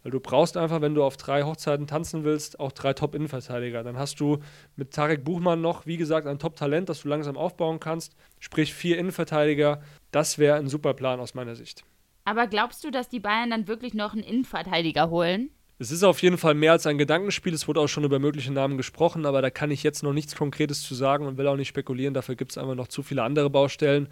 Weil 0.03 0.11
du 0.11 0.19
brauchst 0.19 0.57
einfach, 0.57 0.81
wenn 0.81 0.95
du 0.95 1.03
auf 1.03 1.15
drei 1.17 1.43
Hochzeiten 1.43 1.87
tanzen 1.87 2.25
willst, 2.25 2.59
auch 2.59 2.73
drei 2.73 2.93
Top-Innenverteidiger. 2.93 3.83
Dann 3.83 3.97
hast 3.97 4.19
du 4.19 4.39
mit 4.75 4.91
Tarek 4.91 5.23
Buchmann 5.23 5.61
noch, 5.61 5.85
wie 5.85 5.97
gesagt, 5.97 6.27
ein 6.27 6.39
Top-Talent, 6.39 6.89
das 6.89 7.01
du 7.01 7.07
langsam 7.07 7.37
aufbauen 7.37 7.79
kannst. 7.79 8.15
Sprich 8.39 8.73
vier 8.73 8.97
Innenverteidiger. 8.97 9.81
Das 10.11 10.37
wäre 10.37 10.57
ein 10.57 10.67
super 10.67 10.93
Plan 10.93 11.21
aus 11.21 11.33
meiner 11.33 11.55
Sicht. 11.55 11.83
Aber 12.25 12.47
glaubst 12.47 12.83
du, 12.83 12.91
dass 12.91 13.09
die 13.09 13.19
Bayern 13.19 13.49
dann 13.49 13.67
wirklich 13.67 13.93
noch 13.93 14.13
einen 14.13 14.23
Innenverteidiger 14.23 15.09
holen? 15.09 15.49
Es 15.79 15.91
ist 15.91 16.03
auf 16.03 16.21
jeden 16.21 16.37
Fall 16.37 16.53
mehr 16.53 16.73
als 16.73 16.85
ein 16.85 16.97
Gedankenspiel. 16.97 17.53
Es 17.53 17.67
wurde 17.67 17.81
auch 17.81 17.87
schon 17.87 18.03
über 18.03 18.19
mögliche 18.19 18.53
Namen 18.53 18.77
gesprochen, 18.77 19.25
aber 19.25 19.41
da 19.41 19.49
kann 19.49 19.71
ich 19.71 19.83
jetzt 19.83 20.03
noch 20.03 20.13
nichts 20.13 20.35
Konkretes 20.35 20.81
zu 20.81 20.95
sagen 20.95 21.25
und 21.25 21.37
will 21.37 21.47
auch 21.47 21.55
nicht 21.55 21.67
spekulieren. 21.67 22.13
Dafür 22.13 22.35
gibt 22.35 22.51
es 22.51 22.57
einfach 22.57 22.75
noch 22.75 22.87
zu 22.87 23.03
viele 23.03 23.23
andere 23.23 23.49
Baustellen. 23.49 24.07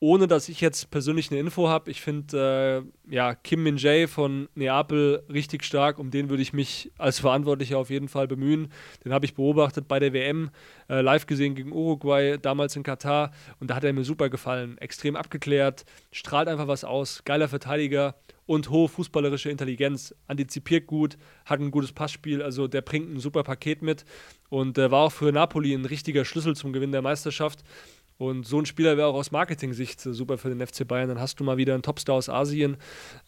Ohne 0.00 0.28
dass 0.28 0.48
ich 0.48 0.60
jetzt 0.60 0.90
persönlich 0.90 1.30
eine 1.30 1.40
Info 1.40 1.68
habe. 1.68 1.90
Ich 1.90 2.00
finde 2.00 2.84
äh, 3.08 3.14
ja, 3.14 3.34
Kim 3.34 3.64
Min-jae 3.64 4.06
von 4.06 4.48
Neapel 4.54 5.24
richtig 5.28 5.64
stark. 5.64 5.98
Um 5.98 6.10
den 6.10 6.28
würde 6.28 6.42
ich 6.42 6.52
mich 6.52 6.92
als 6.98 7.18
Verantwortlicher 7.18 7.78
auf 7.78 7.90
jeden 7.90 8.08
Fall 8.08 8.28
bemühen. 8.28 8.68
Den 9.04 9.12
habe 9.12 9.26
ich 9.26 9.34
beobachtet 9.34 9.88
bei 9.88 9.98
der 9.98 10.12
WM, 10.12 10.50
äh, 10.88 11.00
live 11.00 11.26
gesehen 11.26 11.56
gegen 11.56 11.72
Uruguay, 11.72 12.38
damals 12.38 12.76
in 12.76 12.84
Katar. 12.84 13.32
Und 13.58 13.70
da 13.70 13.74
hat 13.74 13.84
er 13.84 13.92
mir 13.92 14.04
super 14.04 14.28
gefallen. 14.30 14.78
Extrem 14.78 15.16
abgeklärt, 15.16 15.84
strahlt 16.12 16.48
einfach 16.48 16.68
was 16.68 16.84
aus, 16.84 17.24
geiler 17.24 17.48
Verteidiger 17.48 18.14
und 18.48 18.70
hohe 18.70 18.88
fußballerische 18.88 19.50
Intelligenz. 19.50 20.14
Antizipiert 20.26 20.86
gut, 20.86 21.18
hat 21.44 21.60
ein 21.60 21.70
gutes 21.70 21.92
Passspiel. 21.92 22.40
Also 22.40 22.68
der 22.68 22.82
bringt 22.82 23.12
ein 23.12 23.20
super 23.20 23.42
Paket 23.42 23.82
mit 23.82 24.04
und 24.48 24.78
äh, 24.78 24.90
war 24.90 25.06
auch 25.06 25.12
für 25.12 25.32
Napoli 25.32 25.74
ein 25.74 25.84
richtiger 25.84 26.24
Schlüssel 26.24 26.56
zum 26.56 26.72
Gewinn 26.72 26.92
der 26.92 27.02
Meisterschaft. 27.02 27.64
Und 28.18 28.44
so 28.44 28.58
ein 28.58 28.66
Spieler 28.66 28.96
wäre 28.96 29.06
auch 29.06 29.14
aus 29.14 29.30
Marketing-Sicht 29.30 30.00
super 30.00 30.38
für 30.38 30.48
den 30.48 30.64
FC 30.64 30.86
Bayern. 30.86 31.08
Dann 31.08 31.20
hast 31.20 31.38
du 31.38 31.44
mal 31.44 31.56
wieder 31.56 31.74
einen 31.74 31.84
Topstar 31.84 32.16
aus 32.16 32.28
Asien. 32.28 32.76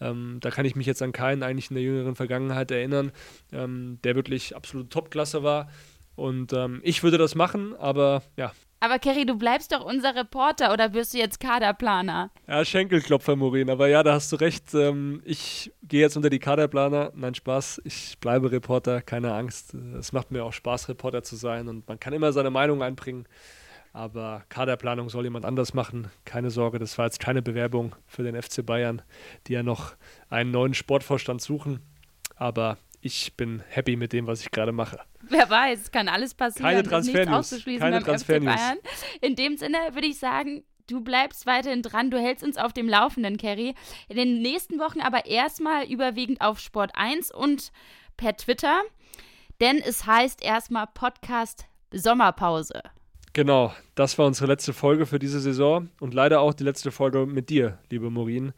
Ähm, 0.01 0.39
da 0.41 0.51
kann 0.51 0.67
ich 0.67 0.75
mich 0.75 0.87
jetzt 0.87 1.01
an 1.01 1.13
keinen 1.13 1.45
eigentlich 1.45 1.71
in 1.71 1.77
der 1.77 1.85
jüngeren 1.85 2.17
Vergangenheit 2.17 2.73
erinnern, 2.73 3.13
ähm, 3.53 3.99
der 4.03 4.17
wirklich 4.17 4.57
absolute 4.57 4.89
Topklasse 4.89 5.45
war. 5.45 5.69
Und 6.17 6.53
ähm, 6.53 6.81
ich 6.83 7.03
würde 7.05 7.19
das 7.19 7.35
machen, 7.37 7.75
aber 7.77 8.23
ja. 8.37 8.53
Aber 8.81 8.99
Kerry, 8.99 9.27
du 9.27 9.37
bleibst 9.37 9.73
doch 9.73 9.85
unser 9.85 10.15
Reporter 10.17 10.73
oder 10.73 10.93
wirst 10.93 11.15
du 11.15 11.19
jetzt 11.19 11.39
Kaderplaner? 11.39 12.31
Ja, 12.49 12.65
Schenkelklopfer, 12.65 13.37
Morin. 13.37 13.71
Aber 13.71 13.89
ja, 13.89 14.03
da 14.03 14.15
hast 14.15 14.33
du 14.33 14.37
recht. 14.37 14.75
Ähm, 14.75 15.23
ich 15.25 15.71
gehe 15.83 16.01
jetzt 16.01 16.17
unter 16.17 16.31
die 16.31 16.39
Kaderplaner. 16.39 17.13
Nein, 17.15 17.35
Spaß. 17.35 17.83
Ich 17.85 18.19
bleibe 18.19 18.51
Reporter, 18.51 19.03
keine 19.03 19.35
Angst. 19.35 19.75
Es 19.75 20.13
macht 20.13 20.31
mir 20.31 20.45
auch 20.45 20.53
Spaß, 20.53 20.89
Reporter 20.89 21.23
zu 21.23 21.37
sein. 21.37 21.69
Und 21.69 21.87
man 21.87 22.01
kann 22.01 22.13
immer 22.13 22.33
seine 22.33 22.51
Meinung 22.51 22.83
einbringen. 22.83 23.27
Aber 23.93 24.45
Kaderplanung 24.49 25.09
soll 25.09 25.25
jemand 25.25 25.45
anders 25.45 25.75
machen. 25.75 26.11
Keine 26.25 26.51
Sorge, 26.51 26.79
das 26.79 26.97
war 26.97 27.07
jetzt 27.07 27.19
keine 27.19 27.43
Bewerbung 27.43 27.97
für 28.07 28.23
den 28.23 28.41
FC 28.41 28.65
Bayern, 28.65 29.03
die 29.47 29.55
ja 29.55 29.63
noch 29.63 29.95
einen 30.29 30.53
neuen 30.53 30.75
Sportvorstand 30.75 31.43
suchen. 31.43 31.81
Aber 32.37 32.79
ich 33.01 33.37
bin 33.37 33.63
happy 33.69 33.97
mit 33.97 34.13
dem, 34.13 34.27
was 34.27 34.43
ich 34.43 34.51
gerade 34.51 34.73
mache. 34.73 35.01
Wer 35.23 35.49
weiß, 35.49 35.91
kann 35.91 36.09
alles 36.09 36.35
passieren. 36.35 36.71
Keine 36.71 36.83
Transfer-News. 36.83 37.65
Keine 37.79 38.03
Transfer-News. 38.03 38.61
In 39.21 39.35
dem 39.37 39.57
Sinne 39.57 39.79
würde 39.93 40.07
ich 40.07 40.19
sagen, 40.19 40.65
du 40.87 41.01
bleibst 41.01 41.47
weiterhin 41.47 41.83
dran, 41.83 42.11
du 42.11 42.19
hältst 42.19 42.45
uns 42.45 42.57
auf 42.57 42.73
dem 42.73 42.89
Laufenden, 42.89 43.37
Kerry. 43.37 43.75
In 44.09 44.17
den 44.17 44.43
nächsten 44.43 44.79
Wochen 44.79 45.01
aber 45.01 45.27
erstmal 45.27 45.85
überwiegend 45.85 46.41
auf 46.41 46.61
Sport 46.61 46.93
1 46.95 47.33
und 47.33 47.73
per 48.17 48.37
Twitter, 48.37 48.83
denn 49.61 49.79
es 49.79 50.07
heißt 50.07 50.43
erstmal 50.43 50.87
Podcast 50.87 51.67
Sommerpause. 51.93 52.83
Genau, 53.33 53.73
das 53.95 54.19
war 54.19 54.27
unsere 54.27 54.49
letzte 54.49 54.73
Folge 54.73 55.07
für 55.07 55.21
diese 55.21 55.39
Saison 55.39 55.89
und 56.01 56.15
leider 56.15 56.41
auch 56.41 56.53
die 56.53 56.65
letzte 56.65 56.91
Folge 56.91 57.27
mit 57.27 57.49
dir, 57.49 57.79
liebe 57.89 58.11
Maureen. 58.11 58.53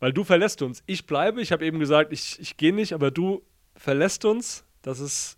Weil 0.00 0.14
du 0.14 0.24
verlässt 0.24 0.62
uns. 0.62 0.82
Ich 0.86 1.06
bleibe, 1.06 1.42
ich 1.42 1.52
habe 1.52 1.66
eben 1.66 1.78
gesagt, 1.78 2.12
ich, 2.12 2.38
ich 2.40 2.56
gehe 2.56 2.72
nicht, 2.72 2.94
aber 2.94 3.10
du 3.10 3.42
verlässt 3.76 4.24
uns. 4.24 4.64
Das 4.80 5.00
ist 5.00 5.36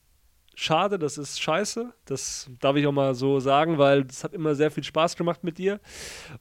schade, 0.54 0.98
das 0.98 1.18
ist 1.18 1.40
scheiße. 1.40 1.92
Das 2.04 2.48
darf 2.60 2.76
ich 2.76 2.86
auch 2.86 2.92
mal 2.92 3.14
so 3.16 3.40
sagen, 3.40 3.78
weil 3.78 4.06
es 4.08 4.22
hat 4.22 4.34
immer 4.34 4.54
sehr 4.54 4.70
viel 4.70 4.84
Spaß 4.84 5.16
gemacht 5.16 5.42
mit 5.42 5.58
dir. 5.58 5.80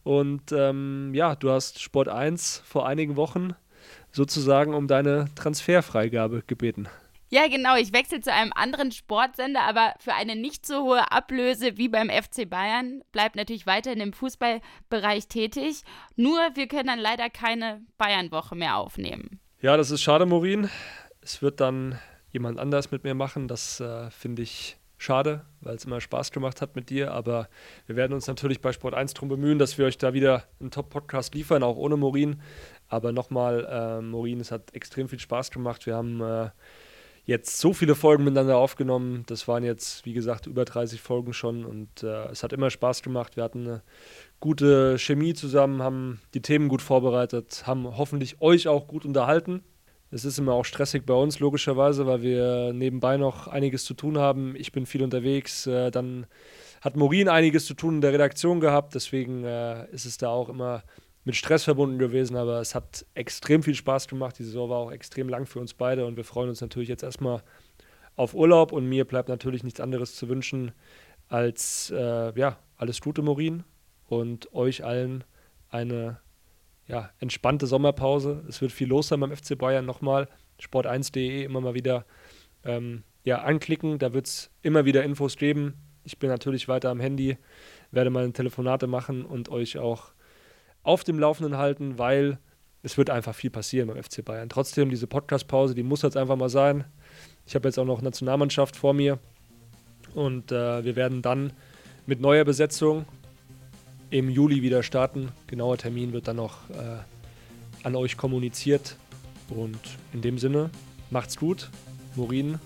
Und 0.04 0.52
ähm, 0.52 1.12
ja, 1.16 1.36
du 1.36 1.50
hast 1.50 1.82
Sport 1.82 2.10
1 2.10 2.62
vor 2.66 2.88
einigen 2.88 3.16
Wochen 3.16 3.56
sozusagen 4.12 4.76
um 4.76 4.88
deine 4.88 5.30
Transferfreigabe 5.36 6.44
gebeten. 6.46 6.88
Ja, 7.32 7.48
genau. 7.48 7.76
Ich 7.76 7.94
wechsle 7.94 8.22
zu 8.22 8.34
einem 8.34 8.52
anderen 8.56 8.92
Sportsender, 8.92 9.62
aber 9.62 9.94
für 10.00 10.14
eine 10.14 10.36
nicht 10.36 10.66
so 10.66 10.84
hohe 10.84 11.12
Ablöse 11.12 11.78
wie 11.78 11.88
beim 11.88 12.10
FC 12.10 12.50
Bayern. 12.50 13.04
Bleibt 13.12 13.36
natürlich 13.36 13.68
weiterhin 13.68 14.02
im 14.02 14.14
Fußballbereich 14.14 15.28
tätig. 15.28 15.84
Nur 16.16 16.40
wir 16.56 16.68
können 16.68 16.88
dann 16.88 17.00
leider 17.00 17.30
keine 17.30 17.82
Bayern-Woche 18.00 18.56
mehr 18.56 18.78
aufnehmen. 18.78 19.40
Ja, 19.62 19.78
das 19.78 19.92
ist 19.92 20.02
schade, 20.02 20.26
Morin. 20.26 20.70
Es 21.22 21.44
wird 21.44 21.60
dann 21.60 22.00
jemand 22.32 22.58
anders 22.58 22.90
mit 22.90 23.04
mir 23.04 23.14
machen. 23.14 23.48
Das 23.48 23.80
äh, 23.80 24.10
finde 24.10 24.42
ich 24.42 24.78
schade, 24.98 25.46
weil 25.62 25.76
es 25.76 25.86
immer 25.86 26.02
Spaß 26.02 26.32
gemacht 26.32 26.62
hat 26.62 26.76
mit 26.76 26.90
dir. 26.90 27.12
Aber 27.12 27.48
wir 27.86 27.96
werden 27.96 28.14
uns 28.14 28.26
natürlich 28.26 28.60
bei 28.60 28.74
Sport 28.74 28.96
1 28.96 29.14
darum 29.14 29.30
bemühen, 29.30 29.60
dass 29.60 29.78
wir 29.78 29.86
euch 29.86 30.00
da 30.00 30.14
wieder 30.14 30.46
einen 30.60 30.72
Top-Podcast 30.72 31.36
liefern, 31.36 31.62
auch 31.62 31.78
ohne 31.78 31.96
Morin. 31.96 32.42
Aber 32.88 33.12
nochmal, 33.12 33.66
äh, 33.66 34.02
Morin, 34.02 34.40
es 34.40 34.52
hat 34.52 34.74
extrem 34.74 35.08
viel 35.08 35.20
Spaß 35.20 35.52
gemacht. 35.52 35.86
Wir 35.86 35.96
haben. 35.96 36.22
Äh, 36.22 36.50
jetzt 37.30 37.60
so 37.60 37.74
viele 37.74 37.94
Folgen 37.94 38.24
miteinander 38.24 38.58
aufgenommen. 38.58 39.24
Das 39.28 39.48
waren 39.48 39.64
jetzt, 39.64 40.04
wie 40.04 40.14
gesagt, 40.14 40.48
über 40.48 40.66
30 40.66 41.00
Folgen 41.00 41.32
schon 41.32 41.64
und 41.64 42.02
äh, 42.02 42.26
es 42.32 42.42
hat 42.42 42.54
immer 42.54 42.72
Spaß 42.72 43.04
gemacht. 43.04 43.38
Wir 43.38 43.44
hatten 43.44 43.68
eine 43.68 43.82
gute 44.40 44.98
Chemie 44.98 45.36
zusammen, 45.36 45.84
haben 45.84 46.20
die 46.34 46.42
Themen 46.42 46.70
gut 46.70 46.82
vorbereitet, 46.82 47.68
haben 47.68 47.86
hoffentlich 47.98 48.42
euch 48.42 48.68
auch 48.68 48.88
gut 48.88 49.06
unterhalten. 49.06 49.64
Es 50.10 50.26
ist 50.26 50.40
immer 50.40 50.54
auch 50.54 50.66
stressig 50.66 51.06
bei 51.06 51.14
uns, 51.14 51.40
logischerweise, 51.40 52.08
weil 52.08 52.24
wir 52.24 52.74
nebenbei 52.74 53.18
noch 53.18 53.48
einiges 53.48 53.86
zu 53.86 53.94
tun 53.94 54.18
haben. 54.18 54.56
Ich 54.56 54.72
bin 54.72 54.88
viel 54.88 55.04
unterwegs. 55.04 55.68
Äh, 55.68 55.92
dann 55.92 56.26
hat 56.82 56.98
Morin 56.98 57.30
einiges 57.30 57.66
zu 57.68 57.76
tun 57.76 57.96
in 57.96 58.02
der 58.02 58.14
Redaktion 58.14 58.60
gehabt. 58.60 58.96
Deswegen 58.96 59.44
äh, 59.44 59.88
ist 59.92 60.06
es 60.06 60.18
da 60.18 60.30
auch 60.30 60.50
immer 60.50 60.82
mit 61.30 61.36
Stress 61.36 61.66
verbunden 61.66 62.00
gewesen, 62.00 62.36
aber 62.36 62.60
es 62.60 62.74
hat 62.74 63.06
extrem 63.14 63.62
viel 63.62 63.76
Spaß 63.76 64.08
gemacht. 64.08 64.40
Die 64.40 64.44
Saison 64.44 64.68
war 64.68 64.80
auch 64.80 64.92
extrem 64.92 65.30
lang 65.30 65.46
für 65.46 65.60
uns 65.60 65.76
beide 65.76 66.08
und 66.08 66.18
wir 66.18 66.24
freuen 66.24 66.50
uns 66.50 66.60
natürlich 66.60 66.90
jetzt 66.90 67.04
erstmal 67.04 67.44
auf 68.16 68.34
Urlaub 68.34 68.72
und 68.72 68.90
mir 68.90 69.06
bleibt 69.06 69.30
natürlich 69.30 69.64
nichts 69.64 69.80
anderes 69.80 70.16
zu 70.16 70.28
wünschen 70.28 70.72
als 71.28 71.94
äh, 71.96 72.34
ja, 72.36 72.58
alles 72.78 73.00
Gute, 73.00 73.22
Morin, 73.22 73.64
und 74.08 74.52
euch 74.56 74.84
allen 74.84 75.24
eine 75.70 76.20
ja, 76.88 77.12
entspannte 77.20 77.68
Sommerpause. 77.68 78.44
Es 78.50 78.60
wird 78.60 78.72
viel 78.72 78.88
los 78.88 79.10
sein 79.10 79.20
beim 79.20 79.36
FC 79.36 79.56
Bayern 79.56 79.86
nochmal. 79.86 80.28
Sport1.de 80.60 81.44
immer 81.44 81.62
mal 81.62 81.76
wieder 81.76 82.08
ähm, 82.64 83.04
ja, 83.24 83.44
anklicken. 83.44 84.00
Da 84.00 84.16
wird 84.16 84.26
es 84.26 84.50
immer 84.64 84.86
wieder 84.86 85.04
Infos 85.04 85.38
geben. 85.38 85.76
Ich 86.04 86.18
bin 86.18 86.32
natürlich 86.32 86.68
weiter 86.68 86.90
am 86.90 87.00
Handy, 87.00 87.38
werde 87.92 88.10
meine 88.10 88.34
Telefonate 88.34 88.88
machen 88.88 89.26
und 89.26 89.50
euch 89.50 89.78
auch 89.78 90.12
auf 90.90 91.04
dem 91.04 91.20
Laufenden 91.20 91.58
halten, 91.58 92.00
weil 92.00 92.40
es 92.82 92.98
wird 92.98 93.12
einfach 93.12 93.36
viel 93.36 93.52
passieren 93.52 93.90
beim 93.90 94.04
FC 94.04 94.26
Bayern. 94.26 94.50
Trotzdem, 94.50 94.90
diese 94.90 95.06
Podcast-Pause, 95.06 95.76
die 95.76 95.84
muss 95.84 96.02
jetzt 96.02 96.18
einfach 96.18 96.36
mal 96.36 96.50
sein. 96.50 96.84
Ich 97.46 97.54
habe 97.54 97.68
jetzt 97.68 97.78
auch 97.78 97.86
noch 97.86 98.02
Nationalmannschaft 98.02 98.76
vor 98.76 98.96
mir 98.96 99.20
und 100.16 100.52
äh, 100.52 100.84
wir 100.84 100.96
werden 100.96 101.22
dann 101.22 101.54
mit 102.08 102.22
neuer 102.22 102.44
Besetzung 102.44 103.06
im 104.10 104.32
Juli 104.32 104.64
wieder 104.64 104.82
starten. 104.82 105.32
Genauer 105.46 105.78
Termin 105.78 106.12
wird 106.12 106.28
dann 106.28 106.38
noch 106.38 106.68
äh, 106.72 107.84
an 107.84 107.96
euch 107.96 108.18
kommuniziert. 108.18 108.98
Und 109.50 109.80
in 110.12 110.22
dem 110.22 110.40
Sinne, 110.40 110.72
macht's 111.12 111.38
gut. 111.38 111.70
Morin, 112.16 112.58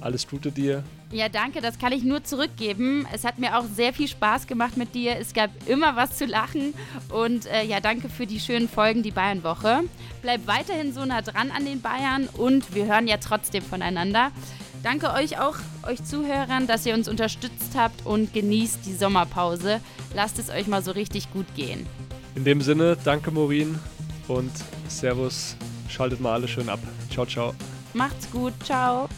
alles 0.00 0.26
Gute 0.26 0.50
dir. 0.50 0.82
Ja, 1.12 1.28
danke, 1.28 1.60
das 1.60 1.78
kann 1.78 1.92
ich 1.92 2.02
nur 2.02 2.24
zurückgeben. 2.24 3.06
Es 3.12 3.24
hat 3.24 3.38
mir 3.38 3.56
auch 3.56 3.64
sehr 3.64 3.92
viel 3.92 4.08
Spaß 4.08 4.48
gemacht 4.48 4.76
mit 4.76 4.94
dir. 4.94 5.16
Es 5.16 5.34
gab 5.34 5.50
immer 5.68 5.94
was 5.94 6.16
zu 6.16 6.26
lachen. 6.26 6.74
Und 7.10 7.46
äh, 7.46 7.64
ja, 7.64 7.80
danke 7.80 8.08
für 8.08 8.26
die 8.26 8.40
schönen 8.40 8.68
Folgen, 8.68 9.02
die 9.04 9.12
Bayern-Woche. 9.12 9.84
Bleib 10.22 10.46
weiterhin 10.46 10.92
so 10.92 11.04
nah 11.04 11.22
dran 11.22 11.52
an 11.52 11.64
den 11.64 11.80
Bayern 11.80 12.28
und 12.36 12.74
wir 12.74 12.86
hören 12.86 13.06
ja 13.06 13.18
trotzdem 13.18 13.62
voneinander. 13.62 14.32
Danke 14.82 15.12
euch 15.12 15.38
auch, 15.38 15.56
euch 15.86 16.04
Zuhörern, 16.04 16.66
dass 16.66 16.86
ihr 16.86 16.94
uns 16.94 17.08
unterstützt 17.08 17.72
habt 17.76 18.04
und 18.04 18.32
genießt 18.32 18.80
die 18.84 18.94
Sommerpause. 18.94 19.80
Lasst 20.14 20.38
es 20.38 20.50
euch 20.50 20.66
mal 20.66 20.82
so 20.82 20.90
richtig 20.90 21.32
gut 21.32 21.46
gehen. 21.54 21.86
In 22.34 22.44
dem 22.44 22.60
Sinne, 22.60 22.96
danke 23.02 23.30
Morin 23.30 23.78
und 24.28 24.52
Servus. 24.88 25.56
Schaltet 25.88 26.20
mal 26.20 26.34
alle 26.34 26.48
schön 26.48 26.68
ab. 26.68 26.80
Ciao, 27.10 27.26
ciao. 27.26 27.54
Macht's 27.94 28.30
gut. 28.30 28.52
Ciao. 28.64 29.08